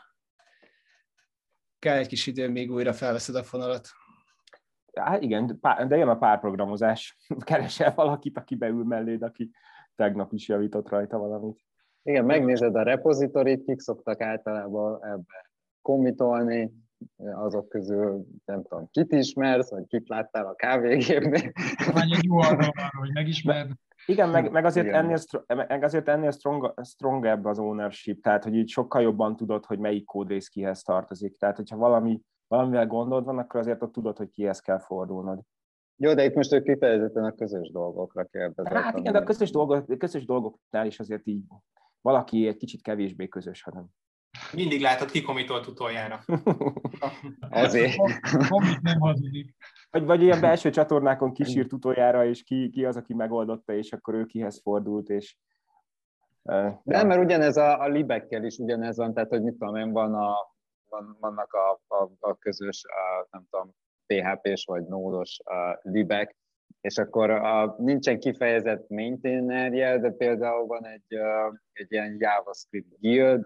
kell 1.80 1.98
egy 1.98 2.08
kis 2.08 2.28
idő, 2.28 2.50
még 2.50 2.72
újra 2.72 2.94
felveszed 2.94 3.36
a 3.36 3.44
fonalat. 3.44 3.88
Hát 4.94 5.22
igen, 5.22 5.60
de 5.88 5.98
jön 5.98 6.08
a 6.08 6.18
párprogramozás. 6.18 7.18
Keresel 7.46 7.94
valakit, 7.94 8.38
aki 8.38 8.56
beül 8.56 8.84
melléd, 8.84 9.22
aki 9.22 9.52
tegnap 9.96 10.34
is 10.34 10.48
javított 10.48 10.90
rajta 10.90 11.18
valamit. 11.18 11.60
Igen, 12.04 12.26
megnézed 12.26 12.76
a 12.76 12.84
repozitorit, 12.84 13.64
kik 13.64 13.80
szoktak 13.80 14.22
általában 14.22 15.06
ebbe 15.06 15.52
kommitolni, 15.82 16.74
azok 17.18 17.70
közül 17.70 18.26
nem 18.46 18.64
tudom, 18.64 18.90
kit 18.92 19.12
ismersz, 19.12 19.70
vagy 19.70 19.88
kit 19.88 20.10
láttál 20.10 20.46
a 20.46 20.56
kávégépnél. 20.56 21.52
Egy 21.96 22.24
jó 22.24 22.38
arra, 22.38 22.72
hogy 23.00 23.12
megismerd. 23.14 23.72
Igen, 24.06 24.30
meg, 24.30 24.52
meg 24.52 24.66
azért, 24.66 24.86
Igen. 24.86 25.04
Ennél, 25.04 25.18
meg 25.68 25.84
azért 25.84 26.08
ennél 26.08 26.32
strong, 26.32 26.74
strongebb 26.84 27.46
az 27.46 27.60
ownership, 27.60 28.24
tehát 28.24 28.44
hogy 28.44 28.56
így 28.56 28.70
sokkal 28.70 29.02
jobban 29.02 29.36
tudod, 29.36 29.66
hogy 29.66 29.80
melyik 29.80 30.06
kódrész 30.06 30.48
kihez 30.48 30.82
tartozik. 30.82 31.38
Tehát, 31.38 31.56
hogyha 31.56 31.78
valami, 31.78 32.22
valamivel 32.48 32.88
gondod 32.88 33.26
van, 33.26 33.38
akkor 33.38 33.60
azért 33.60 33.82
ott 33.82 33.92
tudod, 33.92 34.18
hogy 34.18 34.30
kihez 34.30 34.60
kell 34.60 34.80
fordulnod. 34.80 35.40
Jó, 35.96 36.14
de 36.14 36.26
itt 36.26 36.34
most 36.34 36.54
ők 36.54 36.64
kifejezetten 36.64 37.24
a 37.24 37.32
közös 37.32 37.72
dolgokra 37.72 38.24
kérdezett. 38.24 38.74
Hát 38.74 38.98
igen, 38.98 39.14
de 39.14 39.20
a 39.20 39.24
közös, 39.24 39.52
dolgok, 39.52 39.98
közös 39.98 40.26
dolgoknál 40.26 40.86
is 40.86 41.00
azért 41.00 41.28
így 41.28 41.44
valaki 42.02 42.48
egy 42.48 42.58
kicsit 42.58 42.82
kevésbé 42.82 43.28
közös, 43.28 43.64
hanem 43.64 43.86
mindig 44.54 44.82
látod, 44.82 45.12
ki 45.12 45.22
komitolt 45.22 45.68
utoljára. 45.68 46.24
Azért. 47.50 47.96
nem 48.82 49.00
hazudik. 49.00 49.56
Vagy, 49.90 50.06
vagy 50.06 50.22
ilyen 50.22 50.42
belső 50.42 50.70
csatornákon 50.70 51.34
kisírt 51.34 51.74
utoljára, 51.74 52.26
és 52.26 52.44
ki, 52.44 52.70
ki 52.70 52.86
az, 52.86 52.96
aki 52.96 53.14
megoldotta, 53.14 53.74
és 53.74 53.92
akkor 53.92 54.14
ő 54.14 54.26
kihez 54.26 54.62
fordult, 54.62 55.10
és 55.10 55.36
Uh, 56.44 56.74
nem, 56.84 57.08
mert 57.08 57.24
ugyanez 57.24 57.58
a, 57.58 57.82
a 57.82 57.88
libekkel 57.88 58.44
is 58.44 58.58
ugyanez 58.58 58.98
van, 58.98 59.14
tehát 59.14 59.30
hogy 59.30 59.42
mit 59.42 59.56
tudom 59.58 59.76
én, 59.76 59.92
van 59.92 60.14
a, 60.14 60.36
van, 60.90 61.18
vannak 61.20 61.54
a, 61.54 61.82
a, 61.88 62.10
a 62.20 62.36
közös, 62.36 62.84
a, 62.86 63.28
nem 63.32 63.46
tudom, 63.50 63.76
PHP-s 64.06 64.66
vagy 64.66 64.86
nódos 64.88 65.40
libek, 65.82 66.36
és 66.82 66.98
akkor 66.98 67.30
a, 67.30 67.76
nincsen 67.78 68.20
kifejezett 68.20 68.90
maintainerje, 68.90 70.00
de 70.00 70.12
például 70.12 70.66
van 70.66 70.86
egy, 70.86 71.18
egy 71.72 71.92
ilyen 71.92 72.16
JavaScript 72.20 73.00
guild, 73.00 73.46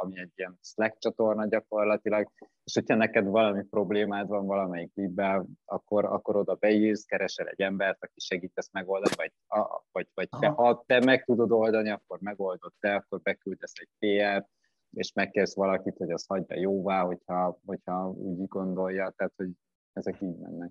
ami 0.00 0.18
egy 0.18 0.32
ilyen 0.34 0.58
Slack 0.62 0.98
csatorna 0.98 1.46
gyakorlatilag, 1.46 2.30
és 2.64 2.74
hogyha 2.74 2.94
neked 2.94 3.26
valami 3.26 3.64
problémád 3.64 4.28
van 4.28 4.46
valamelyik 4.46 4.92
libben, 4.94 5.46
akkor, 5.64 6.04
akkor 6.04 6.36
oda 6.36 6.54
beírsz, 6.54 7.04
keresel 7.04 7.46
egy 7.46 7.60
embert, 7.60 8.04
aki 8.04 8.20
segít 8.20 8.52
ezt 8.54 8.72
megoldani, 8.72 9.14
vagy, 9.16 9.32
a, 9.46 9.84
vagy, 9.92 10.08
vagy 10.14 10.28
te, 10.40 10.46
ha 10.46 10.84
te 10.86 11.04
meg 11.04 11.24
tudod 11.24 11.50
oldani, 11.50 11.90
akkor 11.90 12.18
megoldod 12.20 12.72
te, 12.80 12.94
akkor 12.94 13.20
beküldesz 13.20 13.72
egy 13.74 13.90
PR-t, 13.98 14.48
és 14.90 15.12
megkérsz 15.12 15.54
valakit, 15.54 15.96
hogy 15.96 16.10
azt 16.10 16.28
hagyja 16.28 16.60
jóvá, 16.60 17.02
hogyha, 17.02 17.58
hogyha 17.66 18.10
úgy 18.10 18.48
gondolja, 18.48 19.12
tehát 19.16 19.32
hogy 19.36 19.50
ezek 19.92 20.20
így 20.20 20.36
mennek. 20.36 20.70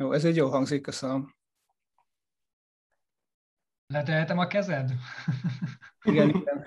Jó, 0.00 0.12
ez 0.12 0.24
egy 0.24 0.36
jó 0.36 0.48
hangzik, 0.48 0.82
köszönöm. 0.82 1.34
Letehetem 3.86 4.38
a 4.38 4.46
kezed? 4.46 4.90
Igen, 6.02 6.28
igen. 6.36 6.64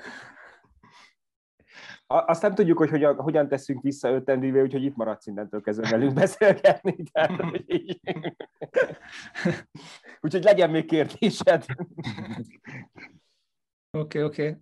Azt 2.08 2.42
nem 2.42 2.56
tudjuk, 2.56 2.78
hogy 2.78 2.90
hogyan, 2.90 3.16
hogyan 3.16 3.48
teszünk 3.48 3.82
vissza 3.82 4.10
ötendívé, 4.10 4.62
úgyhogy 4.62 4.84
itt 4.84 4.96
maradsz 4.96 5.26
innentől 5.26 5.62
kezdve 5.62 5.90
velünk 5.90 6.14
beszélgetni. 6.14 7.04
Tehát, 7.12 7.42
hogy 7.42 7.64
így... 7.68 8.00
úgyhogy 10.22 10.44
legyen 10.44 10.70
még 10.70 10.86
kérdésed. 10.86 11.66
Oké, 13.92 14.22
okay, 14.22 14.24
oké. 14.24 14.48
Okay. 14.48 14.62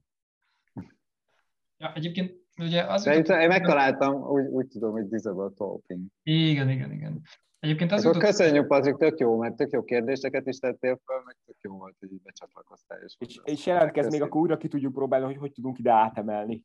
Ja, 1.77 1.93
egyébként 1.93 2.45
ugye 2.57 2.83
az... 2.83 3.01
Szerintem 3.01 3.39
én 3.39 3.47
megtaláltam, 3.47 4.13
úgy, 4.13 4.45
úgy 4.45 4.67
tudom, 4.67 4.91
hogy 4.91 5.07
disable 5.07 5.49
talking. 5.55 6.05
Igen, 6.23 6.69
igen, 6.69 6.91
igen. 6.91 7.21
Egyébként 7.61 7.91
az 7.91 8.03
jutott... 8.03 8.21
Köszönjük, 8.21 8.67
Patrik, 8.67 8.95
tök 8.95 9.19
jó, 9.19 9.37
mert 9.37 9.55
tök 9.55 9.71
jó 9.71 9.83
kérdéseket 9.83 10.47
is 10.47 10.57
tettél 10.57 10.99
fel, 11.05 11.21
meg 11.25 11.37
tök 11.45 11.55
jó 11.61 11.77
volt, 11.77 11.95
hogy 11.99 12.21
becsatlakoztál. 12.21 13.01
És, 13.01 13.15
és, 13.19 13.39
és 13.43 13.65
jelentkezz 13.65 14.11
még, 14.11 14.21
akkor 14.21 14.41
újra 14.41 14.57
ki 14.57 14.67
tudjuk 14.67 14.93
próbálni, 14.93 15.25
hogy 15.25 15.37
hogy 15.37 15.51
tudunk 15.51 15.79
ide 15.79 15.91
átemelni. 15.91 16.63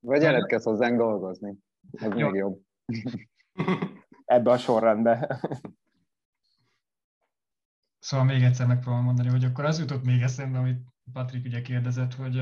Vagy 0.00 0.22
jelentkezz 0.22 0.64
hozzánk 0.64 0.96
dolgozni. 0.96 1.54
Ez 1.92 2.12
jó. 2.16 2.28
még 2.30 2.40
jobb. 2.40 2.60
Ebbe 4.24 4.50
a 4.50 4.58
sorrendbe. 4.58 5.40
Szóval 7.98 8.26
még 8.26 8.42
egyszer 8.42 8.66
megpróbálom 8.66 9.04
mondani, 9.04 9.28
hogy 9.28 9.44
akkor 9.44 9.64
az 9.64 9.78
jutott 9.78 10.04
még 10.04 10.22
eszembe, 10.22 10.58
amit 10.58 10.80
Patrik 11.12 11.44
ugye 11.44 11.60
kérdezett, 11.60 12.14
hogy 12.14 12.40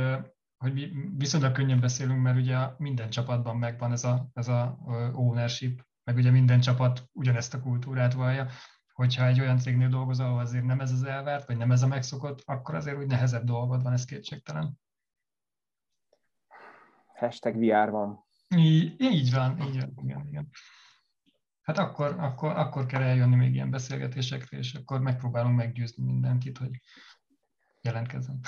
hogy 0.57 0.73
mi 0.73 0.91
viszonylag 1.17 1.53
könnyen 1.53 1.81
beszélünk, 1.81 2.23
mert 2.23 2.37
ugye 2.37 2.57
minden 2.79 3.11
csapatban 3.11 3.57
megvan 3.57 3.93
ez 3.93 4.05
a, 4.05 4.29
ez 4.33 4.49
a 4.49 4.79
ownership, 5.13 5.87
meg 6.05 6.17
ugye 6.17 6.31
minden 6.31 6.61
csapat 6.61 7.09
ugyanezt 7.13 7.55
a 7.55 7.61
kultúrát 7.61 8.13
vallja, 8.13 8.49
hogyha 8.93 9.27
egy 9.27 9.41
olyan 9.41 9.59
cégnél 9.59 9.89
dolgozol, 9.89 10.27
ahol 10.27 10.41
azért 10.41 10.65
nem 10.65 10.81
ez 10.81 10.93
az 10.93 11.03
elvárt, 11.03 11.47
vagy 11.47 11.57
nem 11.57 11.71
ez 11.71 11.83
a 11.83 11.87
megszokott, 11.87 12.43
akkor 12.45 12.75
azért 12.75 12.99
úgy 12.99 13.07
nehezebb 13.07 13.45
dolgod 13.45 13.83
van, 13.83 13.93
ez 13.93 14.05
kétségtelen. 14.05 14.79
Hashtag 17.15 17.57
VR 17.57 17.91
van. 17.91 18.25
Így, 18.57 19.01
így 19.01 19.33
van, 19.33 19.61
így 19.61 19.81
van, 19.81 19.93
igen, 20.03 20.27
igen. 20.27 20.49
Hát 21.63 21.79
akkor, 21.79 22.15
akkor, 22.19 22.51
akkor 22.51 22.87
kell 22.87 23.03
eljönni 23.03 23.37
még 23.37 23.55
ilyen 23.55 23.71
beszélgetésekre, 23.71 24.59
és 24.59 24.75
akkor 24.75 25.01
megpróbálunk 25.01 25.57
meggyőzni 25.57 26.05
mindenkit, 26.05 26.59
hogy 26.59 26.81
jelentkezzen. 27.81 28.41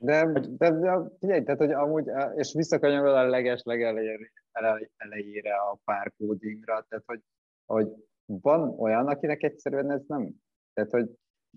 De, 0.00 0.32
de, 0.58 0.70
de 0.70 0.98
figyelj, 1.18 1.42
tehát, 1.42 1.60
hogy 1.60 1.72
amúgy, 1.72 2.06
és 2.34 2.52
visszakanyarod 2.52 3.14
a 3.14 3.28
leges 3.28 3.62
legelejére 3.64 4.30
elejére 4.96 5.54
a 5.54 5.78
párkódingra, 5.84 6.86
tehát, 6.88 7.04
hogy, 7.06 7.20
hogy 7.66 7.88
van 8.26 8.74
olyan, 8.78 9.06
akinek 9.06 9.42
egyszerűen 9.42 9.90
ez 9.90 10.02
nem, 10.06 10.30
tehát, 10.74 10.90
hogy 10.90 11.10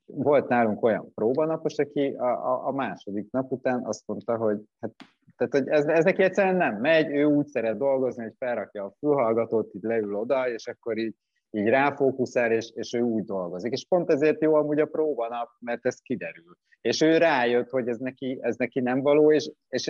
volt 0.05 0.47
nálunk 0.47 0.84
olyan 0.84 1.13
próbanapos, 1.13 1.77
aki 1.77 2.07
a, 2.07 2.27
a, 2.27 2.68
a 2.68 2.72
második 2.72 3.31
nap 3.31 3.51
után 3.51 3.85
azt 3.85 4.07
mondta, 4.07 4.38
hogy 4.38 4.61
hát, 4.80 4.91
tehát, 5.38 5.53
hogy 5.53 5.68
ez, 5.68 5.85
ez 5.85 6.03
neki 6.03 6.23
egyszerűen 6.23 6.55
nem 6.55 6.80
megy, 6.80 7.09
ő 7.09 7.23
úgy 7.23 7.47
szeret 7.47 7.77
dolgozni, 7.77 8.23
hogy 8.23 8.35
felrakja 8.38 8.84
a 8.84 8.93
fülhallgatót, 8.99 9.73
így 9.73 9.84
leül 9.84 10.15
oda, 10.15 10.49
és 10.49 10.68
akkor 10.68 10.97
így 10.97 11.15
így 11.52 11.68
ráfókuszál, 11.68 12.52
és, 12.52 12.72
és 12.76 12.94
ő 12.94 13.02
úgy 13.02 13.23
dolgozik. 13.23 13.72
És 13.72 13.86
pont 13.88 14.10
ezért 14.10 14.41
jó 14.41 14.53
amúgy 14.53 14.80
a 14.80 14.86
próbanap, 14.86 15.49
mert 15.60 15.86
ez 15.86 15.99
kiderül. 15.99 16.57
És 16.82 17.02
ő 17.02 17.18
rájött, 17.18 17.69
hogy 17.69 17.88
ez 17.88 17.98
neki, 17.98 18.40
ez 18.41 18.56
neki 18.56 18.80
nem 18.80 19.02
való, 19.02 19.32
és, 19.32 19.52
és 19.68 19.84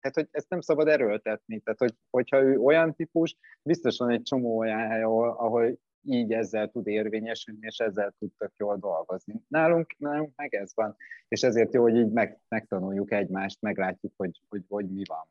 tehát, 0.00 0.14
hogy 0.14 0.28
ezt 0.30 0.48
nem 0.48 0.60
szabad 0.60 0.88
erőltetni. 0.88 1.60
Tehát, 1.60 1.78
hogy, 1.78 1.94
hogyha 2.10 2.42
ő 2.42 2.58
olyan 2.58 2.94
típus, 2.94 3.36
biztos 3.62 3.98
van 3.98 4.10
egy 4.10 4.22
csomó 4.22 4.58
olyan 4.58 4.88
hely, 4.88 5.02
ahol, 5.02 5.28
ahol 5.28 5.78
így 6.02 6.32
ezzel 6.32 6.68
tud 6.68 6.86
érvényesülni, 6.86 7.66
és 7.66 7.78
ezzel 7.78 8.14
tudtak 8.18 8.52
jól 8.56 8.76
dolgozni. 8.76 9.34
Nálunk, 9.48 9.94
nálunk 9.98 10.32
meg 10.36 10.54
ez 10.54 10.72
van, 10.74 10.96
és 11.28 11.42
ezért 11.42 11.74
jó, 11.74 11.82
hogy 11.82 11.96
így 11.96 12.10
meg, 12.10 12.40
megtanuljuk 12.48 13.12
egymást, 13.12 13.60
meglátjuk, 13.60 14.12
hogy, 14.16 14.40
hogy, 14.48 14.64
hogy 14.68 14.90
mi 14.90 15.02
van. 15.08 15.28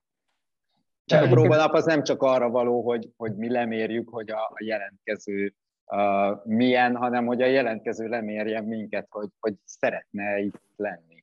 Tehát 1.10 1.26
a 1.26 1.30
próbanap 1.30 1.74
az 1.74 1.86
nem 1.86 2.04
csak 2.04 2.22
arra 2.22 2.50
való, 2.50 2.82
hogy, 2.82 3.10
hogy 3.18 3.36
mi 3.36 3.50
lemérjük, 3.50 4.10
hogy 4.10 4.32
a, 4.32 4.40
a 4.40 4.64
jelentkező 4.64 5.54
uh, 5.86 6.46
milyen, 6.46 6.96
hanem 6.96 7.26
hogy 7.26 7.42
a 7.42 7.46
jelentkező 7.46 8.08
lemérjen 8.08 8.64
minket, 8.64 9.08
hogy, 9.10 9.30
hogy 9.40 9.54
szeretne 9.66 10.40
itt 10.40 10.62
lenni 10.76 11.19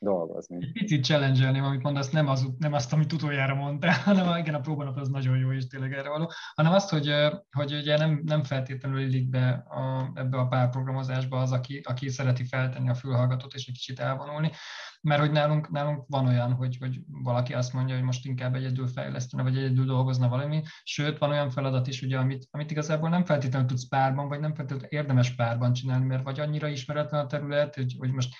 dolgozni. 0.00 0.56
Egy 0.60 0.72
picit 0.72 1.04
challenge 1.04 1.48
amit 1.48 1.82
mondasz, 1.82 2.10
nem, 2.10 2.28
az, 2.28 2.48
nem 2.58 2.72
azt, 2.72 2.92
amit 2.92 3.12
utoljára 3.12 3.54
mondtál, 3.54 4.00
hanem 4.04 4.36
igen, 4.36 4.54
a 4.54 4.60
próbanap 4.60 4.96
az 4.96 5.08
nagyon 5.08 5.38
jó, 5.38 5.52
és 5.52 5.66
tényleg 5.66 5.92
erre 5.92 6.08
való, 6.08 6.30
hanem 6.54 6.72
azt, 6.72 6.90
hogy, 6.90 7.14
hogy 7.50 7.72
ugye 7.72 7.96
nem, 7.96 8.22
nem 8.24 8.42
feltétlenül 8.42 9.00
illik 9.00 9.28
be 9.28 9.48
a, 9.50 10.10
ebbe 10.14 10.38
a 10.38 10.46
párprogramozásba 10.46 11.40
az, 11.40 11.52
aki, 11.52 11.80
aki 11.84 12.08
szereti 12.08 12.44
feltenni 12.44 12.88
a 12.88 12.94
fülhallgatót 12.94 13.54
és 13.54 13.66
egy 13.66 13.74
kicsit 13.74 14.00
elvonulni, 14.00 14.50
mert 15.02 15.20
hogy 15.20 15.30
nálunk, 15.30 15.70
nálunk 15.70 16.04
van 16.08 16.26
olyan, 16.26 16.52
hogy, 16.52 16.76
hogy 16.80 17.00
valaki 17.06 17.54
azt 17.54 17.72
mondja, 17.72 17.94
hogy 17.94 18.04
most 18.04 18.26
inkább 18.26 18.54
egyedül 18.54 18.86
fejlesztene, 18.86 19.42
vagy 19.42 19.56
egyedül 19.56 19.84
dolgozna 19.84 20.28
valami, 20.28 20.62
sőt, 20.82 21.18
van 21.18 21.30
olyan 21.30 21.50
feladat 21.50 21.86
is, 21.86 22.02
ugye, 22.02 22.18
amit, 22.18 22.46
amit 22.50 22.70
igazából 22.70 23.08
nem 23.08 23.24
feltétlenül 23.24 23.68
tudsz 23.68 23.88
párban, 23.88 24.28
vagy 24.28 24.40
nem 24.40 24.54
feltétlenül 24.54 24.88
érdemes 24.88 25.34
párban 25.34 25.72
csinálni, 25.72 26.04
mert 26.04 26.22
vagy 26.22 26.40
annyira 26.40 26.68
ismeretlen 26.68 27.24
a 27.24 27.26
terület, 27.26 27.74
hogy, 27.74 27.94
hogy 27.98 28.12
most 28.12 28.34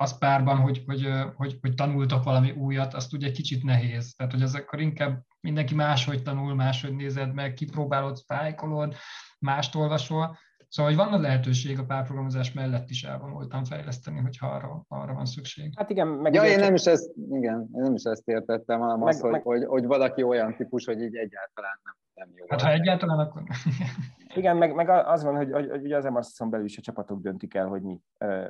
az 0.00 0.18
párban, 0.18 0.56
hogy, 0.56 0.82
hogy, 0.86 1.08
hogy, 1.36 1.58
hogy 1.60 1.74
tanultak 1.74 2.24
valami 2.24 2.50
újat, 2.50 2.94
azt 2.94 3.12
ugye 3.12 3.30
kicsit 3.30 3.62
nehéz. 3.62 4.14
Tehát, 4.14 4.32
hogy 4.32 4.42
az 4.42 4.54
akkor 4.54 4.80
inkább 4.80 5.22
mindenki 5.40 5.74
máshogy 5.74 6.22
tanul, 6.22 6.54
máshogy 6.54 6.94
nézed 6.94 7.34
meg, 7.34 7.54
kipróbálod, 7.54 8.18
fájkolod, 8.26 8.94
mást 9.38 9.74
olvasol. 9.74 10.38
Szóval, 10.68 10.92
hogy 10.92 11.00
van 11.04 11.12
a 11.12 11.20
lehetőség 11.20 11.78
a 11.78 11.84
párprogramozás 11.84 12.52
mellett 12.52 12.90
is 12.90 13.04
elvonultan 13.04 13.64
fejleszteni, 13.64 14.18
hogyha 14.18 14.46
arra, 14.46 14.84
arra 14.88 15.14
van 15.14 15.26
szükség. 15.26 15.72
Hát 15.76 15.90
igen, 15.90 16.06
meg 16.06 16.34
ja, 16.34 16.44
én 16.44 16.58
nem 16.58 16.74
is 16.74 16.84
ezt, 16.84 17.10
igen, 17.30 17.68
én 17.74 17.82
nem 17.82 17.94
is 17.94 18.02
ezt 18.02 18.28
értettem, 18.28 18.80
hanem 18.80 18.98
meg, 18.98 19.08
az, 19.08 19.20
meg, 19.20 19.42
hogy, 19.42 19.42
hogy, 19.42 19.64
hogy, 19.64 19.86
valaki 19.86 20.22
olyan 20.22 20.56
típus, 20.56 20.84
hogy 20.84 21.00
így 21.00 21.16
egyáltalán 21.16 21.80
nem, 21.82 21.94
nem 22.20 22.32
jó. 22.36 22.44
Hát 22.48 22.60
ha 22.60 22.70
egyáltalán, 22.70 23.18
akkor... 23.18 23.42
Igen, 24.34 24.56
meg, 24.56 24.74
meg 24.74 24.88
az 24.88 25.22
van, 25.22 25.36
hogy, 25.36 25.52
hogy, 25.52 25.70
hogy 25.70 25.82
ugye 25.82 25.96
az 25.96 26.04
MRC-on 26.04 26.50
belül 26.50 26.66
is 26.66 26.78
a 26.78 26.80
csapatok 26.80 27.20
döntik 27.20 27.54
el, 27.54 27.66
hogy 27.66 27.82
mi, 27.82 28.00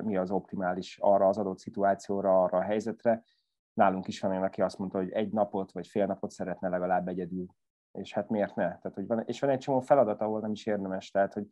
mi 0.01 0.17
az 0.17 0.31
optimális 0.31 0.97
arra 1.01 1.27
az 1.27 1.37
adott 1.37 1.59
szituációra, 1.59 2.43
arra 2.43 2.57
a 2.57 2.61
helyzetre. 2.61 3.23
Nálunk 3.73 4.07
is 4.07 4.19
van 4.19 4.31
olyan, 4.31 4.43
aki 4.43 4.61
azt 4.61 4.77
mondta, 4.77 4.97
hogy 4.97 5.11
egy 5.11 5.31
napot 5.31 5.71
vagy 5.71 5.87
fél 5.87 6.05
napot 6.05 6.31
szeretne 6.31 6.69
legalább 6.69 7.07
egyedül. 7.07 7.45
És 7.91 8.13
hát 8.13 8.29
miért 8.29 8.55
ne? 8.55 8.63
Tehát, 8.63 8.93
hogy 8.93 9.07
van, 9.07 9.23
és 9.25 9.39
van 9.39 9.49
egy 9.49 9.59
csomó 9.59 9.79
feladat, 9.79 10.21
ahol 10.21 10.39
nem 10.39 10.51
is 10.51 10.65
érdemes. 10.65 11.11
Tehát, 11.11 11.33
hogy 11.33 11.47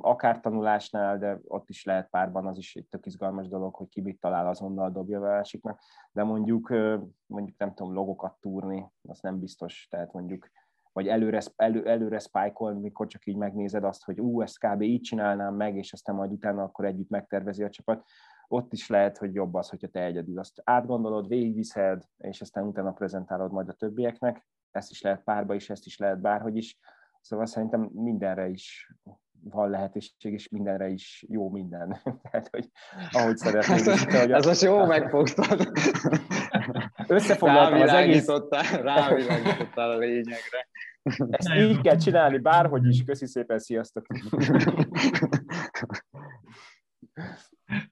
akár 0.00 0.40
tanulásnál, 0.40 1.18
de 1.18 1.38
ott 1.44 1.68
is 1.68 1.84
lehet 1.84 2.08
párban, 2.10 2.46
az 2.46 2.58
is 2.58 2.76
egy 2.76 2.86
tök 2.86 3.06
izgalmas 3.06 3.48
dolog, 3.48 3.74
hogy 3.74 3.88
ki 3.88 4.00
mit 4.00 4.20
talál, 4.20 4.46
azonnal 4.46 4.90
dobja 4.90 5.18
a 5.18 5.22
másiknak, 5.22 5.80
de 6.12 6.22
mondjuk, 6.22 6.68
mondjuk 7.26 7.58
nem 7.58 7.74
tudom, 7.74 7.92
logokat 7.92 8.36
túrni, 8.40 8.86
az 9.08 9.20
nem 9.20 9.38
biztos, 9.38 9.86
tehát 9.90 10.12
mondjuk 10.12 10.50
vagy 10.92 11.08
előre, 11.08 11.40
elő, 11.56 11.86
előre 11.86 12.18
spike 12.18 12.72
mikor 12.72 13.06
csak 13.06 13.26
így 13.26 13.36
megnézed 13.36 13.84
azt, 13.84 14.04
hogy 14.04 14.20
ú, 14.20 14.40
ezt 14.40 14.58
kb. 14.58 14.82
így 14.82 15.00
csinálnám 15.00 15.54
meg, 15.54 15.76
és 15.76 15.92
aztán 15.92 16.14
majd 16.14 16.32
utána 16.32 16.62
akkor 16.62 16.84
együtt 16.84 17.08
megtervezi 17.08 17.62
a 17.62 17.70
csapat. 17.70 18.06
Ott 18.48 18.72
is 18.72 18.88
lehet, 18.88 19.18
hogy 19.18 19.34
jobb 19.34 19.54
az, 19.54 19.68
hogyha 19.68 19.88
te 19.88 20.02
egyedül 20.02 20.38
azt 20.38 20.60
átgondolod, 20.64 21.28
végigviszed, 21.28 22.02
és 22.18 22.40
aztán 22.40 22.66
utána 22.66 22.92
prezentálod 22.92 23.52
majd 23.52 23.68
a 23.68 23.72
többieknek. 23.72 24.46
Ezt 24.70 24.90
is 24.90 25.00
lehet 25.00 25.22
párba 25.24 25.54
is, 25.54 25.70
ezt 25.70 25.86
is 25.86 25.98
lehet 25.98 26.20
bárhogy 26.20 26.56
is. 26.56 26.78
Szóval 27.20 27.46
szerintem 27.46 27.80
mindenre 27.92 28.48
is 28.48 28.92
van 29.44 29.70
lehetőség, 29.70 30.32
és 30.32 30.48
mindenre 30.48 30.88
is 30.88 31.24
jó 31.28 31.50
minden. 31.50 32.00
Tehát, 32.22 32.48
hogy 32.50 32.70
ahogy 33.10 33.36
szeretném. 33.36 33.76
Ez, 33.76 34.04
hogy 34.04 34.32
ez 34.32 34.46
most 34.46 34.62
jó 34.62 34.84
megfogtad. 34.84 35.72
Összefoglaltam 37.06 37.80
az 37.80 37.92
egész... 37.92 38.26
Rávilágítottál 38.82 39.90
a 39.90 39.96
lényegre. 39.96 40.68
Ezt 41.30 41.54
így 41.56 41.80
kell 41.80 41.96
csinálni, 41.96 42.38
bárhogy 42.38 42.88
is. 42.88 43.04
Köszi 43.04 43.26
szépen, 43.26 43.58
sziasztok! 43.58 44.06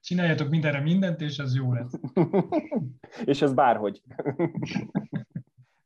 Csináljatok 0.01 0.49
mindenre 0.49 0.79
mindent, 0.79 1.21
és 1.21 1.37
ez 1.37 1.55
jó 1.55 1.73
lesz. 1.73 1.91
és 3.25 3.41
ez 3.41 3.53
bárhogy. 3.53 4.01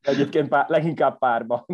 Egyébként 0.01 0.47
pár, 0.47 0.69
leginkább 0.69 1.17
párban. 1.17 1.65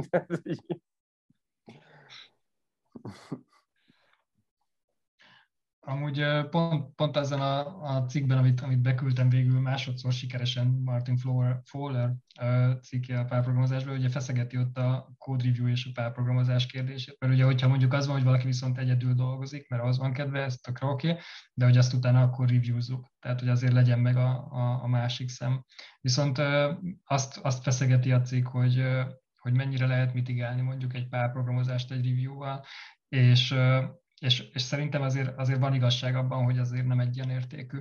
Amúgy 5.84 6.26
pont, 6.50 6.96
pont 6.96 7.18
ezen 7.18 7.42
a, 7.42 7.82
a 7.84 8.06
cikkben, 8.06 8.38
amit, 8.38 8.62
amit 8.62 8.82
beküldtem 8.82 9.30
végül 9.30 9.60
másodszor 9.60 10.12
sikeresen 10.12 10.68
Martin 10.68 11.18
Fowler, 11.18 11.60
Fowler 11.64 12.14
cikkje 12.82 13.20
a 13.20 13.26
párprogramozásban, 13.26 13.98
ugye 13.98 14.10
feszegeti 14.10 14.58
ott 14.58 14.78
a 14.78 15.14
code 15.18 15.44
review 15.44 15.68
és 15.68 15.86
a 15.86 15.92
párprogramozás 15.94 16.66
kérdését, 16.66 17.16
mert 17.20 17.34
ugye, 17.34 17.44
hogyha 17.44 17.68
mondjuk 17.68 17.94
az 17.94 18.06
van, 18.06 18.16
hogy 18.16 18.24
valaki 18.24 18.46
viszont 18.46 18.78
egyedül 18.78 19.14
dolgozik, 19.14 19.70
mert 19.70 19.84
az 19.84 19.98
van 19.98 20.14
kedve, 20.14 20.44
ez 20.44 20.56
tökre 20.56 20.88
oké, 20.88 21.18
de 21.54 21.66
hogy 21.66 21.78
azt 21.78 21.94
utána 21.94 22.22
akkor 22.22 22.50
reviewzuk, 22.50 23.08
tehát 23.20 23.40
hogy 23.40 23.50
azért 23.50 23.74
legyen 23.74 24.00
meg 24.00 24.16
a, 24.16 24.48
a, 24.52 24.84
a 24.84 24.88
másik 24.88 25.30
szem. 25.30 25.66
Viszont 26.02 26.42
azt, 27.04 27.38
azt 27.38 27.64
feszegeti 27.64 28.12
a 28.12 28.22
cikk, 28.22 28.48
hogy, 28.48 28.84
hogy 29.38 29.54
mennyire 29.54 29.88
lehet 29.88 30.14
mitigálni 30.14 30.62
mondjuk 30.62 30.94
egy 30.94 31.08
párprogramozást 31.08 31.92
egy 31.92 32.06
review-val, 32.06 32.66
és 33.08 33.56
és, 34.22 34.40
és 34.40 34.62
szerintem 34.62 35.02
azért, 35.02 35.38
azért 35.38 35.60
van 35.60 35.74
igazság 35.74 36.16
abban, 36.16 36.44
hogy 36.44 36.58
azért 36.58 36.86
nem 36.86 37.00
egyenértékű. 37.00 37.78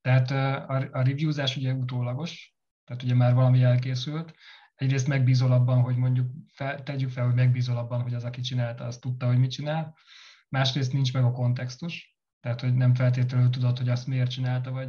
Tehát 0.00 0.30
a, 0.30 0.78
a 0.92 1.02
reviewzás 1.02 1.56
ugye 1.56 1.72
utólagos, 1.72 2.54
tehát 2.84 3.02
ugye 3.02 3.14
már 3.14 3.34
valami 3.34 3.62
elkészült, 3.62 4.34
egyrészt 4.74 5.06
megbízol 5.06 5.52
abban, 5.52 5.80
hogy 5.80 5.96
mondjuk 5.96 6.30
fel, 6.52 6.82
tegyük 6.82 7.10
fel, 7.10 7.24
hogy 7.24 7.34
megbízol 7.34 7.76
abban, 7.76 8.02
hogy 8.02 8.14
az, 8.14 8.24
aki 8.24 8.40
csinálta, 8.40 8.84
az 8.84 8.98
tudta, 8.98 9.26
hogy 9.26 9.38
mit 9.38 9.50
csinál, 9.50 9.96
másrészt 10.48 10.92
nincs 10.92 11.12
meg 11.12 11.24
a 11.24 11.32
kontextus, 11.32 12.16
tehát 12.40 12.60
hogy 12.60 12.74
nem 12.74 12.94
feltétlenül 12.94 13.50
tudod, 13.50 13.78
hogy 13.78 13.88
azt 13.88 14.06
miért 14.06 14.30
csinálta, 14.30 14.70
vagy 14.70 14.88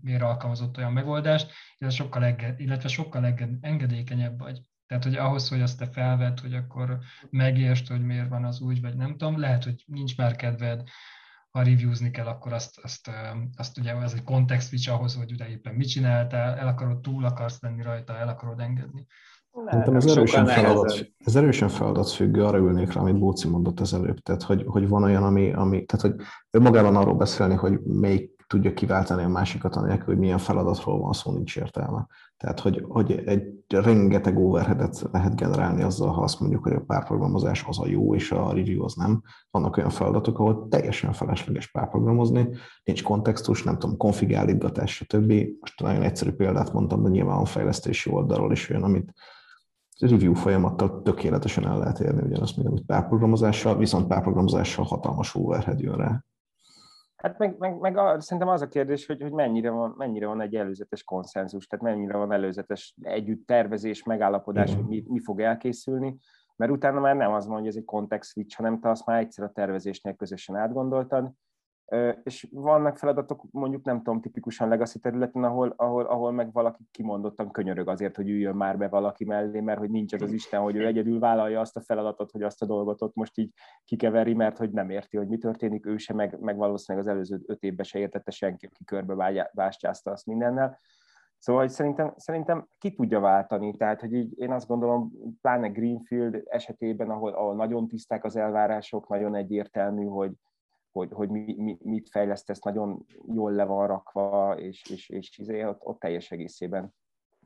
miért 0.00 0.22
alkalmazott 0.22 0.76
olyan 0.76 0.92
megoldást, 0.92 1.52
illetve 1.78 2.02
sokkal, 2.02 2.24
enge, 2.24 2.54
illetve 2.58 2.88
sokkal 2.88 3.24
engedékenyebb 3.60 4.38
vagy. 4.38 4.60
Tehát, 4.92 5.06
hogy 5.06 5.16
ahhoz, 5.16 5.48
hogy 5.48 5.60
azt 5.60 5.78
te 5.78 5.86
felvedd, 5.86 6.40
hogy 6.40 6.54
akkor 6.54 6.98
megértsd, 7.30 7.88
hogy 7.88 8.04
miért 8.04 8.28
van 8.28 8.44
az 8.44 8.60
úgy, 8.60 8.80
vagy 8.80 8.96
nem 8.96 9.10
tudom, 9.10 9.38
lehet, 9.38 9.64
hogy 9.64 9.84
nincs 9.86 10.16
már 10.16 10.36
kedved, 10.36 10.82
ha 11.50 11.62
reviewzni 11.62 12.10
kell, 12.10 12.26
akkor 12.26 12.52
azt, 12.52 12.78
azt, 12.82 13.10
azt 13.56 13.78
ugye 13.78 13.94
ez 13.94 14.12
egy 14.12 14.24
context 14.24 14.68
switch 14.68 14.92
ahhoz, 14.92 15.16
hogy 15.16 15.32
ugye 15.32 15.48
éppen 15.48 15.74
mit 15.74 15.88
csináltál, 15.88 16.56
el 16.56 16.66
akarod, 16.66 17.00
túl 17.00 17.24
akarsz 17.24 17.60
lenni 17.60 17.82
rajta, 17.82 18.16
el 18.16 18.28
akarod 18.28 18.60
engedni. 18.60 19.06
Szerintem 19.64 19.96
ez 19.96 20.06
erősen, 20.06 20.46
feladat, 20.46 21.12
ez 21.18 21.36
erősen 21.36 21.68
feladatfüggő, 21.68 22.44
arra 22.44 22.58
ülnék 22.58 22.92
rá, 22.92 23.00
amit 23.00 23.18
Bóci 23.18 23.48
mondott 23.48 23.80
az 23.80 23.94
előbb. 23.94 24.18
Tehát, 24.18 24.42
hogy, 24.42 24.64
hogy 24.66 24.88
van 24.88 25.02
olyan, 25.02 25.22
ami, 25.22 25.52
ami 25.52 25.84
tehát, 25.84 26.06
hogy 26.06 26.26
önmagában 26.50 26.96
arról 26.96 27.14
beszélni, 27.14 27.54
hogy 27.54 27.80
melyik 27.80 28.41
tudja 28.52 28.72
kiváltani 28.72 29.22
a 29.22 29.28
másikat, 29.28 29.76
anélkül, 29.76 30.04
hogy 30.04 30.18
milyen 30.18 30.38
feladatról 30.38 30.98
van 30.98 31.12
szó, 31.12 31.32
nincs 31.32 31.56
értelme. 31.56 32.06
Tehát, 32.36 32.60
hogy, 32.60 32.84
hogy 32.88 33.22
egy 33.26 33.42
rengeteg 33.68 34.38
overheadet 34.38 35.08
lehet 35.12 35.36
generálni 35.36 35.82
azzal, 35.82 36.12
ha 36.12 36.22
azt 36.22 36.40
mondjuk, 36.40 36.62
hogy 36.62 36.72
a 36.72 36.80
párprogramozás 36.86 37.64
az 37.68 37.80
a 37.80 37.86
jó, 37.86 38.14
és 38.14 38.30
a 38.30 38.52
review 38.52 38.84
az 38.84 38.94
nem. 38.94 39.22
Vannak 39.50 39.76
olyan 39.76 39.90
feladatok, 39.90 40.38
ahol 40.38 40.68
teljesen 40.68 41.12
felesleges 41.12 41.70
párprogramozni, 41.70 42.48
nincs 42.84 43.02
kontextus, 43.02 43.62
nem 43.62 43.78
tudom, 43.78 43.96
konfigálítgatás, 43.96 44.94
stb. 44.94 45.32
Most 45.60 45.80
nagyon 45.80 46.02
egyszerű 46.02 46.30
példát 46.30 46.72
mondtam, 46.72 47.02
de 47.02 47.08
nyilván 47.08 47.38
a 47.38 47.44
fejlesztési 47.44 48.10
oldalról 48.10 48.52
is 48.52 48.70
olyan, 48.70 48.82
amit 48.82 49.12
review 49.98 50.34
folyamattal 50.34 51.02
tökéletesen 51.02 51.66
el 51.66 51.78
lehet 51.78 52.00
érni 52.00 52.22
ugyanazt, 52.22 52.56
mint 52.56 52.68
amit 52.68 52.84
párprogramozással, 52.86 53.76
viszont 53.76 54.06
párprogramozással 54.06 54.84
hatalmas 54.84 55.34
overhead 55.34 55.80
jön 55.80 55.96
rá. 55.96 56.24
Hát 57.22 57.38
meg, 57.38 57.58
meg, 57.58 57.78
meg 57.78 57.96
a, 57.96 58.20
szerintem 58.20 58.48
az 58.48 58.62
a 58.62 58.68
kérdés, 58.68 59.06
hogy, 59.06 59.22
hogy 59.22 59.32
mennyire, 59.32 59.70
van, 59.70 59.94
mennyire 59.96 60.26
van 60.26 60.40
egy 60.40 60.54
előzetes 60.54 61.04
konszenzus, 61.04 61.66
tehát 61.66 61.84
mennyire 61.84 62.16
van 62.16 62.32
előzetes 62.32 62.94
együtt 63.02 63.46
tervezés, 63.46 64.02
megállapodás, 64.02 64.74
hogy 64.74 64.86
mi, 64.86 65.04
mi 65.08 65.20
fog 65.20 65.40
elkészülni, 65.40 66.16
mert 66.56 66.72
utána 66.72 67.00
már 67.00 67.16
nem 67.16 67.32
az 67.32 67.46
van, 67.46 67.58
hogy 67.58 67.66
ez 67.66 67.76
egy 67.76 67.84
context 67.84 68.30
switch, 68.30 68.56
hanem 68.56 68.80
te 68.80 68.90
azt 68.90 69.06
már 69.06 69.18
egyszer 69.18 69.44
a 69.44 69.52
tervezésnél 69.52 70.14
közösen 70.14 70.56
átgondoltad, 70.56 71.32
és 72.22 72.48
vannak 72.50 72.98
feladatok, 72.98 73.44
mondjuk 73.50 73.84
nem 73.84 73.96
tudom, 73.96 74.20
tipikusan 74.20 74.68
legacy 74.68 74.98
területen, 74.98 75.44
ahol, 75.44 75.74
ahol, 75.76 76.04
ahol 76.04 76.32
meg 76.32 76.52
valaki 76.52 76.82
kimondottan 76.90 77.50
könyörög 77.50 77.88
azért, 77.88 78.16
hogy 78.16 78.28
üljön 78.28 78.54
már 78.54 78.78
be 78.78 78.88
valaki 78.88 79.24
mellé, 79.24 79.60
mert 79.60 79.78
hogy 79.78 79.90
nincs 79.90 80.12
az 80.12 80.22
az 80.22 80.32
Isten, 80.32 80.60
hogy 80.60 80.76
ő 80.76 80.86
egyedül 80.86 81.18
vállalja 81.18 81.60
azt 81.60 81.76
a 81.76 81.80
feladatot, 81.80 82.30
hogy 82.30 82.42
azt 82.42 82.62
a 82.62 82.66
dolgot 82.66 83.02
ott 83.02 83.14
most 83.14 83.38
így 83.38 83.52
kikeveri, 83.84 84.34
mert 84.34 84.58
hogy 84.58 84.70
nem 84.70 84.90
érti, 84.90 85.16
hogy 85.16 85.28
mi 85.28 85.38
történik, 85.38 85.86
ő 85.86 85.96
se, 85.96 86.14
meg, 86.14 86.40
meg 86.40 86.56
valószínűleg 86.56 87.06
az 87.06 87.12
előző 87.12 87.42
öt 87.46 87.62
évben 87.62 87.84
se 87.84 87.98
értette 87.98 88.30
senki, 88.30 88.66
aki 88.66 88.84
körbe 88.84 89.48
vástyázta 89.52 90.10
azt 90.10 90.26
mindennel. 90.26 90.78
Szóval 91.38 91.62
hogy 91.62 91.70
szerintem, 91.70 92.12
szerintem 92.16 92.66
ki 92.78 92.94
tudja 92.94 93.20
váltani, 93.20 93.76
tehát 93.76 94.00
hogy 94.00 94.12
így 94.12 94.38
én 94.38 94.52
azt 94.52 94.66
gondolom, 94.66 95.12
pláne 95.40 95.68
Greenfield 95.68 96.42
esetében, 96.44 97.10
ahol, 97.10 97.32
ahol 97.32 97.54
nagyon 97.54 97.88
tiszták 97.88 98.24
az 98.24 98.36
elvárások, 98.36 99.08
nagyon 99.08 99.34
egyértelmű, 99.34 100.04
hogy, 100.04 100.32
hogy, 100.92 101.08
hogy 101.12 101.28
mi, 101.28 101.54
mi, 101.58 101.78
mit 101.82 102.08
fejlesztesz, 102.08 102.60
nagyon 102.60 103.06
jól 103.26 103.52
le 103.52 103.64
van 103.64 103.86
rakva, 103.86 104.54
és, 104.58 104.82
és, 104.90 105.08
és 105.08 105.38
izé, 105.38 105.64
ott, 105.64 105.80
ott 105.82 105.98
teljes 105.98 106.30
egészében 106.30 106.94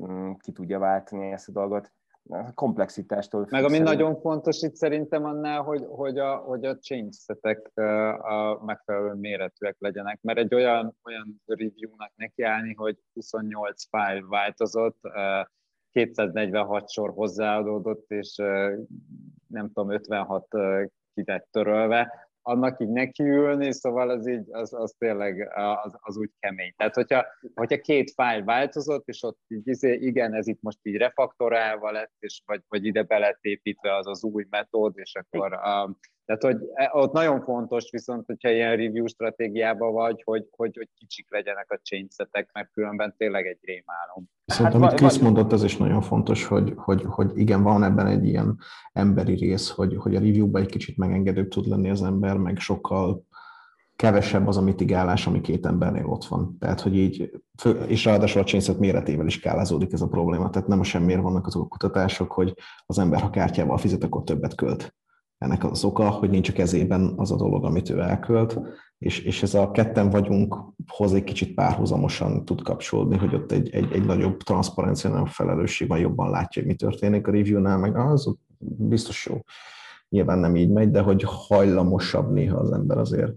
mm, 0.03 0.33
ki 0.33 0.53
tudja 0.53 0.79
váltani 0.79 1.31
ezt 1.31 1.49
a 1.49 1.53
dolgot. 1.53 1.93
A 2.29 2.53
komplexitástól. 2.55 3.47
Meg 3.51 3.65
ami 3.65 3.79
nagyon 3.79 4.21
fontos 4.21 4.63
itt 4.63 4.75
szerintem 4.75 5.25
annál, 5.25 5.63
hogy, 5.63 5.87
hogy 5.89 6.19
a, 6.19 6.37
hogy 6.37 6.65
a 6.65 6.79
change 6.79 7.13
setek 7.13 7.71
a 8.23 8.65
megfelelő 8.65 9.13
méretűek 9.13 9.77
legyenek, 9.79 10.19
mert 10.23 10.39
egy 10.39 10.55
olyan, 10.55 10.97
olyan 11.05 11.43
review-nak 11.47 12.13
nekiállni, 12.17 12.75
hogy 12.75 12.99
28 13.13 13.85
file 13.89 14.25
változott, 14.29 14.99
246 15.91 16.91
sor 16.91 17.11
hozzáadódott, 17.11 18.11
és 18.11 18.35
nem 19.47 19.71
tudom, 19.73 19.91
56 19.91 20.49
ki 21.15 21.23
lett 21.25 21.49
törölve, 21.51 22.26
annak 22.47 22.81
így 22.81 22.89
nekiülni, 22.89 23.73
szóval 23.73 24.11
az 24.11 24.29
így, 24.29 24.45
az, 24.51 24.73
az 24.73 24.95
tényleg 24.99 25.49
az, 25.85 25.97
az 26.01 26.17
úgy 26.17 26.31
kemény. 26.39 26.75
Tehát, 26.77 26.95
hogyha, 26.95 27.27
hogyha 27.55 27.81
két 27.81 28.11
fájl 28.11 28.45
változott, 28.45 29.09
és 29.09 29.23
ott 29.23 29.39
így, 29.49 29.69
izé, 29.69 29.93
igen, 29.93 30.35
ez 30.35 30.47
itt 30.47 30.63
most 30.63 30.79
így 30.83 30.97
refaktorálva 30.97 31.91
lett, 31.91 32.15
és 32.19 32.43
vagy, 32.45 32.63
vagy 32.69 32.85
ide 32.85 33.03
be 33.03 33.19
lett 33.19 33.39
építve 33.41 33.97
az 33.97 34.07
az 34.07 34.25
új 34.25 34.47
metód, 34.51 34.93
és 34.97 35.15
akkor 35.15 35.53
um, 35.53 35.99
tehát, 36.27 36.43
hogy 36.43 36.71
e, 36.75 36.91
ott 36.93 37.13
nagyon 37.13 37.41
fontos 37.41 37.91
viszont, 37.91 38.27
hogyha 38.27 38.51
ilyen 38.51 38.77
review 38.77 39.07
stratégiában 39.07 39.93
vagy, 39.93 40.23
hogy, 40.25 40.47
hogy, 40.51 40.77
hogy 40.77 40.89
kicsik 40.99 41.27
legyenek 41.31 41.67
a 41.69 41.81
change 41.83 42.29
mert 42.53 42.71
különben 42.73 43.15
tényleg 43.17 43.47
egy 43.47 43.59
rémálom. 43.61 44.25
Viszont 44.45 44.73
hát, 44.73 44.83
amit 44.83 44.95
Krisz 44.95 45.19
mondott, 45.19 45.53
ez 45.53 45.63
is 45.63 45.77
nagyon 45.77 46.01
fontos, 46.01 46.45
hogy, 46.45 46.73
hogy, 46.77 47.03
hogy 47.07 47.31
igen, 47.35 47.63
van 47.63 47.85
ebben 47.85 48.07
egy 48.07 48.27
ilyen 48.27 48.59
emberi 48.93 49.35
rész, 49.35 49.71
hogy, 49.71 49.97
hogy 49.97 50.15
a 50.15 50.19
review-ban 50.19 50.63
egy 50.63 50.69
kicsit 50.69 50.97
megengedőbb 50.97 51.49
tud 51.49 51.67
lenni 51.67 51.91
az 51.91 52.03
ember, 52.03 52.37
meg 52.37 52.59
sokkal 52.59 53.25
kevesebb 53.97 54.47
az 54.47 54.57
a 54.57 54.63
mitigálás, 54.63 55.27
ami 55.27 55.41
két 55.41 55.67
embernél 55.67 56.07
ott 56.07 56.25
van. 56.25 56.57
Tehát, 56.59 56.81
hogy 56.81 56.97
így, 56.97 57.31
és 57.87 58.05
ráadásul 58.05 58.41
a 58.41 58.45
chainset 58.45 58.79
méretével 58.79 59.27
is 59.27 59.35
skálázódik 59.35 59.93
ez 59.93 60.01
a 60.01 60.09
probléma. 60.09 60.51
Tehát 60.51 60.69
nem 60.69 60.81
a 60.81 60.85
semmiért 60.85 61.23
vannak 61.23 61.47
azok 61.47 61.63
a 61.63 61.69
kutatások, 61.69 62.33
hogy 62.33 62.55
az 62.87 62.99
ember, 62.99 63.21
ha 63.21 63.31
kártyával 63.31 63.79
fizet, 63.79 64.05
akkor 64.05 64.25
többet 64.25 64.55
költ 64.55 64.95
ennek 65.39 65.65
az 65.65 65.85
oka, 65.85 66.11
hogy 66.11 66.31
nincs 66.31 66.49
a 66.49 66.53
kezében 66.53 67.13
az 67.17 67.33
a 67.33 67.37
dolog, 67.37 67.65
amit 67.65 67.91
ő 67.91 68.01
elkölt, 68.01 68.61
és, 68.99 69.19
és 69.19 69.43
ez 69.43 69.55
a 69.55 69.71
ketten 69.71 70.11
vagyunk 70.11 70.57
hoz 70.87 71.15
egy 71.15 71.25
kicsit 71.25 71.55
párhuzamosan 71.55 72.45
tud 72.45 72.63
kapcsolódni, 72.63 73.17
hogy 73.17 73.35
ott 73.35 73.53
egy, 73.53 73.71
egy, 73.71 73.93
egy 73.93 74.05
nagyobb 74.05 74.43
transzparencia, 74.43 75.11
nagyobb 75.11 75.27
felelősség 75.27 75.89
van, 75.89 75.99
jobban 75.99 76.31
látja, 76.31 76.63
hogy 76.63 76.71
mi 76.71 76.77
történik 76.77 77.27
a 77.27 77.31
review-nál, 77.31 77.79
meg 77.79 77.97
az 77.97 78.35
biztos 78.59 79.27
jó. 79.27 79.41
Nyilván 80.09 80.39
nem 80.39 80.57
így 80.57 80.71
megy, 80.71 80.91
de 80.91 81.01
hogy 81.01 81.23
hajlamosabb 81.27 82.33
néha 82.33 82.57
az 82.59 82.73
ember 82.73 82.99
azért 82.99 83.33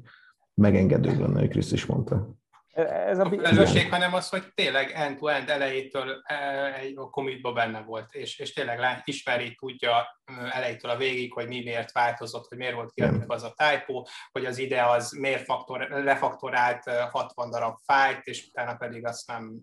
megengedő 0.53 1.19
lenne, 1.19 1.39
hogy 1.39 1.49
Krisz 1.49 1.71
is 1.71 1.85
mondta. 1.85 2.38
Ez 2.87 3.19
a, 3.19 3.23
a 3.23 3.29
felelősség, 3.29 3.89
hanem 3.89 4.13
az, 4.13 4.29
hogy 4.29 4.53
tényleg 4.53 4.91
end-to-end 4.91 5.49
elejétől 5.49 6.21
e, 6.23 6.35
egy 6.73 6.93
commitba 7.11 7.53
benne 7.53 7.81
volt, 7.81 8.13
és, 8.13 8.39
és 8.39 8.53
tényleg 8.53 9.01
ismeri, 9.03 9.55
tudja 9.55 10.21
elejétől 10.51 10.91
a 10.91 10.97
végig, 10.97 11.33
hogy 11.33 11.47
mi 11.47 11.63
miért 11.63 11.91
változott, 11.91 12.47
hogy 12.47 12.57
miért 12.57 12.73
volt 12.73 12.93
kiadva 12.93 13.33
az 13.33 13.43
a 13.43 13.53
typo, 13.57 14.03
hogy 14.31 14.45
az 14.45 14.57
ide 14.57 14.83
az 14.83 15.11
miért 15.11 15.43
faktor, 15.43 15.89
lefaktorált 15.89 16.89
60 16.89 17.49
darab 17.49 17.77
fájt, 17.85 18.25
és 18.25 18.47
utána 18.47 18.75
pedig 18.75 19.05
azt 19.05 19.27
nem 19.27 19.59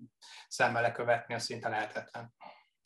szemmel 0.48 0.82
lekövetni, 0.82 1.34
az 1.34 1.43
szinte 1.43 1.68
lehetetlen. 1.68 2.34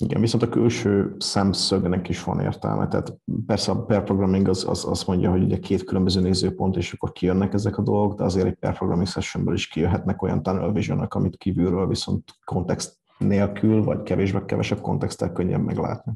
Igen, 0.01 0.20
viszont 0.20 0.43
a 0.43 0.48
külső 0.48 1.14
szemszögnek 1.18 2.09
is 2.09 2.24
van 2.24 2.40
értelme. 2.40 2.89
Tehát 2.89 3.16
persze 3.47 3.72
a 3.72 3.85
pair 3.85 4.48
az, 4.48 4.64
az 4.68 4.85
azt 4.85 5.06
mondja, 5.06 5.31
hogy 5.31 5.43
ugye 5.43 5.59
két 5.59 5.85
különböző 5.85 6.20
nézőpont, 6.20 6.77
és 6.77 6.93
akkor 6.93 7.12
kijönnek 7.12 7.52
ezek 7.52 7.78
a 7.78 7.82
dolgok, 7.82 8.18
de 8.18 8.24
azért 8.24 8.47
egy 8.47 8.55
pair 8.55 9.06
sessionből 9.06 9.55
is 9.55 9.68
kijöhetnek 9.68 10.22
olyan 10.22 10.43
tunnel 10.43 10.72
vision 10.72 10.98
amit 11.01 11.36
kívülről 11.36 11.86
viszont 11.86 12.24
kontext 12.44 12.98
nélkül, 13.18 13.85
vagy 13.85 14.02
kevésbé 14.02 14.39
kevesebb 14.47 14.81
kontexttel 14.81 15.32
könnyen 15.32 15.60
meglátni. 15.60 16.12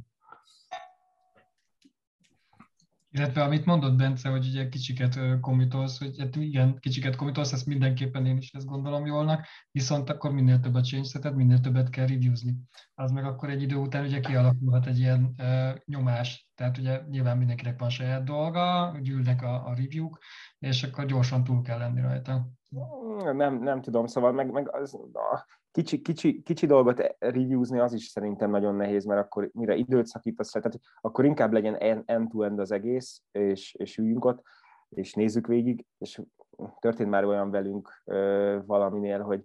Illetve 3.17 3.43
amit 3.43 3.65
mondott 3.65 3.97
Bence, 3.97 4.29
hogy 4.29 4.47
ugye 4.47 4.69
kicsiket 4.69 5.19
komitolsz, 5.41 5.99
hogy 5.99 6.19
hát 6.19 6.37
igen, 6.37 6.79
kicsiket 6.79 7.17
komitolsz, 7.17 7.53
ezt 7.53 7.67
mindenképpen 7.67 8.27
én 8.27 8.37
is 8.37 8.51
ezt 8.53 8.67
gondolom 8.67 9.07
jólnak, 9.07 9.47
viszont 9.71 10.11
akkor 10.11 10.33
minél 10.33 10.61
többet 10.61 10.85
change 10.85 11.31
minél 11.31 11.61
többet 11.61 11.91
kell 11.91 12.07
reviewzni. 12.07 12.57
Az 12.95 13.11
meg 13.11 13.25
akkor 13.25 13.51
egy 13.51 13.63
idő 13.63 13.77
után 13.77 14.05
ugye 14.05 14.21
kialakulhat 14.21 14.87
egy 14.87 14.99
ilyen 14.99 15.35
uh, 15.39 15.75
nyomás, 15.85 16.49
tehát 16.55 16.79
ugye 16.79 17.01
nyilván 17.09 17.39
mindenkinek 17.39 17.79
van 17.79 17.91
saját 17.91 18.25
dolga, 18.25 18.97
gyűlnek 19.03 19.43
a, 19.43 19.67
a 19.67 19.75
review-k, 19.75 20.19
és 20.59 20.83
akkor 20.83 21.07
gyorsan 21.07 21.45
túl 21.45 21.63
kell 21.63 21.79
lenni 21.79 22.01
rajta. 22.01 22.49
Nem, 23.37 23.63
nem 23.63 23.81
tudom, 23.81 24.07
szóval 24.07 24.33
meg, 24.33 24.51
meg 24.51 24.75
az, 24.75 24.99
kicsi, 25.71 26.03
kicsi, 26.03 26.43
kicsi 26.43 26.67
dolgot 26.67 27.17
reviewzni 27.19 27.79
az 27.79 27.93
is 27.93 28.05
szerintem 28.05 28.51
nagyon 28.51 28.75
nehéz, 28.75 29.05
mert 29.05 29.21
akkor 29.21 29.51
mire 29.53 29.75
időt 29.75 30.07
szakítasz 30.07 30.51
tehát 30.51 30.81
akkor 31.01 31.25
inkább 31.25 31.53
legyen 31.53 32.05
end-to-end 32.07 32.59
az 32.59 32.71
egész, 32.71 33.23
és, 33.33 33.75
és 33.75 33.99
üljünk 33.99 34.25
ott, 34.25 34.43
és 34.89 35.13
nézzük 35.13 35.47
végig, 35.47 35.87
és 35.99 36.21
történt 36.81 37.11
már 37.11 37.25
olyan 37.25 37.51
velünk 37.51 38.03
ö, 38.05 38.59
valaminél, 38.67 39.21
hogy 39.21 39.45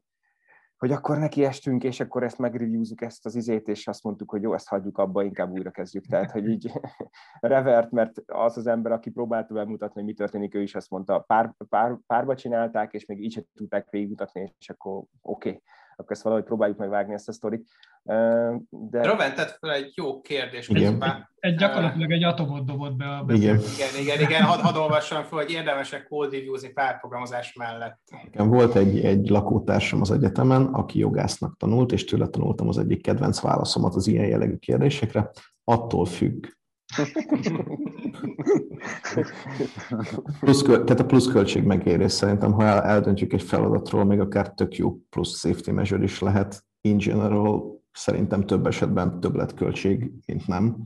hogy 0.80 0.92
akkor 0.92 1.18
neki 1.18 1.44
estünk, 1.44 1.84
és 1.84 2.00
akkor 2.00 2.24
ezt 2.24 2.38
megreviewzuk 2.38 3.02
ezt 3.02 3.26
az 3.26 3.36
izét, 3.36 3.68
és 3.68 3.88
azt 3.88 4.04
mondtuk, 4.04 4.30
hogy 4.30 4.42
jó, 4.42 4.54
ezt 4.54 4.68
hagyjuk 4.68 4.98
abba, 4.98 5.24
inkább 5.24 5.52
újra 5.52 5.72
kezdjük. 5.72 6.06
Tehát, 6.06 6.32
hogy 6.32 6.48
így 6.48 6.72
revert, 7.40 7.92
mert 7.92 8.22
az 8.26 8.58
az 8.58 8.68
ember, 8.68 8.92
aki 8.92 9.10
próbálta 9.10 9.54
bemutatni, 9.54 9.94
hogy 9.94 10.04
mi 10.04 10.14
történik, 10.14 10.56
ő 10.56 10.62
is 10.62 10.76
azt 10.76 10.90
mondta, 10.90 11.20
pár, 11.20 11.54
pár, 11.70 11.98
párba 12.08 12.36
csinálták, 12.36 12.94
és 12.94 13.06
még 13.06 13.24
így 13.24 13.32
sem 13.32 13.44
tudták 13.56 13.90
végigmutatni, 13.90 14.56
és 14.60 14.70
akkor 14.70 15.04
oké. 15.22 15.50
Okay 15.50 15.62
akkor 16.00 16.12
ezt 16.12 16.22
valahogy 16.22 16.44
próbáljuk 16.44 16.78
meg 16.78 16.90
vágni 16.90 17.14
ezt 17.14 17.28
a 17.28 17.32
sztorit. 17.32 17.68
De... 18.70 19.04
Roven 19.04 19.36
tett 19.36 19.58
fel 19.60 19.72
egy 19.72 19.92
jó 19.96 20.22
kérdés 20.22 20.68
közben. 20.68 21.30
Egy 21.40 21.56
gyakorlatilag 21.56 22.12
egy 22.12 22.24
atomot 22.24 22.66
dobott 22.66 22.96
be 22.96 23.06
a 23.06 23.26
Igen, 23.28 23.60
igen, 23.76 24.02
igen, 24.02 24.20
igen. 24.20 24.42
Hadd 24.42 24.60
had 24.60 24.76
olvassam 24.76 25.24
fel, 25.24 25.38
hogy 25.38 25.52
érdemesek 25.52 26.08
code 26.08 26.38
párprogramozás 26.74 27.54
mellett. 27.54 28.00
Igen, 28.32 28.50
volt 28.50 28.76
egy, 28.76 29.00
egy 29.06 29.30
lakótársam 29.30 30.02
az 30.02 30.12
egyetemen, 30.12 30.66
aki 30.66 31.00
jogásznak 31.00 31.58
tanult, 31.58 31.92
és 31.92 32.04
tőle 32.04 32.28
tanultam 32.28 32.68
az 32.68 32.78
egyik 32.78 33.02
kedvenc 33.02 33.40
válaszomat 33.40 33.96
az 33.96 34.08
ilyen 34.08 34.28
jellegű 34.28 34.56
kérdésekre. 34.56 35.32
Attól 35.64 36.06
függ, 36.06 36.46
plusz, 40.40 40.62
tehát 40.62 41.00
a 41.00 41.06
pluszköltség 41.06 41.64
megérés 41.64 42.12
szerintem, 42.12 42.52
ha 42.52 42.64
el, 42.64 42.82
eldöntjük 42.82 43.34
egy 43.34 43.44
feladatról, 43.44 44.04
még 44.04 44.20
akár 44.20 44.54
tök 44.54 44.76
jó 44.76 44.98
plusz 45.10 45.40
safety 45.40 45.72
measure 45.72 46.04
is 46.04 46.20
lehet. 46.20 46.64
In 46.82 46.98
general 46.98 47.82
szerintem 47.92 48.46
több 48.46 48.68
esetben 48.68 49.20
többletköltség, 49.20 50.12
mint 50.26 50.48
nem, 50.48 50.84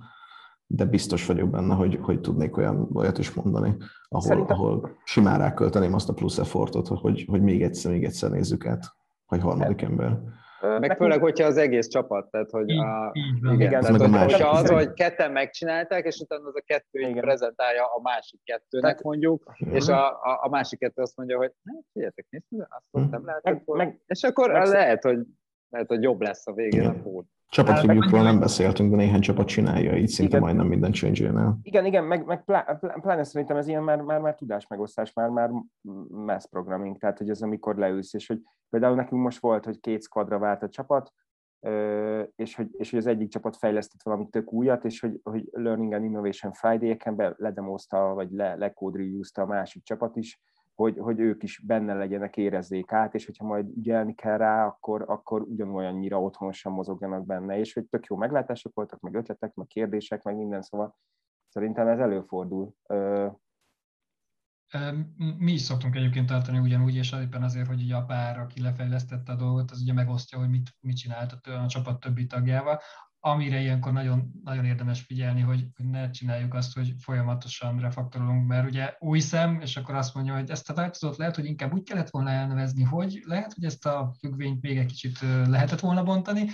de 0.68 0.86
biztos 0.86 1.26
vagyok 1.26 1.50
benne, 1.50 1.74
hogy, 1.74 2.00
hogy 2.02 2.20
tudnék 2.20 2.58
olyan, 2.58 2.90
olyat 2.94 3.18
is 3.18 3.34
mondani, 3.34 3.76
ahol, 4.08 4.28
szerintem... 4.28 4.56
ahol 4.56 4.98
simán 5.04 5.38
rákölteném 5.38 5.94
azt 5.94 6.10
a 6.10 6.14
plusz 6.14 6.38
effortot, 6.38 6.88
hogy, 6.88 7.26
hogy 7.30 7.42
még 7.42 7.64
egyszer, 7.64 7.92
még 7.92 8.04
egyszer 8.04 8.30
nézzük 8.30 8.66
át, 8.66 8.96
vagy 9.28 9.42
harmadik 9.42 9.82
ember. 9.82 10.20
Meg 10.64 10.80
Nekünk... 10.80 10.98
főleg, 10.98 11.20
hogyha 11.20 11.48
az 11.48 11.58
egész 11.58 11.88
csapat, 11.88 12.32
tehát 12.32 12.50
hogy 12.50 12.72
a, 12.72 13.12
igen, 13.14 13.54
igen 13.54 13.82
tehát, 13.82 14.02
hogy, 14.02 14.32
hogyha 14.32 14.50
az, 14.50 14.70
hogy 14.70 14.94
ketten 14.94 15.32
megcsinálták, 15.32 16.06
és 16.06 16.20
utána 16.20 16.48
az 16.48 16.56
a 16.56 16.64
kettő 16.66 17.00
így 17.00 17.20
prezentálja 17.20 17.86
a 17.86 18.02
másik 18.02 18.40
kettőnek 18.44 19.02
mondjuk, 19.02 19.44
uh-huh. 19.46 19.76
és 19.76 19.88
a, 19.88 20.08
a, 20.08 20.40
a 20.42 20.50
másik 20.50 20.80
kettő 20.80 21.02
azt 21.02 21.18
mondja, 21.18 21.38
hogy 21.38 21.52
hát 21.66 21.84
figyeljetek, 21.92 22.26
nézd, 22.30 22.46
azt 22.50 22.86
uh-huh. 22.92 23.12
nem 23.12 23.26
lehet, 23.26 23.44
meg, 23.44 23.62
meg, 23.66 24.02
és 24.06 24.24
akkor 24.24 24.52
meg, 24.52 24.68
lehet, 24.68 25.04
hogy 25.04 25.20
lehet, 25.70 25.88
hogy 25.88 26.04
jobb 26.04 26.22
lesz 26.22 26.48
a 26.48 26.54
végén 26.54 26.82
igen. 26.82 26.96
a 26.96 27.04
kód. 27.04 27.26
Csapatreview-król 27.54 28.22
nem 28.22 28.40
beszéltünk, 28.40 28.90
de 28.90 28.96
néhány 28.96 29.22
csapat 29.22 29.48
csinálja, 29.48 29.98
így 29.98 30.08
szinte 30.08 30.30
igen. 30.30 30.42
majdnem 30.42 30.68
minden 30.68 30.92
change 30.92 31.56
Igen, 31.62 31.86
igen, 31.86 32.04
meg, 32.04 32.26
meg 32.26 32.44
pláne 33.02 33.24
szerintem 33.24 33.58
ez 33.58 33.68
ilyen 33.68 33.84
már, 33.84 34.02
már, 34.02 34.20
már 34.20 34.36
tudásmegosztás, 34.36 35.14
már, 35.14 35.30
már 35.30 35.50
mass 36.10 36.46
programming, 36.50 36.98
tehát 36.98 37.18
hogy 37.18 37.30
ez 37.30 37.42
amikor 37.42 37.76
leülsz, 37.76 38.14
és 38.14 38.28
hogy 38.28 38.42
például 38.70 38.96
nekünk 38.96 39.22
most 39.22 39.40
volt, 39.40 39.66
hogy 39.66 39.80
két 39.80 40.04
squadra 40.04 40.40
vált 40.40 40.64
a 40.64 40.70
csapat, 40.70 41.14
és 42.36 42.56
hogy, 42.56 42.68
és 42.72 42.90
hogy 42.90 43.00
az 43.00 43.08
egyik 43.08 43.30
csapat 43.30 43.58
fejlesztett 43.58 44.04
valami 44.04 44.28
tök 44.30 44.54
újat, 44.54 44.86
és 44.86 45.00
hogy, 45.00 45.20
hogy 45.24 45.50
Learning 45.52 45.94
and 45.94 46.04
Innovation 46.04 46.54
Friday-eken 46.54 47.36
ledemozta, 47.38 48.14
vagy 48.14 48.32
le, 48.32 48.56
lecode 48.56 49.04
a 49.34 49.46
másik 49.46 49.84
csapat 49.84 50.16
is, 50.16 50.42
hogy, 50.76 50.98
hogy 50.98 51.20
ők 51.20 51.44
is 51.44 51.62
benne 51.66 51.94
legyenek, 51.94 52.38
érezzék 52.38 52.92
át, 52.92 53.14
és 53.14 53.26
hogyha 53.26 53.46
majd 53.46 53.70
ügyelni 53.78 54.16
kell 54.16 54.38
rá, 54.38 54.66
akkor, 54.66 55.06
akkor 55.08 55.42
ugyanolyannyira 55.42 56.22
otthonosan 56.22 56.72
mozogjanak 56.72 57.26
benne, 57.26 57.58
és 57.58 57.74
hogy 57.74 57.86
tök 57.86 58.06
jó 58.06 58.16
meglátások 58.16 58.74
voltak, 58.74 59.00
meg 59.00 59.16
ötletek, 59.16 59.54
meg 59.54 59.68
kérdések, 59.68 60.24
meg 60.24 60.36
minden, 60.36 60.62
szóval 60.62 60.98
szerintem 61.48 61.88
ez 61.88 62.00
előfordul. 62.00 62.76
Mi 65.38 65.52
is 65.52 65.62
szoktunk 65.62 65.96
egyébként 65.96 66.28
tartani 66.28 66.60
ugyanúgy, 66.60 66.96
és 66.96 67.12
éppen 67.22 67.44
azért, 67.44 67.68
hogy 67.68 67.82
ugye 67.82 67.96
a 67.96 68.06
pár, 68.06 68.40
aki 68.40 68.62
lefejlesztette 68.62 69.32
a 69.32 69.36
dolgot, 69.36 69.72
az 69.72 69.82
ugye 69.82 69.94
megosztja, 69.94 70.40
hogy 70.40 70.50
mit, 70.50 70.70
mit 70.80 70.98
csinált 70.98 71.32
a, 71.32 71.52
a 71.52 71.68
csapat 71.68 72.00
többi 72.00 72.26
tagjával 72.26 72.80
amire 73.26 73.60
ilyenkor 73.60 73.92
nagyon, 73.92 74.32
nagyon 74.44 74.66
érdemes 74.66 75.02
figyelni, 75.02 75.42
hogy, 75.42 75.68
hogy 75.76 75.86
ne 75.86 76.10
csináljuk 76.10 76.54
azt, 76.54 76.74
hogy 76.74 76.94
folyamatosan 77.00 77.80
refaktorolunk, 77.80 78.48
mert 78.48 78.68
ugye 78.68 78.94
új 79.00 79.20
szem, 79.20 79.62
és 79.62 79.78
akkor 79.78 79.96
azt 79.96 80.14
mondja, 80.14 80.34
hogy 80.34 80.50
ezt 80.50 80.70
a 80.70 80.74
változót 80.74 81.18
lehet, 81.18 81.36
hogy 81.36 81.46
inkább 81.46 81.74
úgy 81.74 81.84
kellett 81.84 82.10
volna 82.10 82.30
elnevezni, 82.30 82.84
hogy 82.84 83.22
lehet, 83.26 83.54
hogy 83.54 83.64
ezt 83.64 83.86
a 83.86 84.14
függvényt 84.20 84.62
még 84.62 84.78
egy 84.78 84.86
kicsit 84.86 85.20
lehetett 85.48 85.80
volna 85.80 86.04
bontani, 86.04 86.50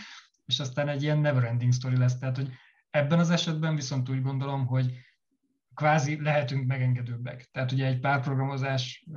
és 0.45 0.59
aztán 0.59 0.87
egy 0.87 1.03
ilyen 1.03 1.19
never 1.19 1.43
ending 1.43 1.73
story 1.73 1.97
lesz. 1.97 2.17
Tehát, 2.17 2.35
hogy 2.35 2.49
ebben 2.89 3.19
az 3.19 3.29
esetben 3.29 3.75
viszont 3.75 4.09
úgy 4.09 4.21
gondolom, 4.21 4.65
hogy 4.65 4.91
kvázi 5.73 6.21
lehetünk 6.21 6.67
megengedőbbek. 6.67 7.49
Tehát 7.51 7.71
ugye 7.71 7.85
egy 7.85 7.99
párprogramozás 7.99 9.07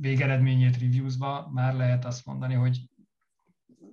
végeredményét 0.00 0.78
reviewzva 0.78 1.50
már 1.52 1.74
lehet 1.74 2.04
azt 2.04 2.26
mondani, 2.26 2.54
hogy 2.54 2.78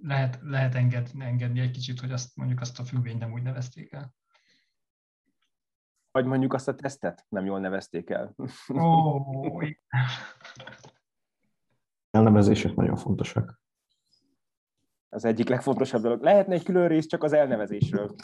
lehet, 0.02 0.40
lehet 0.42 0.76
engedni, 0.76 1.24
engedni 1.24 1.60
egy 1.60 1.72
kicsit, 1.72 2.00
hogy 2.00 2.12
azt 2.12 2.36
mondjuk 2.36 2.62
azt 2.62 2.80
a 2.80 2.84
függvényt 2.84 3.20
nem 3.20 3.32
úgy 3.32 3.42
nevezték 3.42 3.92
el. 3.92 4.14
Vagy 6.12 6.26
mondjuk 6.26 6.54
azt 6.54 6.68
a 6.68 6.76
tesztet 6.76 7.26
nem 7.30 7.46
jól 7.46 7.60
nevezték 7.60 8.10
el. 8.10 8.36
Oh, 8.68 9.64
Elnevezések 12.12 12.76
nagyon 12.76 12.96
fontosak. 12.96 13.62
Az 15.10 15.26
egyik 15.26 15.50
legfontosabb 15.50 16.02
dolog. 16.02 16.22
Lehetne 16.22 16.54
egy 16.54 16.64
külön 16.64 16.88
rész 16.88 17.06
csak 17.06 17.24
az 17.24 17.34
elnevezésről. 17.34 18.16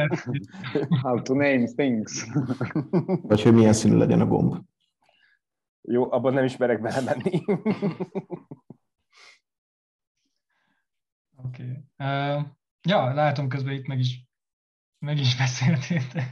How 1.02 1.22
to 1.22 1.34
name 1.34 1.64
things. 1.64 2.26
Vagy 3.22 3.42
hogy 3.42 3.54
milyen 3.54 3.72
színű 3.72 3.96
legyen 3.96 4.20
a 4.20 4.26
gomb. 4.26 4.56
Jó, 5.80 6.12
abban 6.12 6.32
nem 6.32 6.44
ismerek 6.44 6.80
belemenni. 6.80 7.44
Oké. 11.44 11.62
Okay. 11.62 12.38
Uh, 12.38 12.44
ja, 12.88 13.14
látom 13.14 13.48
közben 13.48 13.74
itt 13.74 13.86
meg 13.86 13.98
is, 13.98 14.26
meg 14.98 15.18
is 15.18 15.36
beszéltétek. 15.36 16.30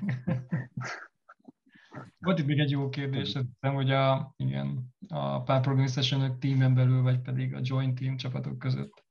Volt 2.18 2.38
itt 2.38 2.46
még 2.46 2.58
egy 2.58 2.70
jó 2.70 2.88
kérdés, 2.88 3.26
hiszem, 3.26 3.74
hogy 3.74 3.90
a, 3.90 4.34
igen, 4.36 4.94
a 5.08 5.42
pár 5.42 5.60
programming 5.60 6.38
teamen 6.38 6.74
belül, 6.74 7.02
vagy 7.02 7.20
pedig 7.20 7.54
a 7.54 7.60
joint 7.62 7.98
team 7.98 8.16
csapatok 8.16 8.58
között. 8.58 9.04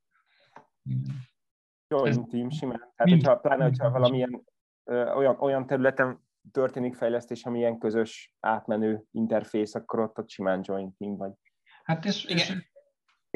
Igen. 0.83 1.31
Joint 1.87 2.07
Ez, 2.07 2.23
team 2.29 2.49
simán. 2.49 2.93
Tehát, 2.95 3.11
hogyha, 3.11 3.35
pláne, 3.35 3.63
hogyha 3.63 3.91
valamilyen 3.91 4.43
ö, 4.83 5.13
olyan, 5.13 5.35
olyan 5.39 5.67
területen 5.67 6.21
történik 6.51 6.95
fejlesztés, 6.95 7.43
ami 7.43 7.57
ilyen 7.57 7.77
közös 7.77 8.35
átmenő 8.39 9.03
interfész, 9.11 9.75
akkor 9.75 9.99
ott, 9.99 10.17
ott 10.17 10.29
simán 10.29 10.61
joint 10.63 10.97
team 10.97 11.17
vagy. 11.17 11.31
Hát 11.83 12.05
és, 12.05 12.23
igen. 12.23 12.37
és 12.37 12.71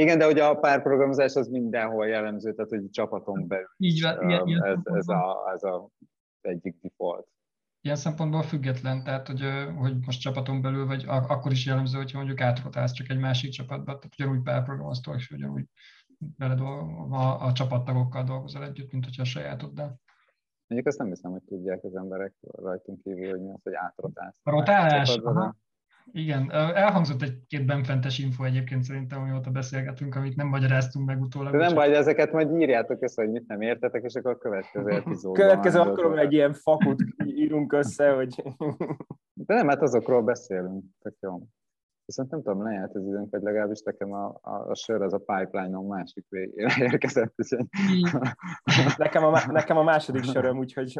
igen, 0.02 0.18
de 0.18 0.26
hogy 0.26 0.40
a 0.40 0.56
párprogramozás 0.56 1.36
az 1.36 1.48
mindenhol 1.48 2.08
jellemző, 2.08 2.54
tehát 2.54 2.70
hogy 2.70 2.90
csapaton 2.90 3.48
belül 3.48 3.68
Így 3.78 4.02
van, 4.02 4.30
ilyen, 4.30 4.48
ilyen 4.48 4.64
ez, 4.64 4.78
ez, 4.84 5.08
a, 5.08 5.52
ez 5.54 5.64
a 5.64 5.90
egyik 6.42 6.76
default. 6.82 7.28
Ilyen 7.82 7.96
szempontból 7.96 8.44
független, 8.44 9.04
tehát 9.04 9.28
hogy, 9.28 9.42
hogy 9.78 9.96
most 10.06 10.22
csapaton 10.22 10.62
belül, 10.62 10.86
vagy 10.86 11.04
akkor 11.08 11.52
is 11.52 11.66
jellemző, 11.66 11.98
hogyha 11.98 12.18
mondjuk 12.18 12.42
átrotálsz 12.42 12.92
csak 12.92 13.10
egy 13.10 13.20
másik 13.20 13.52
csapatba, 13.52 13.86
tehát 13.86 14.16
ugyanúgy 14.20 14.42
párprogramoztól, 14.42 15.16
és 15.16 15.32
ugyanúgy 15.32 15.66
a, 17.10 17.46
a 17.46 17.52
csapattagokkal 17.52 18.24
dolgozol 18.24 18.64
együtt, 18.64 18.92
mint 18.92 19.04
hogyha 19.04 19.22
a 19.22 19.26
sajátoddal. 19.26 20.00
Mondjuk 20.68 20.88
azt 20.88 20.98
nem 20.98 21.08
hiszem, 21.08 21.32
hogy 21.32 21.44
tudják 21.44 21.84
az 21.84 21.96
emberek 21.96 22.34
rajtunk 22.42 23.02
kívül, 23.02 23.30
hogy 23.30 23.42
mi 23.42 23.52
az, 23.52 23.60
hogy 23.64 23.74
átrotálsz. 23.74 24.40
A 24.44 24.50
rotálás? 24.50 25.20
Igen, 26.12 26.52
elhangzott 26.52 27.22
egy-két 27.22 27.66
benfentes 27.66 28.20
info 28.20 28.44
egyébként 28.44 28.84
szerintem, 28.84 29.22
amióta 29.22 29.50
beszélgetünk, 29.50 30.16
amit 30.16 30.36
nem 30.36 30.48
magyaráztunk 30.48 31.06
meg 31.06 31.22
utólag. 31.22 31.52
De 31.52 31.58
nem 31.58 31.74
baj, 31.74 31.96
ezeket 31.96 32.32
majd 32.32 32.60
írjátok 32.60 33.02
össze, 33.02 33.22
hogy 33.22 33.32
mit 33.32 33.48
nem 33.48 33.62
értetek, 33.62 34.04
és 34.04 34.14
akkor 34.16 34.32
a 34.32 34.38
következő 34.38 34.90
epizódban. 35.02 35.48
Következő 35.48 35.80
akkor 35.80 36.20
egy 36.20 36.34
ilyen 36.34 36.54
fakut 36.54 37.04
írunk 37.26 37.74
össze, 37.74 38.12
hogy... 38.12 38.44
De 39.34 39.54
nem, 39.54 39.68
hát 39.68 39.82
azokról 39.82 40.22
beszélünk, 40.22 40.84
tök 41.02 41.16
jó. 41.20 41.42
Viszont 42.06 42.32
nem 42.32 42.42
tudom, 42.42 42.64
lejárt 42.64 42.96
az 42.96 43.06
időnk, 43.06 43.32
vagy 43.32 43.42
legalábbis 43.42 43.82
nekem 43.82 44.14
a, 44.14 44.40
a, 44.42 44.70
a 44.70 44.76
sör 44.76 45.02
az 45.02 45.14
a 45.14 45.18
pipeline-on 45.18 45.86
másik 45.86 46.26
végére 46.30 46.74
érkezett. 46.92 47.34
nekem, 48.98 49.24
a, 49.24 49.52
nekem 49.52 49.78
a 49.78 49.84
második 49.84 50.24
söröm, 50.24 50.58
úgyhogy... 50.58 51.00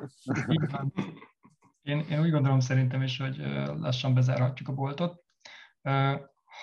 Én, 1.88 2.00
én 2.00 2.20
úgy 2.20 2.32
gondolom 2.32 2.60
szerintem 2.60 3.02
is, 3.02 3.18
hogy 3.18 3.38
lassan 3.80 4.14
bezárhatjuk 4.14 4.68
a 4.68 4.74
boltot. 4.74 5.24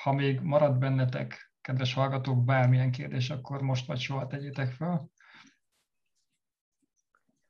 Ha 0.02 0.12
még 0.12 0.40
marad 0.40 0.78
bennetek, 0.78 1.52
kedves 1.60 1.94
hallgatók, 1.94 2.44
bármilyen 2.44 2.90
kérdés, 2.90 3.30
akkor 3.30 3.62
most 3.62 3.86
vagy 3.86 3.98
soha 3.98 4.26
tegyétek 4.26 4.72
fel. 4.72 5.09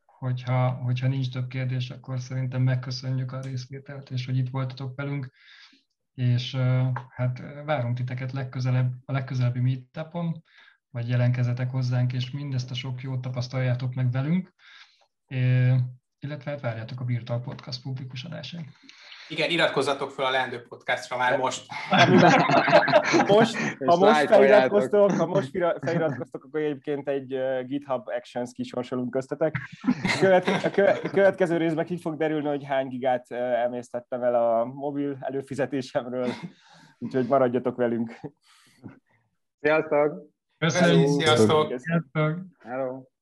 Hogyha, 0.05 0.71
hogyha 0.71 1.09
nincs 1.09 1.31
több 1.31 1.49
kérdés, 1.49 1.91
akkor 1.91 2.21
szerintem 2.21 2.63
megköszönjük 2.63 3.33
a 3.33 3.41
részvételt, 3.41 4.11
és 4.11 4.27
hogy 4.27 4.37
itt 4.37 4.51
voltatok 4.51 4.97
velünk, 4.97 5.31
és 6.15 6.57
hát 7.11 7.43
várunk 7.65 7.97
titeket 7.97 8.33
legközelebb, 8.33 8.93
a 9.05 9.13
legközelebbi 9.13 9.61
meetupon, 9.61 10.43
vagy 10.91 11.09
jelenkezetek 11.09 11.71
hozzánk, 11.71 12.13
és 12.13 12.31
mindezt 12.31 12.71
a 12.71 12.75
sok 12.75 13.03
jót 13.03 13.21
tapasztaljátok 13.21 13.95
meg 13.95 14.11
velünk 14.11 14.55
illetve 16.25 16.51
hát 16.51 16.61
várjátok 16.61 17.01
a 17.01 17.05
Virtual 17.05 17.41
Podcast 17.41 17.83
publikus 17.83 18.25
adását. 18.25 18.65
Igen, 19.29 19.51
iratkozzatok 19.51 20.11
fel 20.11 20.25
a 20.25 20.31
Lendő 20.31 20.63
Podcastra 20.63 21.17
már 21.17 21.39
most. 21.39 21.67
most 23.37 23.57
ha 23.85 23.97
most 23.97 24.27
feliratkoztok, 24.27 25.11
ha 25.11 25.27
most 25.27 25.51
feliratkoztok, 25.81 26.45
akkor 26.45 26.61
egyébként 26.61 27.09
egy 27.09 27.39
GitHub 27.67 28.09
Actions 28.09 28.53
kisorsolunk 28.53 29.11
köztetek. 29.11 29.57
A 30.63 30.71
következő 31.11 31.57
részben 31.57 31.85
ki 31.85 31.99
fog 31.99 32.17
derülni, 32.17 32.49
hogy 32.49 32.65
hány 32.65 32.89
gigát 32.89 33.31
emésztettem 33.31 34.23
el 34.23 34.35
a 34.35 34.65
mobil 34.65 35.17
előfizetésemről, 35.21 36.29
úgyhogy 36.99 37.27
maradjatok 37.27 37.77
velünk. 37.77 38.21
Sziasztok! 39.61 40.33
Köszönjük! 40.59 41.09
Sziasztok! 41.09 41.79
Sziasztok! 41.79 42.39
Hello. 42.59 43.14